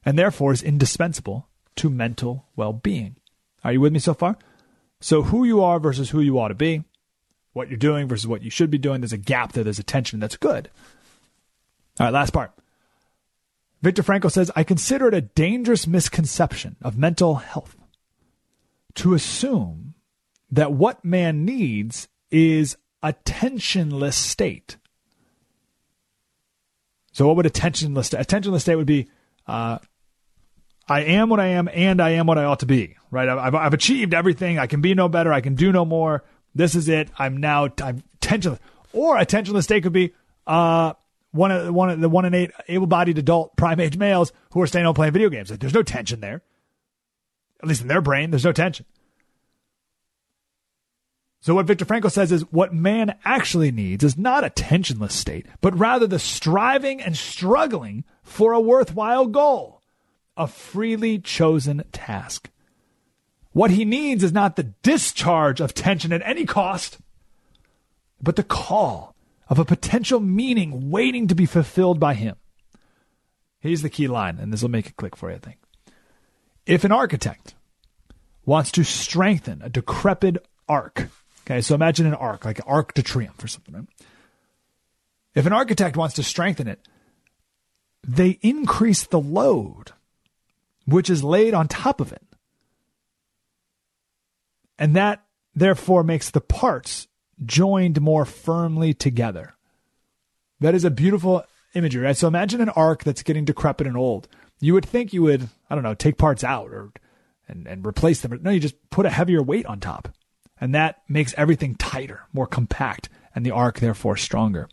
and 0.06 0.18
therefore 0.18 0.52
is 0.52 0.64
indispensable 0.64 1.48
to 1.76 1.90
mental 1.90 2.46
well 2.56 2.74
being. 2.74 3.16
Are 3.64 3.74
you 3.74 3.82
with 3.82 3.94
me 3.94 4.00
so 4.00 4.14
far? 4.14 4.38
So, 5.00 5.24
who 5.24 5.44
you 5.44 5.62
are 5.62 5.80
versus 5.80 6.10
who 6.10 6.22
you 6.22 6.40
ought 6.40 6.50
to 6.50 6.56
be, 6.56 6.84
what 7.54 7.70
you're 7.70 7.78
doing 7.78 8.08
versus 8.08 8.28
what 8.28 8.42
you 8.42 8.50
should 8.50 8.72
be 8.72 8.78
doing, 8.78 9.02
there's 9.02 9.14
a 9.14 9.18
gap 9.18 9.54
there, 9.54 9.64
there's 9.64 9.80
a 9.80 9.84
tension. 9.84 10.20
That's 10.20 10.38
good. 10.38 10.70
All 12.00 12.08
right, 12.08 12.14
last 12.14 12.32
part. 12.32 12.52
Viktor 13.84 14.02
Frankl 14.02 14.32
says, 14.32 14.50
I 14.56 14.64
consider 14.64 15.10
it 15.10 15.14
a 15.14 15.20
dangerous 15.20 15.86
misconception 15.86 16.78
of 16.82 16.98
mental 16.98 17.36
health 17.36 17.76
to 18.96 19.14
assume 19.14 19.96
that 20.50 20.72
what 20.72 21.04
man 21.04 21.44
needs 21.44 22.08
is 22.32 22.78
a 23.04 23.12
tensionless 23.12 24.14
state. 24.14 24.78
So, 27.12 27.28
what 27.28 27.36
would 27.36 27.46
a 27.46 27.50
tensionless 27.50 28.06
state? 28.06 28.22
A 28.22 28.24
tensionless 28.24 28.62
state 28.62 28.78
would 28.78 28.88
be 28.88 29.10
uh, 29.48 29.80
I 30.88 31.02
am 31.02 31.28
what 31.28 31.42
I 31.42 31.48
am 31.48 31.68
and 31.72 32.02
I 32.02 32.12
am 32.12 32.26
what 32.26 32.38
I 32.38 32.46
ought 32.46 32.60
to 32.60 32.66
be, 32.66 32.96
right? 33.12 33.28
I've, 33.28 33.54
I've 33.54 33.74
achieved 33.74 34.14
everything. 34.14 34.60
I 34.60 34.68
can 34.68 34.80
be 34.80 34.96
no 34.96 35.10
better. 35.10 35.34
I 35.34 35.42
can 35.42 35.56
do 35.56 35.74
no 35.74 35.84
more. 35.84 36.24
This 36.56 36.74
is 36.74 36.88
it. 36.88 37.10
I'm 37.18 37.36
now 37.36 37.68
I'm 37.82 38.02
tensionless. 38.22 38.60
Or 38.94 39.18
a 39.18 39.26
tensionless 39.26 39.64
state 39.64 39.84
could 39.84 39.92
be 39.92 40.14
uh, 40.48 40.94
one 41.34 41.52
of 41.52 41.74
one 41.74 41.90
of 41.90 42.00
the 42.00 42.10
one 42.10 42.26
in 42.26 42.34
eight 42.34 42.52
able-bodied 42.70 43.18
adult 43.18 43.56
prime 43.58 43.80
age 43.80 43.98
males 43.98 44.32
who 44.54 44.62
are 44.62 44.68
staying 44.68 44.86
home 44.86 44.96
playing 44.96 45.14
video 45.14 45.30
games. 45.30 45.52
Like, 45.52 45.60
there's 45.60 45.74
no 45.74 45.84
tension 45.84 46.22
there. 46.22 46.42
At 47.62 47.68
least 47.68 47.82
in 47.82 47.88
their 47.88 48.02
brain, 48.02 48.32
there's 48.32 48.46
no 48.46 48.52
tension. 48.52 48.86
So 51.42 51.56
what 51.56 51.66
Viktor 51.66 51.84
Frankl 51.84 52.10
says 52.10 52.32
is 52.32 52.50
what 52.52 52.74
man 52.74 53.18
actually 53.26 53.70
needs 53.70 54.04
is 54.04 54.18
not 54.18 54.46
a 54.46 54.50
tensionless 54.50 55.12
state, 55.12 55.46
but 55.60 55.78
rather 55.78 56.08
the 56.08 56.20
striving 56.20 57.02
and 57.02 57.18
struggling 57.18 58.06
for 58.22 58.54
a 58.54 58.62
worthwhile 58.62 59.28
goal, 59.28 59.82
a 60.38 60.48
freely 60.48 61.20
chosen 61.20 61.84
task. 61.92 62.50
What 63.52 63.72
he 63.72 63.84
needs 63.84 64.24
is 64.24 64.32
not 64.32 64.56
the 64.56 64.72
discharge 64.84 65.60
of 65.60 65.74
tension 65.74 66.14
at 66.14 66.22
any 66.24 66.46
cost, 66.46 67.00
but 68.22 68.38
the 68.38 68.44
call 68.44 69.13
of 69.50 69.60
a 69.60 69.66
potential 69.66 70.20
meaning 70.20 70.90
waiting 70.90 71.28
to 71.28 71.36
be 71.36 71.46
fulfilled 71.46 72.00
by 72.00 72.14
him. 72.14 72.36
Here's 73.60 73.82
the 73.82 73.90
key 73.90 74.08
line, 74.08 74.40
and 74.40 74.52
this 74.52 74.62
will 74.62 74.70
make 74.70 74.88
it 74.88 74.98
click 74.98 75.16
for 75.16 75.30
you, 75.30 75.36
I 75.36 75.40
think. 75.40 75.58
If 76.66 76.84
an 76.84 76.92
architect 76.92 77.56
wants 78.46 78.72
to 78.72 78.84
strengthen 78.84 79.62
a 79.62 79.70
decrepit 79.70 80.46
arc, 80.68 81.10
okay, 81.46 81.62
so 81.62 81.76
imagine 81.76 82.06
an 82.06 82.14
arc, 82.14 82.46
like 82.46 82.60
an 82.60 82.66
arc 82.68 82.94
de 82.94 83.02
triomphe 83.02 83.44
or 83.44 83.48
something, 83.48 83.74
right? 83.74 83.88
If 85.36 85.46
an 85.46 85.54
architect 85.54 85.98
wants 85.98 86.16
to 86.16 86.24
strengthen 86.24 86.68
it, 86.68 86.80
they 88.06 88.38
increase 88.42 89.06
the 89.06 89.20
load 89.20 89.92
which 90.86 91.10
is 91.10 91.24
laid 91.24 91.54
on 91.54 91.68
top 91.68 92.02
of 92.02 92.12
it. 92.12 92.22
And 94.78 94.96
that 94.96 95.24
therefore 95.56 96.04
makes 96.04 96.32
the 96.32 96.42
parts 96.42 97.08
joined 97.46 98.02
more 98.02 98.26
firmly 98.26 98.94
together. 98.94 99.54
That 100.60 100.76
is 100.76 100.86
a 100.86 100.92
beautiful 100.92 101.46
imagery, 101.74 102.04
right? 102.04 102.18
So 102.18 102.28
imagine 102.28 102.62
an 102.62 102.70
arc 102.70 103.04
that's 103.04 103.24
getting 103.24 103.46
decrepit 103.46 103.88
and 103.88 103.98
old. 103.98 104.28
You 104.60 104.74
would 104.74 104.86
think 104.86 105.14
you 105.14 105.24
would, 105.24 105.50
I 105.70 105.76
don't 105.76 105.84
know, 105.84 105.94
take 105.94 106.18
parts 106.18 106.44
out 106.44 106.70
or 106.70 106.92
and, 107.48 107.68
and 107.68 107.86
replace 107.86 108.22
them. 108.22 108.40
No, 108.42 108.52
you 108.52 108.60
just 108.60 108.90
put 108.90 109.06
a 109.06 109.10
heavier 109.10 109.42
weight 109.44 109.66
on 109.66 109.80
top. 109.80 110.10
And 110.62 110.74
that 110.74 111.02
makes 111.10 111.34
everything 111.36 111.76
tighter, 111.76 112.22
more 112.32 112.48
compact, 112.48 113.10
and 113.36 113.46
the 113.46 113.52
arc 113.52 113.80
therefore 113.80 114.16
stronger. 114.16 114.70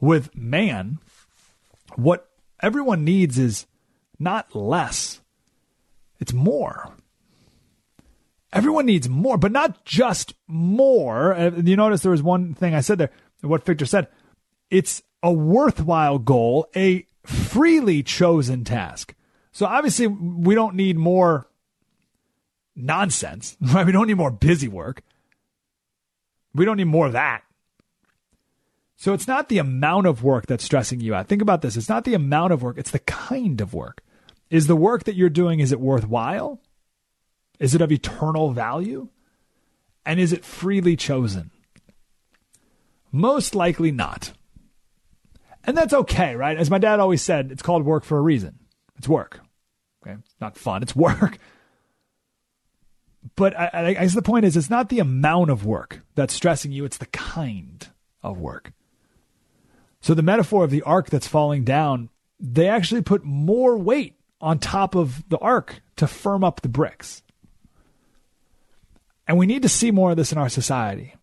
With 0.00 0.34
man, 0.34 0.98
what 1.96 2.28
everyone 2.60 3.04
needs 3.04 3.38
is 3.38 3.66
not 4.18 4.54
less. 4.54 5.20
It's 6.18 6.32
more. 6.32 6.94
Everyone 8.52 8.86
needs 8.86 9.08
more, 9.08 9.38
but 9.38 9.52
not 9.52 9.84
just 9.84 10.34
more. 10.48 11.34
Uh, 11.34 11.50
You 11.50 11.76
notice 11.76 12.02
there 12.02 12.10
was 12.10 12.22
one 12.22 12.54
thing 12.54 12.74
I 12.74 12.80
said 12.80 12.98
there, 12.98 13.10
what 13.42 13.64
Viktor 13.64 13.86
said. 13.86 14.08
It's 14.70 15.02
a 15.22 15.32
worthwhile 15.32 16.18
goal, 16.18 16.66
a 16.74 17.06
freely 17.24 18.02
chosen 18.02 18.64
task. 18.64 19.14
So 19.52 19.66
obviously, 19.66 20.06
we 20.06 20.54
don't 20.54 20.74
need 20.74 20.96
more 20.96 21.46
nonsense, 22.74 23.56
right? 23.60 23.86
We 23.86 23.92
don't 23.92 24.06
need 24.06 24.14
more 24.16 24.30
busy 24.30 24.68
work. 24.68 25.02
We 26.54 26.64
don't 26.64 26.76
need 26.76 26.84
more 26.84 27.06
of 27.06 27.12
that. 27.12 27.42
So 28.96 29.14
it's 29.14 29.28
not 29.28 29.48
the 29.48 29.58
amount 29.58 30.06
of 30.06 30.22
work 30.22 30.46
that's 30.46 30.64
stressing 30.64 31.00
you 31.00 31.14
out. 31.14 31.26
Think 31.28 31.40
about 31.40 31.62
this. 31.62 31.76
It's 31.76 31.88
not 31.88 32.04
the 32.04 32.14
amount 32.14 32.52
of 32.52 32.62
work, 32.62 32.76
it's 32.76 32.90
the 32.90 32.98
kind 32.98 33.60
of 33.60 33.72
work. 33.72 34.02
Is 34.50 34.66
the 34.66 34.76
work 34.76 35.04
that 35.04 35.14
you're 35.14 35.30
doing 35.30 35.60
is 35.60 35.72
it 35.72 35.80
worthwhile? 35.80 36.60
Is 37.60 37.74
it 37.74 37.82
of 37.82 37.92
eternal 37.92 38.52
value? 38.52 39.08
And 40.04 40.18
is 40.18 40.32
it 40.32 40.44
freely 40.44 40.96
chosen? 40.96 41.50
Most 43.12 43.54
likely 43.54 43.92
not. 43.92 44.32
And 45.64 45.76
that's 45.76 45.92
okay, 45.92 46.34
right? 46.34 46.56
As 46.56 46.70
my 46.70 46.78
dad 46.78 47.00
always 47.00 47.22
said, 47.22 47.52
it's 47.52 47.62
called 47.62 47.84
work 47.84 48.02
for 48.02 48.16
a 48.16 48.22
reason. 48.22 48.58
It's 48.96 49.08
work. 49.08 49.40
Okay? 50.02 50.16
It's 50.18 50.34
not 50.40 50.56
fun, 50.56 50.82
it's 50.82 50.96
work. 50.96 51.38
But 53.36 53.58
I, 53.58 53.70
I 53.72 53.92
guess 53.94 54.14
the 54.14 54.22
point 54.22 54.46
is, 54.46 54.56
it's 54.56 54.70
not 54.70 54.88
the 54.88 54.98
amount 54.98 55.50
of 55.50 55.66
work 55.66 56.00
that's 56.14 56.32
stressing 56.32 56.72
you, 56.72 56.86
it's 56.86 56.96
the 56.96 57.06
kind 57.06 57.86
of 58.22 58.38
work. 58.38 58.72
So 60.00 60.14
the 60.14 60.22
metaphor 60.22 60.64
of 60.64 60.70
the 60.70 60.82
arc 60.82 61.10
that's 61.10 61.28
falling 61.28 61.64
down, 61.64 62.08
they 62.38 62.68
actually 62.68 63.02
put 63.02 63.22
more 63.22 63.76
weight 63.76 64.14
on 64.40 64.58
top 64.58 64.94
of 64.94 65.28
the 65.28 65.38
arc 65.38 65.82
to 65.96 66.06
firm 66.06 66.42
up 66.42 66.62
the 66.62 66.68
bricks. 66.70 67.22
And 69.30 69.38
we 69.38 69.46
need 69.46 69.62
to 69.62 69.68
see 69.68 69.92
more 69.92 70.10
of 70.10 70.16
this 70.16 70.32
in 70.32 70.38
our 70.38 70.48
society. 70.48 71.14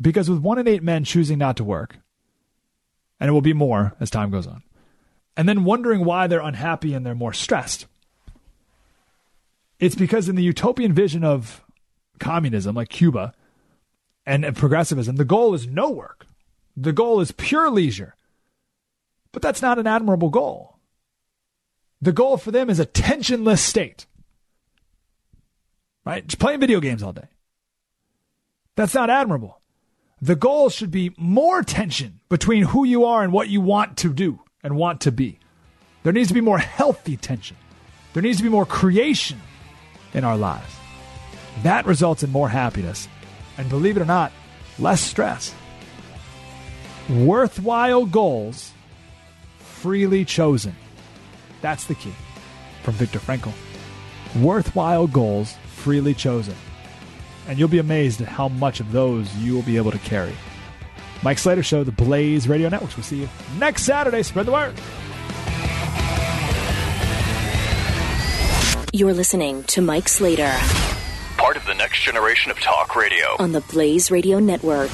Because 0.00 0.28
with 0.28 0.40
one 0.40 0.58
in 0.58 0.66
eight 0.66 0.82
men 0.82 1.04
choosing 1.04 1.38
not 1.38 1.56
to 1.58 1.62
work, 1.62 1.96
and 3.20 3.28
it 3.28 3.32
will 3.32 3.40
be 3.40 3.52
more 3.52 3.94
as 4.00 4.10
time 4.10 4.32
goes 4.32 4.48
on, 4.48 4.64
and 5.36 5.48
then 5.48 5.62
wondering 5.62 6.04
why 6.04 6.26
they're 6.26 6.40
unhappy 6.40 6.94
and 6.94 7.06
they're 7.06 7.14
more 7.14 7.32
stressed, 7.32 7.86
it's 9.78 9.94
because 9.94 10.28
in 10.28 10.34
the 10.34 10.42
utopian 10.42 10.92
vision 10.92 11.22
of 11.22 11.62
communism, 12.18 12.74
like 12.74 12.88
Cuba, 12.88 13.32
and, 14.26 14.56
progressivism, 14.56 15.14
the 15.14 15.24
goal 15.24 15.54
is 15.54 15.68
no 15.68 15.90
work. 15.90 16.26
The 16.76 16.92
goal 16.92 17.20
is 17.20 17.30
pure 17.30 17.70
leisure. 17.70 18.16
But 19.30 19.42
that's 19.42 19.62
not 19.62 19.78
an 19.78 19.86
admirable 19.86 20.30
goal. 20.30 20.80
The 22.02 22.10
goal 22.10 22.36
for 22.36 22.50
them 22.50 22.68
is 22.68 22.80
a 22.80 22.86
tensionless 22.86 23.60
state. 23.60 24.06
Right? 26.08 26.26
Just 26.26 26.38
playing 26.38 26.60
video 26.60 26.80
games 26.80 27.02
all 27.02 27.12
day. 27.12 27.28
That's 28.76 28.94
not 28.94 29.10
admirable. 29.10 29.60
The 30.22 30.36
goal 30.36 30.70
should 30.70 30.90
be 30.90 31.12
more 31.18 31.62
tension 31.62 32.20
between 32.30 32.62
who 32.62 32.86
you 32.86 33.04
are 33.04 33.22
and 33.22 33.30
what 33.30 33.50
you 33.50 33.60
want 33.60 33.98
to 33.98 34.14
do 34.14 34.40
and 34.64 34.74
want 34.74 35.02
to 35.02 35.12
be. 35.12 35.38
There 36.04 36.14
needs 36.14 36.28
to 36.28 36.34
be 36.34 36.40
more 36.40 36.58
healthy 36.58 37.18
tension. 37.18 37.58
There 38.14 38.22
needs 38.22 38.38
to 38.38 38.42
be 38.42 38.48
more 38.48 38.64
creation 38.64 39.38
in 40.14 40.24
our 40.24 40.38
lives. 40.38 40.74
That 41.62 41.84
results 41.84 42.22
in 42.22 42.32
more 42.32 42.48
happiness. 42.48 43.06
And 43.58 43.68
believe 43.68 43.98
it 43.98 44.02
or 44.02 44.06
not, 44.06 44.32
less 44.78 45.02
stress. 45.02 45.54
Worthwhile 47.10 48.06
goals 48.06 48.72
freely 49.58 50.24
chosen. 50.24 50.74
That's 51.60 51.84
the 51.84 51.94
key. 51.94 52.14
From 52.82 52.94
Viktor 52.94 53.18
Frankl. 53.18 53.52
Worthwhile 54.40 55.06
goals 55.08 55.54
freely 55.88 56.12
chosen. 56.12 56.54
And 57.46 57.58
you'll 57.58 57.66
be 57.66 57.78
amazed 57.78 58.20
at 58.20 58.28
how 58.28 58.48
much 58.48 58.78
of 58.78 58.92
those 58.92 59.34
you 59.36 59.54
will 59.54 59.62
be 59.62 59.78
able 59.78 59.90
to 59.90 59.98
carry. 60.00 60.34
Mike 61.22 61.38
Slater 61.38 61.62
Show, 61.62 61.82
the 61.82 61.92
Blaze 61.92 62.46
Radio 62.46 62.68
Networks. 62.68 62.94
We'll 62.94 63.04
see 63.04 63.22
you 63.22 63.28
next 63.58 63.84
Saturday. 63.84 64.22
Spread 64.22 64.44
the 64.44 64.52
word. 64.52 64.74
You're 68.92 69.14
listening 69.14 69.62
to 69.64 69.80
Mike 69.80 70.08
Slater 70.08 70.52
Part 71.38 71.56
of 71.56 71.64
the 71.64 71.74
next 71.74 72.02
generation 72.02 72.50
of 72.50 72.60
talk 72.60 72.94
radio. 72.94 73.36
on 73.38 73.52
the 73.52 73.62
Blaze 73.62 74.10
Radio 74.10 74.40
Network. 74.40 74.90